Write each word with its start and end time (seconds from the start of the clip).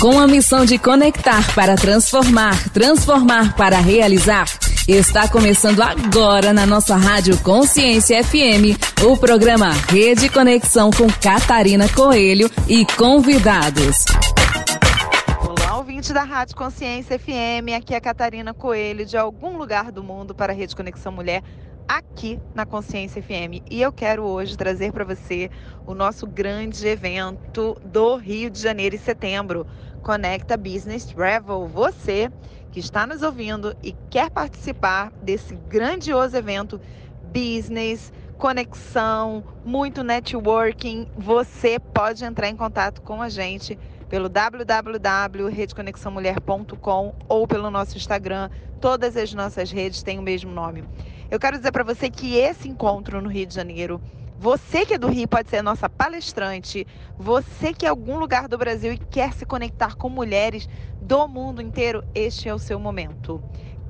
Com 0.00 0.16
a 0.16 0.28
missão 0.28 0.64
de 0.64 0.78
conectar 0.78 1.52
para 1.56 1.74
transformar, 1.74 2.70
transformar 2.72 3.56
para 3.56 3.78
realizar, 3.78 4.46
está 4.86 5.28
começando 5.28 5.82
agora 5.82 6.52
na 6.52 6.64
nossa 6.64 6.94
Rádio 6.94 7.36
Consciência 7.42 8.22
FM 8.22 8.78
o 9.04 9.16
programa 9.16 9.72
Rede 9.88 10.28
Conexão 10.28 10.92
com 10.92 11.08
Catarina 11.20 11.88
Coelho 11.88 12.48
e 12.68 12.86
convidados. 12.96 14.04
Olá, 15.44 15.78
ouvinte 15.78 16.12
da 16.12 16.22
Rádio 16.22 16.54
Consciência 16.54 17.18
FM, 17.18 17.74
aqui 17.76 17.92
é 17.92 17.98
Catarina 17.98 18.54
Coelho, 18.54 19.04
de 19.04 19.16
algum 19.16 19.58
lugar 19.58 19.90
do 19.90 20.04
mundo 20.04 20.32
para 20.32 20.52
a 20.52 20.56
Rede 20.56 20.76
Conexão 20.76 21.10
Mulher 21.10 21.42
aqui 21.88 22.38
na 22.54 22.66
Consciência 22.66 23.22
FM. 23.22 23.64
E 23.70 23.80
eu 23.80 23.90
quero 23.90 24.22
hoje 24.22 24.56
trazer 24.56 24.92
para 24.92 25.04
você 25.04 25.50
o 25.86 25.94
nosso 25.94 26.26
grande 26.26 26.86
evento 26.86 27.80
do 27.82 28.16
Rio 28.16 28.50
de 28.50 28.60
Janeiro 28.60 28.94
e 28.94 28.98
setembro. 28.98 29.66
Conecta 30.02 30.56
Business 30.56 31.04
Travel. 31.04 31.66
Você 31.66 32.30
que 32.70 32.80
está 32.80 33.06
nos 33.06 33.22
ouvindo 33.22 33.74
e 33.82 33.94
quer 34.10 34.30
participar 34.30 35.10
desse 35.22 35.54
grandioso 35.54 36.36
evento 36.36 36.80
business, 37.32 38.12
conexão, 38.36 39.42
muito 39.64 40.02
networking, 40.02 41.08
você 41.16 41.78
pode 41.78 42.24
entrar 42.24 42.48
em 42.48 42.56
contato 42.56 43.02
com 43.02 43.20
a 43.20 43.28
gente 43.28 43.78
pelo 44.08 44.28
www.redeconexãomulher.com 44.28 47.14
ou 47.28 47.46
pelo 47.46 47.70
nosso 47.70 47.96
Instagram. 47.96 48.50
Todas 48.80 49.16
as 49.16 49.32
nossas 49.34 49.70
redes 49.70 50.02
têm 50.02 50.18
o 50.18 50.22
mesmo 50.22 50.50
nome. 50.50 50.82
Eu 51.30 51.38
quero 51.38 51.58
dizer 51.58 51.72
para 51.72 51.84
você 51.84 52.08
que 52.08 52.36
esse 52.36 52.68
encontro 52.68 53.20
no 53.20 53.28
Rio 53.28 53.46
de 53.46 53.54
Janeiro, 53.54 54.00
você 54.38 54.86
que 54.86 54.94
é 54.94 54.98
do 54.98 55.08
Rio 55.08 55.26
pode 55.26 55.50
ser 55.50 55.62
nossa 55.62 55.88
palestrante, 55.88 56.86
você 57.18 57.74
que 57.74 57.84
é 57.84 57.88
algum 57.88 58.20
lugar 58.20 58.46
do 58.46 58.56
Brasil 58.56 58.92
e 58.92 58.96
quer 58.96 59.32
se 59.32 59.44
conectar 59.44 59.96
com 59.96 60.08
mulheres 60.08 60.68
do 61.02 61.26
mundo 61.26 61.60
inteiro, 61.60 62.04
este 62.14 62.48
é 62.48 62.54
o 62.54 62.58
seu 62.58 62.78
momento. 62.78 63.42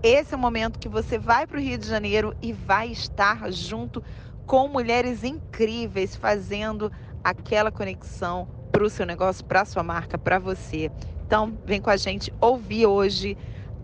Esse 0.03 0.33
é 0.33 0.37
o 0.39 0.41
momento 0.41 0.79
que 0.79 0.89
você 0.89 1.19
vai 1.19 1.47
para 1.47 1.59
o 1.59 1.61
Rio 1.61 1.77
de 1.77 1.87
Janeiro 1.87 2.35
e 2.41 2.55
vai 2.55 2.89
estar 2.89 3.53
junto 3.53 4.03
com 4.47 4.69
mulheres 4.69 5.23
incríveis, 5.23 6.17
fazendo 6.17 6.91
aquela 7.23 7.71
conexão 7.71 8.49
para 8.73 8.85
o 8.85 8.89
seu 8.89 9.05
negócio, 9.05 9.45
para 9.45 9.61
a 9.61 9.67
sua 9.67 9.83
marca, 9.83 10.17
para 10.17 10.39
você. 10.39 10.91
Então, 11.27 11.59
vem 11.67 11.79
com 11.79 11.91
a 11.91 11.97
gente 11.99 12.33
ouvir 12.41 12.87
hoje 12.87 13.37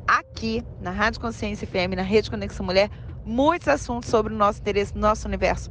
aqui 0.07 0.65
na 0.81 0.93
Rádio 0.93 1.21
Consciência 1.21 1.69
FM, 1.69 1.95
na 1.95 2.03
Rede 2.03 2.31
Conexão 2.31 2.65
Mulher, 2.65 2.89
muitos 3.23 3.69
assuntos 3.69 4.09
sobre 4.09 4.33
o 4.33 4.37
nosso 4.37 4.61
interesse, 4.61 4.97
nosso 4.97 5.29
universo 5.29 5.71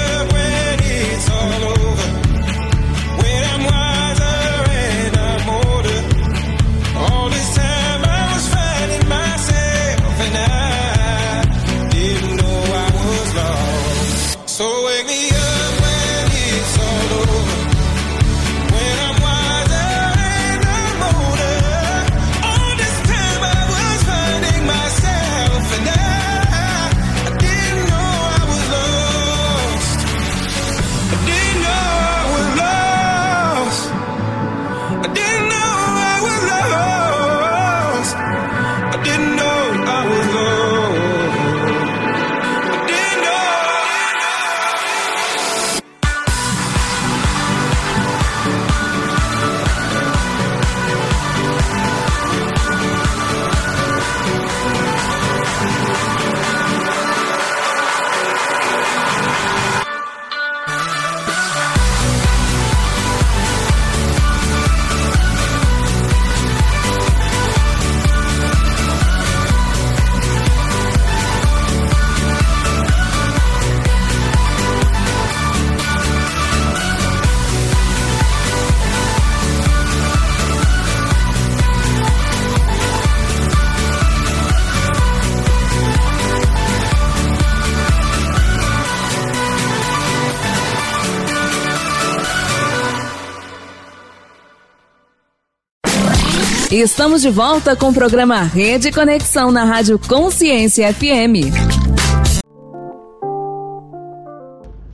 Estamos 96.81 97.21
de 97.21 97.29
volta 97.29 97.75
com 97.75 97.89
o 97.89 97.93
programa 97.93 98.41
Rede 98.41 98.91
Conexão 98.91 99.51
na 99.51 99.63
Rádio 99.63 99.99
Consciência 99.99 100.91
FM. 100.91 101.53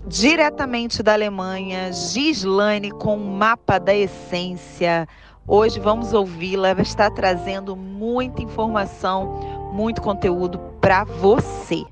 Diretamente 0.06 1.02
da 1.02 1.14
Alemanha, 1.14 1.94
Gislaine 1.94 2.92
com 2.92 3.16
o 3.16 3.32
mapa 3.32 3.80
da 3.80 3.96
essência. 3.96 5.08
Hoje 5.48 5.80
vamos 5.80 6.12
ouvi-la, 6.12 6.68
ela 6.68 6.82
está 6.82 7.10
trazendo 7.10 7.74
muita 7.74 8.42
informação, 8.42 9.72
muito 9.72 10.02
conteúdo 10.02 10.60
para 10.82 11.06
você. 11.06 11.86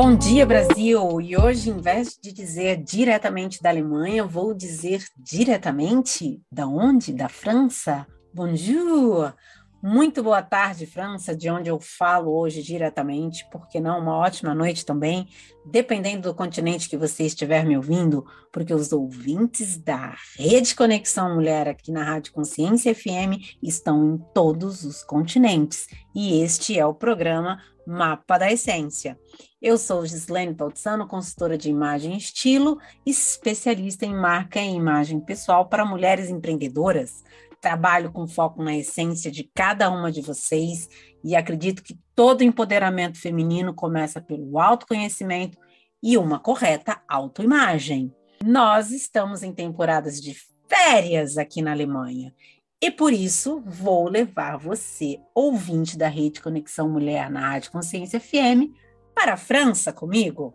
Bom 0.00 0.14
dia, 0.14 0.46
Brasil! 0.46 1.20
E 1.20 1.36
hoje, 1.36 1.70
em 1.70 1.78
vez 1.80 2.16
de 2.22 2.32
dizer 2.32 2.76
diretamente 2.76 3.60
da 3.60 3.68
Alemanha, 3.68 4.24
vou 4.24 4.54
dizer 4.54 5.04
diretamente 5.18 6.40
da 6.52 6.68
onde? 6.68 7.12
Da 7.12 7.28
França? 7.28 8.06
Bonjour! 8.32 9.34
Muito 9.82 10.22
boa 10.22 10.40
tarde, 10.40 10.86
França, 10.86 11.36
de 11.36 11.50
onde 11.50 11.68
eu 11.68 11.80
falo 11.80 12.32
hoje 12.32 12.62
diretamente, 12.62 13.44
porque 13.50 13.80
não 13.80 13.98
uma 13.98 14.16
ótima 14.16 14.54
noite 14.54 14.86
também, 14.86 15.26
dependendo 15.66 16.28
do 16.28 16.34
continente 16.34 16.88
que 16.88 16.96
você 16.96 17.24
estiver 17.24 17.64
me 17.64 17.76
ouvindo, 17.76 18.24
porque 18.52 18.72
os 18.72 18.92
ouvintes 18.92 19.78
da 19.78 20.16
Rede 20.36 20.76
Conexão 20.76 21.34
Mulher 21.34 21.66
aqui 21.66 21.90
na 21.90 22.04
Rádio 22.04 22.32
Consciência 22.32 22.94
FM 22.94 23.58
estão 23.60 24.14
em 24.14 24.18
todos 24.32 24.84
os 24.84 25.02
continentes, 25.02 25.88
e 26.14 26.40
este 26.40 26.78
é 26.78 26.86
o 26.86 26.94
programa 26.94 27.60
Mapa 27.88 28.36
da 28.36 28.52
Essência. 28.52 29.18
Eu 29.62 29.78
sou 29.78 30.04
Gislaine 30.04 30.54
Pautzano, 30.54 31.08
consultora 31.08 31.56
de 31.56 31.70
imagem 31.70 32.12
e 32.12 32.18
estilo, 32.18 32.78
especialista 33.06 34.04
em 34.04 34.14
marca 34.14 34.60
e 34.60 34.74
imagem 34.74 35.18
pessoal 35.18 35.66
para 35.70 35.86
mulheres 35.86 36.28
empreendedoras. 36.28 37.24
Trabalho 37.62 38.12
com 38.12 38.28
foco 38.28 38.62
na 38.62 38.76
essência 38.76 39.30
de 39.30 39.42
cada 39.54 39.90
uma 39.90 40.12
de 40.12 40.20
vocês 40.20 40.86
e 41.24 41.34
acredito 41.34 41.82
que 41.82 41.98
todo 42.14 42.44
empoderamento 42.44 43.18
feminino 43.18 43.72
começa 43.72 44.20
pelo 44.20 44.58
autoconhecimento 44.58 45.56
e 46.02 46.18
uma 46.18 46.38
correta 46.38 47.00
autoimagem. 47.08 48.14
Nós 48.44 48.90
estamos 48.90 49.42
em 49.42 49.50
temporadas 49.50 50.20
de 50.20 50.36
férias 50.68 51.38
aqui 51.38 51.62
na 51.62 51.72
Alemanha 51.72 52.34
e 52.80 52.92
por 52.92 53.12
isso 53.12 53.60
vou 53.66 54.08
levar 54.08 54.56
você, 54.56 55.20
ouvinte 55.34 55.98
da 55.98 56.06
Rede 56.06 56.40
Conexão 56.40 56.88
Mulher 56.88 57.28
na 57.28 57.40
Rádio 57.40 57.72
Consciência 57.72 58.20
FM, 58.20 58.72
para 59.12 59.32
a 59.32 59.36
França 59.36 59.92
comigo. 59.92 60.54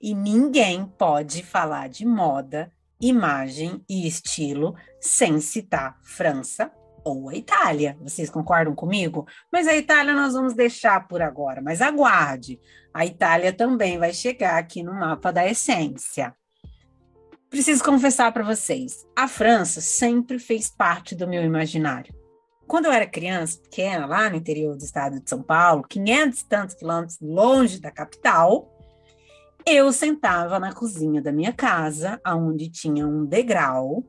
E 0.00 0.14
ninguém 0.14 0.86
pode 0.86 1.42
falar 1.42 1.90
de 1.90 2.06
moda, 2.06 2.72
imagem 2.98 3.84
e 3.86 4.06
estilo 4.06 4.74
sem 4.98 5.40
citar 5.40 5.98
França 6.02 6.72
ou 7.04 7.28
a 7.28 7.34
Itália. 7.34 7.98
Vocês 8.00 8.30
concordam 8.30 8.74
comigo? 8.74 9.26
Mas 9.52 9.68
a 9.68 9.76
Itália 9.76 10.14
nós 10.14 10.32
vamos 10.32 10.54
deixar 10.54 11.06
por 11.06 11.20
agora, 11.20 11.60
mas 11.60 11.82
aguarde. 11.82 12.58
A 12.94 13.04
Itália 13.04 13.52
também 13.52 13.98
vai 13.98 14.14
chegar 14.14 14.56
aqui 14.56 14.82
no 14.82 14.94
mapa 14.94 15.30
da 15.30 15.46
essência. 15.46 16.34
Preciso 17.50 17.82
confessar 17.82 18.30
para 18.30 18.44
vocês, 18.44 19.06
a 19.16 19.26
França 19.26 19.80
sempre 19.80 20.38
fez 20.38 20.68
parte 20.68 21.14
do 21.14 21.26
meu 21.26 21.42
imaginário. 21.42 22.14
Quando 22.66 22.84
eu 22.84 22.92
era 22.92 23.06
criança, 23.06 23.58
pequena, 23.58 24.04
lá 24.04 24.28
no 24.28 24.36
interior 24.36 24.76
do 24.76 24.84
estado 24.84 25.18
de 25.18 25.30
São 25.30 25.42
Paulo, 25.42 25.82
500 25.88 26.40
e 26.40 26.44
tantos 26.44 26.74
quilômetros 26.74 27.18
longe 27.22 27.80
da 27.80 27.90
capital, 27.90 28.70
eu 29.64 29.90
sentava 29.92 30.58
na 30.58 30.74
cozinha 30.74 31.22
da 31.22 31.32
minha 31.32 31.52
casa, 31.52 32.20
onde 32.26 32.68
tinha 32.68 33.06
um 33.06 33.24
degrau, 33.24 34.04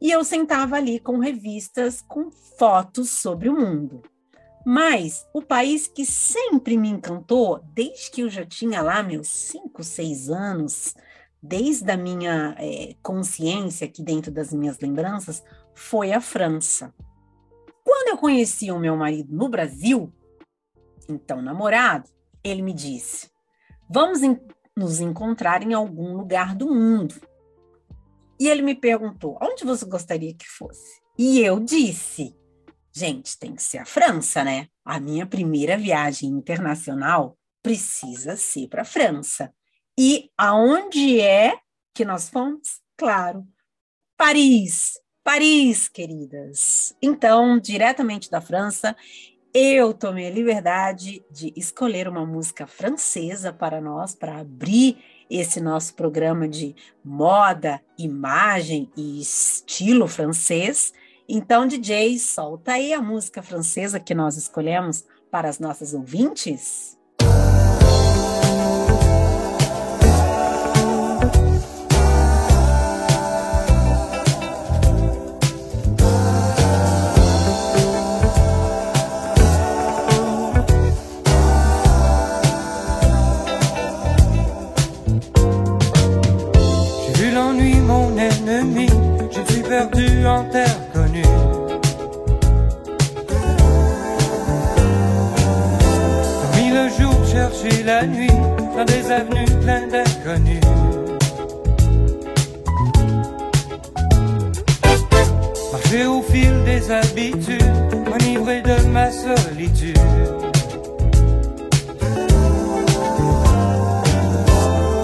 e 0.00 0.12
eu 0.12 0.22
sentava 0.22 0.76
ali 0.76 1.00
com 1.00 1.18
revistas 1.18 2.00
com 2.00 2.30
fotos 2.30 3.10
sobre 3.10 3.48
o 3.48 3.56
mundo. 3.56 4.00
Mas 4.64 5.26
o 5.34 5.42
país 5.42 5.88
que 5.88 6.06
sempre 6.06 6.76
me 6.76 6.88
encantou, 6.88 7.60
desde 7.74 8.12
que 8.12 8.20
eu 8.20 8.28
já 8.28 8.46
tinha 8.46 8.80
lá 8.80 9.02
meus 9.02 9.28
5, 9.28 9.82
6 9.82 10.30
anos, 10.30 10.94
desde 11.42 11.90
a 11.90 11.96
minha 11.96 12.54
é, 12.58 12.94
consciência 13.02 13.86
aqui 13.86 14.02
dentro 14.02 14.30
das 14.30 14.52
minhas 14.52 14.78
lembranças, 14.80 15.42
foi 15.74 16.12
a 16.12 16.20
França. 16.20 16.94
Quando 17.84 18.08
eu 18.08 18.18
conheci 18.18 18.70
o 18.70 18.78
meu 18.78 18.96
marido 18.96 19.34
no 19.34 19.48
Brasil, 19.48 20.12
então 21.08 21.40
namorado, 21.40 22.08
ele 22.42 22.62
me 22.62 22.72
disse: 22.72 23.30
Vamos 23.88 24.20
nos 24.76 25.00
encontrar 25.00 25.62
em 25.62 25.72
algum 25.72 26.16
lugar 26.16 26.54
do 26.54 26.66
mundo. 26.74 27.14
E 28.38 28.48
ele 28.48 28.62
me 28.62 28.74
perguntou: 28.74 29.38
Onde 29.40 29.64
você 29.64 29.84
gostaria 29.86 30.34
que 30.34 30.46
fosse? 30.46 31.00
E 31.18 31.40
eu 31.40 31.58
disse: 31.60 32.36
Gente, 32.92 33.38
tem 33.38 33.54
que 33.54 33.62
ser 33.62 33.78
a 33.78 33.84
França, 33.84 34.44
né? 34.44 34.68
A 34.84 35.00
minha 35.00 35.26
primeira 35.26 35.76
viagem 35.76 36.28
internacional 36.30 37.36
precisa 37.62 38.36
ser 38.36 38.68
para 38.68 38.82
a 38.82 38.84
França. 38.84 39.52
E 40.00 40.30
aonde 40.38 41.20
é 41.20 41.58
que 41.92 42.04
nós 42.04 42.28
fomos? 42.28 42.80
Claro, 42.96 43.44
Paris. 44.16 44.92
Paris, 45.24 45.88
queridas. 45.88 46.94
Então, 47.02 47.58
diretamente 47.58 48.30
da 48.30 48.40
França, 48.40 48.96
eu 49.52 49.92
tomei 49.92 50.28
a 50.28 50.30
liberdade 50.30 51.24
de 51.32 51.52
escolher 51.56 52.06
uma 52.06 52.24
música 52.24 52.64
francesa 52.64 53.52
para 53.52 53.80
nós, 53.80 54.14
para 54.14 54.38
abrir 54.38 54.98
esse 55.28 55.60
nosso 55.60 55.94
programa 55.94 56.48
de 56.48 56.76
moda, 57.04 57.82
imagem 57.98 58.88
e 58.96 59.20
estilo 59.20 60.06
francês. 60.06 60.94
Então, 61.28 61.66
DJ, 61.66 62.20
solta 62.20 62.74
aí 62.74 62.92
a 62.92 63.02
música 63.02 63.42
francesa 63.42 63.98
que 63.98 64.14
nós 64.14 64.36
escolhemos 64.36 65.04
para 65.28 65.48
as 65.48 65.58
nossas 65.58 65.92
ouvintes. 65.92 66.97
Perdu 89.78 90.26
en 90.26 90.44
terre 90.44 90.80
connue. 90.92 91.22
Comme 96.40 96.70
le 96.78 96.88
jour 96.98 97.14
chercher 97.26 97.82
la 97.84 98.04
nuit 98.04 98.38
dans 98.76 98.84
des 98.84 99.10
avenues 99.12 99.54
pleines 99.62 99.88
d'inconnus. 99.88 100.60
Marcher 105.72 106.06
au 106.06 106.22
fil 106.22 106.64
des 106.64 106.90
habitudes, 106.90 107.74
enivré 108.14 108.62
de 108.62 108.84
ma 108.88 109.10
solitude. 109.12 109.98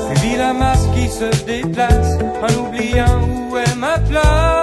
Suivi 0.07 0.37
la 0.37 0.53
masse 0.53 0.87
qui 0.95 1.09
se 1.09 1.29
déplace 1.47 2.19
en 2.43 2.53
oubliant 2.65 3.21
où 3.51 3.57
est 3.57 3.77
ma 3.77 3.99
place. 3.99 4.54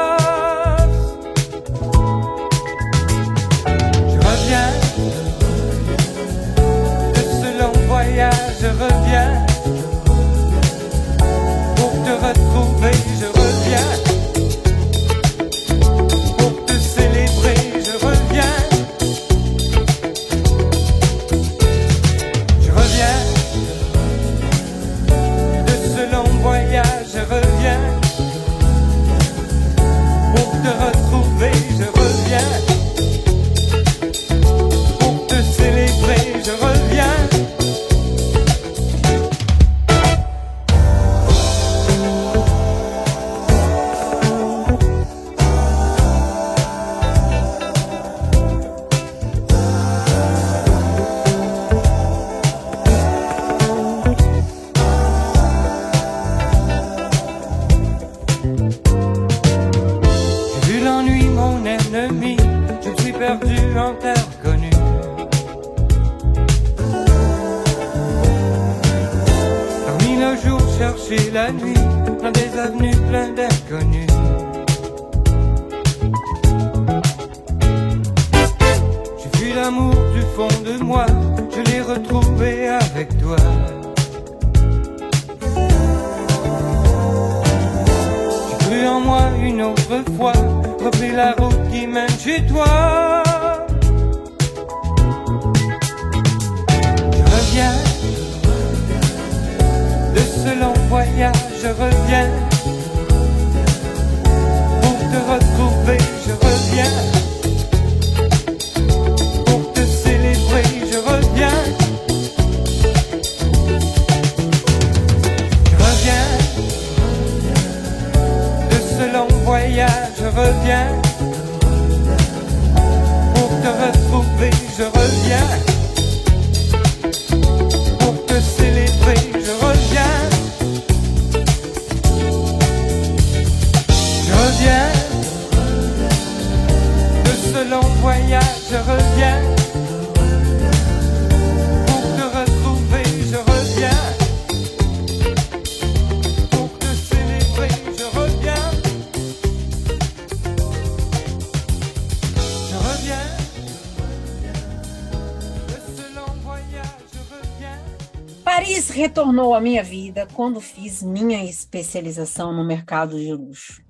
Minha 159.61 159.83
vida 159.83 160.27
quando 160.33 160.59
fiz 160.59 161.03
minha 161.03 161.43
especialização 161.45 162.51
no 162.53 162.65
mercado 162.65 163.17
de 163.17 163.31
luxo. 163.33 163.83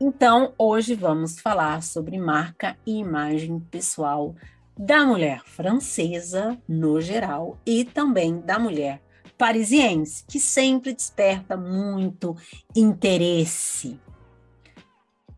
Então, 0.00 0.52
hoje 0.58 0.94
vamos 0.94 1.38
falar 1.38 1.82
sobre 1.82 2.18
marca 2.18 2.76
e 2.84 2.98
imagem 2.98 3.60
pessoal 3.60 4.34
da 4.76 5.04
mulher 5.04 5.42
francesa 5.44 6.58
no 6.68 7.00
geral 7.00 7.58
e 7.64 7.84
também 7.84 8.40
da 8.40 8.58
mulher 8.58 9.00
parisiense, 9.38 10.24
que 10.26 10.40
sempre 10.40 10.92
desperta 10.92 11.56
muito 11.56 12.36
interesse. 12.74 14.00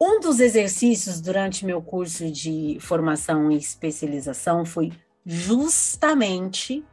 Um 0.00 0.20
dos 0.20 0.40
exercícios 0.40 1.20
durante 1.20 1.64
meu 1.64 1.80
curso 1.82 2.30
de 2.30 2.78
formação 2.80 3.50
e 3.50 3.56
especialização 3.56 4.64
foi 4.64 4.92
justamente 5.24 6.84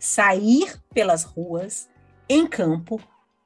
sair 0.00 0.82
pelas 0.94 1.22
ruas, 1.22 1.88
em 2.28 2.46
campo, 2.46 2.98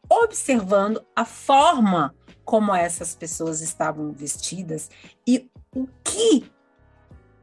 observando 0.09 1.05
a 1.15 1.25
forma 1.25 2.15
como 2.45 2.75
essas 2.75 3.15
pessoas 3.15 3.61
estavam 3.61 4.13
vestidas 4.13 4.89
e 5.27 5.51
o 5.75 5.89
que 6.05 6.51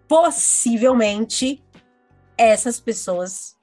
possivelmente 0.07 1.63
essas 2.37 2.79
pessoas 2.79 3.57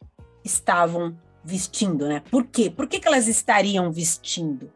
estavam 0.45 1.19
vestindo, 1.43 2.07
né? 2.07 2.21
Por 2.31 2.45
quê? 2.47 2.69
Por 2.71 2.87
que, 2.87 3.01
que 3.01 3.09
elas 3.09 3.27
estariam 3.27 3.91
vestindo 3.91 4.73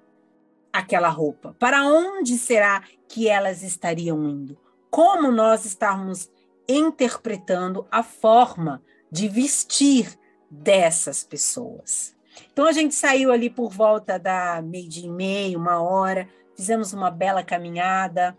aquela 0.73 1.09
roupa? 1.09 1.55
Para 1.59 1.85
onde 1.85 2.39
será 2.39 2.83
que 3.09 3.29
elas 3.29 3.63
estariam 3.63 4.23
indo? 4.29 4.59
Como 4.91 5.31
nós 5.31 5.67
estamos 5.67 6.31
interpretando 6.69 7.87
a 7.91 8.03
forma 8.03 8.83
de 9.11 9.29
vestir 9.29 10.19
dessas 10.53 11.25
pessoas? 11.25 12.15
Então 12.53 12.67
a 12.67 12.73
gente 12.73 12.95
saiu 12.95 13.33
ali 13.33 13.49
por 13.49 13.71
volta 13.71 14.19
da 14.19 14.61
meio 14.63 14.89
dia 14.89 15.07
e 15.07 15.11
meia, 15.11 15.59
uma 15.59 15.83
hora, 15.83 16.29
fizemos 16.55 16.93
uma 16.93 17.11
bela 17.11 17.43
caminhada, 17.43 18.37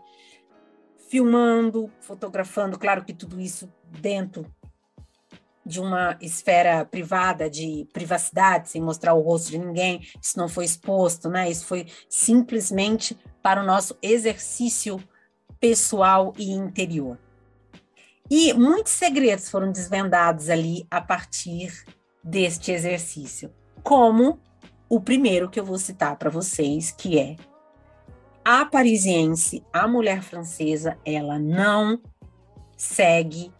filmando, 1.08 1.90
fotografando, 2.00 2.78
claro 2.78 3.04
que 3.04 3.12
tudo 3.12 3.40
isso 3.40 3.72
dentro 4.00 4.46
de 5.66 5.80
uma 5.80 6.16
esfera 6.20 6.84
privada, 6.84 7.48
de 7.48 7.88
privacidade, 7.92 8.68
sem 8.68 8.82
mostrar 8.82 9.14
o 9.14 9.22
rosto 9.22 9.50
de 9.50 9.58
ninguém, 9.58 10.06
isso 10.20 10.38
não 10.38 10.48
foi 10.48 10.64
exposto, 10.64 11.30
né? 11.30 11.50
Isso 11.50 11.64
foi 11.64 11.86
simplesmente 12.08 13.18
para 13.42 13.62
o 13.62 13.66
nosso 13.66 13.96
exercício 14.02 15.02
pessoal 15.58 16.34
e 16.36 16.50
interior. 16.52 17.18
E 18.30 18.52
muitos 18.52 18.92
segredos 18.92 19.48
foram 19.48 19.72
desvendados 19.72 20.50
ali 20.50 20.86
a 20.90 21.00
partir 21.00 21.84
deste 22.24 22.72
exercício, 22.72 23.52
como 23.82 24.40
o 24.88 25.00
primeiro 25.00 25.50
que 25.50 25.60
eu 25.60 25.64
vou 25.64 25.78
citar 25.78 26.16
para 26.16 26.30
vocês, 26.30 26.90
que 26.90 27.18
é 27.18 27.36
a 28.44 28.64
parisiense, 28.64 29.62
a 29.72 29.86
mulher 29.86 30.22
francesa, 30.22 30.98
ela 31.04 31.38
não 31.38 32.00
segue 32.76 33.52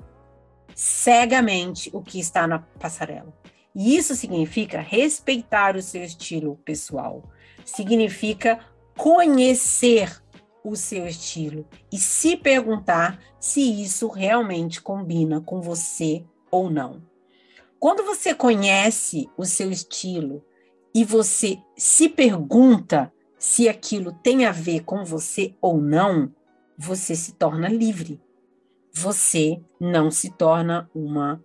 cegamente 0.74 1.90
o 1.92 2.02
que 2.02 2.18
está 2.18 2.46
na 2.46 2.58
passarela. 2.58 3.32
E 3.74 3.96
isso 3.96 4.14
significa 4.14 4.80
respeitar 4.80 5.76
o 5.76 5.82
seu 5.82 6.02
estilo 6.02 6.56
pessoal, 6.64 7.22
significa 7.64 8.60
conhecer 8.96 10.22
o 10.62 10.76
seu 10.76 11.06
estilo 11.06 11.66
e 11.92 11.98
se 11.98 12.36
perguntar 12.36 13.18
se 13.38 13.60
isso 13.82 14.08
realmente 14.08 14.80
combina 14.80 15.40
com 15.40 15.60
você 15.60 16.24
ou 16.50 16.70
não. 16.70 17.02
Quando 17.84 18.02
você 18.02 18.34
conhece 18.34 19.28
o 19.36 19.44
seu 19.44 19.70
estilo 19.70 20.42
e 20.94 21.04
você 21.04 21.58
se 21.76 22.08
pergunta 22.08 23.12
se 23.38 23.68
aquilo 23.68 24.10
tem 24.10 24.46
a 24.46 24.52
ver 24.52 24.84
com 24.84 25.04
você 25.04 25.54
ou 25.60 25.78
não, 25.78 26.32
você 26.78 27.14
se 27.14 27.34
torna 27.34 27.68
livre. 27.68 28.18
Você 28.90 29.60
não 29.78 30.10
se 30.10 30.30
torna 30.30 30.88
uma 30.94 31.44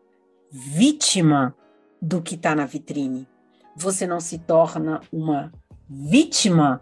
vítima 0.50 1.53
do 2.01 2.22
que 2.22 2.36
está 2.36 2.55
na 2.55 2.65
vitrine. 2.65 3.27
Você 3.75 4.08
não 4.08 4.22
se 4.22 4.39
torna 4.39 5.01
uma 5.12 5.51
vítima 5.89 6.81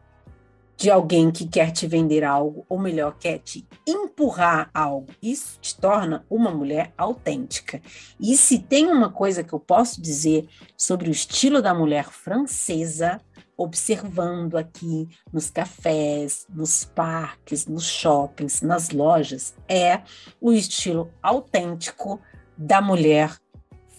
de 0.77 0.91
alguém 0.91 1.31
que 1.31 1.47
quer 1.47 1.71
te 1.71 1.87
vender 1.87 2.23
algo, 2.23 2.63
ou 2.69 2.77
melhor, 2.77 3.17
quer 3.19 3.39
te 3.39 3.67
empurrar 3.85 4.69
algo. 4.71 5.07
Isso 5.19 5.57
te 5.59 5.75
torna 5.75 6.23
uma 6.29 6.51
mulher 6.51 6.93
autêntica. 6.95 7.81
E 8.19 8.37
se 8.37 8.59
tem 8.59 8.85
uma 8.85 9.11
coisa 9.11 9.43
que 9.43 9.53
eu 9.53 9.59
posso 9.59 9.99
dizer 9.99 10.47
sobre 10.77 11.09
o 11.09 11.11
estilo 11.11 11.63
da 11.63 11.73
mulher 11.73 12.05
francesa, 12.11 13.19
observando 13.57 14.55
aqui 14.55 15.09
nos 15.33 15.49
cafés, 15.49 16.45
nos 16.47 16.85
parques, 16.85 17.65
nos 17.65 17.85
shoppings, 17.85 18.61
nas 18.61 18.91
lojas, 18.91 19.55
é 19.67 20.03
o 20.39 20.53
estilo 20.53 21.11
autêntico 21.23 22.21
da 22.55 22.79
mulher 22.83 23.35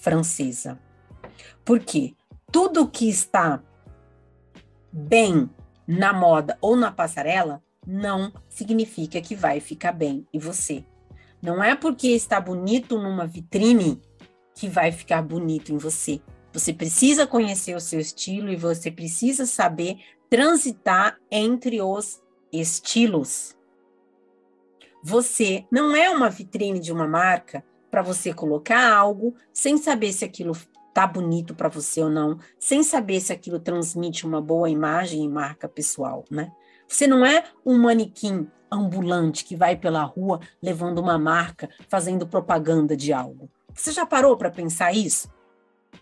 francesa. 0.01 0.79
Por 1.65 1.81
quê? 1.81 2.15
Tudo 2.53 2.89
que 2.89 3.09
está 3.09 3.61
bem 4.93 5.51
na 5.89 6.13
moda 6.13 6.59
ou 6.61 6.77
na 6.77 6.93
passarela 6.93 7.63
não 7.87 8.31
significa 8.47 9.23
que 9.23 9.35
vai 9.35 9.59
ficar 9.59 9.93
bem 9.93 10.27
em 10.35 10.39
você. 10.39 10.85
Não 11.41 11.65
é 11.65 11.75
porque 11.75 12.09
está 12.09 12.39
bonito 12.39 12.99
numa 12.99 13.27
vitrine 13.27 14.03
que 14.55 14.69
vai 14.69 14.93
ficar 14.93 15.23
bonito 15.23 15.73
em 15.73 15.79
você. 15.79 16.21
Você 16.53 16.75
precisa 16.75 17.27
conhecer 17.27 17.75
o 17.75 17.81
seu 17.81 18.01
estilo 18.01 18.51
e 18.51 18.57
você 18.57 18.91
precisa 18.91 19.47
saber 19.47 19.97
transitar 20.29 21.17
entre 21.31 21.81
os 21.81 22.21
estilos. 22.53 23.57
Você 25.03 25.65
não 25.71 25.97
é 25.97 26.11
uma 26.11 26.29
vitrine 26.29 26.81
de 26.81 26.93
uma 26.93 27.09
marca 27.09 27.65
para 27.91 28.03
você 28.03 28.35
colocar 28.35 28.93
algo 28.93 29.35
sem 29.53 29.79
saber 29.79 30.13
se 30.13 30.25
aquilo 30.25 30.55
tá 30.99 31.07
bonito 31.07 31.55
para 31.55 31.69
você 31.69 32.03
ou 32.03 32.11
não, 32.11 32.41
sem 32.59 32.83
saber 32.83 33.21
se 33.21 33.33
aquilo 33.33 33.61
transmite 33.61 34.27
uma 34.27 34.43
boa 34.43 34.69
imagem 34.69 35.23
e 35.23 35.29
marca 35.29 35.69
pessoal, 35.69 36.25
né? 36.29 36.51
Você 36.89 37.07
não 37.07 37.25
é 37.25 37.45
um 37.65 37.79
manequim 37.79 38.49
ambulante 38.69 39.45
que 39.45 39.55
vai 39.55 39.77
pela 39.77 40.03
rua 40.03 40.41
levando 40.61 40.99
uma 40.99 41.17
marca, 41.17 41.69
fazendo 41.89 42.27
propaganda 42.27 42.97
de 42.97 43.13
algo. 43.13 43.49
Você 43.73 43.93
já 43.93 44.05
parou 44.05 44.37
para 44.37 44.51
pensar 44.51 44.93
isso? 44.93 45.33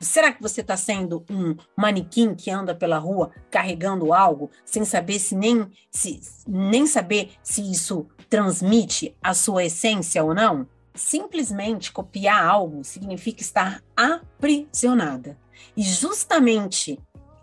Será 0.00 0.32
que 0.32 0.40
você 0.40 0.62
está 0.62 0.78
sendo 0.78 1.22
um 1.28 1.54
manequim 1.76 2.34
que 2.34 2.50
anda 2.50 2.74
pela 2.74 2.96
rua 2.96 3.32
carregando 3.50 4.14
algo 4.14 4.50
sem 4.64 4.86
saber 4.86 5.18
se 5.18 5.36
nem 5.36 5.70
se 5.90 6.20
nem 6.48 6.86
saber 6.86 7.32
se 7.42 7.60
isso 7.70 8.06
transmite 8.30 9.14
a 9.22 9.34
sua 9.34 9.66
essência 9.66 10.24
ou 10.24 10.34
não? 10.34 10.66
Simplesmente 10.96 11.92
copiar 11.92 12.44
algo 12.44 12.82
significa 12.82 13.42
estar 13.42 13.82
aprisionada. 13.94 15.38
E 15.76 15.82
justamente 15.82 16.98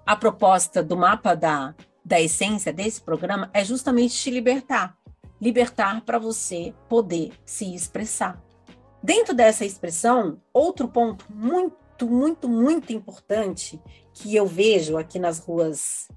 a 0.05 0.15
proposta 0.15 0.83
do 0.83 0.97
mapa 0.97 1.35
da, 1.35 1.73
da 2.03 2.19
essência 2.19 2.73
desse 2.73 3.01
programa 3.01 3.49
é 3.53 3.63
justamente 3.63 4.15
te 4.15 4.29
libertar. 4.29 4.97
Libertar 5.39 6.01
para 6.01 6.19
você 6.19 6.73
poder 6.89 7.33
se 7.45 7.73
expressar. 7.73 8.41
Dentro 9.01 9.33
dessa 9.33 9.65
expressão, 9.65 10.41
outro 10.53 10.87
ponto 10.87 11.25
muito, 11.29 12.07
muito, 12.07 12.47
muito 12.47 12.93
importante 12.93 13.79
que 14.13 14.35
eu 14.35 14.45
vejo 14.45 14.97
aqui 14.97 15.19
nas 15.19 15.39
ruas 15.39 16.07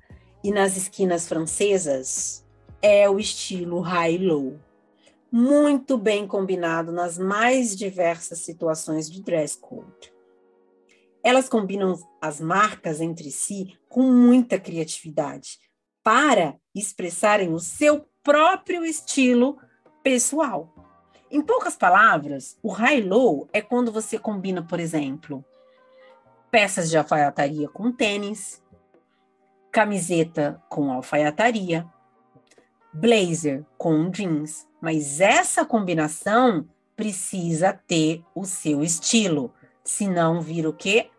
e 0.42 0.52
nas 0.52 0.76
esquinas 0.76 1.26
francesas 1.26 2.46
é 2.80 3.10
o 3.10 3.18
estilo 3.18 3.80
high-low. 3.80 4.60
Muito 5.30 5.99
bem 5.99 6.26
combinado 6.26 6.92
nas 6.92 7.18
mais 7.18 7.76
diversas 7.76 8.38
situações 8.40 9.11
de 9.11 9.23
dress 9.23 9.59
code. 9.59 10.12
Elas 11.23 11.49
combinam 11.49 11.99
as 12.21 12.40
marcas 12.40 13.00
entre 13.00 13.30
si 13.30 13.76
com 13.88 14.02
muita 14.02 14.61
criatividade 14.61 15.59
para 16.02 16.54
expressarem 16.75 17.52
o 17.52 17.59
seu 17.59 18.06
próprio 18.23 18.85
estilo 18.85 19.59
pessoal. 20.02 20.73
Em 21.28 21.42
poucas 21.42 21.75
palavras, 21.75 22.56
o 22.62 22.71
high-low 22.71 23.49
é 23.52 23.61
quando 23.61 23.90
você 23.90 24.16
combina, 24.16 24.62
por 24.62 24.78
exemplo, 24.78 25.45
peças 26.49 26.88
de 26.88 26.97
alfaiataria 26.97 27.68
com 27.68 27.90
tênis, 27.90 28.62
camiseta 29.73 30.62
com 30.68 30.92
alfaiataria, 30.92 31.85
blazer 32.92 33.66
com 33.76 34.09
jeans, 34.09 34.66
mas 34.86 35.20
essa 35.20 35.64
combinação 35.64 36.64
precisa 36.94 37.72
ter 37.72 38.22
o 38.36 38.44
seu 38.44 38.84
estilo, 38.84 39.52
senão 39.82 40.40
vira 40.40 40.68
o 40.68 40.72
quê? 40.72 41.10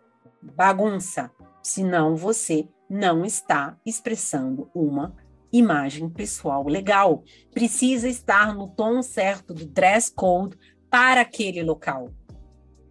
bagunça, 0.41 1.29
senão 1.61 2.15
você 2.15 2.65
não 2.89 3.25
está 3.25 3.77
expressando 3.85 4.71
uma 4.73 5.13
imagem 5.51 6.07
pessoal 6.07 6.65
legal. 6.65 7.25
Precisa 7.51 8.07
estar 8.07 8.55
no 8.55 8.69
tom 8.69 9.01
certo 9.01 9.53
do 9.53 9.65
dress 9.65 10.09
code 10.15 10.57
para 10.89 11.19
aquele 11.19 11.61
local. 11.61 12.09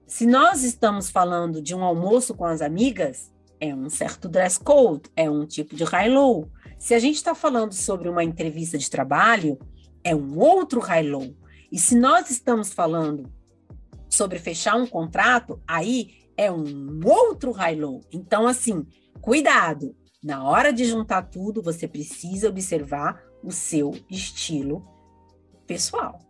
Se 0.07 0.27
nós 0.27 0.63
estamos 0.63 1.09
falando 1.09 1.63
de 1.63 1.75
um 1.75 1.83
almoço 1.83 2.35
com 2.35 2.45
as 2.45 2.61
amigas, 2.61 3.33
é 3.59 3.75
um 3.75 3.89
certo 3.89 4.29
dress 4.29 4.61
code, 4.61 5.11
é 5.17 5.31
um 5.31 5.47
tipo 5.47 5.75
de 5.75 5.85
high-low. 5.85 6.51
Se 6.79 6.93
a 6.93 6.99
gente 6.99 7.17
está 7.17 7.35
falando 7.35 7.73
sobre 7.73 8.11
uma 8.11 8.23
entrevista 8.23 8.77
de 8.77 8.91
trabalho, 8.91 9.59
é 10.07 10.15
um 10.15 10.39
outro 10.39 10.79
high-low. 10.79 11.35
E 11.71 11.81
se 11.81 11.97
nós 11.97 12.31
estamos 12.31 12.73
falando 12.73 13.29
sobre 14.09 14.39
fechar 14.39 14.77
um 14.77 14.87
contrato, 14.87 15.61
aí 15.67 16.31
é 16.37 16.51
um 16.51 17.01
outro 17.05 17.51
high-low. 17.51 18.03
Então, 18.13 18.47
assim, 18.47 18.87
cuidado. 19.21 19.97
Na 20.23 20.45
hora 20.45 20.73
de 20.73 20.85
juntar 20.85 21.23
tudo, 21.23 21.61
você 21.61 21.89
precisa 21.89 22.49
observar 22.49 23.21
o 23.43 23.51
seu 23.51 23.97
estilo 24.09 24.87
pessoal. 25.67 26.21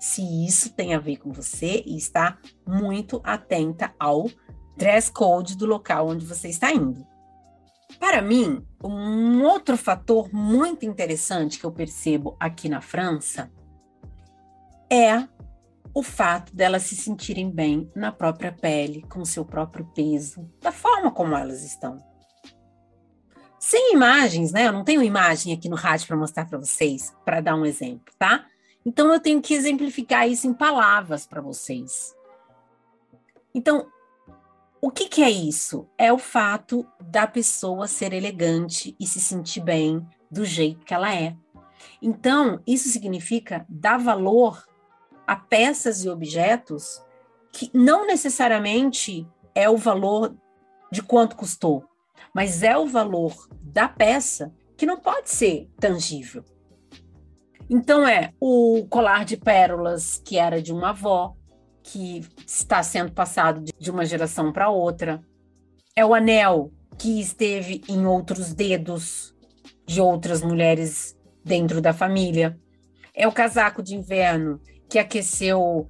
Se 0.00 0.22
isso 0.46 0.72
tem 0.72 0.94
a 0.94 0.98
ver 0.98 1.18
com 1.18 1.32
você 1.32 1.82
e 1.84 1.98
está 1.98 2.38
muito 2.66 3.20
atenta 3.22 3.94
ao 4.00 4.26
dress 4.74 5.12
code 5.12 5.54
do 5.54 5.66
local 5.66 6.08
onde 6.08 6.24
você 6.24 6.48
está 6.48 6.72
indo. 6.72 7.06
Para 8.02 8.20
mim, 8.20 8.66
um 8.82 9.44
outro 9.44 9.76
fator 9.76 10.28
muito 10.34 10.84
interessante 10.84 11.56
que 11.56 11.64
eu 11.64 11.70
percebo 11.70 12.36
aqui 12.40 12.68
na 12.68 12.80
França 12.80 13.48
é 14.90 15.28
o 15.94 16.02
fato 16.02 16.52
delas 16.52 16.82
se 16.82 16.96
sentirem 16.96 17.48
bem 17.48 17.88
na 17.94 18.10
própria 18.10 18.50
pele, 18.50 19.02
com 19.02 19.24
seu 19.24 19.44
próprio 19.44 19.84
peso, 19.94 20.50
da 20.60 20.72
forma 20.72 21.12
como 21.12 21.36
elas 21.36 21.62
estão. 21.62 21.96
Sem 23.60 23.94
imagens, 23.94 24.50
né? 24.50 24.66
Eu 24.66 24.72
não 24.72 24.82
tenho 24.82 25.00
imagem 25.00 25.52
aqui 25.52 25.68
no 25.68 25.76
rádio 25.76 26.08
para 26.08 26.16
mostrar 26.16 26.46
para 26.46 26.58
vocês, 26.58 27.14
para 27.24 27.40
dar 27.40 27.54
um 27.54 27.64
exemplo, 27.64 28.12
tá? 28.18 28.46
Então 28.84 29.12
eu 29.12 29.20
tenho 29.20 29.40
que 29.40 29.54
exemplificar 29.54 30.28
isso 30.28 30.48
em 30.48 30.52
palavras 30.52 31.24
para 31.24 31.40
vocês. 31.40 32.12
Então, 33.54 33.86
o 34.84 34.90
que, 34.90 35.08
que 35.08 35.22
é 35.22 35.30
isso? 35.30 35.88
É 35.96 36.12
o 36.12 36.18
fato 36.18 36.84
da 37.00 37.24
pessoa 37.24 37.86
ser 37.86 38.12
elegante 38.12 38.96
e 38.98 39.06
se 39.06 39.20
sentir 39.20 39.60
bem 39.60 40.04
do 40.28 40.44
jeito 40.44 40.84
que 40.84 40.92
ela 40.92 41.14
é. 41.14 41.36
Então, 42.02 42.60
isso 42.66 42.88
significa 42.88 43.64
dar 43.68 43.96
valor 43.96 44.66
a 45.24 45.36
peças 45.36 46.04
e 46.04 46.08
objetos 46.08 47.00
que 47.52 47.70
não 47.72 48.08
necessariamente 48.08 49.24
é 49.54 49.70
o 49.70 49.76
valor 49.76 50.34
de 50.90 51.00
quanto 51.00 51.36
custou, 51.36 51.84
mas 52.34 52.64
é 52.64 52.76
o 52.76 52.86
valor 52.88 53.48
da 53.62 53.88
peça 53.88 54.52
que 54.76 54.84
não 54.84 54.98
pode 54.98 55.30
ser 55.30 55.70
tangível. 55.78 56.44
Então 57.70 58.06
é 58.06 58.32
o 58.40 58.84
colar 58.90 59.24
de 59.24 59.36
pérolas 59.36 60.20
que 60.24 60.36
era 60.36 60.60
de 60.60 60.72
uma 60.72 60.90
avó, 60.90 61.36
que 61.82 62.24
está 62.46 62.82
sendo 62.82 63.12
passado 63.12 63.64
de 63.78 63.90
uma 63.90 64.04
geração 64.04 64.52
para 64.52 64.70
outra. 64.70 65.22
É 65.94 66.04
o 66.04 66.14
anel 66.14 66.70
que 66.98 67.20
esteve 67.20 67.82
em 67.88 68.06
outros 68.06 68.52
dedos 68.52 69.34
de 69.86 70.00
outras 70.00 70.42
mulheres 70.42 71.16
dentro 71.44 71.80
da 71.80 71.92
família. 71.92 72.58
É 73.14 73.26
o 73.26 73.32
casaco 73.32 73.82
de 73.82 73.94
inverno 73.94 74.60
que 74.88 74.98
aqueceu 74.98 75.88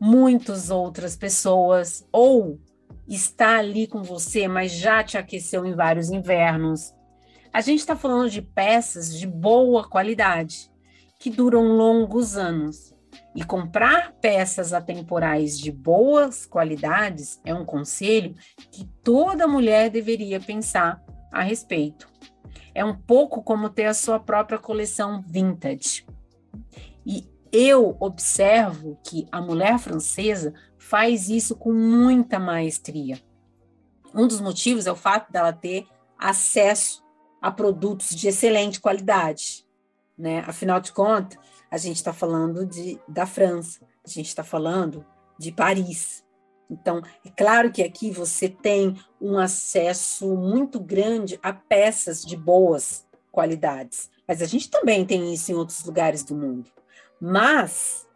muitas 0.00 0.70
outras 0.70 1.14
pessoas, 1.14 2.06
ou 2.10 2.58
está 3.06 3.58
ali 3.58 3.86
com 3.86 4.02
você, 4.02 4.48
mas 4.48 4.72
já 4.72 5.04
te 5.04 5.18
aqueceu 5.18 5.66
em 5.66 5.74
vários 5.74 6.10
invernos. 6.10 6.94
A 7.52 7.60
gente 7.60 7.80
está 7.80 7.94
falando 7.96 8.30
de 8.30 8.40
peças 8.40 9.14
de 9.18 9.26
boa 9.26 9.86
qualidade, 9.86 10.70
que 11.18 11.28
duram 11.28 11.76
longos 11.76 12.36
anos. 12.36 12.89
E 13.34 13.44
comprar 13.44 14.12
peças 14.20 14.72
atemporais 14.72 15.58
de 15.58 15.70
boas 15.70 16.46
qualidades 16.46 17.40
é 17.44 17.54
um 17.54 17.64
conselho 17.64 18.34
que 18.72 18.84
toda 19.04 19.46
mulher 19.46 19.88
deveria 19.88 20.40
pensar 20.40 21.02
a 21.30 21.42
respeito. 21.42 22.08
É 22.74 22.84
um 22.84 22.96
pouco 22.96 23.42
como 23.42 23.70
ter 23.70 23.86
a 23.86 23.94
sua 23.94 24.18
própria 24.18 24.58
coleção 24.58 25.22
vintage. 25.26 26.04
E 27.06 27.28
eu 27.52 27.96
observo 28.00 28.98
que 29.04 29.26
a 29.30 29.40
mulher 29.40 29.78
francesa 29.78 30.52
faz 30.78 31.28
isso 31.28 31.56
com 31.56 31.72
muita 31.72 32.38
maestria. 32.38 33.20
Um 34.14 34.26
dos 34.26 34.40
motivos 34.40 34.86
é 34.86 34.92
o 34.92 34.96
fato 34.96 35.32
dela 35.32 35.52
ter 35.52 35.86
acesso 36.18 37.02
a 37.40 37.50
produtos 37.50 38.10
de 38.10 38.28
excelente 38.28 38.80
qualidade. 38.80 39.64
Né? 40.18 40.40
Afinal 40.46 40.80
de 40.80 40.92
contas, 40.92 41.38
a 41.70 41.78
gente 41.78 41.96
está 41.96 42.12
falando 42.12 42.66
de, 42.66 43.00
da 43.06 43.26
França, 43.26 43.80
a 44.04 44.08
gente 44.08 44.26
está 44.26 44.42
falando 44.42 45.04
de 45.38 45.52
Paris. 45.52 46.24
Então, 46.68 47.02
é 47.24 47.30
claro 47.30 47.72
que 47.72 47.82
aqui 47.82 48.10
você 48.10 48.48
tem 48.48 48.96
um 49.20 49.38
acesso 49.38 50.36
muito 50.36 50.78
grande 50.78 51.38
a 51.42 51.52
peças 51.52 52.22
de 52.22 52.36
boas 52.36 53.06
qualidades, 53.30 54.10
mas 54.26 54.42
a 54.42 54.46
gente 54.46 54.68
também 54.68 55.04
tem 55.04 55.32
isso 55.32 55.50
em 55.50 55.54
outros 55.54 55.84
lugares 55.84 56.22
do 56.22 56.34
mundo. 56.34 56.70
Mas, 57.20 58.06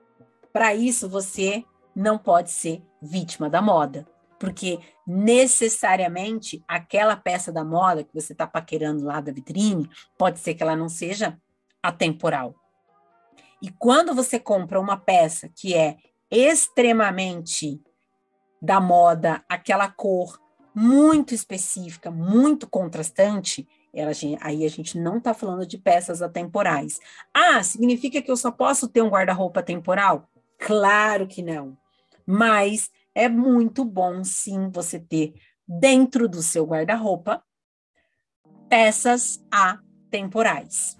para 0.52 0.74
isso, 0.74 1.08
você 1.08 1.64
não 1.94 2.18
pode 2.18 2.50
ser 2.50 2.82
vítima 3.00 3.48
da 3.50 3.60
moda, 3.60 4.06
porque 4.38 4.80
necessariamente 5.06 6.64
aquela 6.66 7.16
peça 7.16 7.52
da 7.52 7.64
moda 7.64 8.04
que 8.04 8.14
você 8.14 8.32
está 8.32 8.46
paquerando 8.46 9.04
lá 9.04 9.20
da 9.20 9.32
vitrine, 9.32 9.88
pode 10.18 10.38
ser 10.38 10.54
que 10.54 10.62
ela 10.62 10.76
não 10.76 10.88
seja 10.88 11.38
atemporal. 11.82 12.54
E 13.62 13.70
quando 13.70 14.14
você 14.14 14.38
compra 14.38 14.80
uma 14.80 14.96
peça 14.96 15.48
que 15.48 15.74
é 15.74 15.96
extremamente 16.30 17.80
da 18.60 18.80
moda, 18.80 19.44
aquela 19.48 19.88
cor 19.88 20.40
muito 20.74 21.34
específica, 21.34 22.10
muito 22.10 22.68
contrastante, 22.68 23.66
ela, 23.92 24.10
aí 24.40 24.64
a 24.64 24.68
gente 24.68 24.98
não 24.98 25.18
está 25.18 25.32
falando 25.32 25.64
de 25.66 25.78
peças 25.78 26.20
atemporais. 26.20 26.98
Ah, 27.32 27.62
significa 27.62 28.20
que 28.20 28.30
eu 28.30 28.36
só 28.36 28.50
posso 28.50 28.88
ter 28.88 29.02
um 29.02 29.08
guarda-roupa 29.08 29.62
temporal? 29.62 30.28
Claro 30.58 31.26
que 31.28 31.42
não. 31.42 31.76
Mas 32.26 32.90
é 33.14 33.28
muito 33.28 33.84
bom, 33.84 34.24
sim, 34.24 34.68
você 34.70 34.98
ter 34.98 35.34
dentro 35.66 36.28
do 36.28 36.42
seu 36.42 36.66
guarda-roupa 36.66 37.42
peças 38.68 39.44
atemporais. 39.50 40.96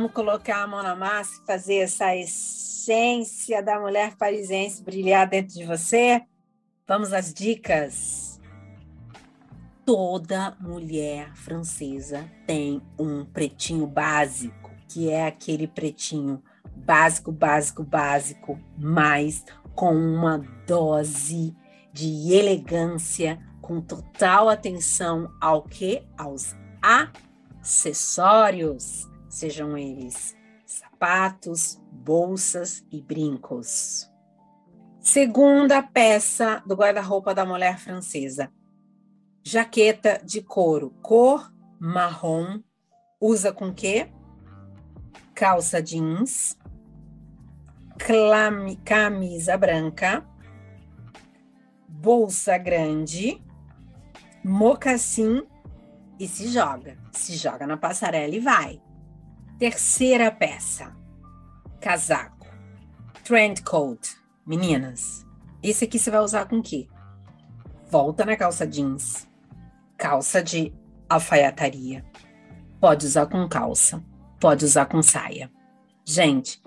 Vamos 0.00 0.14
colocar 0.14 0.62
a 0.62 0.66
mão 0.66 0.82
na 0.82 0.96
massa 0.96 1.42
e 1.42 1.46
fazer 1.46 1.74
essa 1.80 2.16
essência 2.16 3.62
da 3.62 3.78
mulher 3.78 4.16
parisiense 4.16 4.82
brilhar 4.82 5.28
dentro 5.28 5.52
de 5.52 5.66
você? 5.66 6.22
Vamos 6.88 7.12
às 7.12 7.34
dicas. 7.34 8.40
Toda 9.84 10.56
mulher 10.58 11.36
francesa 11.36 12.26
tem 12.46 12.80
um 12.98 13.26
pretinho 13.26 13.86
básico, 13.86 14.70
que 14.88 15.10
é 15.10 15.26
aquele 15.26 15.68
pretinho 15.68 16.42
básico, 16.74 17.30
básico, 17.30 17.82
básico, 17.84 18.58
mas 18.78 19.44
com 19.74 19.94
uma 19.94 20.38
dose 20.66 21.54
de 21.92 22.32
elegância, 22.32 23.38
com 23.60 23.82
total 23.82 24.48
atenção 24.48 25.30
ao 25.38 25.62
que? 25.62 26.02
Aos 26.16 26.56
acessórios, 27.60 29.09
sejam 29.30 29.78
eles 29.78 30.36
sapatos, 30.66 31.80
bolsas 31.90 32.84
e 32.92 33.00
brincos. 33.00 34.10
Segunda 35.00 35.82
peça 35.82 36.62
do 36.66 36.74
guarda-roupa 36.76 37.34
da 37.34 37.46
mulher 37.46 37.78
francesa. 37.78 38.52
Jaqueta 39.42 40.20
de 40.22 40.42
couro, 40.42 40.90
cor 41.02 41.50
marrom, 41.78 42.62
usa 43.18 43.52
com 43.52 43.72
quê? 43.72 44.12
Calça 45.34 45.82
jeans, 45.82 46.56
clame- 47.98 48.76
camisa 48.84 49.56
branca, 49.56 50.22
bolsa 51.88 52.58
grande, 52.58 53.42
mocassim 54.44 55.42
e 56.18 56.28
se 56.28 56.48
joga. 56.48 56.98
Se 57.12 57.34
joga 57.34 57.66
na 57.66 57.78
passarela 57.78 58.34
e 58.34 58.40
vai. 58.40 58.82
Terceira 59.60 60.32
peça: 60.32 60.96
casaco. 61.82 62.46
Trend 63.22 63.62
coat. 63.62 64.16
Meninas, 64.46 65.26
esse 65.62 65.84
aqui 65.84 65.98
você 65.98 66.10
vai 66.10 66.20
usar 66.20 66.48
com 66.48 66.60
o 66.60 66.62
quê? 66.62 66.88
Volta 67.90 68.24
na 68.24 68.38
calça 68.38 68.66
jeans. 68.66 69.28
Calça 69.98 70.42
de 70.42 70.72
alfaiataria. 71.06 72.02
Pode 72.80 73.04
usar 73.04 73.26
com 73.26 73.46
calça. 73.50 74.02
Pode 74.40 74.64
usar 74.64 74.86
com 74.86 75.02
saia. 75.02 75.52
Gente, 76.06 76.62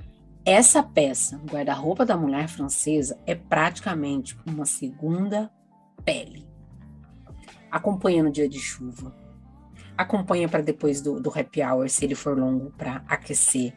essa 0.46 0.84
peça, 0.84 1.42
guarda-roupa 1.50 2.06
da 2.06 2.16
mulher 2.16 2.48
francesa, 2.48 3.20
é 3.26 3.34
praticamente 3.34 4.38
uma 4.46 4.68
segunda 4.68 5.52
pele. 6.06 6.48
Acompanha 7.72 8.22
no 8.22 8.32
dia 8.32 8.48
de 8.48 8.60
chuva. 8.60 9.23
Acompanha 9.98 10.50
para 10.50 10.62
depois 10.62 11.02
do, 11.02 11.20
do 11.20 11.30
happy 11.30 11.62
hour, 11.62 11.90
se 11.90 12.06
ele 12.06 12.16
for 12.16 12.38
longo, 12.38 12.72
para 12.72 13.04
aquecer. 13.08 13.74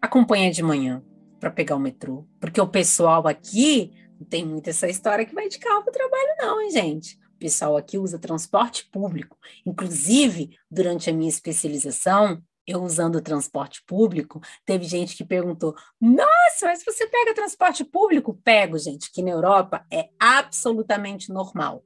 Acompanha 0.00 0.50
de 0.50 0.62
manhã 0.62 1.02
para 1.38 1.50
pegar 1.50 1.76
o 1.76 1.80
metrô. 1.80 2.26
Porque 2.40 2.60
o 2.60 2.68
pessoal 2.68 3.26
aqui 3.26 3.92
não 4.18 4.26
tem 4.26 4.44
muito 4.44 4.68
essa 4.68 4.88
história 4.88 5.24
que 5.24 5.34
vai 5.34 5.48
de 5.48 5.58
carro 5.58 5.82
para 5.82 5.90
o 5.90 5.94
trabalho, 5.94 6.36
não, 6.38 6.60
hein, 6.60 6.70
gente? 6.70 7.18
O 7.34 7.38
pessoal 7.38 7.76
aqui 7.76 7.96
usa 7.96 8.18
transporte 8.18 8.88
público. 8.90 9.38
Inclusive, 9.64 10.50
durante 10.70 11.08
a 11.08 11.12
minha 11.12 11.28
especialização, 11.28 12.42
eu 12.66 12.82
usando 12.82 13.16
o 13.16 13.22
transporte 13.22 13.82
público, 13.86 14.40
teve 14.64 14.84
gente 14.84 15.16
que 15.16 15.24
perguntou: 15.24 15.74
Nossa, 16.00 16.66
mas 16.66 16.84
você 16.84 17.06
pega 17.06 17.34
transporte 17.34 17.84
público? 17.84 18.38
Pego, 18.44 18.78
gente, 18.78 19.10
que 19.10 19.22
na 19.22 19.30
Europa 19.30 19.84
é 19.90 20.08
absolutamente 20.18 21.32
normal. 21.32 21.82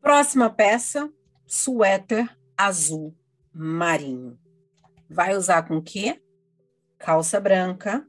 Próxima 0.00 0.50
peça: 0.50 1.10
suéter 1.46 2.37
azul 2.58 3.14
marinho. 3.54 4.36
Vai 5.08 5.36
usar 5.36 5.62
com 5.62 5.76
o 5.76 5.82
quê? 5.82 6.20
Calça 6.98 7.38
branca, 7.38 8.04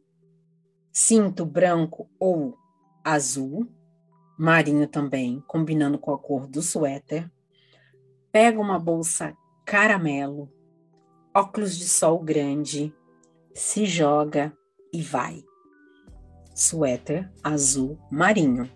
cinto 0.91 1.45
branco 1.45 2.09
ou 2.19 2.57
azul, 3.03 3.67
marinho 4.38 4.88
também, 4.88 5.39
combinando 5.47 5.99
com 5.99 6.12
a 6.12 6.17
cor 6.17 6.47
do 6.47 6.63
suéter. 6.63 7.29
Pega 8.31 8.59
uma 8.59 8.79
bolsa 8.79 9.38
caramelo, 9.63 10.51
óculos 11.33 11.77
de 11.77 11.88
sol 11.88 12.19
grande, 12.19 12.91
se 13.53 13.85
joga 13.85 14.51
e 14.91 15.01
vai. 15.01 15.43
Suéter 16.55 17.31
azul 17.43 17.99
marinho. 18.12 18.67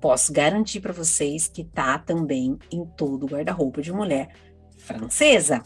posso 0.00 0.32
garantir 0.32 0.80
para 0.80 0.92
vocês 0.92 1.46
que 1.46 1.64
tá 1.64 1.98
também 1.98 2.58
em 2.70 2.84
todo 2.96 3.24
o 3.24 3.28
guarda-roupa 3.28 3.80
de 3.80 3.92
mulher 3.92 4.53
francesa. 4.84 5.62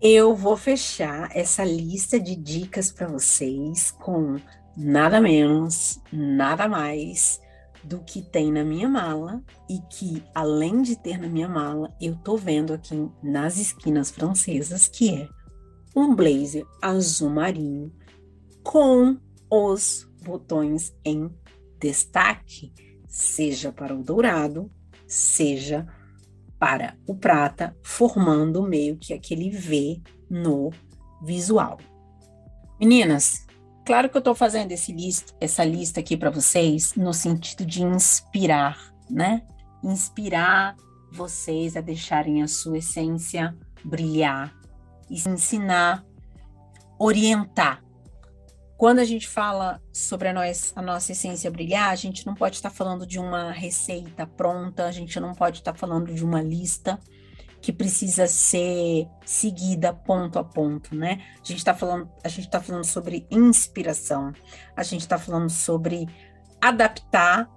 Eu 0.00 0.34
vou 0.34 0.56
fechar 0.56 1.30
essa 1.36 1.62
lista 1.62 2.18
de 2.18 2.34
dicas 2.34 2.90
para 2.90 3.06
vocês 3.06 3.90
com 3.90 4.36
nada 4.76 5.20
menos, 5.20 6.00
nada 6.10 6.66
mais 6.66 7.38
do 7.84 8.00
que 8.00 8.22
tem 8.22 8.50
na 8.50 8.64
minha 8.64 8.88
mala 8.88 9.42
e 9.68 9.78
que, 9.90 10.22
além 10.34 10.82
de 10.82 10.96
ter 10.96 11.18
na 11.18 11.28
minha 11.28 11.48
mala, 11.48 11.94
eu 12.00 12.16
tô 12.16 12.36
vendo 12.36 12.72
aqui 12.72 13.10
nas 13.22 13.58
esquinas 13.58 14.10
francesas, 14.10 14.88
que 14.88 15.14
é 15.14 15.28
um 15.94 16.14
blazer 16.14 16.66
azul 16.80 17.30
marinho 17.30 17.92
com 18.62 19.18
os 19.50 20.08
botões 20.22 20.94
em 21.04 21.30
destaque, 21.78 22.72
seja 23.06 23.72
para 23.72 23.94
o 23.94 24.02
dourado, 24.02 24.70
seja 25.06 25.84
para 25.84 25.99
o 27.06 27.14
prata, 27.14 27.76
formando 27.82 28.62
meio 28.62 28.96
que 28.96 29.14
aquele 29.14 29.50
V 29.50 30.00
no 30.28 30.70
visual. 31.22 31.78
Meninas, 32.78 33.46
claro 33.84 34.08
que 34.08 34.16
eu 34.16 34.20
estou 34.20 34.34
fazendo 34.34 34.70
list, 34.92 35.30
essa 35.40 35.64
lista 35.64 36.00
aqui 36.00 36.16
para 36.16 36.30
vocês 36.30 36.94
no 36.94 37.12
sentido 37.12 37.64
de 37.64 37.82
inspirar, 37.82 38.78
né? 39.08 39.42
Inspirar 39.82 40.76
vocês 41.12 41.76
a 41.76 41.80
deixarem 41.80 42.42
a 42.42 42.46
sua 42.46 42.78
essência 42.78 43.56
brilhar 43.84 44.54
ensinar, 45.26 46.04
orientar. 46.98 47.82
Quando 48.80 49.00
a 49.00 49.04
gente 49.04 49.28
fala 49.28 49.78
sobre 49.92 50.28
a, 50.28 50.32
nós, 50.32 50.72
a 50.74 50.80
nossa 50.80 51.12
essência 51.12 51.50
brilhar, 51.50 51.90
a 51.90 51.94
gente 51.94 52.26
não 52.26 52.34
pode 52.34 52.56
estar 52.56 52.70
falando 52.70 53.06
de 53.06 53.18
uma 53.18 53.52
receita 53.52 54.26
pronta, 54.26 54.86
a 54.86 54.90
gente 54.90 55.20
não 55.20 55.34
pode 55.34 55.58
estar 55.58 55.74
falando 55.74 56.10
de 56.14 56.24
uma 56.24 56.40
lista 56.40 56.98
que 57.60 57.74
precisa 57.74 58.26
ser 58.26 59.06
seguida 59.22 59.92
ponto 59.92 60.38
a 60.38 60.42
ponto, 60.42 60.96
né? 60.96 61.20
A 61.34 61.46
gente 61.46 61.58
está 61.58 61.74
falando, 61.74 62.10
a 62.24 62.28
gente 62.28 62.46
está 62.46 62.58
falando 62.58 62.86
sobre 62.86 63.26
inspiração, 63.30 64.32
a 64.74 64.82
gente 64.82 65.02
está 65.02 65.18
falando 65.18 65.50
sobre 65.50 66.08
adaptar 66.58 67.50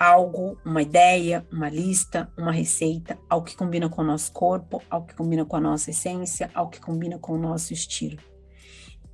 algo, 0.00 0.58
uma 0.64 0.82
ideia, 0.82 1.46
uma 1.52 1.68
lista, 1.68 2.28
uma 2.36 2.50
receita, 2.50 3.16
ao 3.30 3.44
que 3.44 3.56
combina 3.56 3.88
com 3.88 4.02
o 4.02 4.04
nosso 4.04 4.32
corpo, 4.32 4.82
ao 4.90 5.04
que 5.04 5.14
combina 5.14 5.44
com 5.44 5.54
a 5.54 5.60
nossa 5.60 5.90
essência, 5.90 6.50
ao 6.52 6.68
que 6.68 6.80
combina 6.80 7.20
com 7.20 7.34
o 7.34 7.38
nosso 7.38 7.72
estilo. 7.72 8.18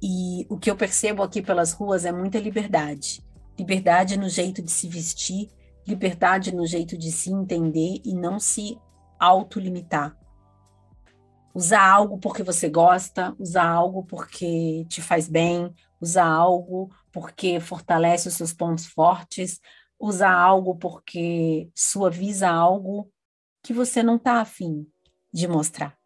E 0.02 0.44
o 0.48 0.58
que 0.58 0.68
eu 0.68 0.76
percebo 0.76 1.22
aqui 1.22 1.40
pelas 1.40 1.72
ruas 1.72 2.04
é 2.04 2.10
muita 2.10 2.40
liberdade. 2.40 3.24
Liberdade 3.56 4.18
no 4.18 4.28
jeito 4.28 4.60
de 4.60 4.70
se 4.70 4.88
vestir, 4.88 5.48
liberdade 5.86 6.52
no 6.52 6.66
jeito 6.66 6.98
de 6.98 7.12
se 7.12 7.30
entender 7.30 8.00
e 8.04 8.12
não 8.12 8.40
se 8.40 8.76
autolimitar. 9.18 10.18
Usar 11.54 11.86
algo 11.86 12.18
porque 12.18 12.42
você 12.42 12.68
gosta, 12.68 13.36
usar 13.38 13.68
algo 13.68 14.02
porque 14.04 14.84
te 14.88 15.00
faz 15.00 15.28
bem, 15.28 15.72
usar 16.00 16.26
algo 16.26 16.90
porque 17.12 17.60
fortalece 17.60 18.26
os 18.26 18.34
seus 18.34 18.52
pontos 18.52 18.86
fortes, 18.86 19.60
usar 20.00 20.32
algo 20.32 20.74
porque 20.74 21.70
suaviza 21.74 22.48
algo 22.48 23.08
que 23.62 23.72
você 23.72 24.02
não 24.02 24.16
está 24.16 24.40
afim 24.40 24.84
de 25.32 25.46
mostrar. 25.46 25.96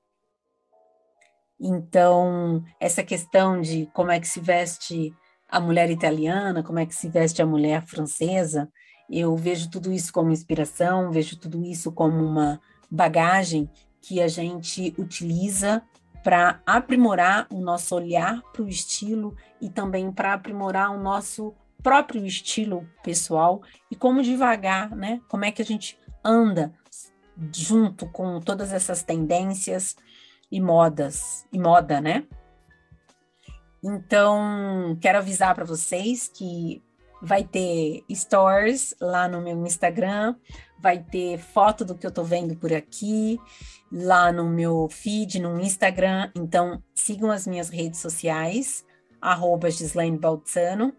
Então, 1.61 2.63
essa 2.79 3.03
questão 3.03 3.61
de 3.61 3.89
como 3.95 4.11
é 4.11 4.21
que 4.21 4.29
se 4.29 4.41
veste 4.41 5.15
a 5.49 5.61
mulher 5.61 5.91
italiana, 5.91 6.63
como 6.63 6.79
é 6.79 6.87
que 6.87 6.95
se 6.95 7.09
veste 7.09 7.41
a 7.41 7.47
mulher 7.47 7.85
francesa, 7.87 8.69
eu 9.09 9.37
vejo 9.37 9.71
tudo 9.71 9.93
isso 9.93 10.13
como 10.13 10.33
inspiração, 10.33 11.11
vejo 11.11 11.39
tudo 11.39 11.65
isso 11.65 11.93
como 11.93 12.23
uma 12.25 12.61
bagagem 12.91 13.71
que 14.01 14.21
a 14.21 14.29
gente 14.29 14.95
utiliza 14.99 15.83
para 16.23 16.61
aprimorar 16.67 17.47
o 17.51 17.61
nosso 17.61 17.95
olhar 17.95 18.43
para 18.53 18.63
o 18.63 18.69
estilo 18.69 19.37
e 19.61 19.71
também 19.71 20.11
para 20.11 20.35
aprimorar 20.35 20.91
o 20.91 21.01
nosso 21.01 21.55
próprio 21.83 22.27
estilo 22.27 22.89
pessoal 23.03 23.63
e 23.91 23.95
como 23.95 24.23
devagar, 24.23 24.91
né? 24.97 25.21
Como 25.29 25.45
é 25.45 25.53
que 25.53 25.63
a 25.63 25.65
gente 25.65 25.97
anda 26.25 26.75
junto 27.53 28.07
com 28.07 28.41
todas 28.41 28.73
essas 28.73 29.05
tendências 29.05 29.95
e 30.51 30.61
modas 30.61 31.47
e 31.53 31.59
moda, 31.59 32.01
né? 32.01 32.25
Então, 33.83 34.97
quero 35.01 35.19
avisar 35.19 35.55
para 35.55 35.65
vocês 35.65 36.29
que 36.29 36.83
vai 37.23 37.45
ter 37.45 38.05
stories 38.13 38.95
lá 39.01 39.29
no 39.29 39.41
meu 39.41 39.65
Instagram, 39.67 40.35
vai 40.79 40.99
ter 40.99 41.39
foto 41.39 41.85
do 41.85 41.95
que 41.95 42.07
eu 42.07 42.11
tô 42.11 42.23
vendo 42.23 42.57
por 42.57 42.73
aqui, 42.73 43.39
lá 43.91 44.33
no 44.33 44.49
meu 44.49 44.89
feed, 44.91 45.41
no 45.41 45.59
Instagram. 45.61 46.31
Então, 46.37 46.83
sigam 46.95 47.31
as 47.31 47.47
minhas 47.47 47.69
redes 47.69 48.01
sociais, 48.01 48.85
arroba 49.21 49.71
Gislaine 49.71 50.19
Baltzano, 50.19 50.93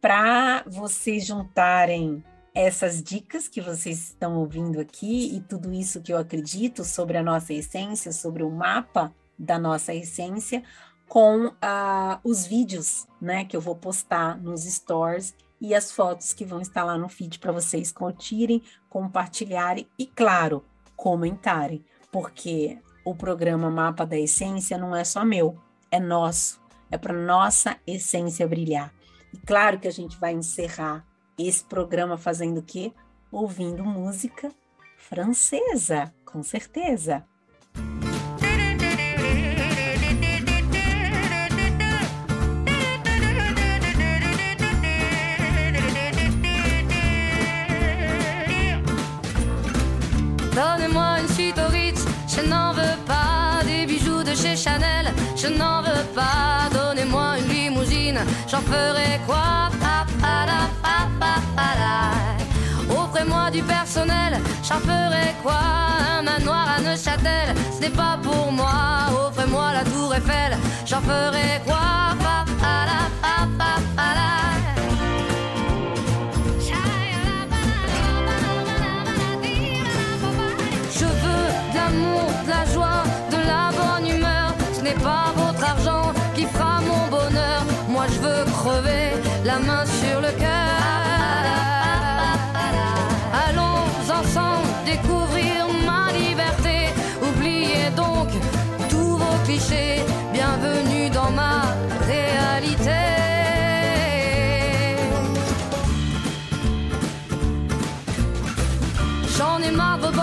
para 0.00 0.62
vocês 0.66 1.26
juntarem 1.26 2.22
essas 2.58 3.00
dicas 3.00 3.46
que 3.46 3.60
vocês 3.60 4.08
estão 4.08 4.36
ouvindo 4.36 4.80
aqui 4.80 5.36
e 5.36 5.40
tudo 5.40 5.72
isso 5.72 6.02
que 6.02 6.12
eu 6.12 6.18
acredito 6.18 6.82
sobre 6.82 7.16
a 7.16 7.22
nossa 7.22 7.52
essência, 7.52 8.10
sobre 8.10 8.42
o 8.42 8.50
mapa 8.50 9.14
da 9.38 9.60
nossa 9.60 9.94
essência, 9.94 10.64
com 11.08 11.46
uh, 11.46 12.18
os 12.24 12.48
vídeos, 12.48 13.06
né, 13.20 13.44
que 13.44 13.56
eu 13.56 13.60
vou 13.60 13.76
postar 13.76 14.36
nos 14.42 14.64
stores 14.64 15.36
e 15.60 15.72
as 15.72 15.92
fotos 15.92 16.32
que 16.32 16.44
vão 16.44 16.60
estar 16.60 16.82
lá 16.82 16.98
no 16.98 17.08
feed 17.08 17.38
para 17.38 17.52
vocês 17.52 17.92
curtirem, 17.92 18.60
compartilharem 18.90 19.88
e, 19.96 20.04
claro, 20.04 20.64
comentarem, 20.96 21.84
porque 22.10 22.76
o 23.04 23.14
programa 23.14 23.70
Mapa 23.70 24.04
da 24.04 24.18
Essência 24.18 24.76
não 24.76 24.96
é 24.96 25.04
só 25.04 25.24
meu, 25.24 25.56
é 25.92 26.00
nosso, 26.00 26.60
é 26.90 26.98
para 26.98 27.14
nossa 27.14 27.76
essência 27.86 28.48
brilhar. 28.48 28.92
E 29.32 29.38
claro 29.38 29.78
que 29.78 29.86
a 29.86 29.92
gente 29.92 30.18
vai 30.18 30.32
encerrar 30.32 31.06
esse 31.38 31.64
programa 31.64 32.16
fazendo 32.16 32.58
o 32.58 32.62
quê? 32.62 32.92
Ouvindo 33.30 33.84
música 33.84 34.50
francesa, 34.96 36.12
com 36.24 36.42
certeza. 36.42 37.24
Donnez-moi 50.54 51.20
une 51.20 51.28
suite 51.28 51.58
au 51.58 51.70
Ritz, 51.70 52.04
je 52.26 52.40
n'en 52.48 52.72
veux 52.72 52.98
pas 53.06 53.62
des 53.64 53.86
bijoux 53.86 54.24
de 54.24 54.34
chez 54.34 54.56
Chanel, 54.56 55.06
je 55.36 55.46
n'en 55.46 55.82
veux 55.82 56.04
pas. 56.14 56.68
Donnez-moi 56.72 57.38
une 57.38 57.48
limousine, 57.48 58.18
j'en 58.48 58.60
ferai 58.60 59.20
quoi 59.24 59.70
pa, 59.80 60.04
pa, 60.20 60.46
la. 60.46 60.77
Offrez-moi 62.90 63.50
du 63.50 63.62
personnel, 63.62 64.40
j'en 64.62 64.80
ferai 64.80 65.34
quoi? 65.42 65.60
Un 66.18 66.22
manoir 66.22 66.66
à 66.76 66.80
Neuchâtel, 66.80 67.54
ce 67.74 67.80
n'est 67.80 67.90
pas 67.90 68.18
pour 68.22 68.52
moi. 68.52 69.08
Offrez-moi 69.26 69.72
la 69.72 69.84
tour 69.84 70.14
Eiffel, 70.14 70.56
j'en 70.86 71.00
ferai 71.00 71.60
quoi? 71.66 71.78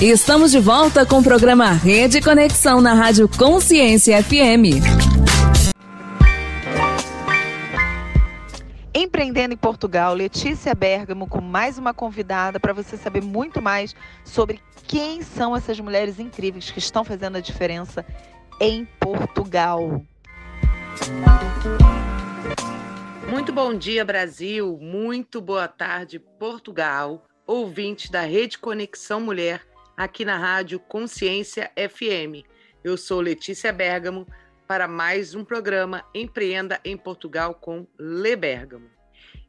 Estamos 0.00 0.50
de 0.50 0.60
volta 0.60 1.06
com 1.06 1.20
o 1.20 1.24
programa 1.24 1.72
Rede 1.72 2.20
Conexão 2.20 2.82
na 2.82 2.92
Rádio 2.92 3.26
Consciência 3.26 4.22
FM. 4.22 4.84
Empreendendo 8.94 9.54
em 9.54 9.56
Portugal, 9.56 10.12
Letícia 10.12 10.74
Bergamo 10.74 11.26
com 11.26 11.40
mais 11.40 11.78
uma 11.78 11.94
convidada 11.94 12.60
para 12.60 12.74
você 12.74 12.98
saber 12.98 13.22
muito 13.22 13.62
mais 13.62 13.96
sobre 14.22 14.60
quem 14.86 15.22
são 15.22 15.56
essas 15.56 15.80
mulheres 15.80 16.20
incríveis 16.20 16.70
que 16.70 16.78
estão 16.78 17.02
fazendo 17.02 17.38
a 17.38 17.40
diferença 17.40 18.04
em 18.60 18.84
Portugal. 19.00 20.04
Muito 23.30 23.50
bom 23.50 23.72
dia, 23.72 24.04
Brasil. 24.04 24.78
Muito 24.78 25.40
boa 25.40 25.66
tarde, 25.66 26.18
Portugal. 26.18 27.24
Ouvintes 27.46 28.10
da 28.10 28.20
Rede 28.20 28.58
Conexão 28.58 29.20
Mulher, 29.20 29.62
aqui 29.96 30.26
na 30.26 30.36
Rádio 30.36 30.78
Consciência 30.78 31.72
FM. 31.74 32.44
Eu 32.84 32.98
sou 32.98 33.20
Letícia 33.20 33.72
Bergamo 33.72 34.26
para 34.68 34.86
mais 34.86 35.34
um 35.34 35.42
programa 35.42 36.04
Empreenda 36.14 36.78
em 36.84 36.96
Portugal 36.98 37.54
com 37.54 37.86
Le 37.98 38.36
Bergamo. 38.36 38.90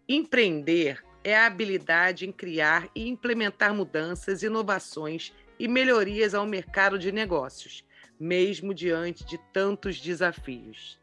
Empreender 0.07 1.03
é 1.21 1.35
a 1.35 1.47
habilidade 1.47 2.25
em 2.25 2.31
criar 2.31 2.87
e 2.95 3.09
implementar 3.09 3.73
mudanças, 3.73 4.41
inovações 4.41 5.33
e 5.59 5.67
melhorias 5.67 6.33
ao 6.33 6.45
mercado 6.45 6.97
de 6.97 7.11
negócios, 7.11 7.83
mesmo 8.17 8.73
diante 8.73 9.25
de 9.25 9.37
tantos 9.51 9.99
desafios. 9.99 10.97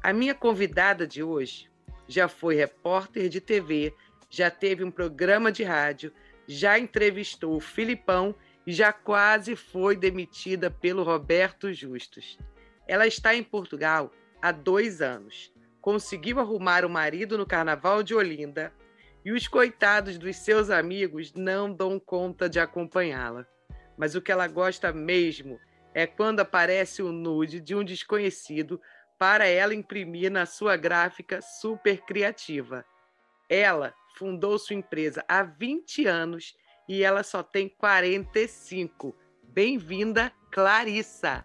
A 0.00 0.12
minha 0.12 0.34
convidada 0.34 1.04
de 1.08 1.24
hoje 1.24 1.68
já 2.06 2.28
foi 2.28 2.54
repórter 2.54 3.28
de 3.28 3.40
TV, 3.40 3.92
já 4.30 4.48
teve 4.48 4.84
um 4.84 4.92
programa 4.92 5.50
de 5.50 5.64
rádio, 5.64 6.12
já 6.46 6.78
entrevistou 6.78 7.56
o 7.56 7.60
Filipão 7.60 8.32
já 8.72 8.92
quase 8.92 9.54
foi 9.54 9.96
demitida 9.96 10.70
pelo 10.70 11.04
Roberto 11.04 11.72
Justus. 11.72 12.38
Ela 12.86 13.06
está 13.06 13.34
em 13.34 13.42
Portugal 13.42 14.12
há 14.42 14.50
dois 14.50 15.00
anos. 15.00 15.52
Conseguiu 15.80 16.40
arrumar 16.40 16.84
o 16.84 16.90
marido 16.90 17.38
no 17.38 17.46
Carnaval 17.46 18.02
de 18.02 18.14
Olinda 18.14 18.72
e 19.24 19.32
os 19.32 19.46
coitados 19.46 20.18
dos 20.18 20.36
seus 20.36 20.70
amigos 20.70 21.32
não 21.32 21.72
dão 21.72 21.98
conta 21.98 22.48
de 22.48 22.58
acompanhá-la. 22.58 23.46
Mas 23.96 24.14
o 24.14 24.20
que 24.20 24.32
ela 24.32 24.48
gosta 24.48 24.92
mesmo 24.92 25.60
é 25.94 26.06
quando 26.06 26.40
aparece 26.40 27.02
o 27.02 27.12
nude 27.12 27.60
de 27.60 27.74
um 27.74 27.84
desconhecido 27.84 28.80
para 29.18 29.46
ela 29.46 29.74
imprimir 29.74 30.30
na 30.30 30.44
sua 30.44 30.76
gráfica 30.76 31.40
super 31.40 32.02
criativa. 32.02 32.84
Ela 33.48 33.94
fundou 34.16 34.58
sua 34.58 34.76
empresa 34.76 35.24
há 35.28 35.42
20 35.42 36.06
anos 36.06 36.54
e 36.88 37.02
ela 37.02 37.22
só 37.22 37.42
tem 37.42 37.68
45. 37.68 39.14
Bem-vinda, 39.42 40.32
Clarissa. 40.50 41.44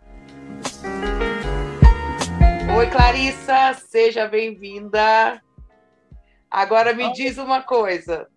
Oi, 2.77 2.87
Clarissa, 2.89 3.73
seja 3.73 4.27
bem-vinda. 4.27 5.41
Agora 6.49 6.93
me 6.93 7.11
diz 7.13 7.37
uma 7.37 7.61
coisa. 7.61 8.27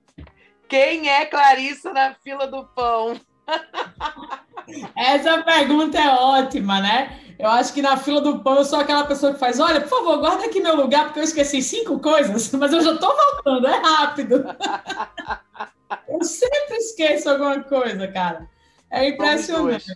Quem 0.69 1.09
é 1.09 1.27
Clarissa 1.27 1.93
na 1.93 2.15
fila 2.15 2.47
do 2.47 2.65
pão? 2.69 3.21
Essa 4.97 5.43
pergunta 5.43 5.99
é 5.99 6.09
ótima, 6.09 6.81
né? 6.81 7.21
Eu 7.39 7.51
acho 7.51 7.75
que 7.75 7.83
na 7.83 7.97
fila 7.97 8.21
do 8.21 8.39
pão 8.39 8.57
eu 8.57 8.65
sou 8.65 8.79
aquela 8.79 9.05
pessoa 9.05 9.35
que 9.35 9.39
faz: 9.39 9.61
olha, 9.61 9.81
por 9.81 9.91
favor, 9.91 10.19
guarda 10.19 10.47
aqui 10.47 10.61
meu 10.61 10.75
lugar, 10.77 11.05
porque 11.07 11.21
eu 11.21 11.25
esqueci 11.25 11.61
cinco 11.61 11.99
coisas, 11.99 12.51
mas 12.55 12.73
eu 12.73 12.81
já 12.81 12.95
estou 12.95 13.15
voltando, 13.15 13.67
é 13.67 13.77
rápido. 13.77 14.45
Eu 16.09 16.23
sempre 16.25 16.77
esqueço 16.77 17.29
alguma 17.29 17.63
coisa, 17.63 18.09
cara. 18.09 18.49
É 18.91 19.09
impressionante. 19.09 19.87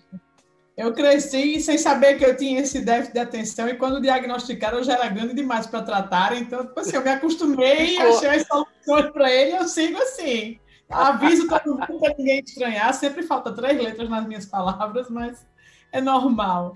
Eu 0.76 0.92
cresci 0.92 1.60
sem 1.60 1.76
saber 1.76 2.18
que 2.18 2.24
eu 2.24 2.36
tinha 2.36 2.60
esse 2.60 2.80
déficit 2.80 3.14
de 3.14 3.18
atenção, 3.18 3.68
e 3.68 3.74
quando 3.74 4.00
diagnosticaram, 4.00 4.78
eu 4.78 4.84
já 4.84 4.94
era 4.94 5.08
grande 5.08 5.34
demais 5.34 5.66
para 5.66 5.82
tratar. 5.82 6.36
Então, 6.36 6.64
tipo 6.66 6.78
assim, 6.78 6.94
eu 6.94 7.02
me 7.02 7.10
acostumei, 7.10 7.98
achei 7.98 8.28
as 8.28 8.46
soluções 8.46 9.10
para 9.12 9.28
ele, 9.28 9.56
eu 9.56 9.66
sigo 9.66 9.98
assim. 9.98 10.60
Aviso 10.88 11.48
todo 11.48 11.76
mundo 11.76 11.98
para 11.98 12.14
ninguém 12.16 12.40
estranhar. 12.40 12.94
Sempre 12.94 13.24
falta 13.24 13.52
três 13.52 13.76
letras 13.76 14.08
nas 14.08 14.24
minhas 14.26 14.46
palavras, 14.46 15.10
mas 15.10 15.44
é 15.92 16.00
normal. 16.00 16.74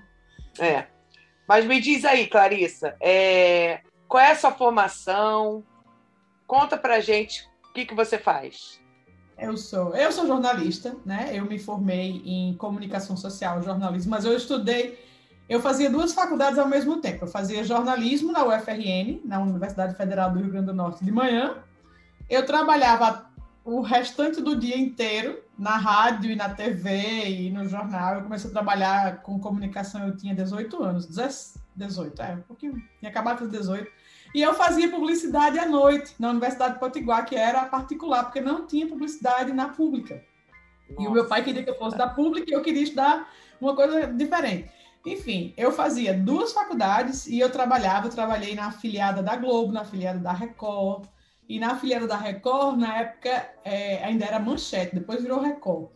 É. 0.59 0.87
Mas 1.47 1.65
me 1.65 1.79
diz 1.79 2.05
aí, 2.05 2.27
Clarissa, 2.27 2.95
é, 3.01 3.81
qual 4.07 4.21
é 4.21 4.31
a 4.31 4.35
sua 4.35 4.51
formação? 4.51 5.63
Conta 6.45 6.77
pra 6.77 6.99
gente 6.99 7.49
o 7.69 7.73
que, 7.73 7.85
que 7.85 7.95
você 7.95 8.17
faz. 8.17 8.82
Eu 9.37 9.57
sou, 9.57 9.95
eu 9.95 10.11
sou 10.11 10.27
jornalista, 10.27 10.95
né? 11.05 11.31
Eu 11.33 11.45
me 11.45 11.57
formei 11.57 12.21
em 12.25 12.53
comunicação 12.55 13.17
social, 13.17 13.61
jornalismo, 13.61 14.11
mas 14.11 14.25
eu 14.25 14.35
estudei, 14.35 14.99
eu 15.49 15.59
fazia 15.59 15.89
duas 15.89 16.13
faculdades 16.13 16.57
ao 16.57 16.67
mesmo 16.67 16.97
tempo. 16.97 17.25
Eu 17.25 17.27
fazia 17.27 17.63
jornalismo 17.63 18.31
na 18.31 18.45
UFRN, 18.45 19.21
na 19.25 19.39
Universidade 19.39 19.95
Federal 19.95 20.31
do 20.31 20.39
Rio 20.39 20.51
Grande 20.51 20.67
do 20.67 20.73
Norte 20.73 21.03
de 21.03 21.11
manhã. 21.11 21.57
Eu 22.29 22.45
trabalhava 22.45 23.25
o 23.65 23.81
restante 23.81 24.41
do 24.41 24.55
dia 24.55 24.77
inteiro 24.77 25.41
na 25.57 25.77
rádio 25.77 26.31
e 26.31 26.35
na 26.35 26.49
TV 26.49 27.27
e 27.27 27.49
no 27.49 27.67
jornal. 27.67 28.15
Eu 28.15 28.23
comecei 28.23 28.49
a 28.49 28.53
trabalhar 28.53 29.21
com 29.21 29.39
comunicação, 29.39 30.07
eu 30.07 30.15
tinha 30.15 30.35
18 30.35 30.83
anos, 30.83 31.07
18, 31.75 32.21
é, 32.21 32.33
um 32.33 32.41
pouquinho, 32.41 32.81
tinha 32.99 33.09
acabado 33.09 33.45
de 33.45 33.51
18. 33.57 33.89
E 34.33 34.41
eu 34.41 34.53
fazia 34.53 34.89
publicidade 34.89 35.59
à 35.59 35.65
noite 35.65 36.15
na 36.19 36.31
Universidade 36.31 36.73
de 36.73 36.79
Potiguar, 36.79 37.25
que 37.25 37.35
era 37.35 37.65
particular, 37.65 38.23
porque 38.23 38.41
não 38.41 38.65
tinha 38.65 38.87
publicidade 38.87 39.53
na 39.53 39.69
pública. 39.69 40.23
Nossa. 40.89 41.03
E 41.03 41.07
o 41.07 41.11
meu 41.11 41.27
pai 41.27 41.43
queria 41.43 41.63
que 41.63 41.69
eu 41.69 41.77
fosse 41.77 41.97
da 41.97 42.09
pública 42.09 42.49
e 42.49 42.53
eu 42.53 42.61
queria 42.61 42.81
estudar 42.81 43.31
uma 43.61 43.75
coisa 43.75 44.07
diferente. 44.07 44.69
Enfim, 45.05 45.53
eu 45.57 45.71
fazia 45.71 46.13
duas 46.13 46.53
faculdades 46.53 47.27
e 47.27 47.37
eu 47.39 47.51
trabalhava, 47.51 48.07
eu 48.07 48.11
trabalhei 48.11 48.55
na 48.55 48.67
afiliada 48.67 49.21
da 49.21 49.35
Globo, 49.35 49.73
na 49.73 49.81
afiliada 49.81 50.19
da 50.19 50.31
Record, 50.31 51.05
E 51.47 51.59
na 51.59 51.75
filial 51.75 52.07
da 52.07 52.17
Record, 52.17 52.79
na 52.79 52.97
época, 52.99 53.49
é, 53.63 54.03
ainda 54.03 54.25
era 54.25 54.39
Manchete, 54.39 54.95
depois 54.95 55.21
virou 55.21 55.41
Record. 55.41 55.89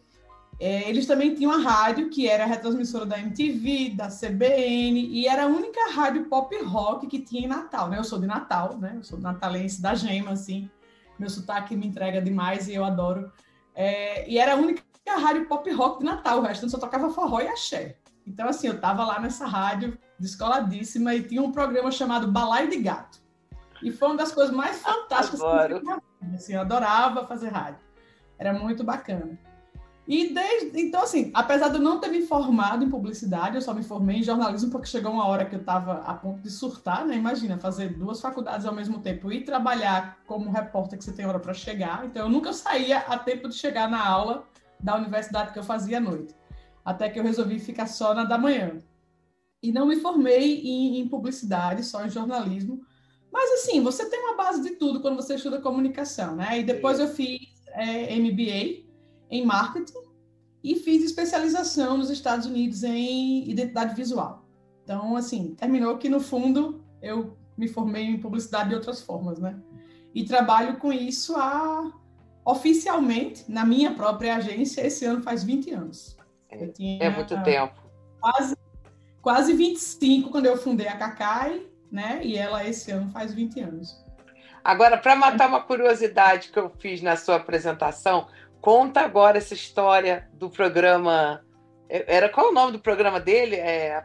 É, 0.59 0.89
eles 0.89 1.05
também 1.05 1.35
tinham 1.35 1.51
a 1.51 1.57
rádio, 1.57 2.09
que 2.09 2.27
era 2.27 2.43
a 2.43 2.47
retransmissora 2.47 3.05
da 3.05 3.19
MTV, 3.19 3.91
da 3.95 4.07
CBN, 4.07 5.07
e 5.07 5.27
era 5.27 5.43
a 5.43 5.47
única 5.47 5.91
rádio 5.91 6.25
pop 6.25 6.55
rock 6.63 7.05
que 7.05 7.19
tinha 7.19 7.43
em 7.45 7.47
Natal, 7.47 7.89
né? 7.89 7.99
Eu 7.99 8.03
sou 8.03 8.19
de 8.19 8.25
Natal, 8.25 8.77
né? 8.77 8.93
Eu 8.95 9.03
sou 9.03 9.19
natalense 9.19 9.81
da 9.81 9.93
Gema, 9.93 10.31
assim. 10.31 10.69
Meu 11.19 11.29
sotaque 11.29 11.75
me 11.75 11.85
entrega 11.85 12.21
demais 12.21 12.67
e 12.67 12.73
eu 12.73 12.83
adoro. 12.83 13.31
É, 13.75 14.27
e 14.27 14.39
era 14.39 14.53
a 14.53 14.55
única 14.55 14.81
rádio 15.07 15.47
pop 15.47 15.69
rock 15.71 15.99
de 15.99 16.05
Natal, 16.05 16.39
o 16.39 16.41
resto 16.41 16.67
só 16.69 16.79
tocava 16.79 17.11
forró 17.11 17.39
e 17.39 17.47
axé. 17.47 17.97
Então, 18.25 18.49
assim, 18.49 18.67
eu 18.67 18.81
tava 18.81 19.05
lá 19.05 19.19
nessa 19.19 19.45
rádio, 19.45 19.97
descoladíssima, 20.19 21.13
e 21.13 21.21
tinha 21.21 21.41
um 21.41 21.51
programa 21.51 21.91
chamado 21.91 22.31
Balaio 22.31 22.69
de 22.69 22.77
Gato. 22.77 23.19
E 23.81 23.91
foi 23.91 24.09
uma 24.09 24.17
das 24.17 24.31
coisas 24.31 24.53
mais 24.53 24.81
fantásticas 24.81 25.39
que 25.39 25.45
eu 25.45 25.79
fiz 25.79 25.83
na 25.83 25.95
vida, 25.95 26.35
assim, 26.35 26.53
eu 26.53 26.61
adorava 26.61 27.25
fazer 27.25 27.49
rádio. 27.49 27.79
Era 28.37 28.53
muito 28.53 28.83
bacana. 28.83 29.37
E 30.07 30.33
desde, 30.33 30.79
então, 30.79 31.01
assim, 31.01 31.31
apesar 31.33 31.67
de 31.67 31.75
eu 31.75 31.81
não 31.81 31.99
ter 31.99 32.07
me 32.07 32.21
formado 32.21 32.81
em 32.85 32.89
publicidade, 32.89 33.55
eu 33.55 33.61
só 33.61 33.73
me 33.73 33.83
formei 33.83 34.19
em 34.19 34.23
jornalismo 34.23 34.71
porque 34.71 34.87
chegou 34.87 35.11
uma 35.11 35.27
hora 35.27 35.43
que 35.43 35.53
eu 35.53 35.59
estava 35.59 35.95
a 36.03 36.13
ponto 36.13 36.39
de 36.39 36.49
surtar, 36.49 37.05
né? 37.05 37.17
Imagina, 37.17 37.57
fazer 37.57 37.89
duas 37.89 38.21
faculdades 38.21 38.65
ao 38.65 38.73
mesmo 38.73 38.99
tempo 38.99 39.29
e 39.33 39.43
trabalhar 39.43 40.17
como 40.25 40.49
repórter 40.49 40.97
que 40.97 41.03
você 41.03 41.11
tem 41.11 41.25
hora 41.25 41.39
para 41.39 41.53
chegar. 41.53 42.05
Então, 42.05 42.23
eu 42.23 42.29
nunca 42.29 42.53
saía 42.53 42.99
a 42.99 43.19
tempo 43.19 43.49
de 43.49 43.55
chegar 43.55 43.89
na 43.89 44.07
aula 44.07 44.47
da 44.79 44.95
universidade 44.95 45.51
que 45.51 45.59
eu 45.59 45.63
fazia 45.63 45.97
à 45.97 46.01
noite. 46.01 46.33
Até 46.85 47.09
que 47.09 47.19
eu 47.19 47.23
resolvi 47.23 47.59
ficar 47.59 47.87
só 47.87 48.13
na 48.13 48.23
da 48.23 48.37
manhã. 48.37 48.77
E 49.61 49.73
não 49.73 49.85
me 49.85 49.97
formei 49.97 50.61
em, 50.61 50.99
em 50.99 51.07
publicidade, 51.09 51.83
só 51.83 52.05
em 52.05 52.09
jornalismo. 52.09 52.79
Mas, 53.29 53.51
assim, 53.59 53.83
você 53.83 54.09
tem 54.09 54.21
uma 54.21 54.37
base 54.37 54.61
de 54.61 54.69
tudo 54.77 55.01
quando 55.01 55.17
você 55.17 55.35
estuda 55.35 55.59
comunicação, 55.59 56.37
né? 56.37 56.59
E 56.59 56.63
depois 56.63 56.97
eu 56.97 57.09
fiz 57.09 57.41
é, 57.73 58.15
MBA 58.15 58.86
em 59.29 59.45
marketing 59.45 60.07
e 60.63 60.75
fiz 60.75 61.03
especialização 61.03 61.97
nos 61.97 62.09
Estados 62.09 62.45
Unidos 62.45 62.83
em 62.83 63.49
identidade 63.49 63.95
visual. 63.95 64.45
Então, 64.83 65.15
assim, 65.15 65.53
terminou 65.55 65.97
que 65.97 66.09
no 66.09 66.19
fundo 66.19 66.83
eu 67.01 67.37
me 67.57 67.67
formei 67.67 68.03
em 68.03 68.19
publicidade 68.19 68.69
de 68.69 68.75
outras 68.75 69.01
formas, 69.01 69.39
né? 69.39 69.59
E 70.13 70.23
trabalho 70.23 70.77
com 70.77 70.91
isso 70.91 71.35
há 71.35 71.91
oficialmente 72.45 73.43
na 73.49 73.65
minha 73.65 73.93
própria 73.93 74.37
agência 74.37 74.85
esse 74.85 75.03
ano 75.05 75.21
faz 75.21 75.43
20 75.43 75.71
anos. 75.71 76.17
Tinha, 76.73 77.03
É 77.03 77.09
muito 77.09 77.41
tempo. 77.43 77.75
Quase, 78.19 78.55
quase 79.21 79.53
25 79.53 80.29
quando 80.29 80.45
eu 80.45 80.57
fundei 80.57 80.87
a 80.87 80.97
Cacai, 80.97 81.65
né? 81.91 82.21
E 82.23 82.37
ela 82.37 82.65
esse 82.65 82.89
ano 82.91 83.11
faz 83.11 83.33
20 83.33 83.59
anos. 83.59 84.03
Agora, 84.63 84.97
para 84.97 85.15
matar 85.15 85.47
uma 85.47 85.61
curiosidade 85.61 86.49
que 86.49 86.59
eu 86.59 86.69
fiz 86.69 87.01
na 87.01 87.15
sua 87.15 87.35
apresentação, 87.35 88.27
conta 88.61 89.01
agora 89.01 89.37
essa 89.37 89.53
história 89.53 90.27
do 90.33 90.49
programa. 90.49 91.41
Era 91.89 92.29
qual 92.29 92.47
é 92.47 92.49
o 92.49 92.53
nome 92.53 92.73
do 92.73 92.79
programa 92.79 93.19
dele? 93.19 93.55
É 93.55 94.03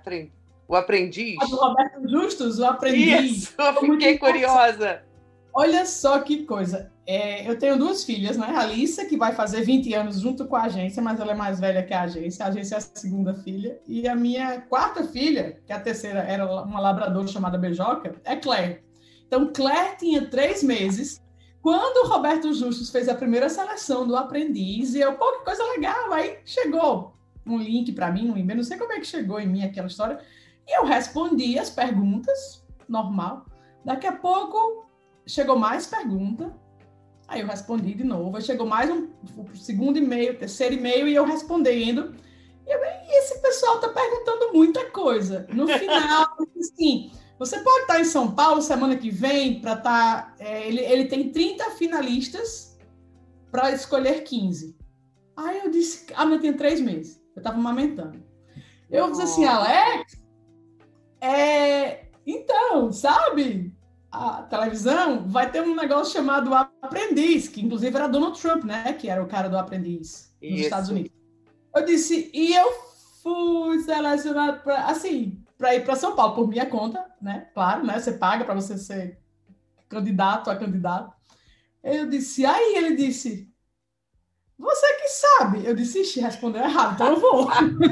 O 0.69 0.77
Aprendiz? 0.77 1.37
Do 1.51 1.57
Roberto 1.57 2.09
Justus, 2.09 2.59
o 2.59 2.65
aprendiz. 2.65 3.43
Isso, 3.43 3.55
eu 3.59 3.75
fiquei 3.75 4.19
curiosa. 4.19 5.03
Olha 5.55 5.85
só 5.85 6.19
que 6.21 6.45
coisa. 6.45 6.91
É, 7.07 7.49
eu 7.49 7.59
tenho 7.59 7.77
duas 7.77 8.05
filhas, 8.05 8.39
né? 8.39 8.47
A 8.47 8.61
Alissa, 8.61 9.05
que 9.05 9.19
vai 9.19 9.35
fazer 9.35 9.63
20 9.63 9.93
anos 9.93 10.21
junto 10.21 10.47
com 10.47 10.57
a 10.57 10.63
agência, 10.63 11.03
mas 11.03 11.21
ela 11.21 11.33
é 11.33 11.35
mais 11.35 11.61
velha 11.61 11.83
que 11.83 11.93
a 11.93 12.03
agência. 12.03 12.45
A 12.45 12.49
agência 12.49 12.77
é 12.77 12.79
a 12.79 12.81
segunda 12.81 13.35
filha. 13.35 13.79
E 13.87 14.09
a 14.09 14.15
minha 14.15 14.63
quarta 14.63 15.05
filha, 15.05 15.61
que 15.67 15.73
a 15.73 15.81
terceira 15.81 16.21
era 16.21 16.47
uma 16.63 16.81
labradora 16.81 17.27
chamada 17.27 17.59
Beijoca, 17.59 18.15
é 18.25 18.37
Claire. 18.37 18.83
Então, 19.27 19.53
Claire 19.53 19.97
tinha 19.99 20.27
três 20.27 20.63
meses 20.63 21.21
quando 21.63 22.05
o 22.05 22.09
Roberto 22.09 22.53
Justus 22.53 22.91
fez 22.91 23.09
a 23.09 23.15
primeira 23.15 23.49
seleção 23.49 24.07
do 24.07 24.17
aprendiz. 24.17 24.95
E 24.95 25.01
eu, 25.01 25.15
pô, 25.15 25.39
que 25.39 25.45
coisa 25.45 25.63
legal. 25.71 26.13
Aí 26.13 26.39
chegou 26.45 27.15
um 27.47 27.57
link 27.57 27.93
para 27.93 28.11
mim, 28.11 28.29
um 28.31 28.37
e-mail, 28.37 28.59
não 28.59 28.65
sei 28.65 28.77
como 28.77 28.93
é 28.93 28.99
que 28.99 29.07
chegou 29.07 29.39
em 29.39 29.47
mim 29.47 29.63
aquela 29.63 29.87
história. 29.87 30.19
E 30.67 30.77
eu 30.77 30.85
respondi 30.85 31.59
as 31.59 31.71
perguntas, 31.71 32.67
normal. 32.89 33.47
Daqui 33.85 34.09
a 34.09 34.13
pouco 34.13 34.87
chegou 35.25 35.57
mais 35.57 35.87
pergunta. 35.87 36.53
Aí 37.29 37.41
eu 37.41 37.47
respondi 37.47 37.95
de 37.95 38.05
novo. 38.05 38.37
Aí 38.37 38.43
chegou 38.43 38.67
mais 38.67 38.91
um 38.91 39.09
segundo 39.55 39.99
e-mail, 39.99 40.37
terceiro 40.37 40.75
e-mail, 40.75 41.07
e 41.07 41.15
eu 41.15 41.25
respondendo. 41.25 42.15
E, 42.67 42.71
eu, 42.71 42.79
e 42.81 43.19
esse 43.19 43.41
pessoal 43.41 43.79
tá 43.79 43.89
perguntando 43.89 44.53
muita 44.53 44.91
coisa. 44.91 45.47
No 45.53 45.69
final, 45.69 46.37
assim, 46.59 47.13
você 47.45 47.59
pode 47.59 47.81
estar 47.81 48.01
em 48.01 48.05
São 48.05 48.31
Paulo 48.31 48.63
semana 48.63 48.97
que 48.97 49.11
vem 49.11 49.61
para 49.61 49.73
estar. 49.73 50.37
ele, 50.39 50.81
ele 50.81 51.07
tem 51.07 51.33
30 51.33 51.71
finalistas 51.73 52.79
para 53.51 53.73
escolher 53.73 54.23
15. 54.23 54.77
Aí 55.37 55.59
eu 55.59 55.69
disse, 55.69 56.07
a 56.15 56.25
minha 56.25 56.41
tem 56.41 56.53
três 56.53 56.81
meses. 56.81 57.21
Eu 57.35 57.41
estava 57.41 57.57
amamentando. 57.57 58.23
Eu 58.89 59.11
disse 59.11 59.23
assim, 59.23 59.45
Alex, 59.45 60.23
é, 61.21 62.07
então, 62.25 62.93
sabe? 62.93 63.75
A 64.09 64.43
televisão 64.43 65.29
vai 65.29 65.51
ter 65.51 65.63
um 65.63 65.75
negócio 65.75 66.13
chamado 66.13 66.55
Aprendiz, 66.55 67.49
que 67.49 67.61
inclusive 67.61 67.97
era 67.97 68.07
Donald 68.07 68.41
Trump, 68.41 68.63
né? 68.63 68.93
Que 68.93 69.09
era 69.09 69.21
o 69.21 69.27
cara 69.27 69.49
do 69.49 69.59
Aprendiz 69.59 70.33
nos 70.41 70.53
Isso. 70.53 70.63
Estados 70.65 70.91
Unidos. 70.91 71.11
Eu 71.75 71.85
disse, 71.85 72.31
e 72.33 72.55
eu 72.55 72.71
fui 73.21 73.81
selecionado 73.81 74.63
para 74.63 74.87
assim, 74.87 75.42
para 75.63 75.77
ir 75.77 75.85
para 75.85 75.95
São 75.97 76.17
Paulo 76.17 76.35
por 76.35 76.49
minha 76.49 76.67
conta, 76.67 77.07
né? 77.23 77.49
Claro, 77.55 77.87
né? 77.87 78.01
Você 78.01 78.13
paga 78.15 78.45
para 78.45 78.55
você 78.55 78.77
ser 78.77 79.21
candidato 79.89 80.51
a 80.51 80.57
candidato. 80.57 81.15
Eu 81.83 82.09
disse, 82.11 82.47
aí 82.47 82.77
ele 82.77 82.97
disse, 82.97 83.53
você 84.59 84.87
que 85.01 85.09
sabe. 85.09 85.65
Eu 85.67 85.75
disse, 85.75 86.01
ixi, 86.01 86.21
respondeu 86.21 86.63
errado, 86.63 86.95
então 86.95 87.09
eu 87.09 87.21
vou. 87.21 87.49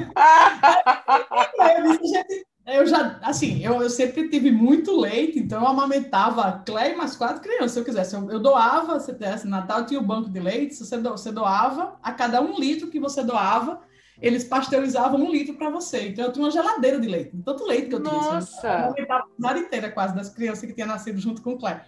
Eu 1.76 1.82
disse, 1.98 2.12
gente, 2.14 2.46
eu 2.66 2.86
já, 2.86 3.18
assim, 3.22 3.64
eu, 3.64 3.82
eu 3.82 3.90
sempre 3.90 4.28
tive 4.28 4.50
muito 4.50 4.98
leite, 4.98 5.38
então 5.38 5.60
eu 5.62 5.66
amamentava 5.68 6.42
a 6.44 6.52
Clay 6.58 6.94
mais 6.94 7.16
quatro 7.16 7.40
crianças, 7.42 7.72
se 7.72 7.80
eu 7.80 7.84
quisesse. 7.84 8.14
Eu, 8.14 8.30
eu 8.30 8.38
doava, 8.40 9.00
se 9.00 9.12
tivesse 9.12 9.46
Natal, 9.48 9.86
tinha 9.86 9.98
o 10.00 10.04
banco 10.04 10.28
de 10.30 10.38
leite, 10.40 10.74
se 10.74 10.84
você, 10.86 10.96
do- 10.98 11.10
você 11.10 11.32
doava, 11.32 11.96
a 12.02 12.12
cada 12.12 12.40
um 12.40 12.58
litro 12.58 12.88
que 12.88 13.00
você 13.00 13.22
doava, 13.22 13.80
eles 14.20 14.44
pasteurizavam 14.44 15.20
um 15.20 15.30
litro 15.30 15.54
para 15.54 15.70
você. 15.70 16.08
Então 16.08 16.24
eu 16.26 16.32
tinha 16.32 16.44
uma 16.44 16.50
geladeira 16.50 17.00
de 17.00 17.08
leite, 17.08 17.36
tanto 17.44 17.64
leite 17.64 17.88
que 17.88 17.94
eu 17.94 18.02
tinha. 18.02 18.14
assim, 18.14 18.54
Nossa! 18.54 18.68
eu 18.68 18.72
amamentava 18.74 19.24
a 19.24 19.34
cidade 19.34 19.60
inteira 19.60 19.90
quase 19.90 20.14
das 20.14 20.28
crianças 20.28 20.64
que 20.64 20.74
tinham 20.74 20.88
nascido 20.88 21.18
junto 21.18 21.42
com 21.42 21.52
o 21.52 21.58
Clay. 21.58 21.80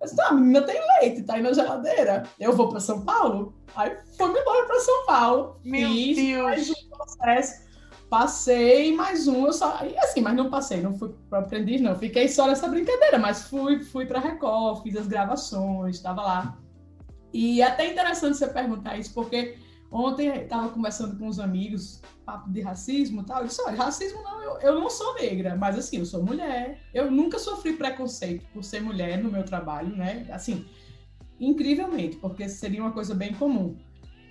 Eu 0.00 0.04
disse, 0.06 0.16
não, 0.16 0.26
a 0.26 0.32
menina 0.32 0.62
tem 0.62 0.80
leite, 1.00 1.22
tá 1.22 1.34
aí 1.34 1.42
na 1.42 1.52
geladeira. 1.52 2.24
Eu 2.38 2.52
vou 2.52 2.68
para 2.68 2.80
São 2.80 3.04
Paulo? 3.04 3.54
Aí 3.74 3.96
fui-me 4.18 4.38
embora 4.38 4.66
para 4.66 4.80
São 4.80 5.06
Paulo. 5.06 5.60
Meu 5.64 5.88
Fiz 5.88 6.16
Deus! 6.16 6.42
mais 6.42 6.70
um 6.70 6.88
processo. 6.90 7.62
Passei 8.10 8.94
mais 8.94 9.26
um, 9.26 9.46
eu 9.46 9.52
só. 9.54 9.78
E 9.86 9.96
assim, 9.96 10.20
mas 10.20 10.36
não 10.36 10.50
passei, 10.50 10.82
não 10.82 10.98
fui 10.98 11.14
para 11.30 11.38
aprendiz, 11.38 11.80
não. 11.80 11.96
Fiquei 11.96 12.28
só 12.28 12.46
nessa 12.46 12.68
brincadeira, 12.68 13.18
mas 13.18 13.44
fui, 13.48 13.82
fui 13.82 14.04
para 14.04 14.20
Record, 14.20 14.82
fiz 14.82 14.96
as 14.96 15.06
gravações, 15.06 15.96
estava 15.96 16.20
lá. 16.20 16.58
E 17.32 17.62
é 17.62 17.64
até 17.64 17.90
interessante 17.90 18.36
você 18.36 18.46
perguntar 18.48 18.98
isso, 18.98 19.14
porque 19.14 19.56
ontem 19.92 20.28
estava 20.28 20.70
conversando 20.70 21.16
com 21.18 21.28
uns 21.28 21.38
amigos, 21.38 22.00
papo 22.24 22.50
de 22.50 22.60
racismo 22.60 23.20
e 23.20 23.24
tal. 23.24 23.40
Eu 23.42 23.46
disse: 23.46 23.62
olha, 23.62 23.76
racismo 23.76 24.22
não, 24.22 24.42
eu, 24.42 24.60
eu 24.60 24.80
não 24.80 24.88
sou 24.88 25.14
negra, 25.14 25.54
mas 25.54 25.78
assim, 25.78 25.98
eu 25.98 26.06
sou 26.06 26.22
mulher. 26.22 26.80
Eu 26.94 27.10
nunca 27.10 27.38
sofri 27.38 27.74
preconceito 27.74 28.46
por 28.52 28.64
ser 28.64 28.80
mulher 28.80 29.22
no 29.22 29.30
meu 29.30 29.44
trabalho, 29.44 29.94
né? 29.94 30.26
Assim, 30.32 30.66
incrivelmente, 31.38 32.16
porque 32.16 32.48
seria 32.48 32.82
uma 32.82 32.92
coisa 32.92 33.14
bem 33.14 33.34
comum. 33.34 33.76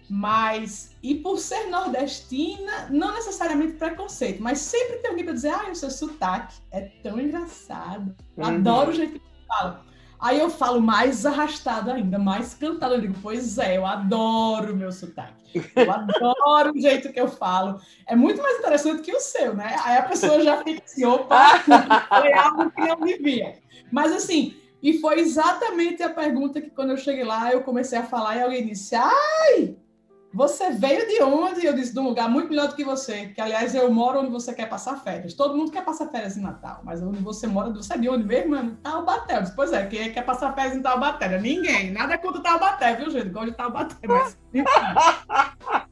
Mas, 0.09 0.93
e 1.01 1.15
por 1.15 1.37
ser 1.37 1.69
nordestina, 1.69 2.89
não 2.89 3.13
necessariamente 3.13 3.73
preconceito, 3.73 4.43
mas 4.43 4.57
sempre 4.57 4.97
tem 4.97 5.11
alguém 5.11 5.23
para 5.23 5.33
dizer: 5.33 5.49
ah, 5.49 5.71
o 5.71 5.75
seu 5.75 5.89
sotaque 5.89 6.55
é 6.71 6.81
tão 7.01 7.19
engraçado. 7.19 8.13
Uhum. 8.35 8.45
Adoro 8.45 8.89
o 8.89 8.93
jeito 8.93 9.13
que 9.13 9.19
você 9.19 9.45
fala. 9.47 9.90
Aí 10.21 10.39
eu 10.39 10.51
falo 10.51 10.79
mais 10.79 11.25
arrastado 11.25 11.91
ainda, 11.91 12.19
mais 12.19 12.53
cantado. 12.53 12.93
Eu 12.93 13.01
digo, 13.01 13.15
pois 13.23 13.57
é, 13.57 13.75
eu 13.75 13.85
adoro 13.87 14.73
o 14.73 14.77
meu 14.77 14.91
sotaque. 14.91 15.59
Eu 15.75 15.91
adoro 15.91 16.73
o 16.73 16.79
jeito 16.79 17.11
que 17.11 17.19
eu 17.19 17.27
falo. 17.27 17.81
É 18.05 18.15
muito 18.15 18.39
mais 18.39 18.59
interessante 18.59 19.01
que 19.01 19.11
o 19.11 19.19
seu, 19.19 19.55
né? 19.55 19.75
Aí 19.83 19.97
a 19.97 20.03
pessoa 20.03 20.39
já 20.41 20.63
fica 20.63 20.83
assim, 20.85 21.05
opa, 21.05 21.59
foi 21.59 22.33
algo 22.33 22.69
que 22.69 22.81
não 22.81 22.99
me 22.99 23.17
via. 23.17 23.59
Mas 23.91 24.11
assim, 24.11 24.55
e 24.81 24.99
foi 24.99 25.19
exatamente 25.19 26.03
a 26.03 26.09
pergunta 26.09 26.61
que 26.61 26.69
quando 26.69 26.91
eu 26.91 26.97
cheguei 26.97 27.23
lá, 27.23 27.51
eu 27.51 27.63
comecei 27.63 27.97
a 27.97 28.03
falar 28.03 28.37
e 28.37 28.43
alguém 28.43 28.65
disse, 28.65 28.95
ai, 28.95 29.75
você 30.33 30.71
veio 30.71 31.07
de 31.07 31.21
onde? 31.21 31.65
Eu 31.65 31.73
disse, 31.73 31.93
de 31.93 31.99
um 31.99 32.07
lugar 32.07 32.29
muito 32.29 32.49
melhor 32.49 32.69
do 32.69 32.75
que 32.75 32.83
você, 32.83 33.27
que 33.27 33.41
aliás 33.41 33.75
eu 33.75 33.91
moro 33.91 34.21
onde 34.21 34.31
você 34.31 34.53
quer 34.53 34.69
passar 34.69 34.97
férias. 35.03 35.33
Todo 35.33 35.55
mundo 35.55 35.71
quer 35.71 35.83
passar 35.83 36.07
férias 36.07 36.37
em 36.37 36.41
Natal, 36.41 36.81
mas 36.83 37.01
onde 37.01 37.19
você 37.19 37.47
mora, 37.47 37.71
você 37.71 37.93
é 37.93 37.97
de 37.97 38.09
onde 38.09 38.23
mesmo, 38.23 38.51
mano? 38.51 38.77
Taubaté. 38.81 39.37
Eu 39.37 39.41
disse, 39.41 39.55
pois 39.55 39.73
é, 39.73 39.85
quem 39.85 40.11
quer 40.11 40.23
passar 40.23 40.53
férias 40.53 40.75
em 40.75 40.81
Taubaté? 40.81 41.37
Ninguém, 41.39 41.91
nada 41.91 42.17
contra 42.17 42.41
Taubaté, 42.41 42.95
viu, 42.95 43.09
gente? 43.09 43.29
Gosto 43.29 43.51
de 43.51 43.57
Taubaté, 43.57 43.95
mas... 44.07 44.37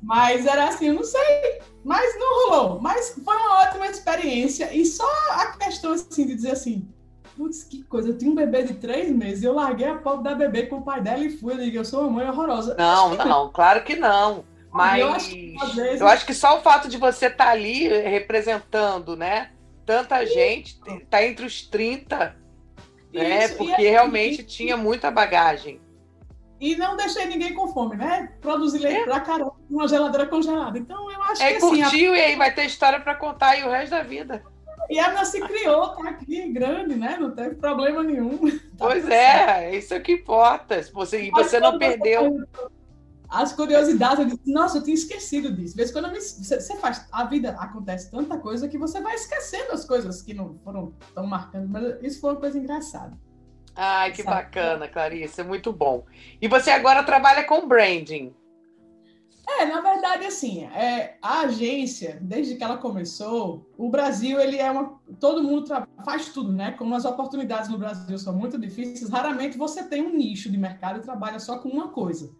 Mas 0.00 0.46
era 0.46 0.68
assim, 0.68 0.86
eu 0.86 0.94
não 0.94 1.04
sei, 1.04 1.60
mas 1.84 2.18
não 2.18 2.50
rolou. 2.50 2.80
Mas 2.80 3.20
foi 3.24 3.36
uma 3.36 3.62
ótima 3.62 3.88
experiência 3.88 4.72
e 4.72 4.86
só 4.86 5.04
a 5.32 5.56
questão 5.58 5.92
assim 5.92 6.24
de 6.24 6.36
dizer 6.36 6.52
assim, 6.52 6.88
putz, 7.38 7.62
que 7.62 7.84
coisa, 7.84 8.08
eu 8.08 8.18
tinha 8.18 8.30
um 8.30 8.34
bebê 8.34 8.64
de 8.64 8.74
três 8.74 9.08
meses, 9.14 9.44
eu 9.44 9.54
larguei 9.54 9.86
a 9.86 9.98
foto 10.00 10.22
da 10.24 10.34
bebê 10.34 10.66
com 10.66 10.76
o 10.78 10.82
pai 10.82 11.00
dela 11.00 11.20
e 11.24 11.30
fui, 11.30 11.54
eu 11.54 11.58
digo, 11.58 11.76
eu 11.78 11.84
sou 11.84 12.02
uma 12.02 12.10
mãe 12.10 12.28
horrorosa. 12.28 12.74
Não, 12.76 13.14
não, 13.14 13.50
claro 13.52 13.84
que 13.84 13.94
não. 13.96 14.44
Mas 14.70 15.00
Eu 15.00 15.08
acho 15.12 15.30
que, 15.30 15.56
vezes- 15.74 16.00
eu 16.00 16.08
acho 16.08 16.26
que 16.26 16.34
só 16.34 16.58
o 16.58 16.60
fato 16.60 16.88
de 16.88 16.98
você 16.98 17.26
estar 17.26 17.48
ali 17.48 17.88
representando, 17.88 19.16
né? 19.16 19.50
Tanta 19.86 20.26
gente, 20.26 20.78
tá 21.08 21.24
entre 21.24 21.46
os 21.46 21.62
30, 21.62 22.36
né? 23.14 23.44
Isso, 23.44 23.54
e 23.54 23.56
Porque 23.56 23.72
assim, 23.72 23.82
realmente 23.82 24.42
tinha 24.44 24.76
muita 24.76 25.10
bagagem. 25.10 25.80
E 26.60 26.76
não 26.76 26.96
deixei 26.96 27.24
ninguém 27.26 27.54
com 27.54 27.68
fome, 27.68 27.96
né? 27.96 28.32
Produzir 28.42 28.80
leite 28.80 29.04
pra 29.04 29.20
caramba 29.20 29.54
numa 29.70 29.86
geladeira 29.88 30.26
congelada. 30.26 30.76
Então, 30.76 31.10
eu 31.10 31.22
acho 31.22 31.42
É, 31.42 31.50
que 31.52 31.56
assim, 31.56 31.80
a- 31.80 31.84
curtiu 31.88 32.14
e 32.16 32.20
aí 32.20 32.36
vai 32.36 32.52
ter 32.52 32.64
história 32.66 33.00
para 33.00 33.14
contar 33.14 33.50
aí 33.50 33.64
o 33.64 33.70
resto 33.70 33.92
da 33.92 34.02
vida. 34.02 34.42
E 34.90 34.98
a 34.98 35.10
minha 35.10 35.24
se 35.24 35.40
criou, 35.40 35.88
tá 35.90 36.08
aqui, 36.08 36.48
grande, 36.50 36.94
né? 36.94 37.16
Não 37.20 37.30
teve 37.30 37.56
problema 37.56 38.02
nenhum. 38.02 38.38
Tá 38.38 38.86
Pois 38.86 39.02
tudo 39.02 39.12
é, 39.12 39.76
isso 39.76 39.92
é 39.92 40.00
que 40.00 40.12
importa. 40.12 40.80
Você, 40.92 41.24
e 41.24 41.30
você 41.30 41.60
não 41.60 41.78
perdeu. 41.78 42.38
As 43.28 43.52
curiosidades, 43.52 44.20
eu 44.20 44.24
disse, 44.24 44.50
nossa, 44.50 44.78
eu 44.78 44.82
tinha 44.82 44.94
esquecido 44.94 45.52
disso. 45.52 45.72
De 45.72 45.76
vez 45.76 45.90
em 45.90 45.92
quando 45.92 46.10
me- 46.10 46.20
você, 46.20 46.58
você 46.60 46.76
faz, 46.76 47.06
a 47.12 47.24
vida 47.24 47.50
acontece 47.58 48.10
tanta 48.10 48.38
coisa 48.38 48.66
que 48.68 48.78
você 48.78 49.02
vai 49.02 49.14
esquecendo 49.14 49.72
as 49.72 49.84
coisas 49.84 50.22
que 50.22 50.32
não 50.32 50.58
foram 50.64 50.94
tão 51.14 51.26
marcantes. 51.26 51.68
Mas 51.68 51.96
isso 52.02 52.20
foi 52.20 52.30
uma 52.30 52.40
coisa 52.40 52.58
engraçada. 52.58 53.12
Ai, 53.76 54.12
que 54.12 54.22
Sabe? 54.22 54.36
bacana, 54.36 54.88
Clarice, 54.88 55.40
é 55.40 55.44
muito 55.44 55.72
bom. 55.72 56.04
E 56.40 56.48
você 56.48 56.70
agora 56.70 57.02
trabalha 57.02 57.44
com 57.44 57.68
branding. 57.68 58.34
É, 59.50 59.64
na 59.64 59.80
verdade, 59.80 60.26
assim, 60.26 60.64
é, 60.64 61.16
a 61.22 61.40
agência, 61.40 62.18
desde 62.20 62.54
que 62.56 62.62
ela 62.62 62.76
começou, 62.76 63.66
o 63.78 63.88
Brasil, 63.88 64.38
ele 64.38 64.58
é 64.58 64.70
uma. 64.70 65.00
Todo 65.18 65.42
mundo 65.42 65.66
faz 66.04 66.28
tudo, 66.28 66.52
né? 66.52 66.72
Como 66.72 66.94
as 66.94 67.06
oportunidades 67.06 67.70
no 67.70 67.78
Brasil 67.78 68.18
são 68.18 68.36
muito 68.36 68.58
difíceis, 68.58 69.08
raramente 69.08 69.56
você 69.56 69.82
tem 69.82 70.02
um 70.02 70.14
nicho 70.14 70.50
de 70.50 70.58
mercado 70.58 70.98
e 70.98 71.02
trabalha 71.02 71.40
só 71.40 71.58
com 71.58 71.70
uma 71.70 71.88
coisa. 71.88 72.30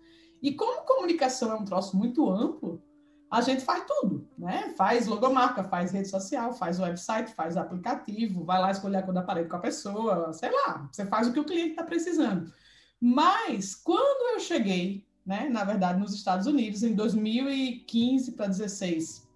E 0.43 0.53
como 0.53 0.85
comunicação 0.85 1.51
é 1.51 1.55
um 1.55 1.65
troço 1.65 1.97
muito 1.97 2.29
amplo, 2.31 2.83
a 3.31 3.41
gente 3.41 3.63
faz 3.63 3.85
tudo, 3.87 4.29
né? 4.37 4.75
Faz 4.77 5.07
logomarca, 5.07 5.65
faz 5.65 5.93
rede 5.93 6.09
social, 6.09 6.53
faz 6.53 6.79
website, 6.79 7.33
faz 7.33 7.57
aplicativo, 7.57 8.45
vai 8.45 8.61
lá 8.61 8.71
escolher 8.71 8.99
a 8.99 9.03
cor 9.03 9.15
da 9.15 9.23
parede 9.23 9.49
com 9.49 9.57
a 9.57 9.61
pessoa, 9.61 10.33
sei 10.35 10.51
lá, 10.51 10.89
você 10.93 11.07
faz 11.07 11.27
o 11.27 11.33
que 11.33 11.41
o 11.41 11.45
cliente 11.45 11.71
está 11.71 11.83
precisando. 11.83 12.53
Mas 13.01 13.75
quando 13.75 14.35
eu 14.35 14.41
cheguei, 14.41 15.08
né, 15.29 15.47
na 15.51 15.63
verdade, 15.63 16.01
nos 16.01 16.15
Estados 16.15 16.47
Unidos, 16.47 16.83
em 16.83 16.95
2015 16.95 18.33
para 18.33 18.47
16, 18.47 19.29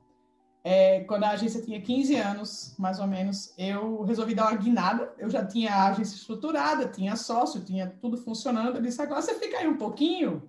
é, 0.64 1.00
quando 1.00 1.24
a 1.24 1.30
agência 1.32 1.60
tinha 1.60 1.82
15 1.82 2.16
anos, 2.16 2.74
mais 2.78 2.98
ou 2.98 3.06
menos, 3.06 3.52
eu 3.58 4.02
resolvi 4.02 4.34
dar 4.34 4.48
uma 4.48 4.56
guinada. 4.56 5.12
Eu 5.18 5.28
já 5.28 5.44
tinha 5.44 5.70
a 5.70 5.88
agência 5.88 6.16
estruturada, 6.16 6.88
tinha 6.88 7.14
sócio, 7.14 7.62
tinha 7.62 7.94
tudo 8.00 8.16
funcionando. 8.16 8.76
Eu 8.76 8.82
disse, 8.82 9.02
agora 9.02 9.20
você 9.20 9.34
fica 9.34 9.58
aí 9.58 9.68
um 9.68 9.76
pouquinho, 9.76 10.48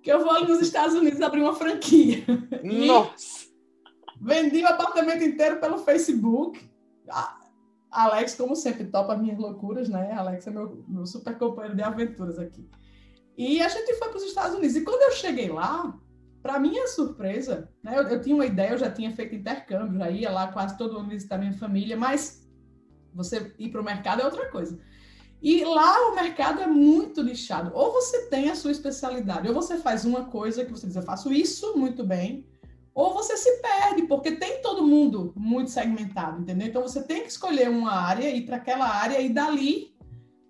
que 0.00 0.12
eu 0.12 0.20
vou 0.20 0.30
ali 0.30 0.46
nos 0.46 0.60
Estados 0.60 0.94
Unidos 0.94 1.20
abrir 1.20 1.40
uma 1.40 1.56
franquia. 1.56 2.24
Nossa! 2.62 3.48
Vendi 4.20 4.62
o 4.62 4.68
apartamento 4.68 5.24
inteiro 5.24 5.58
pelo 5.58 5.78
Facebook. 5.78 6.70
Alex, 7.90 8.36
como 8.36 8.54
sempre, 8.54 8.84
topa 8.84 9.16
minhas 9.16 9.38
loucuras, 9.38 9.88
né? 9.88 10.12
Alex 10.12 10.46
é 10.46 10.50
meu, 10.52 10.84
meu 10.86 11.04
super 11.04 11.36
companheiro 11.36 11.74
de 11.74 11.82
aventuras 11.82 12.38
aqui. 12.38 12.64
E 13.36 13.60
a 13.60 13.68
gente 13.68 13.94
foi 13.94 14.08
para 14.08 14.16
os 14.16 14.24
Estados 14.24 14.56
Unidos. 14.56 14.76
E 14.76 14.82
quando 14.82 15.02
eu 15.02 15.12
cheguei 15.12 15.48
lá, 15.48 15.98
para 16.44 16.60
minha 16.60 16.86
surpresa, 16.88 17.70
né? 17.82 17.98
Eu, 17.98 18.02
eu 18.02 18.20
tinha 18.20 18.34
uma 18.34 18.44
ideia, 18.44 18.72
eu 18.72 18.78
já 18.78 18.90
tinha 18.90 19.10
feito 19.10 19.34
intercâmbio, 19.34 19.98
já 19.98 20.10
ia 20.10 20.30
lá 20.30 20.48
quase 20.52 20.76
todo 20.76 20.98
ano 20.98 21.08
visitar 21.08 21.38
minha 21.38 21.54
família, 21.54 21.96
mas 21.96 22.46
você 23.14 23.54
ir 23.58 23.70
para 23.70 23.80
o 23.80 23.84
mercado 23.84 24.20
é 24.20 24.26
outra 24.26 24.50
coisa. 24.50 24.78
E 25.40 25.64
lá 25.64 26.10
o 26.10 26.14
mercado 26.14 26.60
é 26.60 26.66
muito 26.66 27.22
nichado. 27.22 27.70
Ou 27.74 27.92
você 27.92 28.26
tem 28.26 28.50
a 28.50 28.54
sua 28.54 28.72
especialidade, 28.72 29.48
ou 29.48 29.54
você 29.54 29.78
faz 29.78 30.04
uma 30.04 30.26
coisa 30.26 30.66
que 30.66 30.70
você 30.70 30.86
diz, 30.86 30.96
eu 30.96 31.02
faço 31.02 31.32
isso 31.32 31.78
muito 31.78 32.04
bem, 32.04 32.46
ou 32.94 33.14
você 33.14 33.38
se 33.38 33.62
perde, 33.62 34.02
porque 34.02 34.32
tem 34.32 34.60
todo 34.60 34.86
mundo 34.86 35.32
muito 35.34 35.70
segmentado, 35.70 36.42
entendeu? 36.42 36.68
Então 36.68 36.82
você 36.82 37.02
tem 37.02 37.22
que 37.22 37.28
escolher 37.28 37.70
uma 37.70 37.92
área, 37.92 38.28
ir 38.28 38.44
para 38.44 38.56
aquela 38.56 38.86
área 38.86 39.18
e 39.18 39.30
dali 39.30 39.93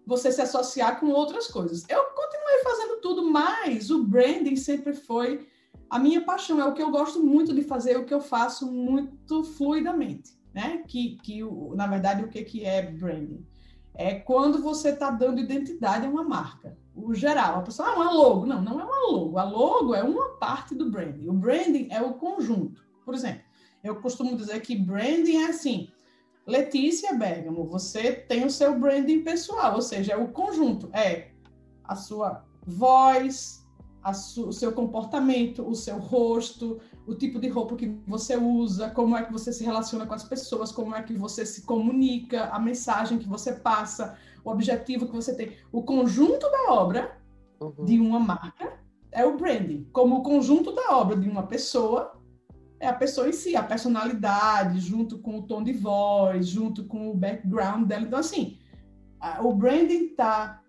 você 0.06 0.30
se 0.30 0.40
associar 0.40 1.00
com 1.00 1.06
outras 1.08 1.46
coisas. 1.46 1.84
Eu 1.88 2.04
continuei 2.04 2.62
fazendo 2.62 3.00
tudo, 3.00 3.30
mas 3.30 3.90
o 3.90 4.04
branding 4.04 4.56
sempre 4.56 4.92
foi 4.92 5.46
a 5.88 5.98
minha 5.98 6.22
paixão, 6.22 6.60
é 6.60 6.64
o 6.64 6.72
que 6.72 6.82
eu 6.82 6.90
gosto 6.90 7.22
muito 7.22 7.54
de 7.54 7.62
fazer, 7.62 7.92
é 7.92 7.98
o 7.98 8.04
que 8.04 8.14
eu 8.14 8.20
faço 8.20 8.70
muito 8.70 9.44
fluidamente, 9.44 10.32
né? 10.52 10.82
Que, 10.88 11.16
que 11.22 11.40
na 11.74 11.86
verdade, 11.86 12.24
o 12.24 12.28
que, 12.28 12.42
que 12.42 12.64
é 12.64 12.82
branding? 12.82 13.46
É 13.94 14.14
quando 14.16 14.60
você 14.60 14.88
está 14.88 15.10
dando 15.10 15.40
identidade 15.40 16.04
a 16.04 16.10
uma 16.10 16.24
marca. 16.24 16.76
O 16.96 17.14
geral, 17.14 17.58
a 17.58 17.62
pessoa, 17.62 17.88
ah, 17.88 17.94
uma 17.94 18.10
logo. 18.10 18.44
Não, 18.44 18.60
não 18.60 18.80
é 18.80 18.84
uma 18.84 18.98
logo. 19.06 19.38
A 19.38 19.44
logo 19.44 19.94
é 19.94 20.02
uma 20.02 20.30
parte 20.30 20.74
do 20.74 20.90
branding. 20.90 21.28
O 21.28 21.32
branding 21.32 21.88
é 21.90 22.02
o 22.02 22.14
conjunto. 22.14 22.84
Por 23.04 23.14
exemplo, 23.14 23.42
eu 23.84 23.96
costumo 23.96 24.36
dizer 24.36 24.60
que 24.62 24.74
branding 24.74 25.36
é 25.36 25.46
assim, 25.46 25.90
Letícia 26.46 27.14
Bergamo, 27.14 27.64
você 27.64 28.12
tem 28.12 28.44
o 28.44 28.50
seu 28.50 28.78
branding 28.78 29.22
pessoal, 29.22 29.74
ou 29.76 29.82
seja, 29.82 30.12
é 30.12 30.16
o 30.16 30.28
conjunto, 30.28 30.90
é 30.92 31.28
a 31.82 31.96
sua 31.96 32.44
voz, 32.66 33.64
a 34.02 34.12
su- 34.12 34.48
o 34.48 34.52
seu 34.52 34.72
comportamento, 34.72 35.66
o 35.66 35.74
seu 35.74 35.98
rosto, 35.98 36.78
o 37.06 37.14
tipo 37.14 37.38
de 37.40 37.48
roupa 37.48 37.76
que 37.76 37.86
você 38.06 38.36
usa, 38.36 38.90
como 38.90 39.16
é 39.16 39.24
que 39.24 39.32
você 39.32 39.52
se 39.52 39.64
relaciona 39.64 40.04
com 40.06 40.12
as 40.12 40.24
pessoas, 40.24 40.70
como 40.70 40.94
é 40.94 41.02
que 41.02 41.14
você 41.14 41.46
se 41.46 41.62
comunica, 41.62 42.44
a 42.50 42.58
mensagem 42.58 43.18
que 43.18 43.28
você 43.28 43.54
passa, 43.54 44.16
o 44.44 44.50
objetivo 44.50 45.06
que 45.06 45.14
você 45.14 45.34
tem. 45.34 45.52
O 45.72 45.82
conjunto 45.82 46.40
da 46.50 46.72
obra 46.72 47.18
Uhum. 47.60 47.84
de 47.86 47.98
uma 48.00 48.18
marca 48.18 48.78
é 49.10 49.24
o 49.24 49.36
branding, 49.38 49.88
como 49.92 50.16
o 50.16 50.22
conjunto 50.22 50.72
da 50.72 50.96
obra 50.98 51.16
de 51.16 51.26
uma 51.28 51.44
pessoa 51.46 52.13
é 52.84 52.88
a 52.88 52.92
pessoa 52.92 53.28
em 53.28 53.32
si, 53.32 53.56
a 53.56 53.62
personalidade, 53.62 54.78
junto 54.80 55.18
com 55.18 55.38
o 55.38 55.42
tom 55.42 55.62
de 55.62 55.72
voz, 55.72 56.46
junto 56.46 56.84
com 56.84 57.10
o 57.10 57.14
background 57.14 57.86
dela. 57.86 58.02
Então, 58.02 58.18
assim, 58.18 58.58
a- 59.20 59.42
o 59.42 59.52
branding 59.54 60.08
tá 60.14 60.60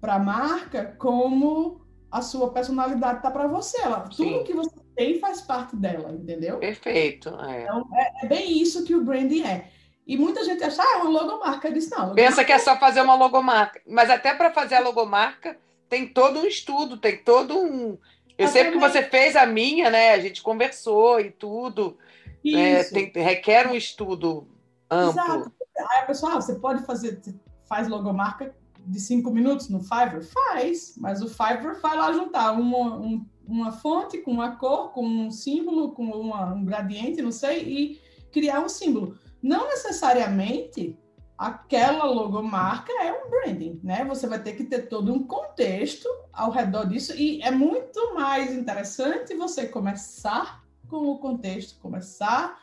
para 0.00 0.14
a 0.14 0.18
marca 0.18 0.94
como 0.98 1.80
a 2.10 2.22
sua 2.22 2.52
personalidade 2.52 3.22
tá 3.22 3.30
para 3.30 3.46
você. 3.46 3.80
Ela, 3.80 4.00
tudo 4.00 4.44
que 4.44 4.52
você 4.52 4.76
tem 4.94 5.18
faz 5.18 5.40
parte 5.40 5.74
dela, 5.74 6.12
entendeu? 6.12 6.58
Perfeito. 6.58 7.28
é. 7.40 7.62
Então, 7.64 7.86
é, 7.92 8.24
é 8.24 8.28
bem 8.28 8.60
isso 8.62 8.84
que 8.84 8.94
o 8.94 9.02
branding 9.04 9.42
é. 9.42 9.70
E 10.06 10.16
muita 10.18 10.44
gente 10.44 10.62
acha, 10.62 10.82
ah, 10.82 10.98
é 10.98 11.02
uma 11.02 11.08
logomarca. 11.22 11.66
Eu 11.68 11.72
disse, 11.72 11.90
não, 11.90 12.08
logomarca 12.08 12.22
Pensa 12.22 12.44
que 12.44 12.52
é 12.52 12.58
só 12.58 12.76
fazer 12.78 13.00
uma 13.00 13.14
logomarca. 13.14 13.80
Mas 13.88 14.10
até 14.10 14.34
para 14.34 14.52
fazer 14.52 14.74
a 14.76 14.80
logomarca 14.80 15.56
tem 15.88 16.06
todo 16.06 16.40
um 16.40 16.46
estudo, 16.46 16.98
tem 16.98 17.16
todo 17.16 17.58
um. 17.58 17.96
Eu 18.36 18.48
sei 18.48 18.64
que 18.64 18.68
Exatamente. 18.76 18.92
você 18.92 19.02
fez 19.10 19.36
a 19.36 19.46
minha, 19.46 19.90
né? 19.90 20.10
A 20.12 20.20
gente 20.20 20.42
conversou 20.42 21.20
e 21.20 21.30
tudo. 21.30 21.96
É, 22.44 22.82
tem- 22.84 23.10
requer 23.14 23.66
um 23.68 23.74
estudo 23.74 24.48
amplo. 24.90 25.20
Exato. 25.22 25.52
Aí 25.90 26.00
a 26.00 26.06
pessoa, 26.06 26.32
ah, 26.32 26.40
você 26.40 26.54
pode 26.56 26.84
fazer, 26.84 27.20
faz 27.68 27.88
logomarca 27.88 28.54
de 28.86 29.00
cinco 29.00 29.30
minutos 29.30 29.68
no 29.68 29.80
Fiverr? 29.80 30.22
Faz, 30.22 30.94
mas 30.98 31.22
o 31.22 31.28
Fiverr 31.28 31.80
vai 31.80 31.96
lá 31.96 32.12
juntar 32.12 32.52
uma, 32.52 32.96
um- 32.98 33.24
uma 33.46 33.72
fonte 33.72 34.18
com 34.18 34.30
uma 34.32 34.56
cor, 34.56 34.92
com 34.92 35.06
um 35.06 35.30
símbolo, 35.30 35.92
com 35.92 36.04
uma- 36.04 36.52
um 36.52 36.64
gradiente, 36.64 37.22
não 37.22 37.32
sei, 37.32 37.62
e 37.62 38.00
criar 38.32 38.60
um 38.60 38.68
símbolo. 38.68 39.16
Não 39.42 39.68
necessariamente 39.68 40.98
aquela 41.46 42.04
logomarca 42.04 42.92
é 43.02 43.12
um 43.12 43.28
branding, 43.28 43.80
né? 43.82 44.04
Você 44.06 44.26
vai 44.26 44.38
ter 44.42 44.54
que 44.54 44.64
ter 44.64 44.88
todo 44.88 45.12
um 45.12 45.22
contexto 45.26 46.08
ao 46.32 46.50
redor 46.50 46.86
disso 46.86 47.14
e 47.14 47.42
é 47.42 47.50
muito 47.50 48.14
mais 48.14 48.52
interessante 48.54 49.34
você 49.34 49.66
começar 49.66 50.64
com 50.88 51.08
o 51.08 51.18
contexto, 51.18 51.78
começar 51.80 52.58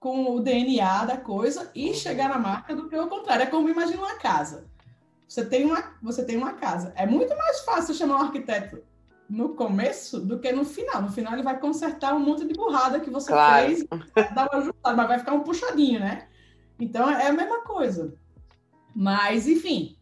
com 0.00 0.34
o 0.34 0.40
DNA 0.40 1.04
da 1.04 1.16
coisa 1.16 1.70
e 1.74 1.94
chegar 1.94 2.28
na 2.28 2.38
marca 2.38 2.74
do 2.74 2.88
que 2.88 2.96
o 2.96 3.08
contrário. 3.08 3.44
É 3.44 3.46
como 3.46 3.68
imagina 3.68 3.98
uma 4.02 4.16
casa. 4.16 4.66
Você 5.26 5.44
tem 5.44 5.64
uma, 5.64 5.94
você 6.02 6.24
tem 6.24 6.36
uma 6.36 6.52
casa. 6.54 6.92
É 6.96 7.06
muito 7.06 7.34
mais 7.36 7.60
fácil 7.60 7.94
chamar 7.94 8.16
um 8.16 8.24
arquiteto 8.26 8.82
no 9.30 9.50
começo 9.50 10.20
do 10.20 10.38
que 10.38 10.52
no 10.52 10.64
final. 10.64 11.02
No 11.02 11.10
final 11.10 11.32
ele 11.32 11.42
vai 11.42 11.58
consertar 11.58 12.14
um 12.14 12.20
monte 12.20 12.44
de 12.46 12.54
burrada 12.54 13.00
que 13.00 13.10
você 13.10 13.30
Claro. 13.32 13.66
fez, 13.66 13.84
dar 14.34 14.48
uma 14.52 14.60
ajustada, 14.60 14.96
mas 14.96 15.08
vai 15.08 15.18
ficar 15.18 15.32
um 15.32 15.40
puxadinho, 15.40 16.00
né? 16.00 16.28
Então 16.78 17.08
é 17.08 17.28
a 17.28 17.32
mesma 17.32 17.62
coisa. 17.62 18.14
Mas, 18.94 19.48
enfim, 19.48 19.96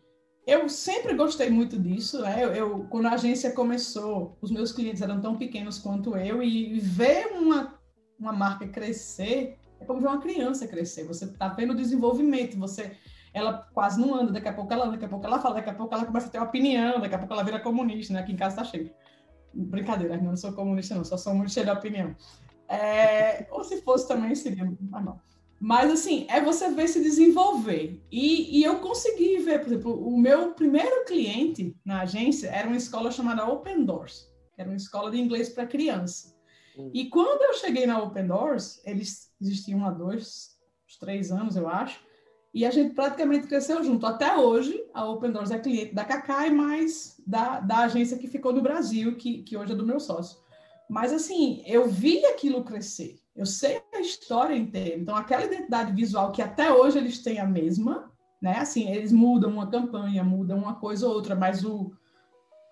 eu 0.46 0.68
sempre 0.68 1.14
gostei 1.14 1.50
muito 1.50 1.78
disso, 1.78 2.20
né? 2.20 2.44
Eu, 2.44 2.52
eu- 2.52 2.86
quando 2.90 3.06
a 3.06 3.12
agência 3.12 3.52
começou, 3.52 4.36
os 4.40 4.50
meus 4.50 4.72
clientes 4.72 5.02
eram 5.02 5.20
tão 5.20 5.36
pequenos 5.36 5.78
quanto 5.78 6.16
eu, 6.16 6.42
e 6.42 6.78
ver 6.80 7.28
uma, 7.32 7.78
uma 8.18 8.32
marca 8.32 8.66
crescer 8.68 9.58
é 9.82 9.84
como 9.84 10.00
ver 10.00 10.06
uma 10.06 10.20
criança 10.20 10.66
crescer. 10.66 11.04
Você 11.04 11.24
está 11.24 11.48
vendo 11.48 11.72
o 11.72 11.76
desenvolvimento, 11.76 12.58
você. 12.58 12.96
Ela 13.34 13.66
quase 13.72 14.00
não 14.00 14.14
anda, 14.14 14.30
daqui 14.32 14.48
a 14.48 14.52
pouco 14.52 14.72
ela 14.72 14.84
anda, 14.84 14.92
daqui 14.92 15.06
a 15.06 15.08
pouco 15.08 15.26
ela 15.26 15.40
fala, 15.40 15.54
daqui 15.56 15.70
a 15.70 15.74
pouco 15.74 15.94
ela 15.94 16.04
começa 16.04 16.26
a 16.26 16.30
ter 16.30 16.38
uma 16.38 16.46
opinião, 16.46 17.00
daqui 17.00 17.14
a 17.14 17.18
pouco 17.18 17.32
ela 17.32 17.42
vira 17.42 17.58
comunista, 17.58 18.12
né? 18.12 18.20
Aqui 18.20 18.32
em 18.32 18.36
casa 18.36 18.56
tá 18.56 18.64
cheio. 18.64 18.92
Brincadeira, 19.54 20.16
não 20.18 20.36
sou 20.36 20.52
comunista, 20.52 20.94
não, 20.94 21.04
só 21.04 21.16
sou 21.16 21.34
muito 21.34 21.50
cheia 21.50 21.66
de 21.66 21.72
opinião. 21.72 22.14
É, 22.68 23.46
ou 23.50 23.64
se 23.64 23.82
fosse 23.82 24.06
também 24.06 24.34
seria, 24.34 24.64
não. 24.64 25.20
Mas, 25.64 25.92
assim, 25.92 26.26
é 26.28 26.40
você 26.40 26.68
ver 26.70 26.88
se 26.88 27.00
desenvolver. 27.00 28.02
E, 28.10 28.58
e 28.58 28.64
eu 28.64 28.80
consegui 28.80 29.38
ver, 29.38 29.60
por 29.60 29.68
exemplo, 29.68 30.08
o 30.08 30.18
meu 30.18 30.54
primeiro 30.54 31.04
cliente 31.04 31.76
na 31.84 32.00
agência 32.00 32.48
era 32.48 32.66
uma 32.66 32.76
escola 32.76 33.12
chamada 33.12 33.46
Open 33.46 33.84
Doors, 33.84 34.28
que 34.52 34.60
era 34.60 34.68
uma 34.68 34.76
escola 34.76 35.08
de 35.08 35.20
inglês 35.20 35.50
para 35.50 35.64
criança. 35.64 36.34
E 36.92 37.08
quando 37.08 37.42
eu 37.42 37.54
cheguei 37.54 37.86
na 37.86 38.02
Open 38.02 38.26
Doors, 38.26 38.80
eles 38.84 39.30
existiam 39.40 39.86
há 39.86 39.92
dois, 39.92 40.58
três 40.98 41.30
anos, 41.30 41.54
eu 41.54 41.68
acho, 41.68 42.00
e 42.52 42.66
a 42.66 42.70
gente 42.72 42.92
praticamente 42.92 43.46
cresceu 43.46 43.84
junto. 43.84 44.04
Até 44.04 44.36
hoje, 44.36 44.84
a 44.92 45.08
Open 45.08 45.30
Doors 45.30 45.52
é 45.52 45.60
cliente 45.60 45.94
da 45.94 46.04
Cacai, 46.04 46.50
mas 46.50 47.22
da, 47.24 47.60
da 47.60 47.78
agência 47.84 48.18
que 48.18 48.26
ficou 48.26 48.52
no 48.52 48.62
Brasil, 48.62 49.14
que, 49.14 49.44
que 49.44 49.56
hoje 49.56 49.74
é 49.74 49.76
do 49.76 49.86
meu 49.86 50.00
sócio. 50.00 50.40
Mas, 50.90 51.12
assim, 51.12 51.62
eu 51.64 51.88
vi 51.88 52.26
aquilo 52.26 52.64
crescer. 52.64 53.21
Eu 53.34 53.46
sei 53.46 53.80
a 53.94 54.00
história 54.00 54.54
inteira. 54.54 54.96
Então, 54.96 55.16
aquela 55.16 55.44
identidade 55.44 55.92
visual 55.92 56.32
que 56.32 56.42
até 56.42 56.72
hoje 56.72 56.98
eles 56.98 57.22
têm 57.22 57.40
a 57.40 57.46
mesma, 57.46 58.10
né? 58.40 58.58
Assim, 58.58 58.90
eles 58.90 59.10
mudam 59.10 59.50
uma 59.50 59.70
campanha, 59.70 60.22
mudam 60.22 60.58
uma 60.58 60.74
coisa 60.74 61.06
ou 61.06 61.14
outra, 61.14 61.34
mas 61.34 61.64
o, 61.64 61.92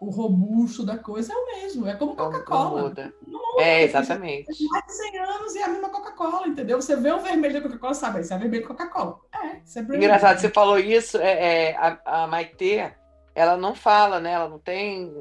o 0.01 0.11
robusto 0.11 0.85
da 0.85 0.99
coisa 0.99 1.33
é 1.33 1.37
o 1.37 1.47
mesmo. 1.47 1.87
É 1.87 1.95
como 1.95 2.15
Coca-Cola. 2.15 2.83
muda. 2.83 3.15
É, 3.59 3.85
exatamente. 3.85 4.47
Mais 4.69 4.85
de 4.87 4.93
100 4.93 5.19
anos 5.19 5.55
e 5.55 5.59
é 5.59 5.65
a 5.65 5.69
mesma 5.69 5.89
Coca-Cola, 5.89 6.47
entendeu? 6.47 6.81
Você 6.81 6.95
vê 6.97 7.11
o 7.11 7.21
vermelho 7.21 7.55
da 7.55 7.61
Coca-Cola, 7.63 7.95
sabe? 7.95 8.21
Isso 8.21 8.35
é 8.35 8.39
vermelho 8.39 8.67
Coca-Cola. 8.67 9.19
É, 9.33 9.59
isso 9.65 9.79
é. 9.79 9.83
Engraçado, 9.83 10.39
você 10.39 10.51
falou 10.51 10.79
isso, 10.79 11.17
é, 11.19 11.71
é, 11.71 11.77
a, 11.77 12.25
a 12.25 12.27
Maitê, 12.27 12.93
ela 13.35 13.57
não 13.57 13.75
fala, 13.75 14.21
né? 14.21 14.33
Ela 14.33 14.49
não 14.49 14.59
tem, 14.59 15.13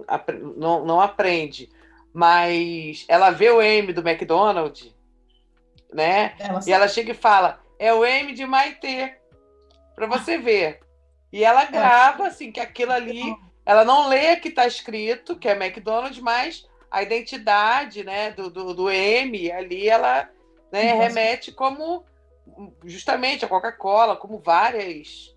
não, 0.57 0.85
não 0.85 0.99
aprende, 0.99 1.69
mas 2.13 3.05
ela 3.07 3.29
vê 3.31 3.49
o 3.49 3.61
M 3.61 3.93
do 3.93 4.07
McDonald's, 4.07 4.93
né? 5.93 6.35
Ela 6.39 6.59
E 6.65 6.71
ela 6.71 6.87
chega 6.87 7.11
e 7.11 7.15
fala, 7.15 7.61
é 7.77 7.93
o 7.93 8.05
M 8.05 8.33
de 8.33 8.45
Maitê, 8.45 9.17
para 9.95 10.07
você 10.07 10.37
ver. 10.37 10.79
E 11.31 11.43
ela 11.43 11.65
grava, 11.65 12.27
assim, 12.27 12.51
que 12.51 12.59
aquilo 12.59 12.91
ali, 12.91 13.35
ela 13.65 13.85
não 13.85 14.07
lê 14.07 14.35
que 14.35 14.49
está 14.49 14.65
escrito, 14.65 15.35
que 15.35 15.47
é 15.47 15.51
McDonald's, 15.51 16.19
mas 16.19 16.67
a 16.89 17.03
identidade, 17.03 18.03
né, 18.03 18.31
do, 18.31 18.49
do, 18.49 18.73
do 18.73 18.89
M 18.89 19.51
ali, 19.51 19.87
ela 19.87 20.29
né, 20.71 20.93
remete 20.93 21.51
como 21.51 22.03
justamente 22.83 23.45
a 23.45 23.47
Coca-Cola, 23.47 24.15
como 24.15 24.39
várias, 24.39 25.35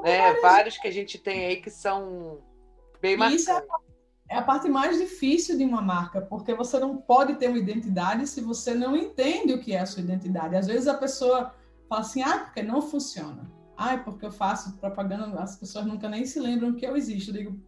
né, 0.00 0.32
vários 0.34 0.78
que 0.78 0.86
a 0.86 0.92
gente 0.92 1.18
tem 1.18 1.46
aí 1.46 1.56
que 1.56 1.70
são 1.70 2.40
bem 3.00 3.14
é 3.14 3.16
marcantes. 3.16 3.46
É 4.32 4.38
a 4.38 4.42
parte 4.42 4.66
mais 4.66 4.98
difícil 4.98 5.58
de 5.58 5.64
uma 5.64 5.82
marca, 5.82 6.22
porque 6.22 6.54
você 6.54 6.78
não 6.78 6.96
pode 6.96 7.34
ter 7.34 7.48
uma 7.48 7.58
identidade 7.58 8.26
se 8.26 8.40
você 8.40 8.72
não 8.72 8.96
entende 8.96 9.52
o 9.52 9.60
que 9.60 9.74
é 9.74 9.80
a 9.80 9.86
sua 9.86 10.02
identidade. 10.02 10.56
Às 10.56 10.66
vezes 10.66 10.88
a 10.88 10.94
pessoa 10.94 11.54
fala 11.86 12.00
assim, 12.00 12.22
ah, 12.22 12.38
porque 12.38 12.62
não 12.62 12.80
funciona. 12.80 13.50
Ah, 13.76 13.92
é 13.92 13.98
porque 13.98 14.24
eu 14.24 14.32
faço 14.32 14.74
propaganda, 14.78 15.38
as 15.38 15.56
pessoas 15.56 15.84
nunca 15.84 16.08
nem 16.08 16.24
se 16.24 16.40
lembram 16.40 16.72
que 16.72 16.86
eu 16.86 16.96
existo. 16.96 17.30
Eu 17.30 17.34
digo, 17.34 17.60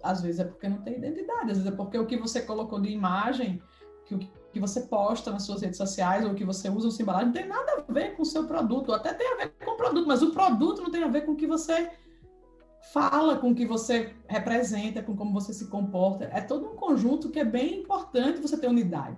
às 0.00 0.22
vezes 0.22 0.38
é 0.38 0.44
porque 0.44 0.68
não 0.68 0.80
tem 0.82 0.96
identidade, 0.96 1.50
às 1.50 1.58
vezes 1.58 1.66
é 1.66 1.74
porque 1.74 1.98
o 1.98 2.06
que 2.06 2.16
você 2.16 2.40
colocou 2.42 2.80
de 2.80 2.90
imagem, 2.90 3.60
que 4.06 4.14
o 4.14 4.18
que 4.52 4.60
você 4.60 4.82
posta 4.82 5.32
nas 5.32 5.42
suas 5.42 5.60
redes 5.60 5.76
sociais, 5.76 6.24
ou 6.24 6.30
o 6.30 6.34
que 6.36 6.44
você 6.44 6.68
usa 6.68 6.88
sua 6.92 7.02
embalagem, 7.02 7.26
não 7.26 7.32
tem 7.32 7.48
nada 7.48 7.84
a 7.88 7.92
ver 7.92 8.14
com 8.14 8.22
o 8.22 8.26
seu 8.26 8.46
produto, 8.46 8.92
até 8.92 9.12
tem 9.12 9.26
a 9.26 9.36
ver 9.38 9.54
com 9.64 9.72
o 9.72 9.76
produto, 9.76 10.06
mas 10.06 10.22
o 10.22 10.30
produto 10.30 10.82
não 10.82 10.90
tem 10.90 11.02
a 11.02 11.08
ver 11.08 11.22
com 11.22 11.32
o 11.32 11.36
que 11.36 11.48
você 11.48 11.90
fala, 12.90 13.36
com 13.36 13.50
o 13.50 13.54
que 13.54 13.64
você 13.64 14.14
representa, 14.28 15.02
com 15.02 15.16
como 15.16 15.32
você 15.32 15.52
se 15.52 15.68
comporta. 15.68 16.28
É 16.32 16.40
todo 16.40 16.70
um 16.70 16.76
conjunto 16.76 17.30
que 17.30 17.38
é 17.38 17.44
bem 17.44 17.80
importante 17.80 18.40
você 18.40 18.58
ter 18.58 18.66
unidade. 18.66 19.16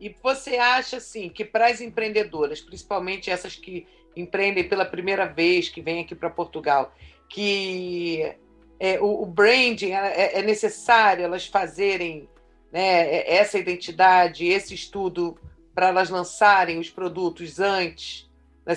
E 0.00 0.14
você 0.22 0.56
acha 0.56 0.96
assim 0.96 1.28
que 1.28 1.44
para 1.44 1.68
as 1.68 1.80
empreendedoras, 1.80 2.60
principalmente 2.60 3.30
essas 3.30 3.56
que 3.56 3.86
empreendem 4.16 4.68
pela 4.68 4.84
primeira 4.84 5.26
vez, 5.26 5.68
que 5.68 5.80
vêm 5.80 6.00
aqui 6.00 6.14
para 6.14 6.30
Portugal, 6.30 6.92
que 7.28 8.34
é, 8.78 9.00
o, 9.00 9.22
o 9.22 9.26
branding 9.26 9.92
é, 9.92 10.38
é 10.38 10.42
necessário 10.42 11.24
elas 11.24 11.46
fazerem 11.46 12.28
né, 12.72 13.28
essa 13.28 13.58
identidade, 13.58 14.46
esse 14.46 14.74
estudo 14.74 15.38
para 15.74 15.88
elas 15.88 16.10
lançarem 16.10 16.78
os 16.78 16.90
produtos 16.90 17.58
antes, 17.60 18.28
né, 18.66 18.74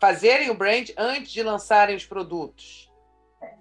fazerem 0.00 0.50
o 0.50 0.54
brand 0.54 0.90
antes 0.96 1.32
de 1.32 1.42
lançarem 1.42 1.96
os 1.96 2.06
produtos. 2.06 2.87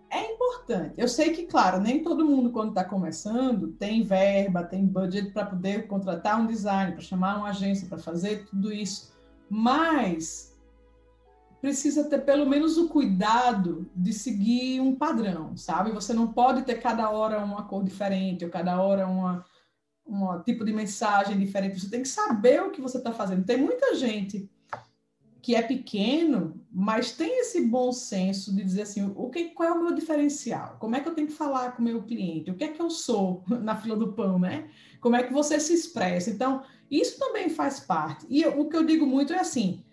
É 0.10 0.34
importante. 0.34 0.94
Eu 0.98 1.08
sei 1.08 1.32
que, 1.32 1.46
claro, 1.46 1.80
nem 1.80 2.02
todo 2.02 2.26
mundo, 2.26 2.52
quando 2.52 2.70
está 2.70 2.84
começando, 2.84 3.74
tem 3.74 4.04
verba, 4.04 4.64
tem 4.64 4.86
budget 4.86 5.32
para 5.32 5.46
poder 5.46 5.88
contratar 5.88 6.40
um 6.40 6.48
design, 6.48 6.94
para 6.94 7.02
chamar 7.02 7.38
uma 7.38 7.50
agência 7.50 7.88
para 7.88 7.98
fazer 7.98 8.46
tudo 8.46 8.72
isso. 8.72 9.14
Mas 9.50 10.58
precisa 11.60 12.06
ter 12.06 12.20
pelo 12.20 12.46
menos 12.46 12.78
o 12.78 12.88
cuidado 12.88 13.90
de 13.96 14.14
seguir 14.14 14.80
um 14.80 14.96
padrão, 14.96 15.58
sabe? 15.58 15.92
Você 15.92 16.14
não 16.14 16.32
pode 16.32 16.64
ter 16.64 16.76
cada 16.76 17.10
hora 17.10 17.44
uma 17.44 17.64
cor 17.64 17.84
diferente, 17.84 18.46
ou 18.46 18.52
cada 18.52 18.82
hora 18.82 19.08
uma, 19.08 19.44
um 20.08 20.40
tipo 20.44 20.64
de 20.64 20.72
mensagem 20.72 21.38
diferente. 21.38 21.80
Você 21.80 21.90
tem 21.90 22.02
que 22.02 22.08
saber 22.08 22.62
o 22.62 22.72
que 22.72 22.82
você 22.82 22.98
está 22.98 23.12
fazendo. 23.12 23.46
Tem 23.46 23.58
muita 23.58 23.96
gente 23.96 24.50
que 25.48 25.56
é 25.56 25.62
pequeno, 25.62 26.60
mas 26.70 27.14
tem 27.14 27.40
esse 27.40 27.62
bom 27.62 27.94
senso 27.94 28.54
de 28.54 28.62
dizer 28.62 28.82
assim, 28.82 29.14
o 29.16 29.30
que, 29.30 29.46
qual 29.52 29.70
é 29.70 29.72
o 29.72 29.82
meu 29.82 29.96
diferencial? 29.96 30.76
Como 30.78 30.94
é 30.94 31.00
que 31.00 31.08
eu 31.08 31.16
tenho 31.16 31.30
que 31.30 31.34
falar 31.34 31.72
com 31.72 31.82
o 31.82 31.86
meu 31.86 32.04
cliente? 32.04 32.52
O 32.52 32.56
que 32.56 32.66
é 32.66 32.68
que 32.68 32.82
eu 32.82 32.90
sou 32.90 33.46
na 33.48 33.78
fila 33.78 33.96
do 33.96 34.12
pão, 34.12 34.38
né? 34.38 34.70
Como 35.00 35.16
é 35.16 35.24
que 35.24 35.32
você 35.32 35.58
se 35.58 35.74
expressa? 35.74 36.30
Então, 36.30 36.64
isso 36.92 37.18
também 37.18 37.48
faz 37.48 37.80
parte. 37.80 38.26
E 38.30 38.46
o 38.46 38.68
que 38.68 38.76
eu 38.76 38.84
digo 38.84 39.08
muito 39.08 39.32
é 39.32 39.40
assim, 39.40 39.86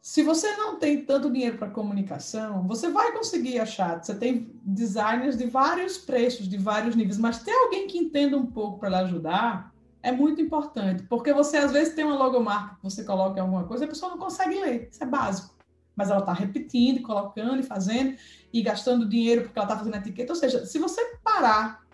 se 0.00 0.22
você 0.22 0.54
não 0.56 0.78
tem 0.78 1.04
tanto 1.04 1.32
dinheiro 1.32 1.58
para 1.58 1.68
comunicação, 1.68 2.64
você 2.68 2.90
vai 2.90 3.10
conseguir 3.10 3.58
achar. 3.58 4.00
Você 4.00 4.14
tem 4.14 4.52
designers 4.62 5.36
de 5.36 5.46
vários 5.46 5.98
preços, 5.98 6.48
de 6.48 6.56
vários 6.56 6.94
níveis, 6.94 7.18
mas 7.18 7.42
ter 7.42 7.50
alguém 7.50 7.88
que 7.88 7.98
entenda 7.98 8.36
um 8.36 8.46
pouco 8.46 8.78
para 8.78 8.90
lhe 8.90 8.94
ajudar 8.94 9.69
é 10.02 10.10
muito 10.10 10.40
importante, 10.40 11.02
porque 11.04 11.32
você 11.32 11.58
às 11.58 11.72
vezes 11.72 11.94
tem 11.94 12.04
uma 12.04 12.16
logomarca 12.16 12.76
que 12.76 12.82
você 12.82 13.04
coloca 13.04 13.38
em 13.38 13.42
alguma 13.42 13.64
coisa 13.64 13.84
e 13.84 13.86
a 13.86 13.88
pessoa 13.88 14.10
não 14.10 14.18
consegue 14.18 14.58
ler, 14.58 14.88
isso 14.90 15.02
é 15.02 15.06
básico. 15.06 15.54
Mas 15.94 16.10
ela 16.10 16.20
está 16.20 16.32
repetindo, 16.32 17.02
colocando 17.02 17.60
e 17.60 17.62
fazendo, 17.62 18.16
e 18.52 18.62
gastando 18.62 19.08
dinheiro 19.08 19.42
porque 19.42 19.58
ela 19.58 19.66
está 19.66 19.76
fazendo 19.76 19.96
etiqueta. 19.96 20.32
Ou 20.32 20.38
seja, 20.38 20.64
se 20.64 20.78
você 20.78 21.16
parar 21.22 21.84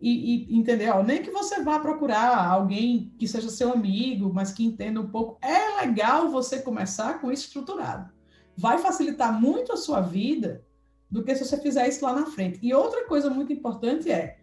e, 0.00 0.54
e 0.54 0.56
entender, 0.56 0.90
ó, 0.90 1.02
nem 1.02 1.22
que 1.22 1.30
você 1.30 1.62
vá 1.62 1.80
procurar 1.80 2.46
alguém 2.46 3.12
que 3.18 3.26
seja 3.26 3.48
seu 3.48 3.72
amigo, 3.72 4.32
mas 4.32 4.52
que 4.52 4.64
entenda 4.64 5.00
um 5.00 5.08
pouco, 5.08 5.38
é 5.44 5.80
legal 5.80 6.28
você 6.30 6.60
começar 6.60 7.20
com 7.20 7.32
isso 7.32 7.46
estruturado. 7.46 8.12
Vai 8.56 8.78
facilitar 8.78 9.40
muito 9.40 9.72
a 9.72 9.76
sua 9.76 10.00
vida 10.00 10.64
do 11.10 11.24
que 11.24 11.34
se 11.34 11.44
você 11.44 11.56
fizer 11.56 11.88
isso 11.88 12.04
lá 12.04 12.12
na 12.12 12.26
frente. 12.26 12.58
E 12.62 12.72
outra 12.72 13.06
coisa 13.06 13.30
muito 13.30 13.52
importante 13.52 14.10
é, 14.10 14.38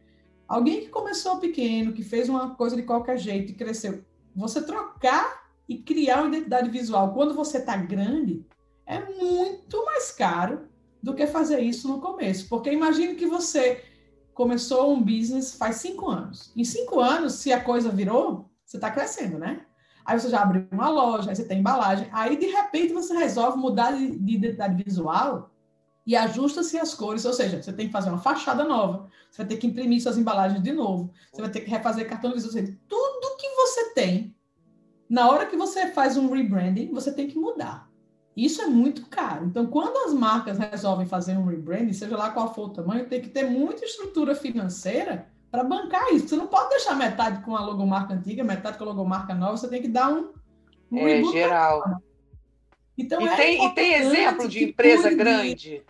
Alguém 0.52 0.82
que 0.82 0.90
começou 0.90 1.38
pequeno, 1.38 1.94
que 1.94 2.04
fez 2.04 2.28
uma 2.28 2.56
coisa 2.56 2.76
de 2.76 2.84
qualquer 2.84 3.18
jeito 3.18 3.54
e 3.54 3.56
cresceu, 3.56 4.04
você 4.36 4.62
trocar 4.62 5.46
e 5.68 5.78
criar 5.78 6.24
uma 6.24 6.28
identidade 6.28 6.70
visual 6.70 7.14
quando 7.14 7.34
você 7.34 7.60
está 7.60 7.78
grande 7.78 8.46
é 8.86 9.00
muito 9.00 9.86
mais 9.86 10.12
caro 10.12 10.68
do 11.02 11.14
que 11.14 11.26
fazer 11.26 11.62
isso 11.62 11.88
no 11.88 12.02
começo. 12.02 12.50
Porque 12.50 12.70
imagine 12.70 13.16
que 13.16 13.26
você 13.26 13.82
começou 14.34 14.92
um 14.92 15.02
business 15.02 15.56
faz 15.56 15.78
cinco 15.78 16.10
anos. 16.10 16.52
Em 16.54 16.66
cinco 16.66 17.00
anos, 17.00 17.36
se 17.36 17.54
a 17.54 17.64
coisa 17.64 17.88
virou, 17.88 18.52
você 18.66 18.76
está 18.76 18.92
crescendo, 18.92 19.40
né? 19.40 19.66
Aí 20.04 20.20
você 20.20 20.30
já 20.30 20.42
abriu 20.42 20.68
uma 20.70 20.90
loja, 20.90 21.30
aí 21.30 21.36
você 21.38 21.46
tem 21.46 21.60
embalagem. 21.60 22.10
Aí, 22.12 22.36
de 22.36 22.48
repente, 22.48 22.92
você 22.92 23.16
resolve 23.16 23.58
mudar 23.58 23.92
de, 23.92 24.18
de 24.18 24.34
identidade 24.34 24.84
visual 24.84 25.50
e 26.12 26.16
ajusta-se 26.18 26.78
as 26.78 26.94
cores, 26.94 27.24
ou 27.24 27.32
seja, 27.32 27.64
você 27.64 27.72
tem 27.72 27.88
que 27.88 27.94
fazer 27.94 28.10
uma 28.10 28.20
fachada 28.20 28.66
nova, 28.66 29.08
você 29.30 29.44
vai 29.44 29.48
ter 29.48 29.56
que 29.56 29.66
imprimir 29.66 30.02
suas 30.02 30.18
embalagens 30.18 30.62
de 30.62 30.74
novo, 30.74 31.10
você 31.32 31.42
vai 31.42 31.50
ter 31.50 31.62
que 31.62 31.70
refazer 31.70 32.10
cartão 32.10 32.32
ou 32.32 32.40
seja, 32.40 32.78
tudo 32.86 33.38
que 33.38 33.48
você 33.56 33.94
tem, 33.94 34.36
na 35.10 35.30
hora 35.30 35.46
que 35.46 35.56
você 35.56 35.88
faz 35.92 36.18
um 36.18 36.30
rebranding, 36.30 36.92
você 36.92 37.14
tem 37.14 37.30
que 37.30 37.40
mudar. 37.40 37.90
Isso 38.36 38.62
é 38.62 38.66
muito 38.66 39.08
caro. 39.08 39.46
Então, 39.46 39.66
quando 39.68 40.06
as 40.06 40.14
marcas 40.14 40.58
resolvem 40.58 41.06
fazer 41.06 41.38
um 41.38 41.46
rebranding, 41.46 41.94
seja 41.94 42.18
lá 42.18 42.30
qual 42.32 42.54
for 42.54 42.66
o 42.66 42.74
tamanho, 42.74 43.08
tem 43.08 43.22
que 43.22 43.30
ter 43.30 43.50
muita 43.50 43.86
estrutura 43.86 44.36
financeira 44.36 45.28
para 45.50 45.64
bancar 45.64 46.14
isso. 46.14 46.28
Você 46.28 46.36
não 46.36 46.48
pode 46.48 46.72
deixar 46.72 46.94
metade 46.94 47.42
com 47.46 47.56
a 47.56 47.64
logomarca 47.64 48.14
antiga, 48.14 48.44
metade 48.44 48.78
com 48.78 48.84
a 48.84 48.88
logomarca 48.88 49.34
nova, 49.34 49.56
você 49.56 49.70
tem 49.70 49.82
que 49.82 49.88
dar 49.88 50.12
um, 50.12 50.34
um 50.92 51.08
É 51.08 51.24
geral. 51.24 51.82
Então, 52.98 53.22
E 53.22 53.28
é 53.30 53.36
tem, 53.38 53.66
e 53.66 53.74
tem 53.74 53.94
exemplo 53.94 54.50
de 54.50 54.66
empresa 54.66 55.10
grande 55.14 55.82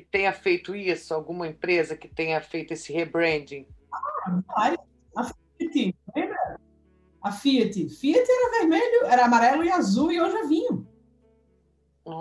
que 0.00 0.06
tenha 0.10 0.32
feito 0.32 0.74
isso? 0.74 1.12
Alguma 1.12 1.48
empresa 1.48 1.96
que 1.96 2.08
tenha 2.08 2.40
feito 2.40 2.72
esse 2.72 2.92
rebranding? 2.92 3.66
Várias. 4.46 4.80
A 5.16 5.24
Fiat, 5.24 5.96
lembra? 6.14 6.60
A 7.22 7.32
Fiat. 7.32 7.88
Fiat 7.88 8.26
era 8.30 8.60
vermelho, 8.60 9.06
era 9.06 9.24
amarelo 9.24 9.64
e 9.64 9.70
azul 9.70 10.12
e 10.12 10.20
hoje 10.20 10.36
é 10.36 10.46
vinho. 10.46 10.86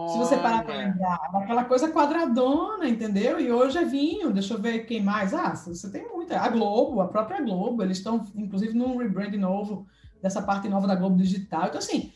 Se 0.10 0.18
você 0.18 0.36
parar 0.36 0.66
para 0.66 0.76
Olha. 0.76 0.88
lembrar, 0.88 1.16
aquela 1.36 1.64
coisa 1.64 1.90
quadradona, 1.90 2.90
entendeu? 2.90 3.40
E 3.40 3.50
hoje 3.50 3.78
é 3.78 3.86
vinho. 3.86 4.34
Deixa 4.34 4.54
eu 4.54 4.62
ver 4.62 4.86
quem 4.86 5.02
mais. 5.02 5.34
Ah, 5.34 5.56
você 5.56 5.90
tem 5.90 6.06
muita. 6.10 6.42
A 6.42 6.50
Globo, 6.50 7.00
a 7.00 7.08
própria 7.08 7.42
Globo, 7.42 7.82
eles 7.82 7.98
estão, 8.00 8.26
inclusive, 8.36 8.74
num 8.74 8.98
rebrand 8.98 9.34
novo, 9.38 9.88
dessa 10.22 10.42
parte 10.42 10.68
nova 10.68 10.88
da 10.88 10.96
Globo 10.96 11.16
Digital. 11.16 11.68
Então, 11.68 11.80
assim, 11.80 12.12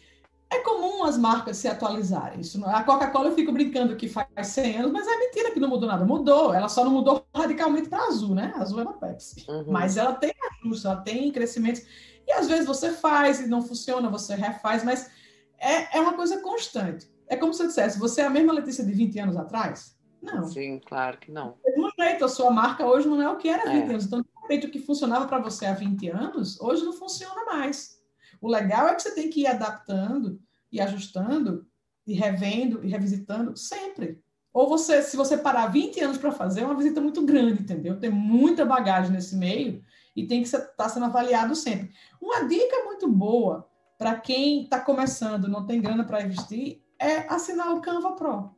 É 0.52 0.60
comum 0.60 1.04
as 1.06 1.18
marcas 1.18 1.56
se 1.58 1.68
atualizarem. 1.68 2.42
Isso 2.42 2.60
não- 2.60 2.68
a 2.70 2.84
Coca-Cola 2.84 3.30
eu 3.30 3.36
fico 3.36 3.52
brincando 3.54 3.96
que 3.96 4.10
faz 4.10 4.28
100 4.48 4.78
anos, 4.80 4.92
mas 4.92 5.08
é 5.08 5.18
mentira 5.18 5.52
que 5.52 5.60
não 5.62 5.70
mudou 5.70 5.88
nada. 5.88 6.04
Mudou, 6.04 6.54
ela 6.54 6.68
só 6.68 6.84
não 6.84 6.92
mudou 6.92 7.26
radicalmente 7.34 7.88
para 7.88 8.04
azul, 8.06 8.36
né? 8.36 8.52
Azul 8.58 8.82
é 8.82 8.84
na 8.84 8.94
Pepsi. 8.94 9.46
Uhum. 9.50 9.66
Mas 9.70 9.96
ela 9.96 10.14
tem 10.14 10.34
ajustes, 10.52 10.84
ela 10.86 10.98
tem 10.98 11.32
crescimentos. 11.32 11.84
E 12.28 12.32
às 12.34 12.48
vezes 12.48 12.66
você 12.66 12.92
faz 12.92 13.40
e 13.40 13.48
não 13.48 13.62
funciona, 13.62 14.10
você 14.10 14.36
refaz, 14.36 14.84
mas 14.84 15.10
é, 15.58 15.98
é 15.98 16.02
uma 16.02 16.14
coisa 16.14 16.42
constante. 16.42 17.10
É 17.28 17.38
como 17.38 17.54
se 17.54 17.64
eu 17.64 17.68
dissesse, 17.68 17.98
você 17.98 18.22
é 18.22 18.26
a 18.26 18.30
mesma 18.30 18.52
Letícia 18.52 18.84
de 18.84 18.92
20 18.92 19.18
anos 19.20 19.38
atrás? 19.38 19.96
Não. 20.22 20.46
Sim, 20.46 20.80
claro 20.86 21.18
que 21.18 21.32
não. 21.32 21.56
Do 21.66 21.72
mesmo 21.82 21.92
jeito, 21.98 22.26
a 22.26 22.28
sua 22.28 22.52
marca 22.52 22.86
hoje 22.86 23.08
não 23.08 23.22
é 23.22 23.30
o 23.30 23.38
que 23.38 23.48
era 23.48 23.64
há 23.70 23.72
20 23.74 23.88
É. 23.88 23.90
anos. 23.92 24.06
Então, 24.06 24.20
de 24.22 24.28
repente, 24.42 24.68
o 24.68 24.70
que 24.72 24.80
funcionava 24.80 25.26
para 25.28 25.40
você 25.40 25.66
há 25.66 25.74
20 25.74 26.10
anos, 26.10 26.60
hoje 26.60 26.84
não 26.84 26.92
funciona 26.94 27.46
mais. 27.46 28.01
O 28.42 28.50
legal 28.50 28.88
é 28.88 28.96
que 28.96 29.04
você 29.04 29.14
tem 29.14 29.30
que 29.30 29.42
ir 29.42 29.48
adaptando 29.48 30.42
e 30.72 30.82
ajustando 30.82 31.68
e 32.08 32.14
revendo 32.14 32.84
e 32.84 32.90
revisitando 32.90 33.56
sempre. 33.56 34.20
Ou 34.52 34.68
você, 34.68 35.04
se 35.04 35.16
você 35.16 35.38
parar 35.38 35.68
20 35.68 36.02
anos 36.02 36.18
para 36.18 36.32
fazer, 36.32 36.62
é 36.62 36.66
uma 36.66 36.76
visita 36.76 37.00
muito 37.00 37.24
grande, 37.24 37.62
entendeu? 37.62 38.00
Tem 38.00 38.10
muita 38.10 38.66
bagagem 38.66 39.12
nesse 39.12 39.36
meio 39.36 39.84
e 40.16 40.26
tem 40.26 40.42
que 40.42 40.48
estar 40.48 40.90
sendo 40.90 41.06
avaliado 41.06 41.56
sempre. 41.56 41.92
Uma 42.20 42.46
dica 42.48 42.84
muito 42.84 43.08
boa 43.08 43.70
para 43.98 44.16
quem 44.16 44.64
está 44.64 44.80
começando, 44.80 45.48
não 45.48 45.66
tem 45.66 45.80
grana 45.80 46.04
para 46.04 46.24
investir, 46.24 46.82
é 47.00 47.20
assinar 47.32 47.74
o 47.74 47.82
Canva 47.82 48.14
Pro. 48.14 48.50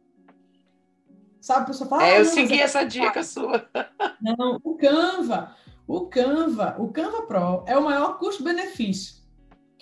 Sabe, 1.41 1.63
a 1.63 1.65
pessoa 1.65 1.89
fala. 1.89 2.03
É, 2.07 2.13
"Ah, 2.15 2.19
eu 2.19 2.25
segui 2.25 2.53
é 2.53 2.63
essa 2.63 2.85
dica 2.85 3.21
sua. 3.21 3.69
não, 4.21 4.61
o 4.63 4.75
Canva, 4.75 5.53
o 5.85 6.07
Canva, 6.07 6.75
o 6.79 6.87
Canva 6.87 7.23
Pro 7.23 7.65
é 7.67 7.77
o 7.77 7.83
maior 7.83 8.17
custo-benefício 8.17 9.22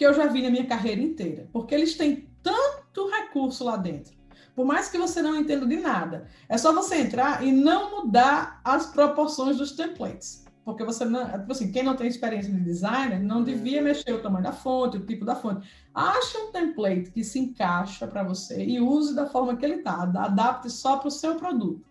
que 0.02 0.06
eu 0.08 0.16
já 0.16 0.26
vi 0.26 0.42
na 0.42 0.50
minha 0.50 0.66
carreira 0.66 1.00
inteira, 1.00 1.48
porque 1.54 1.76
eles 1.76 1.96
têm 1.96 2.28
tanto 2.42 3.08
recurso 3.08 3.64
lá 3.64 3.78
dentro. 3.78 4.18
Por 4.56 4.66
mais 4.66 4.90
que 4.90 4.98
você 4.98 5.22
não 5.22 5.36
entenda 5.36 5.64
de 5.64 5.76
nada, 5.76 6.26
é 6.50 6.58
só 6.58 6.74
você 6.74 6.96
entrar 6.96 7.46
e 7.46 7.52
não 7.52 8.02
mudar 8.02 8.60
as 8.64 8.88
proporções 8.88 9.58
dos 9.58 9.74
templates. 9.74 10.44
Porque 10.66 10.84
você 10.84 11.06
não, 11.06 11.24
tipo 11.30 11.52
assim, 11.52 11.72
quem 11.72 11.84
não 11.84 11.96
tem 11.96 12.08
experiência 12.08 12.52
de 12.52 12.62
designer 12.62 13.22
não 13.22 13.44
devia 13.44 13.80
mexer 13.80 14.12
o 14.12 14.24
tamanho 14.24 14.44
da 14.44 14.52
fonte, 14.52 14.98
o 14.98 15.06
tipo 15.06 15.24
da 15.24 15.36
fonte. 15.36 15.70
Ache 15.94 16.36
um 16.36 16.52
template 16.52 17.12
que 17.12 17.24
se 17.24 17.38
encaixa 17.38 18.08
para 18.08 18.24
você 18.24 18.66
e 18.66 18.82
use 18.82 19.14
da 19.14 19.28
forma 19.28 19.56
que 19.56 19.64
ele 19.64 19.76
está. 19.76 20.02
Adapte 20.02 20.68
só 20.72 20.98
para 20.98 21.10
o 21.10 21.12
seu 21.12 21.36
produto 21.36 21.86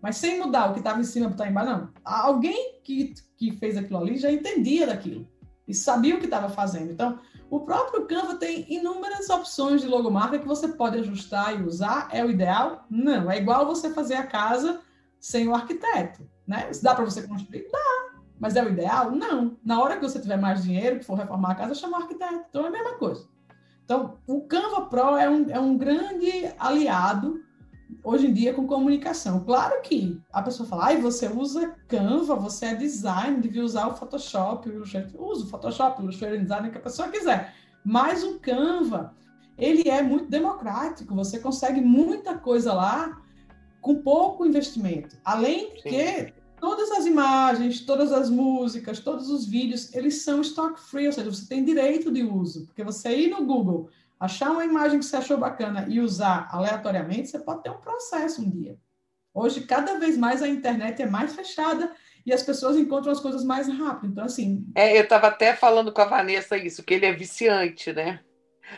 mas 0.00 0.18
sem 0.18 0.38
mudar 0.38 0.70
o 0.70 0.72
que 0.72 0.78
estava 0.78 1.00
em 1.00 1.04
cima 1.04 1.26
para 1.26 1.34
estar 1.34 1.50
embaixo, 1.50 1.70
não. 1.72 1.88
Alguém 2.04 2.78
que, 2.84 3.12
que 3.36 3.50
fez 3.56 3.76
aquilo 3.76 3.98
ali 3.98 4.18
já 4.18 4.30
entendia 4.30 4.86
daquilo 4.86 5.26
e 5.66 5.74
sabia 5.74 6.14
o 6.14 6.18
que 6.18 6.26
estava 6.26 6.48
fazendo. 6.48 6.92
Então, 6.92 7.18
o 7.50 7.60
próprio 7.60 8.06
Canva 8.06 8.36
tem 8.36 8.66
inúmeras 8.72 9.30
opções 9.30 9.80
de 9.80 9.88
logomarca 9.88 10.38
que 10.38 10.46
você 10.46 10.68
pode 10.68 10.98
ajustar 10.98 11.58
e 11.58 11.62
usar. 11.62 12.08
É 12.12 12.24
o 12.24 12.30
ideal? 12.30 12.84
Não. 12.90 13.30
É 13.30 13.38
igual 13.38 13.66
você 13.66 13.90
fazer 13.90 14.14
a 14.14 14.26
casa 14.26 14.80
sem 15.20 15.48
o 15.48 15.54
arquiteto, 15.54 16.28
né? 16.46 16.70
Dá 16.82 16.94
para 16.94 17.04
você 17.04 17.26
construir? 17.26 17.68
Dá. 17.70 18.16
Mas 18.38 18.56
é 18.56 18.62
o 18.62 18.68
ideal? 18.68 19.10
Não. 19.10 19.56
Na 19.64 19.80
hora 19.80 19.96
que 19.96 20.02
você 20.02 20.20
tiver 20.20 20.36
mais 20.36 20.62
dinheiro, 20.62 20.98
que 20.98 21.04
for 21.04 21.14
reformar 21.14 21.52
a 21.52 21.54
casa, 21.54 21.74
chama 21.74 21.98
o 21.98 22.02
arquiteto. 22.02 22.44
Então, 22.48 22.64
é 22.64 22.68
a 22.68 22.70
mesma 22.70 22.94
coisa. 22.98 23.26
Então, 23.84 24.18
o 24.26 24.42
Canva 24.42 24.86
Pro 24.86 25.16
é 25.16 25.30
um, 25.30 25.48
é 25.48 25.60
um 25.60 25.78
grande 25.78 26.30
aliado 26.58 27.40
hoje 28.06 28.28
em 28.28 28.32
dia 28.32 28.54
com 28.54 28.68
comunicação. 28.68 29.40
Claro 29.40 29.82
que 29.82 30.16
a 30.32 30.40
pessoa 30.40 30.68
fala, 30.68 30.86
ai, 30.86 31.00
você 31.00 31.26
usa 31.26 31.74
Canva, 31.88 32.36
você 32.36 32.66
é 32.66 32.74
design, 32.76 33.40
devia 33.40 33.64
usar 33.64 33.88
o 33.88 33.96
Photoshop, 33.96 34.68
o 34.68 34.74
Illustrator. 34.74 35.20
Usa 35.20 35.44
o 35.44 35.48
Photoshop, 35.48 36.00
o 36.00 36.04
Illustrator 36.04 36.38
Design, 36.38 36.70
que 36.70 36.78
a 36.78 36.82
pessoa 36.82 37.08
quiser. 37.08 37.52
Mas 37.84 38.22
o 38.22 38.38
Canva, 38.38 39.12
ele 39.58 39.88
é 39.88 40.02
muito 40.02 40.30
democrático, 40.30 41.16
você 41.16 41.40
consegue 41.40 41.80
muita 41.80 42.38
coisa 42.38 42.72
lá 42.72 43.20
com 43.80 43.96
pouco 43.96 44.46
investimento. 44.46 45.16
Além 45.24 45.74
de 45.74 45.82
que 45.82 46.32
todas 46.60 46.92
as 46.92 47.06
imagens, 47.06 47.80
todas 47.80 48.12
as 48.12 48.30
músicas, 48.30 49.00
todos 49.00 49.30
os 49.30 49.44
vídeos, 49.46 49.92
eles 49.92 50.22
são 50.22 50.40
stock 50.42 50.80
free, 50.80 51.08
ou 51.08 51.12
seja, 51.12 51.28
você 51.28 51.48
tem 51.48 51.64
direito 51.64 52.12
de 52.12 52.22
uso. 52.22 52.66
Porque 52.66 52.84
você 52.84 53.16
ir 53.16 53.30
no 53.30 53.44
Google, 53.44 53.88
achar 54.18 54.50
uma 54.50 54.64
imagem 54.64 54.98
que 54.98 55.04
você 55.04 55.16
achou 55.16 55.38
bacana 55.38 55.86
e 55.88 56.00
usar 56.00 56.48
aleatoriamente, 56.50 57.28
você 57.28 57.38
pode 57.38 57.62
ter 57.62 57.70
um 57.70 57.80
processo 57.80 58.42
um 58.42 58.50
dia. 58.50 58.78
Hoje, 59.32 59.62
cada 59.62 59.98
vez 59.98 60.16
mais 60.16 60.42
a 60.42 60.48
internet 60.48 61.02
é 61.02 61.06
mais 61.06 61.34
fechada 61.34 61.92
e 62.24 62.32
as 62.32 62.42
pessoas 62.42 62.76
encontram 62.76 63.12
as 63.12 63.20
coisas 63.20 63.44
mais 63.44 63.68
rápido. 63.68 64.12
Então, 64.12 64.24
assim. 64.24 64.66
É, 64.74 64.96
eu 64.96 65.02
estava 65.02 65.26
até 65.26 65.54
falando 65.54 65.92
com 65.92 66.00
a 66.00 66.06
Vanessa 66.06 66.56
isso, 66.56 66.82
que 66.82 66.94
ele 66.94 67.06
é 67.06 67.12
viciante, 67.12 67.92
né? 67.92 68.20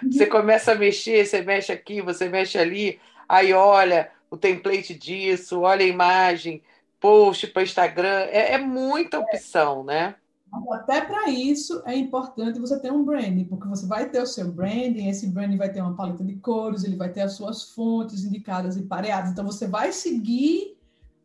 Você 0.02 0.26
começa 0.26 0.72
a 0.72 0.74
mexer, 0.74 1.24
você 1.24 1.40
mexe 1.40 1.72
aqui, 1.72 2.02
você 2.02 2.28
mexe 2.28 2.58
ali, 2.58 3.00
aí 3.28 3.52
olha 3.52 4.10
o 4.30 4.36
template 4.36 4.94
disso, 4.94 5.60
olha 5.60 5.84
a 5.84 5.88
imagem, 5.88 6.62
post 7.00 7.46
para 7.46 7.62
Instagram, 7.62 8.26
é, 8.30 8.54
é 8.54 8.58
muita 8.58 9.18
opção, 9.18 9.82
né? 9.84 10.14
Até 10.72 11.02
para 11.02 11.28
isso 11.30 11.82
é 11.84 11.94
importante 11.94 12.58
você 12.58 12.78
ter 12.80 12.92
um 12.92 13.04
branding, 13.04 13.44
porque 13.44 13.68
você 13.68 13.86
vai 13.86 14.08
ter 14.08 14.22
o 14.22 14.26
seu 14.26 14.50
branding, 14.50 15.08
esse 15.08 15.26
branding 15.26 15.56
vai 15.56 15.70
ter 15.70 15.80
uma 15.80 15.94
paleta 15.94 16.24
de 16.24 16.36
cores, 16.36 16.84
ele 16.84 16.96
vai 16.96 17.10
ter 17.10 17.20
as 17.20 17.32
suas 17.32 17.64
fontes 17.70 18.24
indicadas 18.24 18.76
e 18.76 18.82
pareadas. 18.82 19.30
Então 19.30 19.44
você 19.44 19.66
vai 19.66 19.92
seguir 19.92 20.76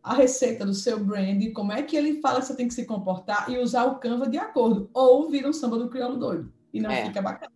a 0.03 0.13
receita 0.13 0.65
do 0.65 0.74
seu 0.74 1.03
branding, 1.03 1.53
como 1.53 1.71
é 1.71 1.82
que 1.82 1.95
ele 1.95 2.19
fala 2.19 2.41
que 2.41 2.47
você 2.47 2.55
tem 2.55 2.67
que 2.67 2.74
se 2.74 2.86
comportar 2.86 3.49
e 3.49 3.57
usar 3.57 3.86
o 3.86 3.99
Canva 3.99 4.28
de 4.28 4.38
acordo, 4.38 4.89
ou 4.93 5.30
vira 5.30 5.47
um 5.47 5.53
samba 5.53 5.78
do 5.78 5.89
crioulo 5.89 6.17
doido 6.17 6.51
e 6.74 6.82
não 6.82 6.91
É. 6.91 7.05
fica 7.05 7.21
bacana. 7.21 7.51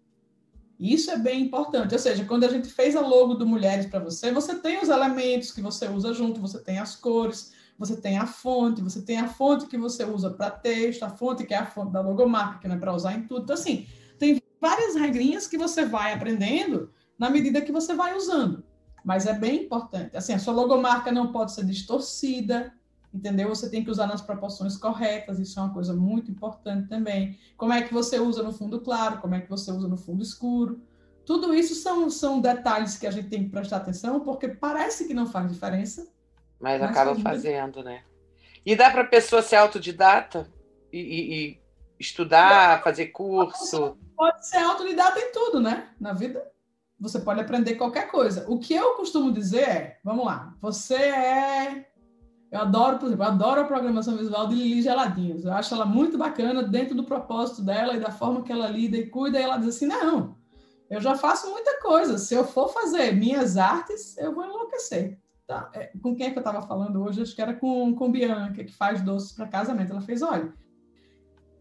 Isso 0.79 1.09
é 1.11 1.17
bem 1.17 1.41
importante. 1.41 1.93
Ou 1.93 1.99
seja, 1.99 2.23
quando 2.23 2.43
a 2.43 2.49
gente 2.49 2.69
fez 2.69 2.95
a 2.95 3.01
logo 3.01 3.33
do 3.33 3.45
Mulheres 3.45 3.87
para 3.87 3.99
você, 3.99 4.31
você 4.31 4.55
tem 4.55 4.79
os 4.79 4.89
elementos 4.89 5.51
que 5.51 5.61
você 5.61 5.89
usa 5.89 6.13
junto, 6.13 6.39
você 6.39 6.59
tem 6.59 6.77
as 6.79 6.95
cores, 6.95 7.51
você 7.77 7.95
tem 7.95 8.17
a 8.17 8.25
fonte, 8.25 8.81
você 8.81 9.01
tem 9.01 9.19
a 9.19 9.27
fonte 9.27 9.67
que 9.67 9.77
você 9.77 10.03
usa 10.03 10.31
para 10.31 10.49
texto, 10.49 11.03
a 11.03 11.09
fonte 11.09 11.45
que 11.45 11.53
é 11.53 11.57
a 11.57 11.65
fonte 11.65 11.91
da 11.91 12.01
logomarca, 12.01 12.59
que 12.59 12.67
não 12.67 12.75
é 12.75 12.79
para 12.79 12.93
usar 12.93 13.13
em 13.13 13.23
tudo. 13.23 13.43
Então, 13.43 13.53
assim, 13.53 13.87
tem 14.17 14.41
várias 14.59 14.95
regrinhas 14.95 15.47
que 15.47 15.57
você 15.57 15.85
vai 15.85 16.13
aprendendo 16.13 16.91
na 17.17 17.29
medida 17.29 17.61
que 17.61 17.71
você 17.71 17.93
vai 17.93 18.15
usando. 18.15 18.63
Mas 19.03 19.25
é 19.25 19.33
bem 19.33 19.65
importante. 19.65 20.17
Assim, 20.17 20.33
a 20.33 20.39
sua 20.39 20.53
logomarca 20.53 21.11
não 21.11 21.31
pode 21.31 21.53
ser 21.53 21.65
distorcida, 21.65 22.73
entendeu? 23.13 23.49
Você 23.49 23.69
tem 23.69 23.83
que 23.83 23.91
usar 23.91 24.07
nas 24.07 24.21
proporções 24.21 24.75
corretas, 24.75 25.39
isso 25.39 25.59
é 25.59 25.63
uma 25.63 25.73
coisa 25.73 25.93
muito 25.93 26.31
importante 26.31 26.89
também. 26.89 27.37
Como 27.55 27.73
é 27.73 27.81
que 27.81 27.93
você 27.93 28.19
usa 28.19 28.43
no 28.43 28.51
fundo 28.51 28.81
claro, 28.81 29.19
como 29.19 29.35
é 29.35 29.41
que 29.41 29.49
você 29.49 29.71
usa 29.71 29.87
no 29.87 29.97
fundo 29.97 30.23
escuro. 30.23 30.81
Tudo 31.25 31.53
isso 31.53 31.75
são, 31.75 32.09
são 32.09 32.39
detalhes 32.39 32.97
que 32.97 33.05
a 33.05 33.11
gente 33.11 33.29
tem 33.29 33.43
que 33.43 33.49
prestar 33.49 33.77
atenção, 33.77 34.21
porque 34.21 34.47
parece 34.47 35.05
que 35.05 35.13
não 35.13 35.25
faz 35.25 35.51
diferença, 35.51 36.07
Mas 36.59 36.81
Mas 36.81 36.91
acaba 36.91 37.15
fazendo, 37.15 37.83
né? 37.83 38.03
E 38.65 38.75
dá 38.75 38.89
para 38.89 39.01
a 39.01 39.07
pessoa 39.07 39.41
ser 39.41 39.55
autodidata 39.57 40.49
e, 40.91 40.99
e- 40.99 41.33
e 41.51 41.59
estudar, 41.99 42.83
fazer 42.83 43.07
curso. 43.07 43.97
pode 44.15 44.47
ser 44.47 44.57
autodidata 44.57 45.19
em 45.19 45.31
tudo, 45.31 45.59
né? 45.59 45.89
Na 45.99 46.13
vida, 46.13 46.43
você 46.99 47.19
pode 47.19 47.39
aprender 47.39 47.75
qualquer 47.75 48.09
coisa. 48.09 48.45
O 48.47 48.59
que 48.59 48.73
eu 48.73 48.95
costumo 48.95 49.31
dizer 49.31 49.67
é, 49.69 49.99
vamos 50.03 50.25
lá, 50.25 50.53
você 50.61 50.95
é... 50.95 51.85
Eu 52.49 52.61
adoro, 52.61 52.97
por 52.97 53.07
exemplo, 53.07 53.25
eu 53.25 53.27
adoro 53.29 53.59
a 53.61 53.65
programação 53.65 54.15
visual 54.15 54.47
de 54.47 54.55
Lili 54.55 54.81
Geladinhos. 54.81 55.43
Eu 55.43 55.51
acho 55.51 55.73
ela 55.75 55.85
muito 55.85 56.17
bacana 56.17 56.63
dentro 56.63 56.95
do 56.95 57.03
propósito 57.03 57.61
dela 57.61 57.93
e 57.93 57.99
da 57.99 58.09
forma 58.09 58.41
que 58.41 58.51
ela 58.53 58.69
lida 58.69 58.95
e 58.95 59.07
cuida. 59.09 59.37
E 59.37 59.43
ela 59.43 59.57
diz 59.57 59.75
assim, 59.75 59.85
não, 59.85 60.37
eu 60.89 61.01
já 61.01 61.13
faço 61.17 61.49
muita 61.51 61.81
coisa. 61.81 62.17
Se 62.17 62.33
eu 62.33 62.45
for 62.47 62.69
fazer 62.69 63.11
minhas 63.11 63.57
artes, 63.57 64.17
eu 64.17 64.33
vou 64.33 64.45
enlouquecer. 64.45 65.19
Tá? 65.47 65.69
É, 65.73 65.91
com 66.03 66.13
quem 66.13 66.27
é 66.27 66.31
que 66.31 66.37
eu 66.37 66.41
estava 66.41 66.61
falando 66.67 67.01
hoje? 67.01 67.21
Acho 67.21 67.33
que 67.33 67.41
era 67.41 67.53
com, 67.53 67.95
com 67.95 68.11
Bianca, 68.11 68.65
que 68.65 68.73
faz 68.73 69.01
doces 69.01 69.31
para 69.31 69.47
casamento. 69.47 69.91
Ela 69.93 70.01
fez, 70.01 70.21
olha, 70.21 70.53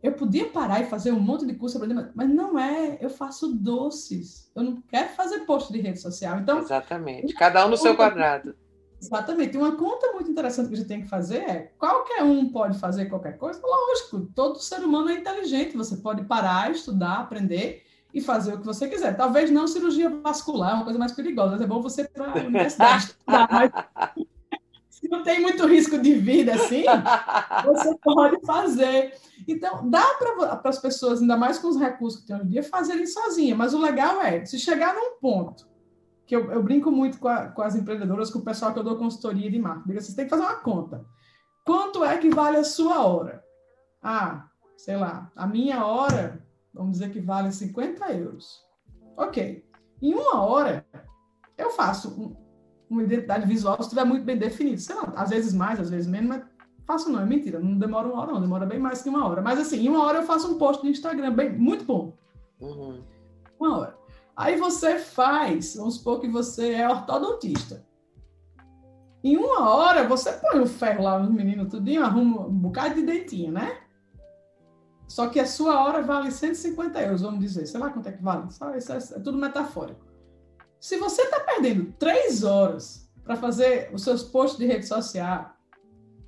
eu 0.03 0.12
podia 0.12 0.49
parar 0.49 0.80
e 0.80 0.87
fazer 0.87 1.12
um 1.12 1.20
monte 1.20 1.47
de 1.47 1.55
curso, 1.55 1.78
mas- 1.78 2.11
mas 2.12 2.28
não 2.28 2.59
é. 2.59 2.99
Eu 3.01 3.09
faço 3.09 3.55
doces. 3.55 4.51
Eu 4.57 4.64
não 4.64 4.82
quero 4.82 5.11
fazer 5.11 5.41
post 5.41 5.72
de 5.72 5.80
rede 5.80 6.01
social. 6.01 6.41
Então, 6.41 6.59
Exatamente. 6.59 7.32
Cada 7.34 7.64
um 7.64 7.70
no 7.70 7.76
seu 7.76 7.95
quadrado. 7.95 8.57
Exatamente. 9.01 9.57
Uma 9.57 9.76
conta 9.76 10.12
muito 10.14 10.30
interessante 10.32 10.68
que 10.68 10.74
a 10.74 10.78
gente 10.78 10.89
tem 10.89 11.03
que 11.03 11.09
fazer 11.09 11.39
é: 11.39 11.72
qualquer 11.78 12.24
um 12.24 12.51
pode 12.51 12.78
fazer 12.80 13.07
qualquer 13.07 13.39
coisa? 13.39 13.61
Lógico, 13.62 14.26
todo 14.34 14.59
ser 14.59 14.80
humano 14.80 15.11
é 15.11 15.14
inteligente. 15.14 15.76
Você 15.76 15.99
pode 15.99 16.24
parar, 16.24 16.72
estudar, 16.72 17.20
aprender 17.20 17.84
e 18.16 18.20
fazer 18.22 18.54
o 18.54 18.58
que 18.58 18.64
você 18.66 18.88
quiser. 18.88 19.14
Talvez 19.16 19.50
não 19.50 19.66
cirurgia 19.66 20.08
vascular, 20.08 20.74
uma 20.74 20.84
coisa 20.84 20.98
mais 20.98 21.12
perigosa, 21.12 21.62
é 21.62 21.66
bom 21.66 21.82
você 21.82 22.02
ir 22.02 22.08
para 22.08 22.32
a 22.32 22.46
universidade 22.46 23.04
estudar. 23.12 23.48
Mas 23.50 23.70
se 24.88 25.06
não 25.10 25.22
tem 25.22 25.42
muito 25.42 25.66
risco 25.66 25.98
de 25.98 26.14
vida 26.14 26.54
assim, 26.54 26.84
você 27.66 27.94
pode 28.02 28.40
fazer. 28.46 29.12
Então, 29.46 29.88
dá 29.90 30.02
para 30.14 30.60
as 30.70 30.78
pessoas, 30.78 31.20
ainda 31.20 31.36
mais 31.36 31.58
com 31.58 31.68
os 31.68 31.76
recursos 31.78 32.20
que 32.22 32.26
tem 32.26 32.36
hoje 32.36 32.46
em 32.46 32.50
dia, 32.50 32.62
fazerem 32.62 33.06
sozinhas. 33.06 33.58
Mas 33.58 33.74
o 33.74 33.78
legal 33.78 34.22
é, 34.22 34.44
se 34.46 34.58
chegar 34.58 34.94
num 34.94 35.18
ponto 35.20 35.68
que 36.24 36.34
eu, 36.34 36.50
eu 36.50 36.62
brinco 36.62 36.90
muito 36.90 37.18
com, 37.18 37.28
a- 37.28 37.48
com 37.48 37.60
as 37.62 37.74
empreendedoras, 37.76 38.30
com 38.30 38.38
o 38.38 38.44
pessoal 38.44 38.72
que 38.72 38.78
eu 38.78 38.82
dou 38.82 38.96
consultoria 38.96 39.50
de 39.50 39.58
marketing. 39.58 39.88
Digo, 39.88 40.00
Vocês 40.00 40.14
têm 40.14 40.24
que 40.24 40.30
fazer 40.30 40.42
uma 40.42 40.56
conta. 40.56 41.04
Quanto 41.64 42.02
é 42.04 42.16
que 42.16 42.30
vale 42.30 42.56
a 42.56 42.64
sua 42.64 43.04
hora? 43.06 43.44
Ah, 44.02 44.46
sei 44.76 44.96
lá, 44.96 45.30
a 45.36 45.46
minha 45.46 45.84
hora, 45.84 46.45
vamos 46.76 46.92
dizer 46.92 47.10
que 47.10 47.20
vale 47.20 47.50
50 47.50 48.12
euros. 48.12 48.64
Ok. 49.16 49.64
Em 50.00 50.14
uma 50.14 50.42
hora, 50.42 50.86
eu 51.56 51.70
faço 51.70 52.10
um- 52.10 52.36
uma 52.88 53.02
identidade 53.02 53.46
visual 53.46 53.76
se 53.76 53.82
estiver 53.82 54.04
muito 54.04 54.24
bem 54.24 54.36
definido. 54.36 54.80
Sei 54.80 54.94
lá, 54.94 55.12
às 55.16 55.30
vezes 55.30 55.52
mais, 55.52 55.80
às 55.80 55.90
vezes 55.90 56.06
menos, 56.06 56.28
mas 56.28 56.44
faço 56.86 57.10
não, 57.10 57.20
é 57.20 57.26
mentira. 57.26 57.58
Não 57.58 57.78
demora 57.78 58.06
uma 58.06 58.20
hora, 58.22 58.32
não. 58.32 58.40
Demora 58.40 58.66
bem 58.66 58.78
mais 58.78 59.02
que 59.02 59.08
uma 59.08 59.26
hora. 59.26 59.42
Mas 59.42 59.58
assim, 59.58 59.78
em 59.84 59.88
uma 59.88 60.04
hora 60.04 60.18
eu 60.18 60.24
faço 60.24 60.52
um 60.52 60.58
post 60.58 60.84
no 60.84 60.90
Instagram 60.90 61.32
bem, 61.32 61.52
muito 61.58 61.84
bom. 61.84 62.12
Uhum. 62.60 63.02
Uma 63.58 63.78
hora. 63.78 63.98
Aí 64.36 64.56
você 64.56 64.98
faz, 64.98 65.76
vamos 65.76 65.94
supor 65.94 66.20
que 66.20 66.28
você 66.28 66.72
é 66.74 66.88
ortodontista. 66.88 67.84
Em 69.24 69.36
uma 69.36 69.68
hora, 69.74 70.06
você 70.06 70.30
põe 70.32 70.60
o 70.60 70.66
ferro 70.66 71.02
lá 71.02 71.18
nos 71.18 71.30
meninos 71.30 71.68
tudinho, 71.68 72.04
arruma 72.04 72.46
um 72.46 72.52
bocado 72.58 72.94
de 72.94 73.02
dentinho, 73.02 73.50
né? 73.50 73.78
Só 75.09 75.28
que 75.28 75.38
a 75.38 75.46
sua 75.46 75.82
hora 75.84 76.02
vale 76.02 76.30
150 76.30 77.00
euros, 77.00 77.22
vamos 77.22 77.40
dizer. 77.40 77.66
Sei 77.66 77.78
lá 77.78 77.90
quanto 77.90 78.09
é 78.09 78.12
que 78.12 78.22
vale. 78.22 78.48
Isso 78.48 78.92
é, 78.92 78.96
é 78.96 79.20
tudo 79.20 79.38
metafórico. 79.38 80.04
Se 80.80 80.96
você 80.98 81.22
está 81.22 81.40
perdendo 81.40 81.92
três 81.98 82.44
horas 82.44 83.09
para 83.24 83.36
fazer 83.36 83.90
os 83.92 84.02
seus 84.02 84.22
posts 84.22 84.59
de 84.59 84.66
rede 84.66 84.86
social, 84.86 85.57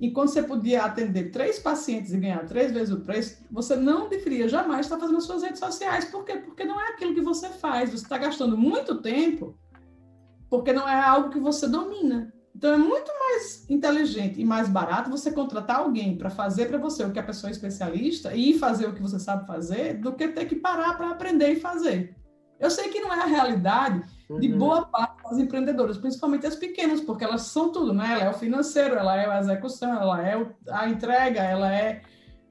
enquanto 0.01 0.29
você 0.29 0.43
podia 0.43 0.83
atender 0.83 1.31
três 1.31 1.59
pacientes 1.59 2.13
e 2.13 2.17
ganhar 2.17 2.45
três 2.45 2.71
vezes 2.71 2.93
o 2.93 3.01
preço, 3.01 3.43
você 3.51 3.75
não 3.75 4.09
deveria 4.09 4.47
jamais 4.47 4.85
estar 4.85 4.97
fazendo 4.97 5.17
as 5.17 5.25
suas 5.25 5.43
redes 5.43 5.59
sociais. 5.59 6.05
Por 6.05 6.23
quê? 6.23 6.37
Porque 6.37 6.63
não 6.63 6.79
é 6.79 6.89
aquilo 6.89 7.13
que 7.13 7.21
você 7.21 7.49
faz. 7.49 7.89
Você 7.89 8.03
está 8.03 8.17
gastando 8.17 8.57
muito 8.57 9.01
tempo 9.01 9.57
porque 10.49 10.73
não 10.73 10.87
é 10.87 10.99
algo 10.99 11.29
que 11.29 11.39
você 11.39 11.67
domina. 11.67 12.33
Então 12.59 12.73
é 12.73 12.77
muito 12.77 13.09
mais 13.17 13.65
inteligente 13.69 14.41
e 14.41 14.43
mais 14.43 14.67
barato 14.67 15.09
você 15.09 15.31
contratar 15.31 15.77
alguém 15.77 16.17
para 16.17 16.29
fazer 16.29 16.65
para 16.65 16.77
você 16.77 17.05
o 17.05 17.11
que 17.13 17.17
a 17.17 17.23
pessoa 17.23 17.49
é 17.49 17.53
especialista 17.53 18.35
e 18.35 18.59
fazer 18.59 18.85
o 18.85 18.93
que 18.93 19.01
você 19.01 19.17
sabe 19.17 19.47
fazer 19.47 19.93
do 19.93 20.11
que 20.11 20.27
ter 20.27 20.43
que 20.43 20.57
parar 20.57 20.97
para 20.97 21.09
aprender 21.09 21.53
e 21.53 21.55
fazer. 21.61 22.17
Eu 22.59 22.69
sei 22.69 22.89
que 22.89 22.99
não 22.99 23.13
é 23.13 23.21
a 23.21 23.25
realidade 23.27 24.03
de 24.41 24.51
Uhum. 24.51 24.57
boa 24.57 24.85
parte 24.87 25.23
das 25.23 25.37
empreendedoras, 25.37 25.97
principalmente 25.97 26.45
as 26.45 26.57
pequenas, 26.57 26.99
porque 26.99 27.23
elas 27.23 27.43
são 27.43 27.71
tudo, 27.71 27.93
né? 27.93 28.11
Ela 28.11 28.23
é 28.25 28.29
o 28.29 28.33
financeiro, 28.33 28.95
ela 28.95 29.15
é 29.15 29.25
a 29.25 29.39
execução, 29.39 29.93
ela 29.93 30.21
é 30.21 30.45
a 30.69 30.89
entrega, 30.89 31.39
ela 31.39 31.73
é 31.73 32.01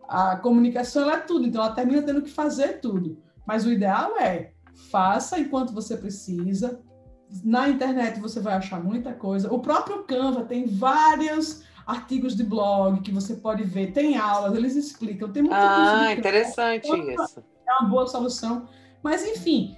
a 0.09 0.37
comunicação, 0.37 1.03
ela 1.03 1.17
é 1.17 1.21
tudo. 1.21 1.47
Então 1.47 1.63
ela 1.63 1.75
termina 1.75 2.01
tendo 2.01 2.23
que 2.23 2.31
fazer 2.31 2.81
tudo. 2.81 3.23
Mas 3.47 3.67
o 3.67 3.71
ideal 3.71 4.19
é 4.19 4.53
faça 4.91 5.39
enquanto 5.39 5.75
você 5.75 5.99
precisa. 5.99 6.81
Na 7.45 7.69
internet 7.69 8.19
você 8.21 8.41
vai 8.41 8.55
achar 8.55 8.83
muita 8.83 9.13
coisa. 9.13 9.53
O 9.53 9.59
próprio 9.61 10.05
Canva 10.05 10.45
tem 10.45 10.67
vários 10.67 11.63
artigos 11.87 12.35
de 12.37 12.43
blog 12.45 13.01
que 13.01 13.11
você 13.11 13.37
pode 13.37 13.65
ver, 13.65 13.93
tem 13.93 14.17
aulas, 14.19 14.55
eles 14.55 14.77
explicam, 14.77 15.31
tem 15.33 15.43
muita 15.43 15.57
coisa 15.75 15.97
Ah, 15.97 16.13
interessante 16.13 16.87
isso. 16.89 17.43
é 17.67 17.73
uma 17.81 17.89
boa 17.89 18.07
solução. 18.07 18.69
Mas, 19.03 19.25
enfim, 19.27 19.77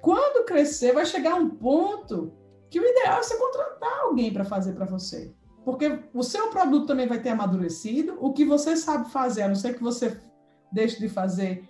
quando 0.00 0.44
crescer, 0.44 0.92
vai 0.92 1.06
chegar 1.06 1.34
um 1.36 1.48
ponto 1.50 2.32
que 2.70 2.80
o 2.80 2.84
ideal 2.84 3.18
é 3.18 3.22
você 3.22 3.36
contratar 3.36 4.00
alguém 4.00 4.32
para 4.32 4.44
fazer 4.44 4.72
para 4.72 4.84
você. 4.86 5.32
Porque 5.64 6.00
o 6.12 6.22
seu 6.24 6.48
produto 6.48 6.86
também 6.86 7.06
vai 7.06 7.20
ter 7.20 7.28
amadurecido, 7.28 8.16
o 8.20 8.32
que 8.32 8.44
você 8.44 8.76
sabe 8.76 9.08
fazer, 9.10 9.42
a 9.42 9.48
não 9.48 9.54
ser 9.54 9.74
que 9.74 9.82
você 9.82 10.18
deixe 10.72 10.98
de 10.98 11.08
fazer, 11.08 11.68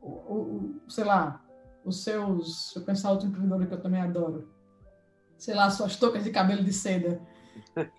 o- 0.00 0.76
sei 0.88 1.04
lá, 1.04 1.43
os 1.84 2.02
seus. 2.02 2.72
Se 2.72 2.78
eu 2.78 2.82
pensar 2.82 3.10
outro 3.10 3.28
empreendedor 3.28 3.66
que 3.66 3.74
eu 3.74 3.80
também 3.80 4.00
adoro, 4.00 4.48
sei 5.36 5.54
lá, 5.54 5.70
suas 5.70 5.96
toucas 5.96 6.24
de 6.24 6.30
cabelo 6.30 6.62
de 6.62 6.72
seda, 6.72 7.20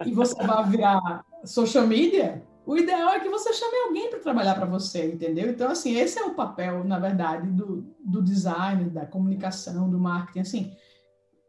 e 0.05 0.13
você 0.13 0.35
vai 0.35 0.69
virar 0.69 1.23
social 1.43 1.85
media, 1.85 2.43
o 2.65 2.77
ideal 2.77 3.09
é 3.09 3.19
que 3.19 3.29
você 3.29 3.53
chame 3.53 3.77
alguém 3.87 4.09
para 4.09 4.19
trabalhar 4.19 4.55
para 4.55 4.65
você, 4.65 5.05
entendeu? 5.05 5.49
Então, 5.49 5.69
assim, 5.69 5.95
esse 5.95 6.17
é 6.17 6.23
o 6.23 6.33
papel, 6.33 6.83
na 6.83 6.97
verdade, 6.97 7.47
do, 7.51 7.95
do 8.03 8.21
design, 8.23 8.89
da 8.89 9.05
comunicação, 9.05 9.89
do 9.89 9.99
marketing. 9.99 10.39
Assim, 10.39 10.77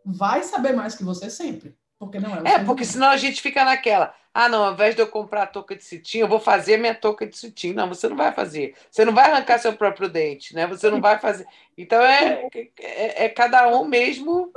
vai 0.05 0.43
saber 0.43 0.75
mais 0.75 0.95
que 0.95 1.03
você 1.03 1.31
sempre, 1.31 1.75
porque 1.99 2.21
não 2.21 2.35
é 2.35 2.43
É, 2.45 2.65
porque 2.65 2.85
senão 2.85 3.09
a 3.09 3.17
gente 3.17 3.41
fica 3.41 3.65
naquela. 3.65 4.15
Ah, 4.39 4.51
não, 4.51 4.63
ao 4.65 4.75
invés 4.75 4.95
de 4.95 5.01
eu 5.01 5.09
comprar 5.09 5.45
a 5.45 5.47
touca 5.47 5.75
de 5.75 5.83
cetim, 5.83 6.19
eu 6.19 6.29
vou 6.29 6.39
fazer 6.39 6.77
minha 6.77 6.95
touca 6.95 7.27
de 7.27 7.35
cetim. 7.39 7.73
Não, 7.73 7.89
você 7.89 8.07
não 8.07 8.17
vai 8.19 8.35
fazer. 8.35 8.75
Você 8.91 9.03
não 9.03 9.15
vai 9.15 9.31
arrancar 9.31 9.59
seu 9.59 9.73
próprio 9.75 10.11
dente, 10.11 10.55
né? 10.55 10.67
Você 10.67 10.91
não 10.91 11.01
vai 11.01 11.19
fazer. 11.19 11.47
Então 11.79 12.03
é, 12.03 12.47
é, 12.79 13.25
é 13.25 13.29
cada 13.31 13.67
um 13.75 13.87
mesmo. 13.87 14.53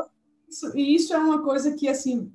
Isso- 0.49 0.77
e 0.77 0.95
isso 0.95 1.13
é 1.13 1.17
uma 1.17 1.41
coisa 1.41 1.71
que, 1.77 1.87
assim, 1.87 2.29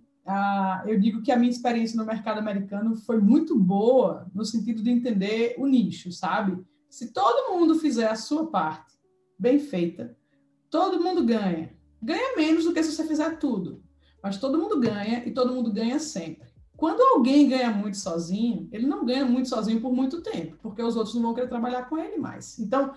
eu 0.87 0.99
digo 0.99 1.21
que 1.21 1.31
a 1.31 1.37
minha 1.37 1.51
experiência 1.51 1.99
no 1.99 2.07
mercado 2.07 2.39
americano 2.39 2.97
foi 2.97 3.19
muito 3.21 3.59
boa 3.59 4.27
no 4.35 4.43
sentido 4.47 4.83
de 4.83 4.91
entender 4.91 5.55
o 5.59 5.67
nicho, 5.67 6.11
sabe? 6.13 6.65
Se 6.89 7.13
todo 7.13 7.53
mundo 7.53 7.79
fizer 7.79 8.09
a 8.09 8.17
sua 8.17 8.47
parte 8.47 8.95
bem 9.39 9.59
feita, 9.59 10.17
todo 10.71 10.99
mundo 11.03 11.23
ganha. 11.27 11.75
Ganha 12.01 12.35
menos 12.39 12.65
do 12.65 12.73
que 12.73 12.83
se 12.83 12.93
você 12.93 13.07
fizer 13.07 13.39
tudo, 13.39 13.83
mas 14.23 14.39
todo 14.39 14.57
mundo 14.57 14.81
ganha 14.81 15.23
e 15.27 15.31
todo 15.31 15.53
mundo 15.53 15.71
ganha 15.71 15.99
sempre. 15.99 16.54
Quando 16.77 17.01
alguém 17.01 17.49
ganha 17.49 17.71
muito 17.71 17.97
sozinho, 17.97 18.69
ele 18.73 18.87
não 18.87 19.05
ganha 19.05 19.25
muito 19.25 19.49
sozinho 19.49 19.81
por 19.81 19.93
muito 19.93 20.21
tempo, 20.23 20.57
porque 20.63 20.83
os 20.83 20.97
outros 20.97 21.15
não 21.15 21.23
vão 21.23 21.35
querer 21.35 21.49
trabalhar 21.49 21.89
com 21.89 21.97
ele 21.97 22.17
mais. 22.17 22.59
Então, 22.59 22.93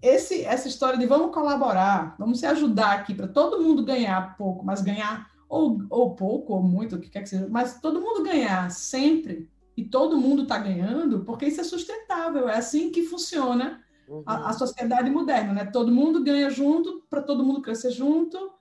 esse, 0.00 0.42
essa 0.44 0.68
história 0.68 0.98
de 0.98 1.06
vamos 1.06 1.32
colaborar, 1.32 2.14
vamos 2.18 2.40
se 2.40 2.46
ajudar 2.46 2.92
aqui 2.92 3.14
para 3.14 3.28
todo 3.28 3.62
mundo 3.62 3.84
ganhar 3.84 4.36
pouco, 4.36 4.64
mas 4.64 4.82
ganhar 4.82 5.30
ou, 5.48 5.82
ou 5.88 6.14
pouco, 6.14 6.54
ou 6.54 6.62
muito, 6.62 6.96
o 6.96 7.00
que 7.00 7.08
quer 7.08 7.22
que 7.22 7.28
seja, 7.28 7.48
mas 7.50 7.80
todo 7.80 8.00
mundo 8.00 8.22
ganhar 8.22 8.70
sempre 8.70 9.48
e 9.76 9.84
todo 9.84 10.18
mundo 10.18 10.42
está 10.42 10.58
ganhando, 10.58 11.24
porque 11.24 11.46
isso 11.46 11.60
é 11.60 11.64
sustentável, 11.64 12.48
é 12.48 12.56
assim 12.56 12.90
que 12.90 13.02
funciona 13.04 13.82
Uhum. 14.06 14.22
a, 14.26 14.50
a 14.50 14.52
sociedade 14.52 15.08
moderna, 15.10 15.52
né? 15.52 15.64
Todo 15.64 15.90
mundo 15.92 16.22
ganha 16.22 16.50
junto, 16.50 17.02
para 17.08 17.22
todo 17.22 17.44
mundo 17.44 17.62
crescer 17.62 17.90
junto 17.90 18.52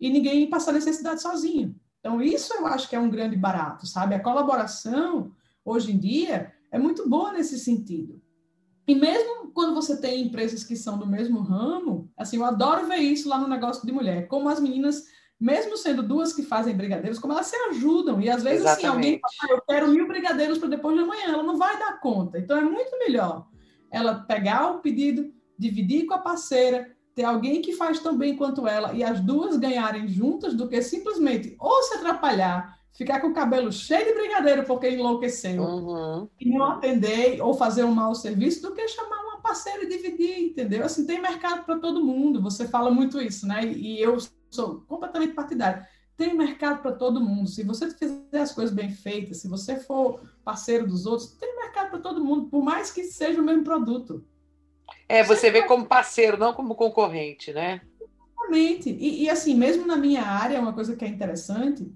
e 0.00 0.08
ninguém 0.10 0.48
passar 0.48 0.72
necessidade 0.72 1.20
sozinho. 1.20 1.78
Então, 2.04 2.20
isso 2.20 2.52
eu 2.52 2.66
acho 2.66 2.86
que 2.86 2.94
é 2.94 3.00
um 3.00 3.08
grande 3.08 3.34
barato, 3.34 3.86
sabe? 3.86 4.14
A 4.14 4.20
colaboração, 4.20 5.32
hoje 5.64 5.90
em 5.90 5.98
dia, 5.98 6.52
é 6.70 6.78
muito 6.78 7.08
boa 7.08 7.32
nesse 7.32 7.58
sentido. 7.58 8.20
E 8.86 8.94
mesmo 8.94 9.50
quando 9.54 9.74
você 9.74 9.98
tem 9.98 10.20
empresas 10.20 10.62
que 10.62 10.76
são 10.76 10.98
do 10.98 11.06
mesmo 11.06 11.40
ramo, 11.40 12.12
assim, 12.14 12.36
eu 12.36 12.44
adoro 12.44 12.86
ver 12.86 12.96
isso 12.96 13.26
lá 13.26 13.38
no 13.38 13.48
negócio 13.48 13.86
de 13.86 13.90
mulher, 13.90 14.28
como 14.28 14.50
as 14.50 14.60
meninas, 14.60 15.06
mesmo 15.40 15.78
sendo 15.78 16.02
duas 16.02 16.34
que 16.34 16.42
fazem 16.42 16.76
brigadeiros, 16.76 17.18
como 17.18 17.32
elas 17.32 17.46
se 17.46 17.56
ajudam. 17.70 18.20
E 18.20 18.28
às 18.28 18.42
vezes, 18.42 18.66
assim, 18.66 18.86
alguém 18.86 19.14
Exatamente. 19.14 19.38
fala, 19.38 19.50
"Ah, 19.50 19.54
eu 19.54 19.62
quero 19.66 19.88
mil 19.90 20.06
brigadeiros 20.06 20.58
para 20.58 20.68
depois 20.68 20.94
de 20.94 21.02
amanhã, 21.02 21.28
ela 21.28 21.42
não 21.42 21.56
vai 21.56 21.78
dar 21.78 21.98
conta. 22.00 22.38
Então, 22.38 22.58
é 22.58 22.64
muito 22.64 22.98
melhor 22.98 23.48
ela 23.90 24.14
pegar 24.14 24.72
o 24.72 24.80
pedido, 24.80 25.32
dividir 25.58 26.04
com 26.04 26.12
a 26.12 26.18
parceira, 26.18 26.93
ter 27.14 27.24
alguém 27.24 27.62
que 27.62 27.72
faz 27.72 28.00
tão 28.00 28.16
bem 28.16 28.36
quanto 28.36 28.66
ela 28.66 28.92
e 28.92 29.02
as 29.04 29.20
duas 29.20 29.56
ganharem 29.56 30.08
juntas 30.08 30.54
do 30.54 30.68
que 30.68 30.82
simplesmente 30.82 31.54
ou 31.58 31.82
se 31.84 31.94
atrapalhar, 31.94 32.78
ficar 32.92 33.20
com 33.20 33.28
o 33.28 33.34
cabelo 33.34 33.70
cheio 33.72 34.04
de 34.06 34.14
brigadeiro 34.14 34.64
porque 34.64 34.90
enlouqueceu 34.90 35.62
Uhum. 35.62 36.28
e 36.40 36.48
não 36.50 36.64
atender 36.64 37.40
ou 37.40 37.54
fazer 37.54 37.84
um 37.84 37.94
mau 37.94 38.14
serviço 38.14 38.62
do 38.62 38.72
que 38.72 38.86
chamar 38.88 39.22
uma 39.24 39.40
parceira 39.40 39.84
e 39.84 39.88
dividir, 39.88 40.38
entendeu? 40.40 40.84
Assim, 40.84 41.06
tem 41.06 41.20
mercado 41.20 41.64
para 41.64 41.78
todo 41.78 42.04
mundo. 42.04 42.40
Você 42.42 42.66
fala 42.66 42.90
muito 42.90 43.20
isso, 43.20 43.46
né? 43.46 43.64
E 43.64 44.00
eu 44.00 44.16
sou 44.50 44.80
completamente 44.88 45.34
partidária. 45.34 45.86
Tem 46.16 46.32
mercado 46.34 46.80
para 46.80 46.92
todo 46.92 47.20
mundo. 47.20 47.48
Se 47.48 47.64
você 47.64 47.90
fizer 47.90 48.40
as 48.40 48.52
coisas 48.52 48.72
bem 48.74 48.88
feitas, 48.90 49.38
se 49.38 49.48
você 49.48 49.76
for 49.80 50.20
parceiro 50.44 50.86
dos 50.86 51.06
outros, 51.06 51.32
tem 51.32 51.56
mercado 51.56 51.90
para 51.90 51.98
todo 51.98 52.24
mundo, 52.24 52.46
por 52.48 52.62
mais 52.62 52.90
que 52.92 53.02
seja 53.04 53.40
o 53.40 53.44
mesmo 53.44 53.64
produto. 53.64 54.24
É, 55.08 55.22
você 55.22 55.50
vê 55.50 55.62
como 55.62 55.86
parceiro, 55.86 56.38
não 56.38 56.52
como 56.52 56.74
concorrente, 56.74 57.52
né? 57.52 57.80
Exatamente. 58.00 58.90
E, 58.90 59.24
e, 59.24 59.30
assim, 59.30 59.54
mesmo 59.54 59.86
na 59.86 59.96
minha 59.96 60.22
área, 60.22 60.60
uma 60.60 60.72
coisa 60.72 60.96
que 60.96 61.04
é 61.04 61.08
interessante, 61.08 61.90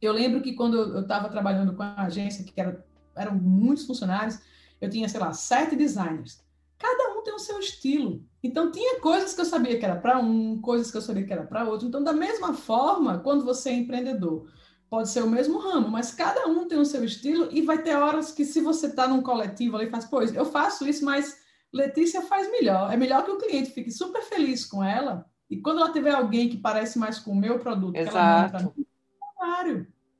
eu 0.00 0.12
lembro 0.12 0.40
que 0.40 0.54
quando 0.54 0.76
eu 0.76 1.00
estava 1.00 1.28
trabalhando 1.28 1.74
com 1.74 1.82
a 1.82 2.02
agência, 2.02 2.44
que 2.44 2.58
era, 2.60 2.84
eram 3.16 3.34
muitos 3.34 3.86
funcionários, 3.86 4.38
eu 4.80 4.88
tinha, 4.88 5.08
sei 5.08 5.20
lá, 5.20 5.32
sete 5.32 5.74
designers. 5.74 6.40
Cada 6.78 7.18
um 7.18 7.22
tem 7.22 7.34
o 7.34 7.38
seu 7.38 7.58
estilo. 7.58 8.24
Então, 8.42 8.70
tinha 8.70 9.00
coisas 9.00 9.34
que 9.34 9.40
eu 9.40 9.44
sabia 9.44 9.78
que 9.78 9.84
era 9.84 9.96
para 9.96 10.18
um, 10.18 10.60
coisas 10.60 10.90
que 10.90 10.96
eu 10.96 11.02
sabia 11.02 11.24
que 11.24 11.32
era 11.32 11.44
para 11.44 11.68
outro. 11.68 11.88
Então, 11.88 12.02
da 12.02 12.12
mesma 12.12 12.54
forma, 12.54 13.18
quando 13.18 13.44
você 13.44 13.70
é 13.70 13.74
empreendedor, 13.74 14.48
pode 14.88 15.08
ser 15.08 15.22
o 15.22 15.28
mesmo 15.28 15.58
ramo, 15.58 15.88
mas 15.88 16.12
cada 16.12 16.46
um 16.46 16.68
tem 16.68 16.78
o 16.78 16.84
seu 16.84 17.04
estilo 17.04 17.48
e 17.50 17.62
vai 17.62 17.82
ter 17.82 17.96
horas 17.96 18.30
que, 18.30 18.44
se 18.44 18.60
você 18.60 18.86
está 18.86 19.08
num 19.08 19.20
coletivo 19.20 19.76
ali, 19.76 19.90
faz, 19.90 20.04
pois, 20.04 20.32
eu 20.34 20.44
faço 20.44 20.86
isso, 20.86 21.04
mas 21.04 21.36
Letícia 21.72 22.22
faz 22.22 22.50
melhor. 22.50 22.92
É 22.92 22.96
melhor 22.96 23.24
que 23.24 23.30
o 23.30 23.38
cliente 23.38 23.70
fique 23.70 23.90
super 23.90 24.22
feliz 24.22 24.64
com 24.64 24.82
ela 24.82 25.26
e 25.50 25.60
quando 25.60 25.80
ela 25.80 25.92
tiver 25.92 26.14
alguém 26.14 26.48
que 26.48 26.58
parece 26.58 26.98
mais 26.98 27.18
com 27.18 27.32
o 27.32 27.36
meu 27.36 27.58
produto, 27.58 27.92
que 27.92 27.98
ela 27.98 28.42
manda 28.42 28.58
Exato. 28.58 28.74
mim. 28.76 28.86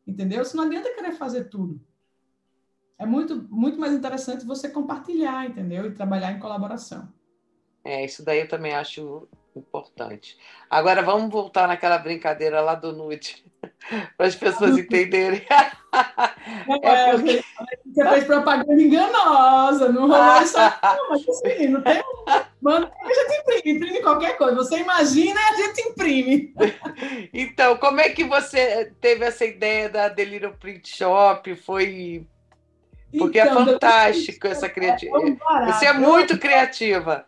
Entendeu? 0.07 0.45
Você 0.45 0.57
não 0.57 0.65
adianta 0.65 0.95
querer 0.95 1.13
fazer 1.13 1.45
tudo. 1.45 1.81
É 2.99 3.05
muito, 3.05 3.47
muito 3.51 3.79
mais 3.79 3.93
interessante 3.93 4.45
você 4.45 4.69
compartilhar, 4.69 5.47
entendeu? 5.47 5.87
E 5.87 5.95
trabalhar 5.95 6.33
em 6.33 6.41
colaboração. 6.41 7.13
É, 7.85 8.05
isso 8.05 8.25
daí 8.25 8.41
eu 8.41 8.49
também 8.49 8.75
acho 8.75 9.29
importante. 9.55 10.39
Agora 10.69 11.03
vamos 11.03 11.31
voltar 11.31 11.69
naquela 11.69 11.99
brincadeira 11.99 12.61
lá 12.61 12.75
do 12.75 12.93
nude, 12.93 13.45
para 14.17 14.27
as 14.27 14.35
pessoas 14.35 14.79
entenderem. 14.79 15.43
É, 16.83 17.17
você 17.17 18.09
fez 18.09 18.25
propaganda 18.25 18.81
enganosa, 18.81 19.91
não 19.91 20.09
rolou 20.09 20.43
isso 20.43 20.59
aí, 20.59 20.73
não, 20.83 21.11
mas 21.11 21.29
assim, 21.29 21.69
não 21.69 21.83
tem. 21.83 22.03
Manda 22.61 22.91
a 23.01 23.15
gente 23.15 23.41
imprime, 23.41 23.77
imprime 23.77 24.03
qualquer 24.03 24.37
coisa. 24.37 24.57
Você 24.57 24.79
imagina 24.79 25.41
a 25.41 25.55
gente 25.55 25.81
imprime. 25.81 26.55
Então, 27.33 27.77
como 27.77 28.01
é 28.01 28.09
que 28.09 28.25
você 28.25 28.93
teve 29.01 29.25
essa 29.25 29.45
ideia 29.45 29.89
da 29.89 30.09
Delirium 30.09 30.53
Print 30.53 30.89
Shop? 30.89 31.55
Foi. 31.57 32.27
Porque 33.17 33.39
Então, 33.39 33.63
é 33.63 33.65
fantástico 33.65 34.47
essa 34.47 34.69
criatividade. 34.69 35.39
Você 35.67 35.87
é 35.87 35.93
muito 35.93 36.39
criativa. 36.39 37.25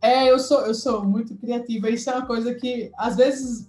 É, 0.00 0.30
eu 0.30 0.38
sou, 0.38 0.60
eu 0.66 0.74
sou 0.74 1.04
muito 1.04 1.34
criativa. 1.36 1.90
Isso 1.90 2.08
é 2.10 2.14
uma 2.14 2.26
coisa 2.26 2.54
que, 2.54 2.90
às 2.96 3.16
vezes, 3.16 3.68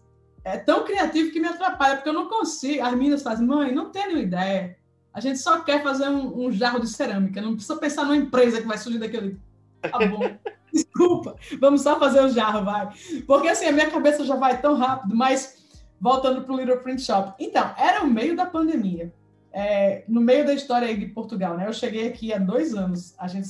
é 0.50 0.58
tão 0.58 0.84
criativo 0.84 1.32
que 1.32 1.40
me 1.40 1.48
atrapalha, 1.48 1.96
porque 1.96 2.10
eu 2.10 2.14
não 2.14 2.28
consigo. 2.28 2.84
As 2.84 2.94
meninas 2.94 3.22
fazem, 3.24 3.46
mãe, 3.46 3.74
não 3.74 3.92
tenho 3.92 4.18
ideia. 4.18 4.78
A 5.14 5.20
gente 5.20 5.40
só 5.40 5.62
quer 5.62 5.82
fazer 5.84 6.08
um, 6.10 6.46
um 6.46 6.52
jarro 6.52 6.80
de 6.80 6.88
cerâmica, 6.88 7.42
não 7.42 7.54
precisa 7.54 7.78
pensar 7.78 8.04
numa 8.04 8.16
empresa 8.16 8.62
que 8.62 8.68
vai 8.68 8.78
surgir 8.78 9.00
daquele. 9.00 9.40
Tá 9.82 10.00
bom. 10.00 10.20
Desculpa, 10.72 11.36
vamos 11.60 11.82
só 11.82 12.00
fazer 12.00 12.22
o 12.22 12.30
jarro, 12.30 12.64
vai. 12.64 12.90
Porque 13.26 13.48
assim, 13.48 13.66
a 13.66 13.72
minha 13.72 13.90
cabeça 13.90 14.24
já 14.24 14.36
vai 14.36 14.62
tão 14.62 14.76
rápido, 14.76 15.16
mas 15.16 15.58
voltando 16.00 16.44
para 16.44 16.54
o 16.54 16.58
Little 16.58 16.78
Print 16.78 17.02
Shop. 17.02 17.34
Então, 17.40 17.74
era 17.78 18.04
o 18.04 18.08
meio 18.08 18.36
da 18.36 18.46
pandemia. 18.46 19.12
É, 19.52 20.04
no 20.08 20.22
meio 20.22 20.46
da 20.46 20.54
história 20.54 20.88
aí 20.88 20.96
de 20.96 21.08
Portugal, 21.08 21.58
né? 21.58 21.68
Eu 21.68 21.74
cheguei 21.74 22.08
aqui 22.08 22.32
há 22.32 22.38
dois 22.38 22.76
anos. 22.76 23.16
A 23.18 23.28
gente 23.28 23.48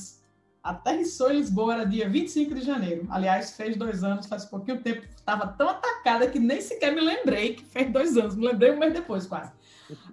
aterrissou 0.62 1.30
em 1.30 1.36
Lisboa, 1.36 1.74
era 1.74 1.84
dia 1.84 2.08
25 2.08 2.54
de 2.54 2.62
janeiro. 2.62 3.06
Aliás, 3.10 3.52
fez 3.52 3.76
dois 3.76 4.04
anos, 4.04 4.26
faz 4.26 4.44
pouquinho 4.44 4.80
tempo. 4.82 5.02
Estava 5.16 5.46
tão 5.46 5.68
atacada 5.68 6.28
que 6.28 6.38
nem 6.38 6.60
sequer 6.60 6.94
me 6.94 7.00
lembrei 7.00 7.54
que 7.54 7.64
fez 7.64 7.90
dois 7.90 8.16
anos. 8.16 8.36
Me 8.36 8.46
lembrei 8.46 8.70
um 8.72 8.78
mês 8.78 8.92
depois, 8.92 9.26
quase. 9.26 9.52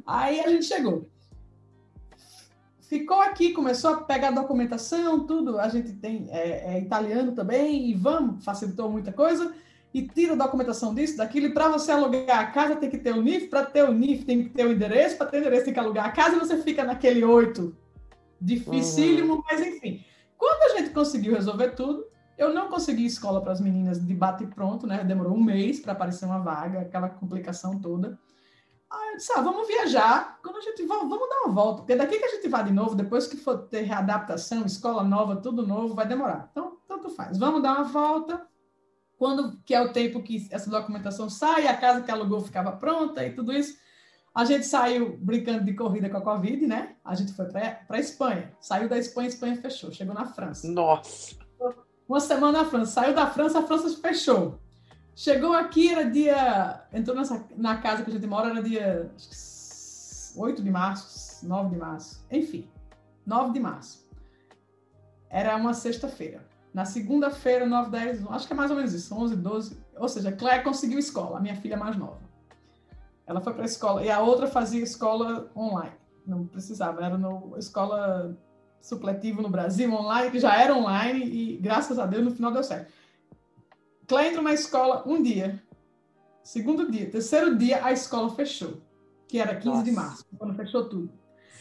Aí 0.06 0.40
a 0.40 0.50
gente 0.50 0.66
chegou. 0.66 1.10
Ficou 2.82 3.20
aqui, 3.20 3.52
começou 3.52 3.92
a 3.92 4.02
pegar 4.02 4.32
documentação, 4.32 5.26
tudo. 5.26 5.60
A 5.60 5.68
gente 5.68 5.92
tem 5.94 6.28
é, 6.30 6.76
é 6.76 6.80
italiano 6.80 7.34
também, 7.34 7.90
e 7.90 7.94
vamos, 7.94 8.44
facilitou 8.46 8.90
muita 8.90 9.12
coisa. 9.12 9.54
E 9.94 10.04
tira 10.04 10.34
a 10.34 10.38
documentação 10.38 10.94
disso, 10.94 11.18
daquilo. 11.18 11.48
E 11.48 11.54
para 11.54 11.70
você 11.70 11.92
alugar 11.92 12.40
a 12.40 12.48
casa, 12.48 12.76
tem 12.76 12.90
que 12.90 12.98
ter 12.98 13.14
o 13.14 13.22
NIF. 13.22 13.48
Para 13.48 13.66
ter 13.66 13.84
o 13.84 13.94
NIF, 13.94 14.24
tem 14.24 14.44
que 14.44 14.50
ter 14.50 14.66
o 14.66 14.72
endereço. 14.72 15.18
Para 15.18 15.28
ter 15.28 15.38
o 15.38 15.40
endereço, 15.42 15.66
tem 15.66 15.74
que 15.74 15.80
alugar 15.80 16.06
a 16.06 16.12
casa. 16.12 16.36
E 16.36 16.40
você 16.40 16.58
fica 16.62 16.84
naquele 16.84 17.24
oito. 17.26 17.76
Dificílimo, 18.40 19.44
mas 19.50 19.60
enfim. 19.60 20.06
Quando 20.38 20.72
a 20.72 20.78
gente 20.78 20.92
conseguiu 20.92 21.34
resolver 21.34 21.72
tudo, 21.72 22.06
eu 22.38 22.54
não 22.54 22.70
consegui 22.70 23.06
escola 23.06 23.42
para 23.42 23.52
as 23.52 23.60
meninas 23.60 24.06
de 24.06 24.14
bate 24.14 24.46
pronto, 24.46 24.86
né? 24.86 25.04
Demorou 25.04 25.34
um 25.34 25.44
mês 25.44 25.80
para 25.80 25.94
aparecer 25.94 26.26
uma 26.26 26.40
vaga, 26.40 26.82
aquela 26.82 27.10
complicação 27.10 27.80
toda. 27.80 28.20
Aí 28.90 29.12
eu 29.12 29.18
disse, 29.18 29.34
ah, 29.36 29.42
vamos 29.42 29.68
viajar, 29.68 30.40
quando 30.42 30.58
a 30.58 30.62
gente 30.62 30.86
vai, 30.86 30.98
vamos 31.00 31.28
dar 31.28 31.42
uma 31.44 31.54
volta, 31.54 31.82
porque 31.82 31.96
daqui 31.96 32.18
que 32.18 32.24
a 32.24 32.36
gente 32.36 32.48
vai 32.48 32.64
de 32.64 32.72
novo, 32.72 32.96
depois 32.96 33.28
que 33.28 33.36
for 33.36 33.58
ter 33.68 33.82
readaptação, 33.82 34.66
escola 34.66 35.04
nova, 35.04 35.36
tudo 35.36 35.68
novo, 35.68 35.94
vai 35.94 36.08
demorar. 36.08 36.48
Então, 36.52 36.78
tanto 36.88 37.10
faz. 37.10 37.38
Vamos 37.38 37.62
dar 37.62 37.74
uma 37.74 37.84
volta, 37.84 38.48
quando 39.18 39.58
que 39.66 39.74
é 39.74 39.82
o 39.82 39.92
tempo 39.92 40.24
que 40.24 40.48
essa 40.52 40.70
documentação 40.70 41.30
sai, 41.30 41.68
a 41.68 41.76
casa 41.76 42.02
que 42.02 42.12
alugou 42.12 42.40
ficava 42.40 42.72
pronta 42.72 43.26
e 43.26 43.34
tudo 43.34 43.52
isso. 43.52 43.78
A 44.38 44.46
gente 44.46 44.68
saiu 44.68 45.18
brincando 45.18 45.66
de 45.66 45.74
corrida 45.74 46.12
com 46.12 46.18
a 46.18 46.22
Covid, 46.22 46.68
né? 46.68 46.96
A 47.04 47.16
gente 47.16 47.34
foi 47.34 47.46
para 47.46 47.82
a 47.90 48.00
Espanha. 48.00 48.52
Saiu 48.62 48.88
da 48.88 48.96
Espanha, 48.96 49.28
a 49.28 49.30
Espanha 49.30 49.56
fechou. 49.60 49.92
Chegou 49.92 50.14
na 50.14 50.26
França. 50.26 50.72
Nossa! 50.72 51.36
Uma 52.08 52.20
semana 52.20 52.60
na 52.60 52.66
França. 52.66 52.92
Saiu 52.92 53.16
da 53.16 53.26
França, 53.26 53.58
a 53.58 53.64
França 53.64 53.90
fechou. 54.00 54.60
Chegou 55.16 55.54
aqui, 55.54 55.90
era 55.90 56.04
dia. 56.04 56.84
Entrou 56.94 57.18
nessa, 57.18 57.44
na 57.58 57.78
casa 57.78 58.04
que 58.04 58.12
a 58.12 58.14
gente 58.14 58.28
mora, 58.28 58.52
era 58.52 58.62
dia 58.62 59.12
acho 59.16 59.28
que 60.36 60.40
8 60.40 60.62
de 60.62 60.70
março, 60.70 61.44
9 61.44 61.72
de 61.72 61.78
março. 61.78 62.24
Enfim, 62.30 62.70
9 63.26 63.54
de 63.54 63.60
março. 63.60 64.08
Era 65.32 65.56
uma 65.56 65.74
sexta-feira. 65.74 66.48
Na 66.72 66.86
segunda-feira, 66.86 67.66
9, 67.66 67.90
10, 67.90 68.28
acho 68.28 68.46
que 68.46 68.54
é 68.54 68.56
mais 68.56 68.70
ou 68.70 68.78
menos 68.78 68.94
isso, 68.94 69.16
11, 69.16 69.36
12. 69.36 69.84
Ou 69.98 70.08
seja, 70.08 70.32
Claire 70.32 70.64
conseguiu 70.64 71.00
escola, 71.00 71.40
a 71.40 71.42
minha 71.42 71.56
filha 71.56 71.76
mais 71.76 71.98
nova. 71.98 72.27
Ela 73.28 73.42
foi 73.42 73.54
para 73.54 73.64
a 73.64 73.66
escola. 73.66 74.04
E 74.04 74.10
a 74.10 74.22
outra 74.22 74.48
fazia 74.48 74.82
escola 74.82 75.52
online. 75.56 75.96
Não 76.26 76.48
precisava, 76.48 77.04
era 77.06 77.18
no 77.18 77.56
escola 77.58 78.36
supletivo 78.82 79.42
no 79.42 79.50
Brasil, 79.50 79.94
online, 79.94 80.32
que 80.32 80.40
já 80.40 80.56
era 80.56 80.74
online, 80.74 81.26
e 81.26 81.58
graças 81.58 82.00
a 82.00 82.06
Deus 82.06 82.24
no 82.24 82.32
final 82.32 82.52
deu 82.52 82.64
certo. 82.64 82.92
Claire 84.08 84.30
entrou 84.30 84.44
na 84.44 84.54
escola 84.54 85.04
um 85.06 85.22
dia. 85.22 85.62
Segundo 86.42 86.90
dia. 86.90 87.10
Terceiro 87.10 87.58
dia, 87.58 87.84
a 87.84 87.92
escola 87.92 88.30
fechou. 88.30 88.82
Que 89.28 89.40
era 89.40 89.56
15 89.56 89.84
de 89.84 89.92
Nossa. 89.92 90.08
março, 90.08 90.26
quando 90.38 90.54
fechou 90.54 90.88
tudo. 90.88 91.12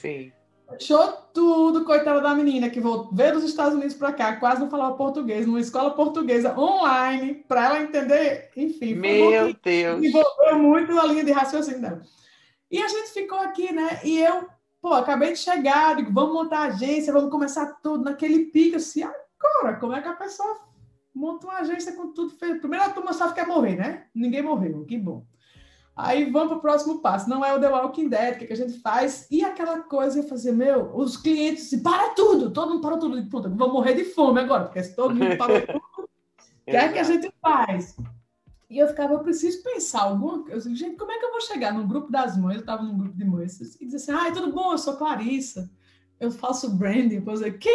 Sim. 0.00 0.32
Fechou 0.68 1.12
tudo, 1.32 1.84
coitada 1.84 2.20
da 2.20 2.34
menina, 2.34 2.68
que 2.68 2.80
veio 3.12 3.32
dos 3.34 3.44
Estados 3.44 3.74
Unidos 3.74 3.94
para 3.94 4.12
cá, 4.12 4.36
quase 4.36 4.60
não 4.60 4.68
falava 4.68 4.96
português, 4.96 5.46
numa 5.46 5.60
escola 5.60 5.92
portuguesa 5.92 6.58
online, 6.58 7.44
para 7.46 7.66
ela 7.66 7.80
entender, 7.80 8.50
enfim. 8.56 8.94
Meu 8.94 9.54
que 9.54 9.60
Deus! 9.62 10.00
desenvolveu 10.00 10.58
muito 10.58 10.98
a 10.98 11.06
linha 11.06 11.24
de 11.24 11.30
raciocínio 11.30 11.80
dela. 11.80 12.02
E 12.68 12.82
a 12.82 12.88
gente 12.88 13.10
ficou 13.10 13.38
aqui, 13.38 13.72
né? 13.72 14.00
E 14.02 14.18
eu, 14.18 14.48
pô, 14.82 14.92
acabei 14.92 15.32
de 15.32 15.38
chegar, 15.38 15.94
digo, 15.94 16.12
vamos 16.12 16.34
montar 16.34 16.58
a 16.58 16.66
agência, 16.66 17.12
vamos 17.12 17.30
começar 17.30 17.78
tudo 17.80 18.04
naquele 18.04 18.46
pico, 18.46 18.76
assim, 18.76 19.04
agora, 19.04 19.76
como 19.76 19.92
é 19.92 20.02
que 20.02 20.08
a 20.08 20.14
pessoa 20.14 20.66
monta 21.14 21.46
uma 21.46 21.58
agência 21.58 21.92
com 21.92 22.12
tudo 22.12 22.30
feito? 22.30 22.58
Primeiro 22.58 22.84
a 22.84 22.90
turma 22.90 23.12
só 23.12 23.30
quer 23.30 23.46
morrer, 23.46 23.76
né? 23.76 24.06
Ninguém 24.12 24.42
morreu, 24.42 24.84
que 24.84 24.98
bom. 24.98 25.24
Aí 25.96 26.30
vamos 26.30 26.48
para 26.48 26.58
o 26.58 26.60
próximo 26.60 27.00
passo. 27.00 27.28
Não 27.28 27.42
é 27.42 27.54
o 27.54 27.58
The 27.58 27.68
Walking 27.70 28.10
Dead, 28.10 28.34
o 28.34 28.38
que, 28.38 28.46
que 28.46 28.52
a 28.52 28.56
gente 28.56 28.78
faz? 28.80 29.26
E 29.30 29.42
aquela 29.42 29.80
coisa 29.80 30.20
de 30.20 30.28
fazer, 30.28 30.52
meu, 30.52 30.94
os 30.94 31.16
clientes 31.16 31.74
para 31.80 32.10
tudo, 32.10 32.50
todo 32.50 32.74
mundo 32.74 32.82
parou 32.82 32.98
tudo. 32.98 33.26
Puta, 33.30 33.48
vou 33.48 33.72
morrer 33.72 33.94
de 33.94 34.04
fome 34.04 34.40
agora, 34.40 34.64
porque 34.64 34.82
se 34.82 34.94
todo 34.94 35.14
mundo 35.14 35.38
parou 35.38 35.58
tudo, 35.62 35.78
o 35.78 36.06
que 36.70 36.76
é 36.76 36.92
que 36.92 36.98
a 36.98 37.02
gente 37.02 37.32
faz? 37.40 37.96
E 38.68 38.78
eu 38.78 38.88
ficava, 38.88 39.14
eu 39.14 39.20
preciso 39.20 39.62
pensar 39.62 40.02
alguma 40.02 40.44
coisa. 40.44 40.68
Eu 40.68 40.74
gente, 40.74 40.96
como 40.96 41.12
é 41.12 41.18
que 41.18 41.24
eu 41.24 41.32
vou 41.32 41.40
chegar 41.40 41.72
num 41.72 41.88
grupo 41.88 42.12
das 42.12 42.36
mães? 42.36 42.56
Eu 42.56 42.60
estava 42.60 42.82
num 42.82 42.98
grupo 42.98 43.16
de 43.16 43.24
mães 43.24 43.58
e 43.80 43.86
dizer 43.86 43.96
assim: 43.96 44.12
ai, 44.12 44.32
tudo 44.32 44.52
bom, 44.52 44.72
eu 44.72 44.78
sou 44.78 44.96
Clarissa, 44.96 45.70
eu 46.20 46.30
faço 46.30 46.76
branding. 46.76 47.20
Depois 47.20 47.40
eu, 47.40 47.56
quê? 47.56 47.70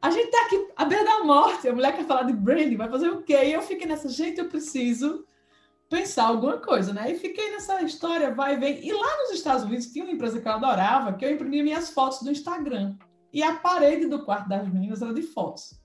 A 0.00 0.10
gente 0.10 0.30
tá 0.30 0.42
aqui 0.44 0.68
à 0.76 0.84
beira 0.84 1.04
da 1.04 1.24
morte. 1.24 1.66
A 1.66 1.74
mulher 1.74 1.96
quer 1.96 2.04
falar 2.04 2.22
de 2.22 2.34
branding, 2.34 2.76
vai 2.76 2.88
fazer 2.88 3.08
o 3.08 3.22
quê? 3.22 3.46
E 3.46 3.52
eu 3.52 3.62
fiquei 3.62 3.88
nessa, 3.88 4.08
gente, 4.08 4.38
eu 4.38 4.48
preciso 4.48 5.26
pensar 5.88 6.24
alguma 6.26 6.58
coisa, 6.58 6.92
né? 6.92 7.10
E 7.10 7.18
fiquei 7.18 7.50
nessa 7.50 7.80
história, 7.82 8.34
vai 8.34 8.54
e 8.54 8.58
vem. 8.58 8.86
E 8.86 8.92
lá 8.92 9.16
nos 9.22 9.30
Estados 9.32 9.64
Unidos 9.64 9.86
tinha 9.86 10.04
uma 10.04 10.12
empresa 10.12 10.40
que 10.40 10.46
eu 10.46 10.52
adorava, 10.52 11.12
que 11.14 11.24
eu 11.24 11.30
imprimia 11.32 11.62
minhas 11.62 11.90
fotos 11.90 12.22
do 12.22 12.30
Instagram. 12.30 12.94
E 13.32 13.42
a 13.42 13.54
parede 13.56 14.06
do 14.06 14.24
quarto 14.24 14.48
das 14.48 14.66
meninas 14.68 15.02
era 15.02 15.12
de 15.12 15.22
fotos. 15.22 15.78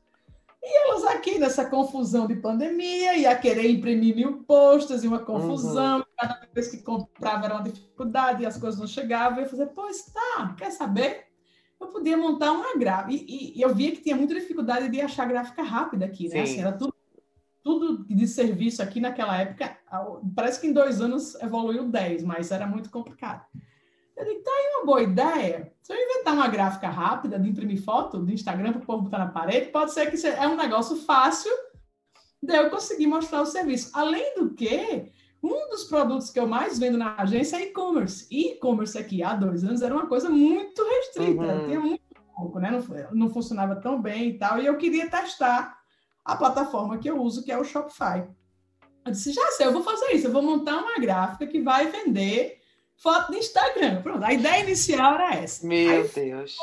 E 0.65 0.77
elas 0.89 1.03
aqui 1.05 1.37
nessa 1.37 1.65
confusão 1.65 2.25
de 2.25 2.37
pandemia, 2.37 3.17
ia 3.17 3.35
querer 3.35 3.69
imprimir 3.69 4.15
mil 4.15 4.43
posters 4.43 5.03
e 5.03 5.07
uma 5.09 5.19
confusão, 5.19 6.05
cada 6.17 6.39
vez 6.53 6.69
que 6.69 6.77
comprava 6.77 7.45
era 7.45 7.55
uma 7.55 7.63
dificuldade 7.63 8.43
e 8.43 8.45
as 8.45 8.57
coisas 8.57 8.79
não 8.79 8.87
chegavam. 8.87 9.39
Eu 9.41 9.49
fazia, 9.49 9.67
pois 9.67 10.05
tá, 10.05 10.55
quer 10.57 10.71
saber? 10.71 11.25
Eu 11.81 11.87
podia 11.87 12.15
montar 12.15 12.53
uma 12.53 12.77
gráfica. 12.77 13.11
E, 13.11 13.57
e- 13.57 13.61
eu 13.61 13.75
via 13.75 13.91
que 13.91 14.01
tinha 14.01 14.15
muita 14.15 14.33
dificuldade 14.35 14.87
de 14.87 15.01
achar 15.01 15.27
gráfica 15.27 15.61
rápida 15.63 16.05
aqui, 16.05 16.29
né? 16.29 16.29
Sim. 16.29 16.41
Assim, 16.41 16.59
era 16.61 16.71
tudo, 16.71 16.92
tudo 17.63 18.03
de 18.05 18.27
serviço 18.27 18.81
aqui 18.83 18.99
naquela 18.99 19.37
época. 19.37 19.77
Parece 20.35 20.59
que 20.59 20.67
em 20.67 20.73
dois 20.73 20.99
anos 21.01 21.35
evoluiu 21.35 21.87
10, 21.87 22.23
mas 22.23 22.51
era 22.51 22.67
muito 22.67 22.89
complicado. 22.89 23.45
Eu 24.15 24.25
digo, 24.25 24.43
tá 24.43 24.51
aí 24.51 24.75
uma 24.75 24.85
boa 24.85 25.01
ideia. 25.01 25.73
Se 25.81 25.91
eu 25.93 25.97
inventar 25.97 26.33
uma 26.33 26.47
gráfica 26.47 26.87
rápida 26.89 27.39
de 27.39 27.49
imprimir 27.49 27.81
foto 27.83 28.19
do 28.19 28.31
Instagram 28.31 28.73
para 28.73 28.81
o 28.81 28.85
povo 28.85 29.03
botar 29.03 29.17
na 29.19 29.27
parede, 29.29 29.69
pode 29.71 29.91
ser 29.93 30.09
que 30.11 30.17
seja- 30.17 30.37
é 30.37 30.47
um 30.47 30.55
negócio 30.55 30.97
fácil 30.97 31.51
de 32.41 32.53
eu 32.55 32.69
conseguir 32.69 33.07
mostrar 33.07 33.41
o 33.41 33.45
serviço. 33.45 33.89
Além 33.93 34.35
do 34.35 34.51
que, 34.53 35.11
um 35.41 35.69
dos 35.69 35.85
produtos 35.85 36.29
que 36.29 36.39
eu 36.39 36.47
mais 36.47 36.77
vendo 36.77 36.97
na 36.97 37.15
agência 37.19 37.57
é 37.57 37.63
e-commerce. 37.63 38.27
E 38.29 38.51
e-commerce 38.51 38.97
aqui 38.97 39.23
há 39.23 39.33
dois 39.35 39.63
anos 39.63 39.81
era 39.81 39.93
uma 39.95 40.05
coisa 40.07 40.29
muito 40.29 40.83
restrita, 40.83 41.41
Uhum. 41.41 41.65
tinha 41.65 41.79
muito 41.79 42.03
pouco, 42.35 42.59
né? 42.59 42.71
Não, 42.71 43.11
não 43.15 43.29
funcionava 43.29 43.75
tão 43.77 44.01
bem 44.01 44.29
e 44.29 44.37
tal. 44.37 44.59
E 44.59 44.65
eu 44.65 44.77
queria 44.77 45.09
testar 45.09 45.77
a 46.23 46.35
plataforma 46.35 46.97
que 46.97 47.09
eu 47.09 47.21
uso, 47.21 47.43
que 47.43 47.51
é 47.51 47.57
o 47.57 47.63
Shopify. 47.63 48.27
Eu 49.05 49.11
disse, 49.11 49.33
já 49.33 49.45
sei, 49.51 49.67
eu 49.67 49.73
vou 49.73 49.83
fazer 49.83 50.13
isso, 50.13 50.27
eu 50.27 50.31
vou 50.31 50.41
montar 50.41 50.77
uma 50.77 50.97
gráfica 50.97 51.45
que 51.45 51.61
vai 51.61 51.87
vender 51.87 52.59
foto 52.95 53.31
no 53.31 53.37
Instagram. 53.37 54.01
Pronto, 54.01 54.23
a 54.23 54.33
ideia 54.33 54.63
inicial 54.63 55.15
era 55.15 55.35
essa. 55.35 55.67
Meu 55.67 56.01
Aí 56.01 56.07
Deus! 56.07 56.55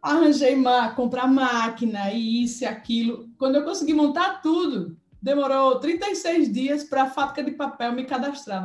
arranjei 0.00 0.54
ma 0.54 0.90
comprar 0.94 1.26
máquina 1.26 2.12
e 2.12 2.44
isso 2.44 2.62
e 2.62 2.66
aquilo. 2.66 3.28
Quando 3.36 3.56
eu 3.56 3.64
consegui 3.64 3.92
montar 3.92 4.40
tudo, 4.40 4.96
demorou 5.20 5.80
36 5.80 6.52
dias 6.52 6.84
para 6.84 7.04
a 7.04 7.10
fábrica 7.10 7.42
de 7.42 7.50
papel 7.52 7.92
me 7.92 8.04
cadastrar 8.04 8.64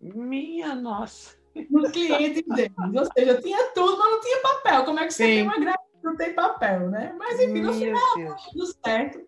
Minha 0.00 0.74
nossa! 0.76 1.36
no 1.70 1.90
cliente 1.90 2.44
deles. 2.48 2.72
Ou 2.94 3.12
seja, 3.12 3.40
tinha 3.40 3.72
tudo, 3.74 3.98
mas 3.98 4.10
não 4.10 4.20
tinha 4.20 4.42
papel. 4.42 4.84
Como 4.84 5.00
é 5.00 5.06
que 5.06 5.12
você 5.12 5.24
Sim. 5.24 5.30
tem 5.30 5.42
uma 5.42 5.58
gráfica 5.58 5.87
não 6.02 6.16
tem 6.16 6.34
papel, 6.34 6.90
né? 6.90 7.14
Mas 7.18 7.40
enfim, 7.40 7.60
no 7.62 7.72
final 7.72 8.14
Deus! 8.16 8.42
tudo 8.52 8.66
certo. 8.84 9.26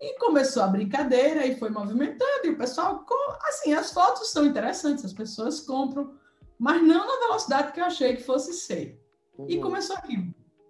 E 0.00 0.18
começou 0.18 0.62
a 0.62 0.66
brincadeira 0.66 1.46
e 1.46 1.56
foi 1.58 1.70
movimentando, 1.70 2.44
e 2.46 2.50
o 2.50 2.58
pessoal, 2.58 3.06
assim, 3.48 3.72
as 3.72 3.92
fotos 3.92 4.30
são 4.30 4.44
interessantes, 4.44 5.04
as 5.04 5.12
pessoas 5.12 5.60
compram. 5.60 6.18
mas 6.58 6.80
não 6.82 7.06
na 7.06 7.26
velocidade 7.26 7.72
que 7.72 7.80
eu 7.80 7.84
achei 7.84 8.16
que 8.16 8.22
fosse 8.22 8.52
ser. 8.52 9.00
E 9.48 9.56
Uhum. 9.56 9.62
começou 9.62 9.96
aqui. 9.96 10.16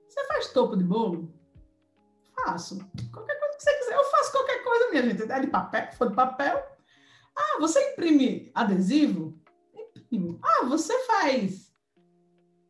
Você 0.08 0.24
faz 0.26 0.52
topo 0.52 0.76
de 0.76 0.84
bolo? 0.84 1.32
Faço. 2.34 2.78
Qualquer 3.12 3.38
coisa 3.38 3.56
que 3.56 3.62
você 3.62 3.78
quiser, 3.78 3.94
eu 3.96 4.04
faço 4.04 4.32
qualquer 4.32 4.62
coisa, 4.64 4.88
minha 4.90 5.02
gente. 5.02 5.30
É 5.30 5.40
de 5.40 5.46
papel, 5.48 5.92
for 5.92 6.08
de 6.08 6.14
papel. 6.14 6.64
Ah, 7.36 7.58
você 7.60 7.92
imprime 7.92 8.50
adesivo? 8.54 9.38
Imprimo. 9.74 10.38
Ah, 10.42 10.64
você 10.66 10.96
faz. 11.04 11.72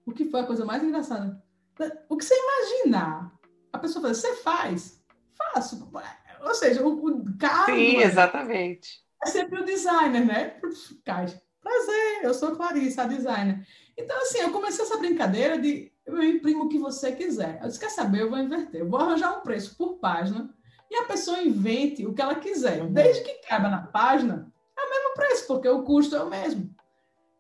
O 0.07 0.13
que 0.13 0.29
foi 0.31 0.41
a 0.41 0.47
coisa 0.47 0.65
mais 0.65 0.83
engraçada? 0.83 1.43
O 2.09 2.17
que 2.17 2.25
você 2.25 2.35
imaginar. 2.35 3.33
A 3.73 3.79
pessoa 3.79 4.03
fala, 4.03 4.15
você 4.15 4.35
faz? 4.37 5.03
Faço. 5.37 5.91
Ou 6.43 6.55
seja, 6.55 6.83
o, 6.83 7.07
o 7.07 7.39
carro 7.39 7.75
Sim, 7.75 7.97
exatamente. 7.99 9.05
é 9.23 9.27
sempre 9.27 9.61
o 9.61 9.65
designer, 9.65 10.25
né? 10.25 10.61
Prazer, 11.61 12.21
eu 12.23 12.35
sou 12.35 12.55
Clarissa, 12.55 13.03
a 13.03 13.07
designer. 13.07 13.67
Então, 13.97 14.17
assim, 14.19 14.39
eu 14.39 14.53
comecei 14.53 14.85
essa 14.85 14.99
brincadeira 14.99 15.59
de 15.59 15.91
eu 16.05 16.23
imprimo 16.23 16.65
o 16.65 16.69
que 16.69 16.79
você 16.79 17.13
quiser. 17.13 17.59
Eu 17.63 17.69
disse, 17.69 17.81
quer 17.81 17.91
saber? 17.91 18.21
Eu 18.21 18.31
vou 18.31 18.39
inverter. 18.39 18.83
Eu 18.83 18.89
vou 18.89 19.01
arranjar 19.01 19.39
um 19.39 19.41
preço 19.41 19.75
por 19.77 19.95
página 19.95 20.55
e 20.91 20.97
a 20.97 21.05
pessoa 21.05 21.43
invente 21.43 22.07
o 22.07 22.13
que 22.13 22.21
ela 22.21 22.35
quiser. 22.35 22.87
Desde 22.89 23.23
que 23.23 23.47
caiba 23.47 23.69
na 23.69 23.83
página, 23.87 24.53
é 24.79 24.83
o 24.83 24.91
mesmo 24.91 25.15
preço, 25.15 25.47
porque 25.47 25.69
o 25.69 25.83
custo 25.83 26.15
é 26.15 26.23
o 26.23 26.29
mesmo. 26.29 26.74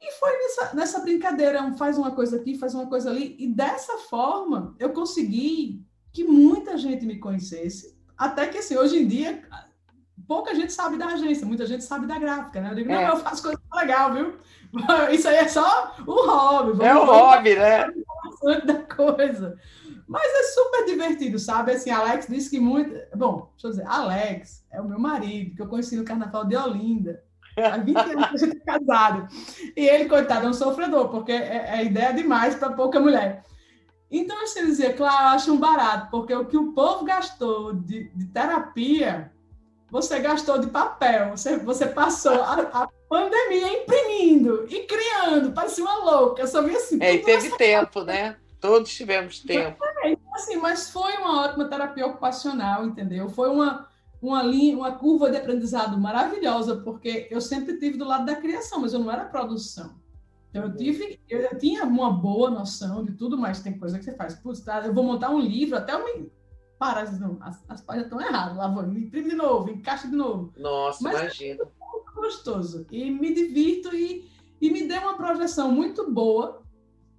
E 0.07 0.13
foi 0.13 0.31
nessa, 0.37 0.75
nessa 0.75 1.01
brincadeira, 1.01 1.63
um 1.63 1.79
faz 1.79 1.97
uma 1.97 2.11
coisa 2.11 2.37
aqui, 2.37 2.59
faz 2.59 2.75
uma 2.75 2.87
coisa 2.87 3.09
ali. 3.09 3.35
E 3.39 3.49
dessa 3.49 3.97
forma, 3.99 4.75
eu 4.79 4.91
consegui 4.93 5.83
que 6.13 6.25
muita 6.25 6.77
gente 6.77 7.07
me 7.07 7.19
conhecesse. 7.19 7.97
Até 8.17 8.47
que, 8.47 8.59
assim, 8.59 8.77
hoje 8.77 8.99
em 8.99 9.09
dia, 9.09 9.43
pouca 10.29 10.55
gente 10.55 10.75
sabe 10.75 10.99
da 10.99 11.07
agência, 11.07 11.47
muita 11.47 11.65
gente 11.67 11.85
sabe 11.85 12.07
da 12.07 12.19
gráfica, 12.19 12.61
né? 12.61 12.71
Eu 12.71 12.75
digo, 12.75 12.93
É. 12.93 12.95
não, 12.95 13.15
eu 13.15 13.17
faço 13.17 13.43
coisa 13.43 13.59
legal, 13.73 14.13
viu? 14.13 14.37
Isso 15.11 15.27
aí 15.27 15.37
é 15.37 15.49
só 15.49 15.95
o 16.07 16.27
hobby. 16.27 16.85
É 16.85 16.95
o 16.95 17.05
hobby, 17.07 17.55
né? 17.57 17.87
da 18.67 18.83
coisa. 18.83 19.57
Mas 20.07 20.31
é 20.31 20.43
super 20.53 20.85
divertido, 20.85 21.39
sabe? 21.39 21.73
Assim, 21.73 21.91
Alex 21.91 22.27
disse 22.29 22.51
que 22.51 22.61
muito. 22.61 22.95
Bom, 23.17 23.51
deixa 23.53 23.67
eu 23.67 23.71
dizer, 23.71 23.87
Alex 23.87 24.67
é 24.71 24.81
o 24.81 24.89
meu 24.89 24.99
marido, 24.99 25.57
que 25.57 25.63
eu 25.63 25.67
conheci 25.69 25.97
no 25.97 26.05
Carnaval 26.05 26.45
de 26.45 26.55
Olinda. 26.57 27.25
Há 27.57 27.77
20 27.77 27.97
anos 27.97 28.27
que 28.29 28.35
a 28.35 28.39
gente 28.39 28.57
é 28.57 28.61
casado. 28.61 29.29
E 29.77 29.89
ele, 29.89 30.09
coitado, 30.09 30.47
é 30.47 30.51
um 30.51 30.55
sofredor, 30.55 31.09
porque 31.09 31.33
é, 31.33 31.79
é 31.79 31.85
ideia 31.85 32.13
demais 32.13 32.55
para 32.55 32.73
pouca 32.73 32.99
mulher. 33.01 33.45
Então, 34.11 34.41
assim, 34.43 34.61
ele 34.61 34.69
dizia, 34.69 34.93
claro, 34.93 35.25
eu 35.25 35.29
acho 35.31 35.53
um 35.53 35.59
barato, 35.59 36.09
porque 36.11 36.35
o 36.35 36.45
que 36.45 36.57
o 36.57 36.73
povo 36.73 37.05
gastou 37.05 37.75
de, 37.75 38.11
de 38.11 38.27
terapia, 38.27 39.33
você 39.91 40.19
gastou 40.19 40.59
de 40.59 40.69
papel. 40.69 41.31
Você, 41.31 41.57
você 41.59 41.87
passou 41.87 42.43
a, 42.43 42.55
a 42.83 42.89
pandemia 43.09 43.83
imprimindo 43.83 44.67
e 44.69 44.81
criando, 44.87 45.53
parecia 45.53 45.85
uma 45.85 45.99
louca. 45.99 46.43
Eu 46.43 46.47
só 46.47 46.63
vi 46.63 46.77
assim. 46.77 46.99
É, 47.01 47.15
e 47.15 47.19
teve 47.21 47.57
tempo, 47.57 48.03
né? 48.03 48.37
Todos 48.61 48.93
tivemos 48.93 49.41
tempo. 49.41 49.83
Assim, 50.35 50.57
mas 50.57 50.91
foi 50.91 51.13
uma 51.19 51.43
ótima 51.43 51.67
terapia 51.67 52.07
ocupacional, 52.07 52.85
entendeu? 52.85 53.29
Foi 53.29 53.49
uma, 53.49 53.89
uma 54.27 54.43
linha, 54.43 54.77
uma 54.77 54.93
curva 54.93 55.31
de 55.31 55.37
aprendizado 55.37 55.99
maravilhosa, 55.99 56.77
porque 56.77 57.29
eu 57.31 57.41
sempre 57.41 57.79
tive 57.79 57.99
do 57.99 58.05
lado 58.05 58.25
da 58.25 58.37
criação, 58.37 58.81
mas 58.81 58.93
eu 58.93 59.01
não 59.01 59.11
era 59.11 59.27
produção. 59.27 59.95
Então 60.51 60.63
eu 60.65 60.77
tive, 60.77 61.21
eu, 61.29 61.59
tinha 61.59 61.85
uma 61.85 62.11
boa 62.11 62.49
noção 62.51 63.05
de 63.05 63.13
tudo, 63.13 63.37
mas 63.37 63.61
tem 63.61 63.79
coisa 63.79 63.99
que 63.99 64.05
você 64.05 64.17
faz. 64.17 64.35
Putz, 64.35 64.61
tá, 64.61 64.85
eu 64.87 64.95
vou 64.95 65.05
montar 65.05 65.31
um 65.31 65.41
livro, 65.41 65.77
até 65.77 65.93
eu 65.93 66.05
me 66.05 66.31
parar, 66.79 67.11
não, 67.19 67.39
as, 67.41 67.63
as 67.69 67.81
páginas 67.81 68.07
estão 68.07 68.21
erradas, 68.21 68.57
lá 68.57 68.69
vou, 68.69 68.85
imprime 68.85 69.31
de 69.31 69.37
novo, 69.37 69.71
encaixa 69.71 70.09
de 70.09 70.17
novo 70.17 70.53
Nossa, 70.57 71.03
Mas- 71.03 71.21
imagina. 71.21 71.65
gostoso 72.15 72.87
e 72.91 73.11
me 73.11 73.33
divirto 73.33 73.95
e, 73.95 74.29
e 74.61 74.71
me 74.71 74.87
deu 74.87 75.01
uma 75.03 75.17
projeção 75.17 75.71
muito 75.71 76.11
boa 76.11 76.63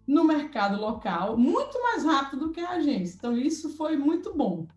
no 0.08 0.24
mercado 0.24 0.80
local, 0.80 1.38
muito 1.38 1.82
mais 1.82 2.04
rápido 2.04 2.48
do 2.48 2.52
que 2.52 2.60
a 2.60 2.72
agência. 2.72 3.16
Então, 3.18 3.38
isso 3.38 3.76
foi 3.76 3.98
muito 3.98 4.34
bom. 4.36 4.68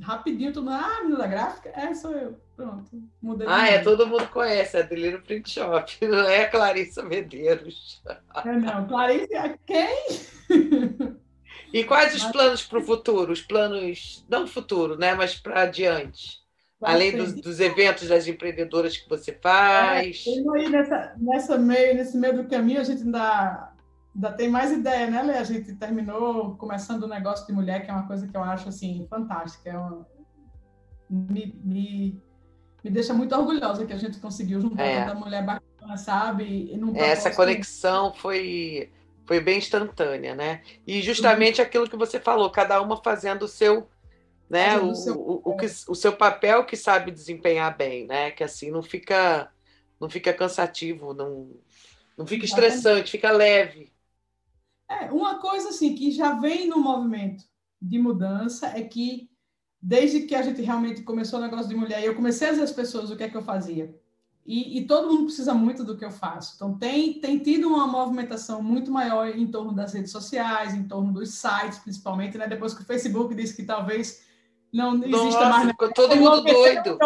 Rapidinho, 0.00 0.52
todo 0.52 0.64
mundo, 0.64 0.74
ah, 0.74 1.00
menina 1.02 1.18
da 1.18 1.26
gráfica? 1.26 1.70
É, 1.70 1.94
sou 1.94 2.12
eu. 2.12 2.36
Pronto, 2.56 2.84
mudei. 3.20 3.46
de 3.46 3.52
Ah, 3.52 3.68
é, 3.68 3.78
todo 3.80 4.06
mundo 4.06 4.28
conhece, 4.28 4.76
é 4.76 4.80
a 4.80 4.82
Delírio 4.82 5.22
Print 5.22 5.50
Shop, 5.50 5.96
não 6.06 6.28
é 6.28 6.44
a 6.44 6.50
Clarissa 6.50 7.02
Medeiros. 7.02 8.02
É, 8.44 8.52
não, 8.52 8.86
Clarice, 8.86 9.34
é 9.34 9.58
quem? 9.66 10.06
E 11.72 11.82
quais 11.82 12.14
os 12.14 12.24
planos 12.24 12.62
para 12.62 12.78
o 12.78 12.82
futuro? 12.84 13.32
Os 13.32 13.42
planos, 13.42 14.24
não 14.28 14.46
futuro, 14.46 14.96
né? 14.96 15.14
Mas 15.14 15.34
para 15.34 15.62
adiante. 15.62 16.44
Além 16.80 17.16
dos, 17.16 17.32
dos 17.32 17.58
eventos 17.58 18.08
das 18.08 18.28
empreendedoras 18.28 18.96
que 18.96 19.08
você 19.08 19.32
faz. 19.42 20.24
É, 20.26 20.58
aí 20.58 20.68
nessa, 20.68 21.14
nessa 21.16 21.58
meio, 21.58 21.94
nesse 21.94 22.16
meio 22.16 22.36
do 22.36 22.48
caminho, 22.48 22.80
a 22.80 22.84
gente 22.84 23.02
ainda, 23.02 23.72
ainda 24.14 24.32
tem 24.32 24.48
mais 24.48 24.70
ideia, 24.72 25.10
né, 25.10 25.22
Lê? 25.22 25.34
A 25.38 25.44
gente 25.44 25.74
terminou 25.74 26.56
começando 26.56 27.02
o 27.02 27.08
negócio 27.08 27.46
de 27.46 27.52
mulher, 27.52 27.84
que 27.84 27.90
é 27.90 27.94
uma 27.94 28.06
coisa 28.06 28.26
que 28.26 28.36
eu 28.36 28.42
acho 28.42 28.68
assim, 28.68 29.06
fantástica. 29.10 29.70
É 29.70 29.76
uma, 29.76 30.06
me, 31.10 31.58
me, 31.64 32.22
me 32.82 32.90
deixa 32.90 33.12
muito 33.12 33.34
orgulhosa 33.34 33.84
que 33.84 33.92
a 33.92 33.98
gente 33.98 34.18
conseguiu 34.18 34.60
juntar 34.60 34.84
É. 34.84 35.04
tanta 35.04 35.18
mulher 35.18 35.44
bacana, 35.44 35.96
sabe? 35.96 36.76
Num 36.76 36.96
Essa 36.96 37.30
conexão 37.30 38.12
foi, 38.14 38.90
foi 39.26 39.40
bem 39.40 39.58
instantânea, 39.58 40.34
né? 40.34 40.62
E 40.86 41.02
justamente 41.02 41.60
aquilo 41.60 41.88
que 41.88 41.96
você 41.96 42.20
falou, 42.20 42.50
cada 42.50 42.80
uma 42.80 43.02
fazendo 43.02 43.42
o 43.44 43.48
seu, 43.48 43.88
né? 44.48 44.78
O, 44.78 44.94
seu 44.94 45.14
o, 45.18 45.40
o, 45.44 45.56
que, 45.56 45.66
o 45.66 45.94
seu 45.94 46.12
papel 46.12 46.64
que 46.64 46.76
sabe 46.76 47.10
desempenhar 47.10 47.76
bem, 47.76 48.06
né? 48.06 48.30
Que 48.30 48.44
assim 48.44 48.70
não 48.70 48.82
fica, 48.82 49.50
não 50.00 50.08
fica 50.08 50.32
cansativo, 50.32 51.12
não, 51.12 51.50
não 52.16 52.26
fica 52.26 52.44
Exatamente. 52.44 52.74
estressante, 52.74 53.10
fica 53.10 53.30
leve. 53.32 53.93
É, 55.00 55.10
uma 55.10 55.38
coisa 55.38 55.70
assim 55.70 55.94
que 55.94 56.10
já 56.10 56.32
vem 56.32 56.68
no 56.68 56.78
movimento 56.78 57.44
de 57.80 57.98
mudança 57.98 58.66
é 58.66 58.82
que 58.82 59.28
desde 59.80 60.22
que 60.22 60.34
a 60.34 60.42
gente 60.42 60.62
realmente 60.62 61.02
começou 61.02 61.38
o 61.38 61.42
negócio 61.42 61.68
de 61.68 61.76
mulher, 61.76 62.02
eu 62.02 62.14
comecei 62.14 62.48
a 62.48 62.50
dizer 62.52 62.62
às 62.62 62.72
pessoas 62.72 63.10
o 63.10 63.16
que 63.16 63.22
é 63.22 63.28
que 63.28 63.36
eu 63.36 63.42
fazia. 63.42 63.94
E, 64.46 64.78
e 64.78 64.86
todo 64.86 65.08
mundo 65.08 65.24
precisa 65.24 65.54
muito 65.54 65.84
do 65.84 65.96
que 65.96 66.04
eu 66.04 66.10
faço. 66.10 66.54
Então 66.54 66.78
tem, 66.78 67.20
tem 67.20 67.38
tido 67.38 67.68
uma 67.68 67.86
movimentação 67.86 68.62
muito 68.62 68.90
maior 68.90 69.28
em 69.28 69.46
torno 69.46 69.72
das 69.72 69.92
redes 69.92 70.10
sociais, 70.10 70.74
em 70.74 70.84
torno 70.84 71.12
dos 71.12 71.30
sites, 71.34 71.78
principalmente, 71.78 72.36
né? 72.36 72.46
Depois 72.46 72.74
que 72.74 72.82
o 72.82 72.84
Facebook 72.84 73.34
disse 73.34 73.56
que 73.56 73.62
talvez 73.62 74.22
não 74.72 74.94
exista 74.96 75.16
Nossa, 75.16 75.48
mais 75.48 75.68
ficou 75.68 75.92
todo 75.92 76.16
mundo 76.16 76.42
doido. 76.42 76.98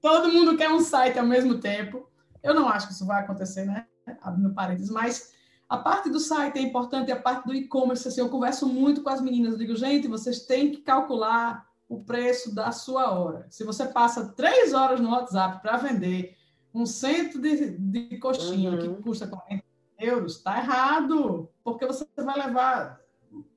Todo 0.00 0.32
mundo 0.32 0.56
quer 0.56 0.70
um 0.70 0.80
site 0.80 1.18
ao 1.18 1.26
mesmo 1.26 1.58
tempo. 1.58 2.08
Eu 2.42 2.54
não 2.54 2.68
acho 2.68 2.88
que 2.88 2.94
isso 2.94 3.06
vai 3.06 3.22
acontecer, 3.22 3.66
né? 3.66 3.86
Abrindo 4.22 4.54
parênteses, 4.54 4.90
mas 4.90 5.31
a 5.72 5.78
parte 5.78 6.10
do 6.10 6.20
site 6.20 6.58
é 6.58 6.60
importante, 6.60 7.10
a 7.10 7.18
parte 7.18 7.46
do 7.46 7.54
e-commerce, 7.54 8.06
assim, 8.06 8.20
eu 8.20 8.28
converso 8.28 8.68
muito 8.68 9.02
com 9.02 9.08
as 9.08 9.22
meninas, 9.22 9.52
eu 9.52 9.58
digo, 9.58 9.74
gente, 9.74 10.06
vocês 10.06 10.44
têm 10.44 10.70
que 10.70 10.82
calcular 10.82 11.66
o 11.88 12.04
preço 12.04 12.54
da 12.54 12.70
sua 12.72 13.10
hora. 13.10 13.46
Se 13.48 13.64
você 13.64 13.86
passa 13.86 14.34
três 14.36 14.74
horas 14.74 15.00
no 15.00 15.08
WhatsApp 15.08 15.62
para 15.62 15.78
vender 15.78 16.36
um 16.74 16.84
centro 16.84 17.40
de, 17.40 17.70
de 17.78 18.18
coxinha 18.18 18.72
Uhum. 18.72 18.96
que 18.96 19.02
custa 19.02 19.26
40 19.26 19.64
euros, 19.98 20.36
está 20.36 20.58
errado, 20.58 21.48
porque 21.64 21.86
você 21.86 22.06
vai 22.18 22.36
levar, 22.36 23.00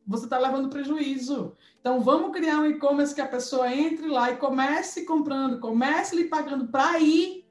você 0.08 0.24
está 0.24 0.40
levando 0.40 0.70
prejuízo. 0.70 1.52
Então, 1.82 2.00
vamos 2.00 2.32
criar 2.32 2.60
um 2.60 2.66
e-commerce 2.66 3.14
que 3.14 3.20
a 3.20 3.28
pessoa 3.28 3.70
entre 3.76 4.08
lá 4.08 4.32
e 4.32 4.38
comece 4.38 5.04
comprando, 5.04 5.60
comece 5.60 6.16
lhe 6.16 6.30
pagando 6.30 6.70
para 6.70 6.92
aí 6.92 7.45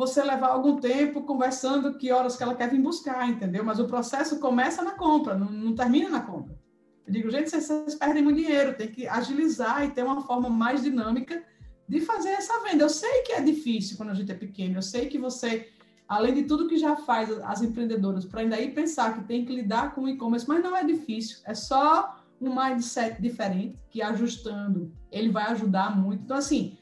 você 0.00 0.22
levar 0.22 0.48
algum 0.48 0.76
tempo 0.76 1.20
conversando 1.24 1.98
que 1.98 2.10
horas 2.10 2.34
que 2.34 2.42
ela 2.42 2.54
quer 2.54 2.70
vir 2.70 2.80
buscar, 2.80 3.28
entendeu? 3.28 3.62
Mas 3.62 3.78
o 3.78 3.86
processo 3.86 4.40
começa 4.40 4.82
na 4.82 4.92
compra, 4.92 5.34
não, 5.34 5.50
não 5.50 5.74
termina 5.74 6.08
na 6.08 6.22
compra. 6.22 6.58
Eu 7.06 7.12
digo, 7.12 7.30
gente, 7.30 7.50
vocês, 7.50 7.94
perdem 7.96 8.22
muito 8.22 8.38
dinheiro, 8.38 8.74
tem 8.74 8.88
que 8.88 9.06
agilizar 9.06 9.84
e 9.84 9.90
ter 9.90 10.02
uma 10.02 10.22
forma 10.22 10.48
mais 10.48 10.82
dinâmica 10.82 11.44
de 11.86 12.00
fazer 12.00 12.30
essa 12.30 12.62
venda. 12.62 12.84
Eu 12.84 12.88
sei 12.88 13.20
que 13.22 13.32
é 13.32 13.42
difícil 13.42 13.98
quando 13.98 14.08
a 14.08 14.14
gente 14.14 14.32
é 14.32 14.34
pequeno, 14.34 14.78
eu 14.78 14.82
sei 14.82 15.06
que 15.06 15.18
você, 15.18 15.68
além 16.08 16.32
de 16.32 16.44
tudo 16.44 16.66
que 16.66 16.78
já 16.78 16.96
faz 16.96 17.30
as 17.44 17.60
empreendedoras, 17.60 18.24
para 18.24 18.40
ainda 18.40 18.56
aí 18.56 18.70
pensar 18.70 19.12
que 19.14 19.24
tem 19.24 19.44
que 19.44 19.54
lidar 19.54 19.94
com 19.94 20.04
o 20.04 20.08
e-commerce, 20.08 20.48
mas 20.48 20.62
não 20.62 20.74
é 20.74 20.82
difícil, 20.82 21.40
é 21.44 21.52
só 21.52 22.24
um 22.40 22.54
mindset 22.54 23.20
diferente 23.20 23.78
que 23.90 24.00
ajustando 24.00 24.90
ele 25.12 25.28
vai 25.28 25.44
ajudar 25.52 25.94
muito. 25.94 26.22
Então, 26.22 26.38
assim, 26.38 26.78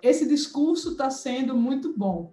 esse 0.00 0.28
discurso 0.28 0.92
está 0.92 1.10
sendo 1.10 1.56
muito 1.56 1.92
bom. 1.96 2.32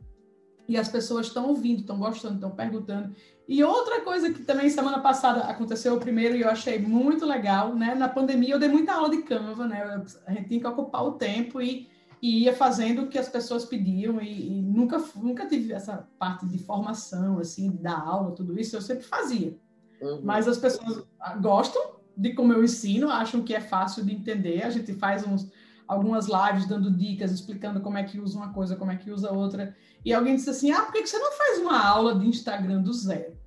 E 0.71 0.77
as 0.77 0.87
pessoas 0.87 1.27
estão 1.27 1.49
ouvindo, 1.49 1.81
estão 1.81 1.99
gostando, 1.99 2.35
estão 2.35 2.51
perguntando. 2.51 3.13
E 3.45 3.61
outra 3.61 3.99
coisa 3.99 4.31
que 4.31 4.41
também 4.43 4.69
semana 4.69 4.99
passada 4.99 5.41
aconteceu 5.41 5.99
primeiro 5.99 6.37
e 6.37 6.41
eu 6.43 6.49
achei 6.49 6.79
muito 6.79 7.25
legal, 7.25 7.75
né? 7.75 7.93
Na 7.93 8.07
pandemia 8.07 8.53
eu 8.53 8.59
dei 8.59 8.69
muita 8.69 8.93
aula 8.93 9.09
de 9.09 9.21
Canva, 9.23 9.67
né? 9.67 10.01
A 10.25 10.31
gente 10.31 10.47
tinha 10.47 10.61
que 10.61 10.67
ocupar 10.67 11.03
o 11.03 11.11
tempo 11.11 11.61
e, 11.61 11.89
e 12.21 12.43
ia 12.43 12.55
fazendo 12.55 13.01
o 13.01 13.07
que 13.09 13.19
as 13.19 13.27
pessoas 13.27 13.65
pediam 13.65 14.21
e, 14.21 14.47
e, 14.47 14.61
nunca 14.61 15.03
nunca 15.17 15.45
tive 15.45 15.73
essa 15.73 16.07
parte 16.17 16.47
de 16.47 16.57
formação 16.57 17.37
assim, 17.37 17.69
da 17.71 17.99
aula, 17.99 18.31
tudo 18.31 18.57
isso 18.57 18.77
eu 18.77 18.81
sempre 18.81 19.03
fazia. 19.03 19.59
Uhum. 20.01 20.21
Mas 20.23 20.47
as 20.47 20.57
pessoas 20.57 21.03
gostam 21.41 21.99
de 22.15 22.33
como 22.33 22.53
eu 22.53 22.63
ensino, 22.63 23.09
acham 23.09 23.43
que 23.43 23.53
é 23.53 23.59
fácil 23.59 24.05
de 24.05 24.13
entender. 24.13 24.63
A 24.63 24.69
gente 24.69 24.93
faz 24.93 25.27
uns 25.27 25.51
algumas 25.91 26.27
lives 26.27 26.65
dando 26.65 26.89
dicas, 26.89 27.31
explicando 27.31 27.81
como 27.81 27.97
é 27.97 28.03
que 28.03 28.17
usa 28.17 28.37
uma 28.37 28.53
coisa, 28.53 28.77
como 28.77 28.91
é 28.91 28.95
que 28.95 29.11
usa 29.11 29.29
outra. 29.29 29.75
E 30.05 30.13
alguém 30.13 30.35
disse 30.35 30.49
assim: 30.49 30.71
ah, 30.71 30.83
por 30.83 30.93
que 30.93 31.05
você 31.05 31.19
não 31.19 31.33
faz 31.33 31.59
uma 31.59 31.85
aula 31.85 32.17
de 32.17 32.25
Instagram 32.25 32.81
do 32.81 32.93
zero? 32.93 33.37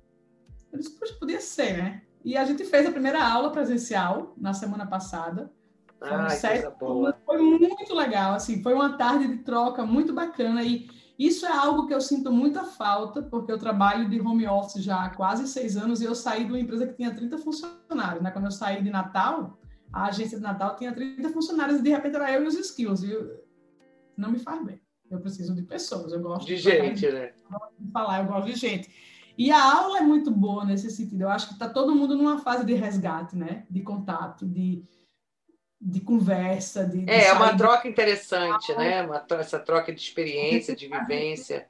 Eu 0.71 0.77
disse, 0.77 0.91
poxa, 0.91 1.15
podia 1.19 1.41
ser, 1.41 1.77
né? 1.77 2.03
E 2.23 2.37
a 2.37 2.45
gente 2.45 2.63
fez 2.63 2.85
a 2.85 2.91
primeira 2.91 3.25
aula 3.27 3.51
presencial 3.51 4.35
na 4.37 4.53
semana 4.53 4.85
passada. 4.85 5.51
Foram 5.97 6.25
Ai, 6.25 6.35
sete. 6.35 6.67
Foi 7.25 7.37
muito 7.41 7.95
legal, 7.95 8.35
assim, 8.35 8.61
foi 8.61 8.75
uma 8.75 8.95
tarde 8.95 9.27
de 9.27 9.37
troca 9.37 9.83
muito 9.83 10.13
bacana 10.13 10.63
e 10.63 10.87
isso 11.17 11.45
é 11.45 11.51
algo 11.51 11.87
que 11.87 11.93
eu 11.93 12.01
sinto 12.01 12.31
muita 12.31 12.63
falta, 12.63 13.23
porque 13.23 13.51
eu 13.51 13.57
trabalho 13.57 14.07
de 14.07 14.19
home 14.19 14.45
office 14.45 14.83
já 14.83 15.03
há 15.03 15.09
quase 15.09 15.47
seis 15.47 15.77
anos 15.77 16.01
e 16.01 16.05
eu 16.05 16.13
saí 16.13 16.43
de 16.43 16.51
uma 16.51 16.59
empresa 16.59 16.85
que 16.85 16.93
tinha 16.93 17.15
30 17.15 17.37
funcionários, 17.39 18.21
né? 18.21 18.29
Quando 18.29 18.45
eu 18.45 18.51
saí 18.51 18.83
de 18.83 18.89
Natal, 18.91 19.57
a 19.95 20.07
agência 20.07 20.37
de 20.37 20.43
Natal 20.43 20.75
tinha 20.75 20.93
30 20.93 21.29
funcionários 21.29 21.79
e 21.79 21.81
de 21.81 21.89
repente 21.89 22.15
era 22.17 22.29
eu 22.33 22.43
e 22.43 22.47
os 22.47 22.55
skills. 22.55 23.01
E 23.01 23.11
eu- 23.11 23.45
não 24.17 24.29
me 24.29 24.39
faz 24.39 24.61
bem. 24.63 24.81
Eu 25.09 25.21
preciso 25.21 25.55
de 25.55 25.61
pessoas, 25.61 26.11
eu 26.11 26.19
gosto 26.19 26.45
De 26.45 26.61
trocar 26.61 26.85
gente, 26.85 27.09
né? 27.09 27.33
de 27.79 27.91
falar, 27.91 28.19
eu 28.21 28.25
gosto 28.25 28.47
de 28.47 28.55
gente. 28.55 28.89
E 29.37 29.51
a 29.51 29.61
aula 29.63 29.99
é 29.99 30.01
muito 30.01 30.31
boa 30.31 30.65
nesse 30.65 30.89
sentido. 30.91 31.21
Eu 31.21 31.29
acho 31.29 31.47
que 31.47 31.53
está 31.53 31.69
todo 31.69 31.95
mundo 31.95 32.15
numa 32.17 32.39
fase 32.39 32.65
de 32.65 32.73
resgate, 32.73 33.37
né? 33.37 33.65
De 33.69 33.81
contato, 33.81 34.45
de, 34.45 34.83
de 35.79 36.01
conversa, 36.01 36.85
de, 36.85 37.05
de 37.05 37.09
É, 37.09 37.27
é 37.27 37.33
uma 37.33 37.55
troca 37.55 37.87
interessante, 37.87 38.73
né? 38.75 39.01
Uma 39.03 39.25
essa 39.39 39.59
troca 39.59 39.93
de 39.93 40.01
experiência, 40.01 40.75
de 40.75 40.87
vivência. 40.87 41.67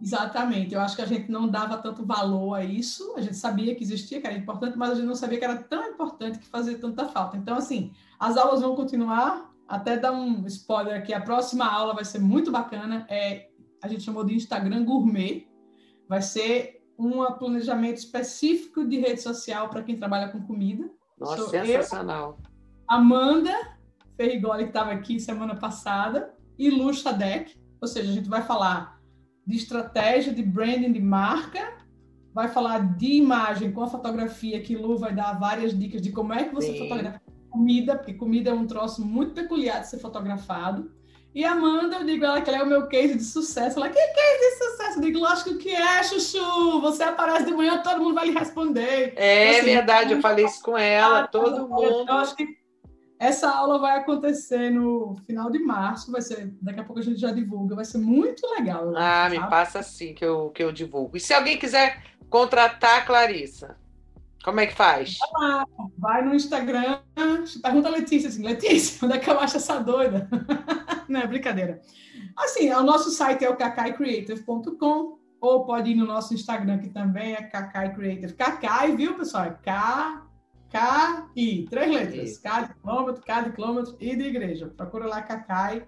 Exatamente. 0.00 0.74
Eu 0.74 0.80
acho 0.80 0.94
que 0.94 1.02
a 1.02 1.06
gente 1.06 1.30
não 1.30 1.48
dava 1.48 1.78
tanto 1.78 2.04
valor 2.04 2.54
a 2.54 2.64
isso. 2.64 3.14
A 3.16 3.20
gente 3.20 3.36
sabia 3.36 3.74
que 3.74 3.82
existia, 3.82 4.20
que 4.20 4.26
era 4.26 4.36
importante, 4.36 4.76
mas 4.76 4.90
a 4.90 4.94
gente 4.94 5.06
não 5.06 5.14
sabia 5.14 5.38
que 5.38 5.44
era 5.44 5.56
tão 5.56 5.90
importante 5.90 6.38
que 6.38 6.46
fazia 6.46 6.78
tanta 6.78 7.06
falta. 7.06 7.36
Então, 7.36 7.56
assim, 7.56 7.92
as 8.18 8.36
aulas 8.36 8.60
vão 8.60 8.74
continuar. 8.74 9.54
Até 9.68 9.96
dar 9.96 10.12
um 10.12 10.46
spoiler 10.46 10.96
aqui, 10.96 11.12
a 11.12 11.20
próxima 11.20 11.66
aula 11.66 11.92
vai 11.92 12.04
ser 12.04 12.20
muito 12.20 12.52
bacana. 12.52 13.04
É, 13.08 13.48
a 13.82 13.88
gente 13.88 14.04
chamou 14.04 14.22
de 14.22 14.34
Instagram 14.34 14.84
Gourmet. 14.84 15.48
Vai 16.08 16.22
ser 16.22 16.84
um 16.98 17.24
planejamento 17.32 17.96
específico 17.96 18.86
de 18.86 18.98
rede 18.98 19.20
social 19.20 19.68
para 19.68 19.82
quem 19.82 19.96
trabalha 19.96 20.28
com 20.28 20.40
comida. 20.40 20.88
Nossa, 21.18 21.36
Sou 21.36 21.54
eu, 21.54 21.66
sensacional. 21.66 22.38
Amanda 22.86 23.52
Ferrigoli, 24.16 24.64
que 24.64 24.70
estava 24.70 24.92
aqui 24.92 25.18
semana 25.18 25.56
passada, 25.56 26.34
e 26.58 26.70
Lu 26.70 26.92
Shadek. 26.92 27.58
Ou 27.80 27.88
seja, 27.88 28.10
a 28.10 28.14
gente 28.14 28.28
vai 28.28 28.42
falar 28.42 28.95
de 29.46 29.56
estratégia, 29.56 30.32
de 30.32 30.42
branding 30.42 30.92
de 30.92 31.00
marca, 31.00 31.74
vai 32.34 32.48
falar 32.48 32.96
de 32.96 33.14
imagem 33.14 33.70
com 33.72 33.82
a 33.82 33.88
fotografia, 33.88 34.60
que 34.60 34.76
Lu 34.76 34.98
vai 34.98 35.14
dar 35.14 35.38
várias 35.38 35.78
dicas 35.78 36.02
de 36.02 36.10
como 36.12 36.32
é 36.34 36.44
que 36.44 36.54
você 36.54 36.72
Sim. 36.72 36.78
fotografa 36.80 37.20
comida, 37.48 37.96
porque 37.96 38.12
comida 38.12 38.50
é 38.50 38.52
um 38.52 38.66
troço 38.66 39.04
muito 39.04 39.32
peculiar 39.32 39.80
de 39.80 39.88
ser 39.88 39.98
fotografado. 39.98 40.92
E 41.34 41.44
a 41.44 41.52
Amanda, 41.52 41.96
eu 41.96 42.04
digo 42.04 42.24
ela 42.24 42.40
que 42.40 42.48
ela 42.48 42.60
é 42.60 42.62
o 42.62 42.66
meu 42.66 42.86
case 42.88 43.14
de 43.14 43.24
sucesso. 43.24 43.78
Ela, 43.78 43.88
que 43.90 43.94
case 43.94 44.38
de 44.38 44.64
sucesso? 44.64 44.98
Eu 44.98 45.02
digo, 45.02 45.18
lógico 45.18 45.56
que 45.58 45.70
é, 45.70 46.02
Chuchu. 46.02 46.80
Você 46.80 47.02
aparece 47.02 47.44
de 47.44 47.52
manhã, 47.52 47.82
todo 47.82 48.02
mundo 48.02 48.14
vai 48.14 48.26
lhe 48.28 48.38
responder. 48.38 49.12
É 49.16 49.50
Assim, 49.58 49.64
verdade, 49.66 50.14
eu 50.14 50.20
falei 50.22 50.46
isso 50.46 50.62
com 50.62 50.76
ela, 50.78 51.26
todo 51.26 51.56
eu 51.56 51.68
mundo. 51.68 52.10
acho 52.10 52.34
que 52.36 52.46
essa 53.18 53.50
aula 53.50 53.78
vai 53.78 53.98
acontecer 53.98 54.70
no 54.70 55.16
final 55.26 55.50
de 55.50 55.58
março, 55.58 56.12
vai 56.12 56.20
ser, 56.20 56.52
daqui 56.60 56.80
a 56.80 56.84
pouco 56.84 57.00
a 57.00 57.02
gente 57.02 57.18
já 57.18 57.32
divulga, 57.32 57.74
vai 57.74 57.84
ser 57.84 57.98
muito 57.98 58.46
legal. 58.50 58.92
Ah, 58.96 59.28
me 59.30 59.36
sabe? 59.36 59.50
passa 59.50 59.78
assim 59.78 60.14
que 60.14 60.24
eu, 60.24 60.50
que 60.50 60.62
eu 60.62 60.70
divulgo. 60.70 61.16
E 61.16 61.20
se 61.20 61.32
alguém 61.32 61.58
quiser 61.58 62.02
contratar 62.28 62.98
a 62.98 63.04
Clarissa, 63.06 63.76
como 64.44 64.60
é 64.60 64.66
que 64.66 64.74
faz? 64.74 65.18
Vai 65.98 66.24
no 66.24 66.34
Instagram, 66.34 67.00
pergunta 67.62 67.88
a 67.88 67.90
Letícia 67.90 68.28
assim, 68.28 68.44
Letícia, 68.44 69.04
onde 69.04 69.16
é 69.16 69.18
que 69.18 69.30
eu 69.30 69.40
acho 69.40 69.56
essa 69.56 69.80
doida? 69.80 70.28
Não 71.08 71.20
é 71.20 71.26
brincadeira. 71.26 71.80
Assim, 72.36 72.70
o 72.70 72.82
nosso 72.82 73.10
site 73.10 73.44
é 73.44 73.50
o 73.50 73.56
cacaiCreative.com 73.56 75.18
ou 75.40 75.64
pode 75.64 75.90
ir 75.90 75.94
no 75.94 76.06
nosso 76.06 76.34
Instagram, 76.34 76.78
que 76.78 76.88
também 76.88 77.34
é 77.34 77.42
Cacai 77.42 77.94
Creative. 77.94 78.34
Cacai, 78.34 78.94
viu, 78.94 79.14
pessoal? 79.14 79.44
É 79.44 79.50
K, 79.50 80.25
K, 80.70 81.28
I, 81.36 81.64
três 81.70 81.90
letras. 81.90 82.30
Isso. 82.30 82.42
K 82.42 82.62
de 82.62 82.74
quilômetro, 82.74 83.22
K 83.22 83.40
de 83.42 83.52
quilômetro 83.52 83.96
e 84.00 84.16
de 84.16 84.22
igreja. 84.24 84.66
Procura 84.76 85.06
lá 85.06 85.22
Cacai, 85.22 85.84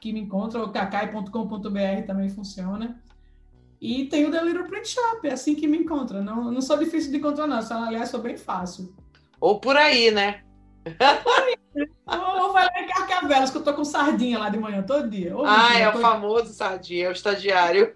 que 0.00 0.12
me 0.12 0.20
encontra, 0.20 0.60
ou 0.60 0.70
cacai.com.br 0.70 2.06
também 2.06 2.28
funciona. 2.28 3.02
E 3.80 4.04
tem 4.06 4.26
o 4.26 4.30
The 4.30 4.42
Little 4.44 4.64
Print 4.64 4.88
Shop, 4.88 5.26
é 5.26 5.32
assim 5.32 5.54
que 5.54 5.66
me 5.66 5.78
encontra. 5.78 6.22
Não, 6.22 6.50
não 6.52 6.60
sou 6.60 6.76
difícil 6.78 7.10
de 7.10 7.16
encontrar, 7.18 7.46
não. 7.46 7.60
Só, 7.62 7.82
aliás, 7.82 8.08
sou 8.10 8.20
bem 8.20 8.36
fácil. 8.36 8.94
Ou 9.40 9.58
por 9.58 9.76
aí, 9.76 10.10
né? 10.10 10.42
Ou 12.06 12.40
ou 12.46 12.52
vai 12.52 12.66
lá 12.66 12.82
em 12.82 12.86
Carcavelos, 12.86 13.50
que 13.50 13.56
eu 13.58 13.64
tô 13.64 13.72
com 13.74 13.84
sardinha 13.84 14.38
lá 14.38 14.48
de 14.48 14.58
manhã, 14.58 14.82
todo 14.82 15.08
dia. 15.08 15.36
Ô, 15.36 15.44
Ah, 15.44 15.62
mentira, 15.68 15.78
é 15.80 15.88
o 15.88 15.92
tô- 15.92 15.98
famoso 16.00 16.52
sardinha, 16.52 17.06
é 17.06 17.08
o 17.08 17.12
estagiário. 17.12 17.94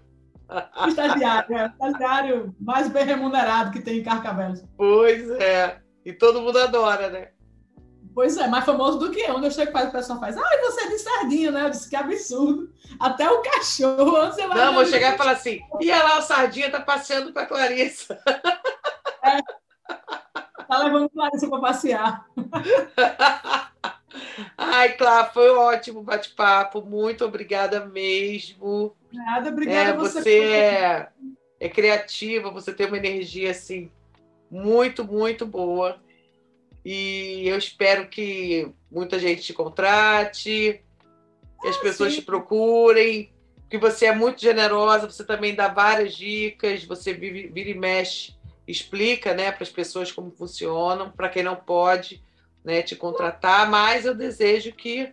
estagiário, 0.87 1.55
é 1.55 1.65
o 1.65 1.67
estagiário 1.67 2.55
mais 2.59 2.87
bem 2.89 3.05
remunerado 3.05 3.71
que 3.71 3.81
tem 3.81 3.99
em 3.99 4.03
Carcavelos. 4.03 4.63
Pois 4.77 5.29
é. 5.31 5.81
E 6.05 6.13
todo 6.13 6.41
mundo 6.41 6.59
adora, 6.59 7.09
né? 7.09 7.29
Pois 8.13 8.37
é, 8.37 8.47
mais 8.47 8.63
famoso 8.63 8.97
do 8.97 9.11
que 9.11 9.19
eu. 9.19 9.35
Onde 9.35 9.47
eu 9.47 9.51
chego, 9.51 9.77
o 9.77 9.91
pessoal 9.91 10.19
faz, 10.19 10.37
ai, 10.37 10.57
você 10.61 10.81
é 10.83 10.87
de 10.87 10.99
sardinha, 10.99 11.51
né? 11.51 11.65
Eu 11.65 11.69
disse, 11.71 11.89
que 11.89 11.95
absurdo. 11.97 12.71
Até 12.97 13.29
o 13.29 13.41
cachorro, 13.41 14.11
você 14.27 14.47
vai 14.47 14.57
Não, 14.57 14.73
vou 14.73 14.85
ver? 14.85 14.91
chegar 14.91 15.15
e 15.15 15.17
falar 15.17 15.31
assim: 15.31 15.59
e 15.81 15.89
lá, 15.89 16.19
o 16.19 16.21
Sardinha 16.21 16.71
tá 16.71 16.79
passeando 16.79 17.33
com 17.33 17.39
a 17.39 17.45
Clarissa. 17.45 18.17
Tá 20.67 20.79
levando 20.79 21.09
Clarissa 21.09 21.49
para 21.49 21.59
passear. 21.59 22.25
Ai, 24.57 24.93
Clá, 24.93 25.25
foi 25.25 25.53
um 25.53 25.59
ótimo 25.59 26.01
bate-papo. 26.01 26.81
Muito 26.81 27.25
obrigada 27.25 27.85
mesmo. 27.85 28.95
Nada, 29.11 29.49
obrigada 29.49 29.89
É, 29.89 29.93
você. 29.93 30.21
você 30.21 30.39
é, 30.53 31.09
é 31.59 31.69
criativa, 31.69 32.49
você 32.49 32.73
tem 32.73 32.87
uma 32.87 32.97
energia 32.97 33.51
assim 33.51 33.91
muito, 34.49 35.03
muito 35.03 35.45
boa. 35.45 35.99
E 36.83 37.47
eu 37.47 37.57
espero 37.57 38.07
que 38.07 38.71
muita 38.91 39.17
gente 39.17 39.41
te 39.41 39.53
contrate, 39.53 40.83
que 41.61 41.67
as 41.67 41.77
pessoas 41.77 42.13
sim. 42.13 42.19
te 42.19 42.25
procurem, 42.25 43.33
que 43.69 43.77
você 43.77 44.05
é 44.05 44.15
muito 44.15 44.39
generosa, 44.41 45.09
você 45.09 45.23
também 45.23 45.55
dá 45.55 45.67
várias 45.67 46.15
dicas, 46.15 46.83
você 46.83 47.13
vive- 47.13 47.47
vira 47.47 47.69
e 47.69 47.73
mexe, 47.73 48.35
explica 48.67 49.33
né, 49.33 49.51
para 49.51 49.63
as 49.63 49.69
pessoas 49.71 50.11
como 50.11 50.31
funcionam, 50.31 51.11
para 51.11 51.29
quem 51.29 51.43
não 51.43 51.55
pode 51.55 52.23
né, 52.63 52.81
te 52.81 52.95
contratar, 52.95 53.69
mas 53.69 54.05
eu 54.05 54.13
desejo 54.13 54.71
que 54.71 55.11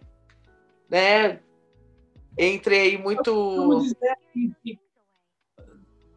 né, 0.89 1.41
entre 2.37 2.79
aí 2.79 2.99
muito. 2.99 3.81
Dizer 3.81 4.17
que 4.63 4.79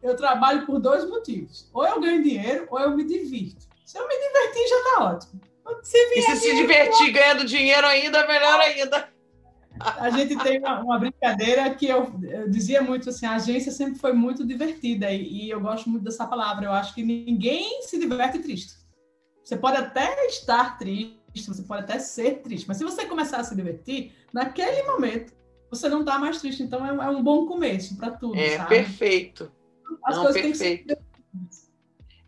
eu 0.06 0.16
trabalho 0.16 0.64
por 0.66 0.78
dois 0.80 1.08
motivos. 1.08 1.68
Ou 1.72 1.86
eu 1.86 2.00
ganho 2.00 2.22
dinheiro, 2.22 2.66
ou 2.70 2.78
eu 2.80 2.96
me 2.96 3.04
divirto. 3.04 3.66
Se 3.84 3.98
eu 3.98 4.06
me 4.06 4.14
divertir, 4.16 4.68
já 4.68 4.82
tá 4.84 5.04
ótimo. 5.04 5.40
Se 5.82 5.96
E 5.98 6.22
se 6.22 6.36
se 6.36 6.54
divertir 6.54 7.10
ganhando 7.12 7.44
dinheiro 7.44 7.86
ainda, 7.86 8.26
melhor 8.26 8.60
ainda. 8.60 9.08
A 9.80 10.08
gente 10.10 10.36
tem 10.38 10.58
uma, 10.58 10.80
uma 10.80 10.98
brincadeira 10.98 11.68
que 11.74 11.86
eu, 11.86 12.10
eu 12.22 12.48
dizia 12.48 12.80
muito 12.80 13.10
assim, 13.10 13.26
a 13.26 13.34
agência 13.34 13.70
sempre 13.70 13.98
foi 13.98 14.12
muito 14.12 14.46
divertida 14.46 15.10
e, 15.12 15.46
e 15.46 15.50
eu 15.50 15.60
gosto 15.60 15.90
muito 15.90 16.02
dessa 16.04 16.26
palavra. 16.26 16.64
Eu 16.66 16.72
acho 16.72 16.94
que 16.94 17.02
ninguém 17.02 17.82
se 17.82 17.98
diverte 17.98 18.38
triste. 18.38 18.74
Você 19.44 19.56
pode 19.56 19.76
até 19.76 20.26
estar 20.26 20.78
triste, 20.78 21.18
você 21.46 21.62
pode 21.62 21.82
até 21.82 21.98
ser 21.98 22.40
triste, 22.42 22.66
mas 22.66 22.78
se 22.78 22.84
você 22.84 23.04
começar 23.04 23.38
a 23.38 23.44
se 23.44 23.54
divertir, 23.54 24.12
naquele 24.32 24.82
momento 24.84 25.34
você 25.70 25.88
não 25.88 26.00
está 26.00 26.18
mais 26.18 26.40
triste. 26.40 26.62
Então 26.62 26.84
é, 26.86 26.92
um- 26.92 27.02
é 27.02 27.08
um 27.10 27.22
bom 27.22 27.44
começo 27.46 27.96
para 27.98 28.10
tudo, 28.12 28.38
É 28.38 28.56
sabe? 28.56 28.68
perfeito. 28.70 29.52
As 30.04 30.16
não, 30.16 30.24
coisas 30.24 30.42
têm 30.42 30.52
que 30.52 30.58
ser 30.58 30.84
perfeito. 30.84 31.06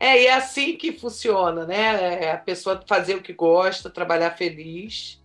É, 0.00 0.22
e 0.22 0.26
é 0.26 0.34
assim 0.34 0.76
que 0.76 0.92
funciona, 0.92 1.66
né? 1.66 2.24
É 2.24 2.32
a 2.32 2.38
pessoa 2.38 2.82
fazer 2.86 3.16
o 3.16 3.22
que 3.22 3.32
gosta, 3.32 3.90
trabalhar 3.90 4.30
feliz. 4.32 5.20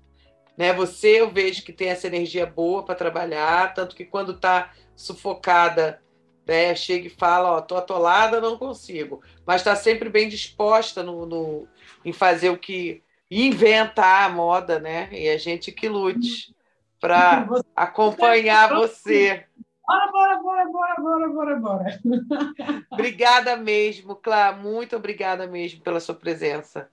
Né? 0.58 0.74
Você, 0.74 1.22
eu 1.22 1.30
vejo 1.30 1.64
que 1.64 1.72
tem 1.74 1.90
essa 1.90 2.08
energia 2.08 2.46
boa 2.46 2.84
para 2.84 2.96
trabalhar, 2.96 3.74
tanto 3.74 3.96
que 3.96 4.06
quando 4.06 4.32
está 4.34 4.72
sufocada, 4.96 6.02
né, 6.46 6.76
chega 6.76 7.08
e 7.08 7.10
fala, 7.10 7.52
ó, 7.54 7.62
tô 7.62 7.76
atolada, 7.76 8.42
não 8.42 8.58
consigo. 8.58 9.22
Mas 9.46 9.62
está 9.62 9.76
sempre 9.76 10.10
bem 10.10 10.28
disposta 10.28 11.02
no, 11.02 11.26
no- 11.26 11.68
em 12.04 12.12
fazer 12.12 12.50
o 12.50 12.58
que 12.58 13.02
inventar 13.32 14.26
a 14.26 14.30
moda, 14.30 14.80
né? 14.80 15.10
E 15.12 15.30
a 15.30 15.38
gente 15.38 15.72
que 15.72 15.88
lute 15.90 16.54
para 17.00 17.46
Você- 17.46 17.64
acompanhar 17.76 18.70
você. 18.76 19.46
Bora, 19.86 20.12
bora, 20.12 20.42
bora, 20.42 20.66
bora, 20.72 20.96
bora, 21.02 21.30
bora, 21.30 21.56
bora. 21.58 22.02
Obrigada 22.90 23.58
mesmo, 23.58 24.16
Clá. 24.16 24.54
Muito 24.54 24.96
obrigada 24.96 25.46
mesmo 25.46 25.82
pela 25.82 26.00
sua 26.00 26.16
presença. 26.16 26.90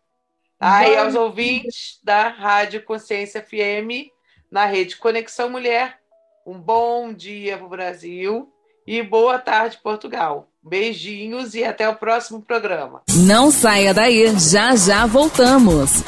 Ah, 0.59 0.87
e 0.87 0.97
aos 0.97 1.15
ouvintes 1.15 2.01
da 2.03 2.29
Rádio 2.29 2.85
Consciência 2.85 3.43
FM, 3.43 4.11
na 4.51 4.67
rede 4.67 4.97
Conexão 4.97 5.49
Mulher, 5.49 5.99
um 6.45 6.61
bom 6.61 7.15
dia 7.15 7.57
para 7.57 7.67
o 7.67 7.71
Brasil 7.71 8.53
e 8.87 9.03
boa 9.03 9.39
tarde, 9.39 9.79
Portugal. 9.83 10.49
Beijinhos 10.63 11.55
e 11.55 11.65
até 11.65 11.89
o 11.89 11.97
próximo 11.97 12.43
programa. 12.43 13.03
Não 13.27 13.51
saia 13.51 13.95
daí, 13.95 14.27
já 14.39 14.77
já 14.77 15.07
voltamos. 15.07 16.03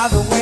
by 0.00 0.08
the 0.08 0.20
way. 0.30 0.39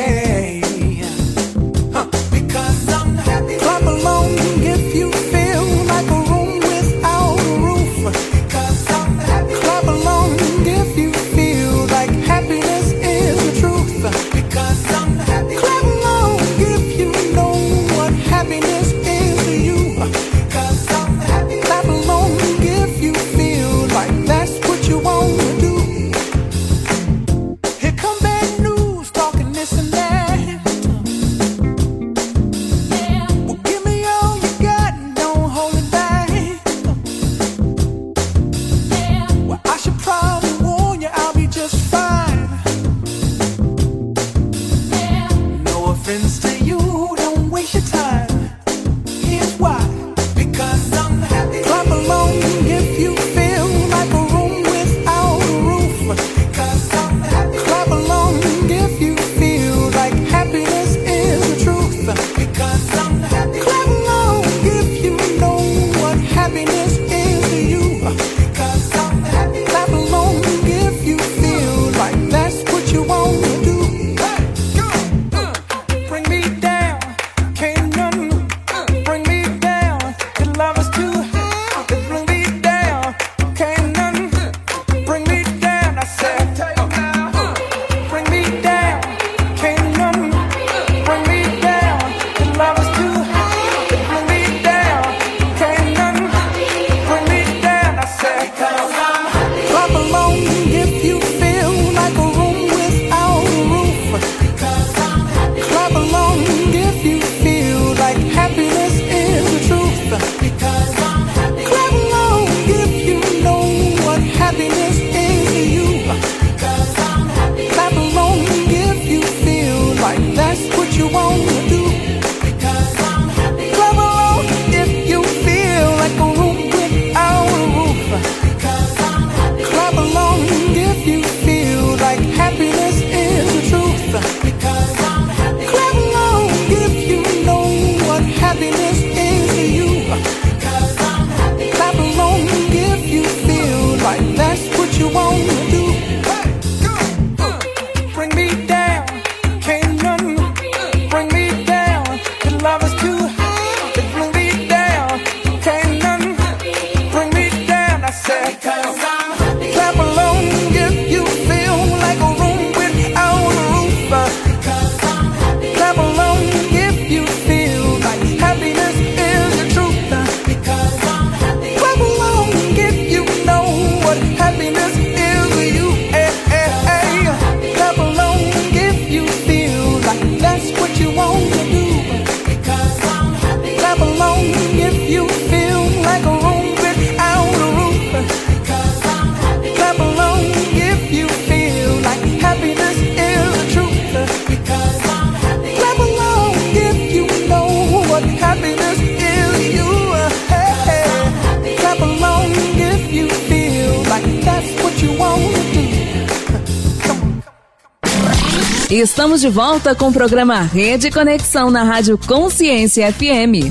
Estamos 209.38 209.40
de 209.40 209.48
volta 209.50 209.94
com 209.94 210.08
o 210.08 210.12
programa 210.12 210.62
Rede 210.62 211.12
Conexão 211.12 211.70
na 211.70 211.84
Rádio 211.84 212.18
Consciência 212.18 213.12
FM. 213.12 213.70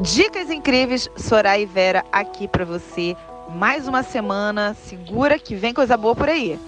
Dicas 0.00 0.50
incríveis, 0.50 1.08
Soraya 1.16 1.62
e 1.62 1.66
Vera 1.66 2.04
aqui 2.10 2.48
para 2.48 2.64
você. 2.64 3.16
Mais 3.54 3.86
uma 3.86 4.02
semana, 4.02 4.74
segura 4.74 5.38
que 5.38 5.54
vem 5.54 5.72
coisa 5.72 5.96
boa 5.96 6.16
por 6.16 6.28
aí. 6.28 6.58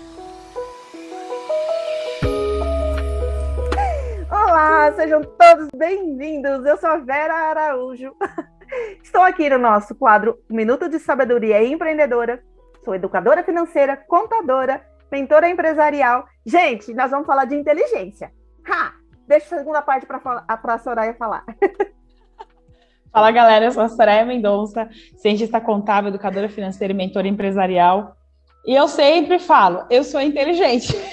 Olá, 4.31 4.93
sejam 4.95 5.23
todos 5.23 5.67
bem-vindos. 5.77 6.65
Eu 6.65 6.79
sou 6.79 6.91
a 6.91 6.99
Vera 6.99 7.35
Araújo. 7.35 8.15
Estou 9.03 9.23
aqui 9.23 9.51
no 9.51 9.59
nosso 9.59 9.97
quadro 9.97 10.39
Minuto 10.49 10.89
de 10.89 11.01
Sabedoria 11.01 11.65
Empreendedora. 11.65 12.41
Sou 12.85 12.95
educadora 12.95 13.43
financeira, 13.43 13.97
contadora 13.97 14.81
mentora 15.11 15.49
empresarial. 15.49 16.27
Gente, 16.45 16.93
nós 16.95 17.11
vamos 17.11 17.27
falar 17.27 17.45
de 17.45 17.55
inteligência. 17.55 18.33
Ha! 18.69 18.93
Deixa 19.27 19.55
a 19.55 19.59
segunda 19.59 19.83
parte 19.83 20.07
para 20.07 20.45
a 20.47 20.79
Soraya 20.79 21.15
falar. 21.15 21.45
Fala 23.13 23.31
galera, 23.31 23.65
eu 23.65 23.73
sou 23.73 23.83
a 23.83 23.89
Soraya 23.89 24.25
Mendonça, 24.25 24.89
cientista 25.17 25.61
contábil, 25.61 26.11
educadora 26.11 26.49
financeira 26.49 26.93
e 26.93 26.97
mentora 26.97 27.27
empresarial. 27.27 28.15
E 28.67 28.75
eu 28.75 28.87
sempre 28.87 29.39
falo, 29.39 29.85
eu 29.91 30.05
sou 30.05 30.21
inteligente. 30.21 30.95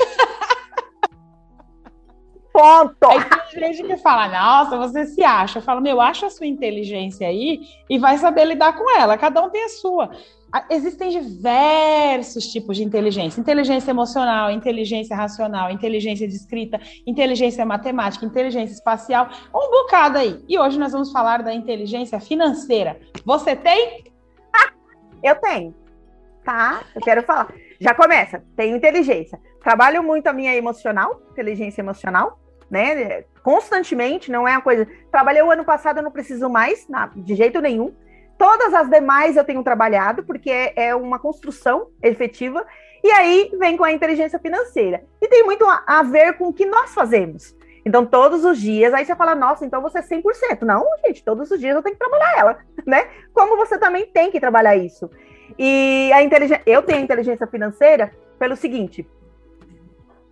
Ponto! 2.52 2.96
Aí 3.06 3.20
tem 3.54 3.74
gente 3.74 3.88
que 3.88 3.98
fala, 3.98 4.28
nossa, 4.30 4.78
você 4.78 5.06
se 5.06 5.24
acha. 5.24 5.60
Eu 5.60 5.64
falo, 5.64 5.82
meu, 5.82 6.00
acha 6.00 6.28
a 6.28 6.30
sua 6.30 6.46
inteligência 6.46 7.28
aí 7.28 7.60
e 7.90 7.98
vai 7.98 8.18
saber 8.18 8.46
lidar 8.46 8.78
com 8.78 8.98
ela. 8.98 9.18
Cada 9.18 9.42
um 9.42 9.50
tem 9.50 9.64
a 9.66 9.70
sua. 9.70 10.10
Ah, 10.56 10.64
existem 10.70 11.10
diversos 11.10 12.48
tipos 12.48 12.78
de 12.78 12.84
inteligência: 12.86 13.42
inteligência 13.42 13.92
emocional, 13.92 14.50
inteligência 14.50 15.14
racional, 15.14 15.70
inteligência 15.70 16.26
de 16.26 16.34
escrita, 16.34 16.80
inteligência 17.06 17.66
matemática, 17.66 18.26
inteligência 18.26 18.74
espacial, 18.74 19.28
um 19.54 19.70
bocado 19.70 20.18
aí. 20.18 20.42
E 20.48 20.58
hoje 20.58 20.80
nós 20.80 20.94
vamos 20.94 21.12
falar 21.12 21.44
da 21.44 21.54
inteligência 21.54 22.22
financeira. 22.22 22.98
Você 23.26 23.54
tem? 23.54 24.06
Eu 25.22 25.36
tenho. 25.36 25.76
Tá? 26.46 26.84
Eu 26.96 27.02
quero 27.02 27.22
falar. 27.24 27.54
Já 27.82 27.94
começa. 27.94 28.42
Tenho 28.56 28.78
inteligência. 28.78 29.38
Trabalho 29.62 30.02
muito 30.02 30.28
a 30.28 30.32
minha 30.32 30.56
emocional, 30.56 31.22
inteligência 31.32 31.82
emocional, 31.82 32.40
né? 32.72 33.26
Constantemente, 33.44 34.32
não 34.32 34.48
é 34.48 34.52
uma 34.52 34.62
coisa. 34.62 34.88
Trabalhei 35.12 35.42
o 35.42 35.52
ano 35.52 35.66
passado, 35.66 35.98
eu 35.98 36.04
não 36.04 36.12
preciso 36.12 36.48
mais, 36.50 36.88
de 37.14 37.36
jeito 37.36 37.60
nenhum 37.60 37.94
Todas 38.38 38.74
as 38.74 38.90
demais 38.90 39.38
eu 39.38 39.44
tenho 39.44 39.64
trabalhado, 39.64 40.24
porque 40.24 40.50
é, 40.50 40.88
é 40.88 40.96
uma 40.96 41.20
construção 41.20 41.88
efetiva. 42.02 42.66
E 43.04 43.12
aí 43.12 43.52
vem 43.60 43.78
com 43.78 43.84
a 43.84 43.92
inteligência 43.92 44.40
financeira. 44.40 45.04
E 45.22 45.28
tem 45.28 45.44
muito 45.44 45.66
a, 45.66 45.84
a 45.86 46.04
ver 46.04 46.38
com 46.38 46.48
o 46.48 46.54
que 46.54 46.66
nós 46.66 46.94
fazemos. 46.94 47.56
Então, 47.86 48.04
todos 48.04 48.44
os 48.44 48.60
dias, 48.60 48.94
aí 48.94 49.06
você 49.06 49.16
fala, 49.16 49.36
nossa, 49.36 49.64
então 49.64 49.82
você 49.82 50.00
é 50.00 50.02
100%. 50.02 50.64
Não, 50.64 50.84
gente, 51.06 51.24
todos 51.24 51.52
os 51.52 51.60
dias 51.60 51.76
eu 51.76 51.84
tenho 51.84 51.96
que 51.96 52.00
trabalhar 52.00 52.40
ela, 52.40 52.58
né? 52.86 53.08
Como 53.32 53.56
você 53.56 53.78
também 53.78 54.08
tem 54.08 54.32
que 54.32 54.40
trabalhar 54.40 54.76
isso. 54.76 55.10
E 55.58 56.12
a 56.12 56.24
inteligência, 56.24 56.64
eu 56.66 56.82
tenho 56.82 57.04
inteligência 57.04 57.46
financeira 57.46 58.12
pelo 58.40 58.56
seguinte, 58.56 59.08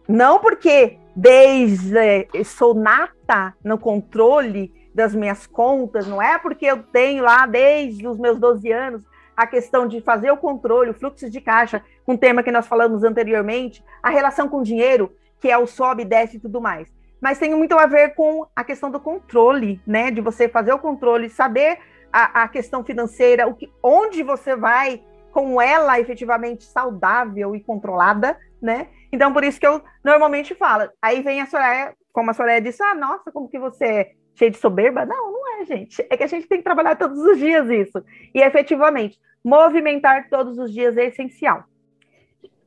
não 0.08 0.40
porque 0.40 0.98
desde 1.16 2.28
sou 2.44 2.74
nata 2.74 3.54
no 3.64 3.78
controle 3.78 4.74
das 4.94 5.16
minhas 5.16 5.48
contas, 5.48 6.08
não 6.08 6.22
é 6.22 6.38
porque 6.38 6.66
eu 6.66 6.84
tenho 6.84 7.24
lá 7.24 7.46
desde 7.46 8.08
os 8.08 8.18
meus 8.18 8.40
12 8.40 8.72
anos 8.72 9.04
a 9.36 9.48
questão 9.48 9.88
de 9.88 10.00
fazer 10.02 10.32
o 10.32 10.38
controle, 10.38 10.92
o 10.92 10.94
fluxo 10.94 11.30
de 11.30 11.42
caixa, 11.42 11.84
um 12.08 12.16
tema 12.16 12.44
que 12.44 12.52
nós 12.52 12.68
falamos 12.68 13.04
anteriormente, 13.04 13.84
a 14.02 14.10
relação 14.10 14.48
com 14.48 14.58
o 14.58 14.64
dinheiro, 14.64 15.12
que 15.40 15.50
é 15.50 15.58
o 15.58 15.66
sobe, 15.66 16.06
desce 16.06 16.38
e 16.38 16.40
tudo 16.40 16.62
mais. 16.62 16.88
Mas 17.20 17.40
tem 17.40 17.56
muito 17.56 17.78
a 17.78 17.86
ver 17.86 18.14
com 18.16 18.46
a 18.56 18.64
questão 18.64 18.92
do 18.92 19.00
controle, 19.00 19.82
né? 19.88 20.12
De 20.12 20.22
você 20.22 20.48
fazer 20.48 20.74
o 20.74 20.80
controle, 20.80 21.30
saber 21.30 21.80
a, 22.12 22.44
a 22.44 22.48
questão 22.48 22.84
financeira, 22.84 23.48
o 23.48 23.56
que, 23.56 23.72
onde 23.82 24.22
você 24.22 24.56
vai 24.56 25.02
com 25.32 25.60
ela 25.60 26.00
efetivamente 26.00 26.64
saudável 26.66 27.56
e 27.56 27.62
controlada, 27.62 28.38
né? 28.62 28.88
Então, 29.12 29.34
por 29.34 29.44
isso 29.44 29.60
que 29.60 29.66
eu 29.66 29.82
normalmente 30.04 30.54
falo. 30.54 30.90
Aí 31.02 31.22
vem 31.22 31.42
a 31.42 31.48
Soraya, 31.48 31.94
como 32.12 32.30
a 32.30 32.34
Soraya 32.34 32.62
disse, 32.62 32.84
ah, 32.84 32.94
nossa, 32.94 33.32
como 33.32 33.50
que 33.50 33.58
você 33.58 33.86
é 33.86 34.12
cheio 34.36 34.52
de 34.52 34.58
soberba? 34.58 35.06
Não, 35.06 35.32
não 35.32 35.62
é, 35.62 35.66
gente. 35.66 36.06
É 36.10 36.18
que 36.18 36.24
a 36.24 36.28
gente 36.28 36.48
tem 36.48 36.60
que 36.60 36.64
trabalhar 36.64 36.96
todos 36.96 37.20
os 37.20 37.38
dias 37.38 37.70
isso. 37.70 38.04
E 38.34 38.42
efetivamente, 38.42 39.20
movimentar 39.44 40.30
todos 40.30 40.58
os 40.58 40.72
dias 40.72 40.98
é 40.98 41.06
essencial. 41.06 41.64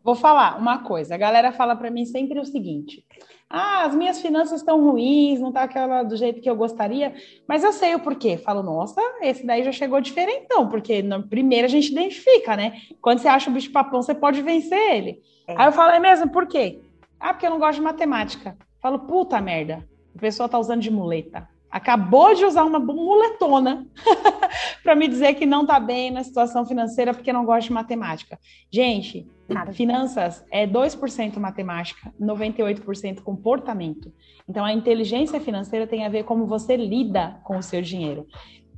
Vou 0.06 0.14
falar 0.14 0.56
uma 0.56 0.84
coisa. 0.84 1.16
A 1.16 1.18
galera 1.18 1.51
fala 1.51 1.74
para 1.74 1.90
mim 1.90 2.05
sempre 2.05 2.38
o 2.38 2.44
seguinte: 2.44 3.05
ah, 3.51 3.86
as 3.86 3.94
minhas 3.94 4.20
finanças 4.20 4.60
estão 4.60 4.80
ruins, 4.80 5.40
não 5.40 5.51
tá 5.51 5.62
aquela 5.62 6.05
do 6.05 6.16
jeito 6.16 6.40
que 6.40 6.48
eu 6.48 6.55
gostaria, 6.55 7.12
mas 7.48 7.64
eu 7.64 7.72
sei 7.72 7.93
o 7.97 7.98
porquê. 7.98 8.36
Falo, 8.36 8.62
nossa, 8.62 9.01
esse 9.20 9.44
daí 9.44 9.64
já 9.64 9.72
chegou 9.72 10.01
diferentão, 10.01 10.68
porque 10.68 11.02
no, 11.02 11.26
primeiro 11.26 11.64
a 11.64 11.68
gente 11.68 11.90
identifica, 11.90 12.56
né? 12.56 12.80
Quando 13.02 13.18
você 13.18 13.26
acha 13.26 13.51
o 13.51 13.52
bicho 13.52 13.72
papão, 13.72 14.01
você 14.01 14.14
pode 14.14 14.43
vencer 14.43 14.78
ele. 14.93 15.20
É. 15.47 15.56
Aí 15.56 15.66
eu 15.66 15.72
falo, 15.72 15.90
é 15.90 15.98
mesmo, 15.98 16.30
por 16.30 16.47
quê? 16.47 16.80
Ah, 17.18 17.34
porque 17.34 17.47
eu 17.47 17.51
não 17.51 17.59
gosto 17.59 17.78
de 17.78 17.82
matemática. 17.82 18.56
Falo, 18.80 19.01
puta 19.01 19.40
merda, 19.40 19.84
a 20.14 20.20
pessoa 20.20 20.48
tá 20.48 20.56
usando 20.56 20.82
de 20.82 20.90
muleta. 20.93 21.48
Acabou 21.70 22.34
de 22.34 22.44
usar 22.44 22.64
uma 22.64 22.78
muletona 22.78 23.86
para 24.82 24.94
me 24.94 25.09
dizer 25.09 25.34
que 25.34 25.44
não 25.44 25.62
está 25.62 25.78
bem 25.80 26.10
na 26.10 26.22
situação 26.22 26.64
financeira 26.64 27.12
porque 27.12 27.32
não 27.32 27.44
gosta 27.44 27.68
de 27.68 27.72
matemática. 27.72 28.38
Gente, 28.70 29.26
finanças 29.72 30.44
é 30.51 30.66
2% 30.66 31.38
matemática, 31.38 32.12
98% 32.20 33.20
comportamento. 33.20 34.12
Então, 34.48 34.64
a 34.64 34.72
inteligência 34.72 35.40
financeira 35.40 35.86
tem 35.86 36.06
a 36.06 36.09
ver 36.09 36.24
como 36.24 36.47
você 36.47 36.76
lida 36.76 37.40
com 37.44 37.59
o 37.59 37.62
seu 37.62 37.82
dinheiro. 37.82 38.26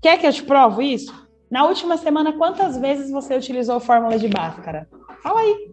Quer 0.01 0.19
que 0.19 0.27
eu 0.27 0.32
te 0.32 0.43
provo 0.43 0.81
isso? 0.81 1.28
Na 1.51 1.65
última 1.65 1.97
semana, 1.97 2.32
quantas 2.32 2.78
vezes 2.78 3.10
você 3.10 3.36
utilizou 3.36 3.81
fórmula 3.81 4.19
de 4.19 4.28
Bhaskara? 4.28 4.89
Fala 5.23 5.40
aí. 5.40 5.73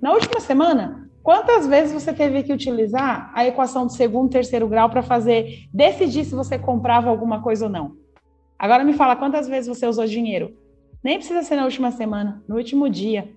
Na 0.00 0.12
última 0.12 0.40
semana, 0.40 1.07
Quantas 1.28 1.66
vezes 1.66 1.92
você 1.92 2.10
teve 2.10 2.42
que 2.42 2.54
utilizar 2.54 3.30
a 3.34 3.46
equação 3.46 3.84
do 3.84 3.92
segundo, 3.92 4.30
terceiro 4.30 4.66
grau 4.66 4.88
para 4.88 5.02
fazer 5.02 5.68
decidir 5.70 6.24
se 6.24 6.34
você 6.34 6.58
comprava 6.58 7.10
alguma 7.10 7.42
coisa 7.42 7.66
ou 7.66 7.70
não? 7.70 7.96
Agora 8.58 8.82
me 8.82 8.94
fala 8.94 9.14
quantas 9.14 9.46
vezes 9.46 9.68
você 9.68 9.86
usou 9.86 10.06
dinheiro? 10.06 10.56
Nem 11.04 11.18
precisa 11.18 11.42
ser 11.42 11.56
na 11.56 11.66
última 11.66 11.90
semana, 11.90 12.42
no 12.48 12.56
último 12.56 12.88
dia. 12.88 13.30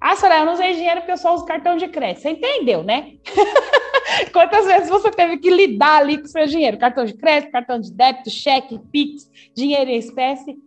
Ah, 0.00 0.16
Soraya, 0.16 0.40
eu 0.40 0.46
não 0.46 0.54
usei 0.54 0.74
dinheiro 0.74 0.96
porque 0.98 1.12
eu 1.12 1.16
só 1.16 1.32
uso 1.32 1.44
cartão 1.44 1.76
de 1.76 1.86
crédito. 1.86 2.22
Você 2.22 2.30
entendeu, 2.30 2.82
né? 2.82 3.12
Quantas 4.34 4.66
vezes 4.66 4.88
você 4.88 5.08
teve 5.12 5.38
que 5.38 5.48
lidar 5.48 5.98
ali 5.98 6.18
com 6.18 6.24
o 6.24 6.28
seu 6.28 6.44
dinheiro? 6.44 6.76
Cartão 6.76 7.04
de 7.04 7.14
crédito, 7.14 7.52
cartão 7.52 7.78
de 7.78 7.92
débito, 7.92 8.30
cheque, 8.30 8.80
Pix, 8.90 9.30
dinheiro 9.54 9.88
em 9.88 9.96
espécie. 9.96 10.58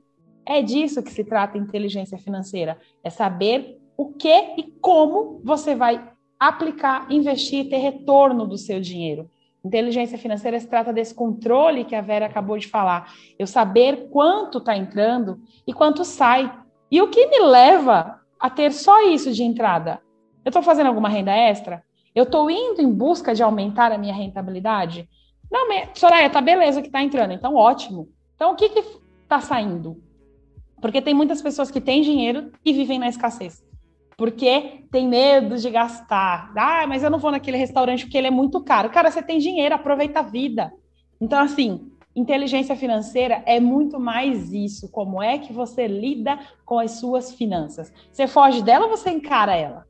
É 0.46 0.62
disso 0.62 1.04
que 1.04 1.12
se 1.12 1.26
trata 1.26 1.58
inteligência 1.58 2.18
financeira. 2.18 2.80
É 3.04 3.10
saber 3.10 3.78
o 3.98 4.14
que 4.14 4.54
e 4.58 4.74
como 4.80 5.42
você 5.44 5.76
vai 5.76 6.12
aplicar, 6.42 7.06
investir 7.12 7.60
e 7.60 7.70
ter 7.70 7.78
retorno 7.78 8.48
do 8.48 8.58
seu 8.58 8.82
dinheiro. 8.82 9.30
Inteligência 9.64 10.18
financeira 10.18 10.60
se 10.60 10.68
trata 10.68 10.92
desse 10.92 11.14
controle 11.14 11.86
que 11.86 11.94
a 11.94 12.02
Vera 12.02 12.26
acabou 12.26 12.58
de 12.58 12.68
falar. 12.68 13.14
Eu 13.38 13.46
saber 13.46 14.08
quanto 14.10 14.58
está 14.58 14.76
entrando 14.76 15.40
e 15.68 15.72
quanto 15.72 16.04
sai. 16.04 16.52
E 16.90 17.00
o 17.00 17.10
que 17.10 17.28
me 17.28 17.42
leva 17.42 18.20
a 18.40 18.50
ter 18.50 18.72
só 18.72 19.08
isso 19.08 19.32
de 19.32 19.44
entrada? 19.44 20.02
Eu 20.44 20.50
estou 20.50 20.64
fazendo 20.64 20.88
alguma 20.88 21.10
renda 21.10 21.32
extra? 21.32 21.84
Eu 22.16 22.24
estou 22.24 22.50
indo 22.50 22.82
em 22.82 22.92
busca 22.92 23.36
de 23.36 23.44
aumentar 23.44 23.92
a 23.92 23.98
minha 24.00 24.16
rentabilidade? 24.16 25.08
Não, 25.50 25.68
Soraya, 25.94 26.28
tá 26.28 26.42
beleza 26.42 26.82
que 26.82 26.88
está 26.88 27.04
entrando, 27.04 27.34
então 27.34 27.54
ótimo. 27.54 28.10
Então 28.36 28.54
o 28.54 28.56
que 28.56 28.66
está 29.22 29.40
saindo? 29.40 30.02
Porque 30.82 31.04
tem 31.04 31.14
muitas 31.14 31.40
pessoas 31.40 31.70
que 31.70 31.80
têm 31.80 32.02
dinheiro 32.02 32.52
e 32.66 32.74
vivem 32.74 32.98
na 32.98 33.10
escassez 33.10 33.64
porque 34.22 34.86
tem 34.92 35.08
medo 35.08 35.58
de 35.58 35.68
gastar. 35.72 36.54
Ah, 36.56 36.86
mas 36.86 37.02
eu 37.02 37.10
não 37.10 37.18
vou 37.18 37.32
naquele 37.32 37.58
restaurante 37.58 38.06
porque 38.06 38.16
ele 38.16 38.28
é 38.28 38.32
muito 38.32 38.64
caro. 38.64 38.92
Cara, 38.92 39.10
você 39.10 39.20
tem 39.20 39.40
dinheiro, 39.40 39.74
aproveita 39.74 40.20
a 40.20 40.22
vida. 40.22 40.72
Então, 41.20 41.40
assim, 41.40 41.92
inteligência 42.16 42.76
financeira 42.76 43.42
é 43.48 43.60
muito 43.60 44.00
mais 44.00 44.54
isso. 44.54 44.92
Como 44.92 45.24
é 45.24 45.40
que 45.40 45.52
você 45.52 45.88
lida 45.88 46.38
com 46.64 46.78
as 46.78 47.00
suas 47.00 47.34
finanças? 47.34 47.92
Você 48.12 48.28
foge 48.28 48.62
dela 48.62 48.86
ou 48.86 48.96
você 48.96 49.10
encara 49.10 49.56
ela? 49.56 49.88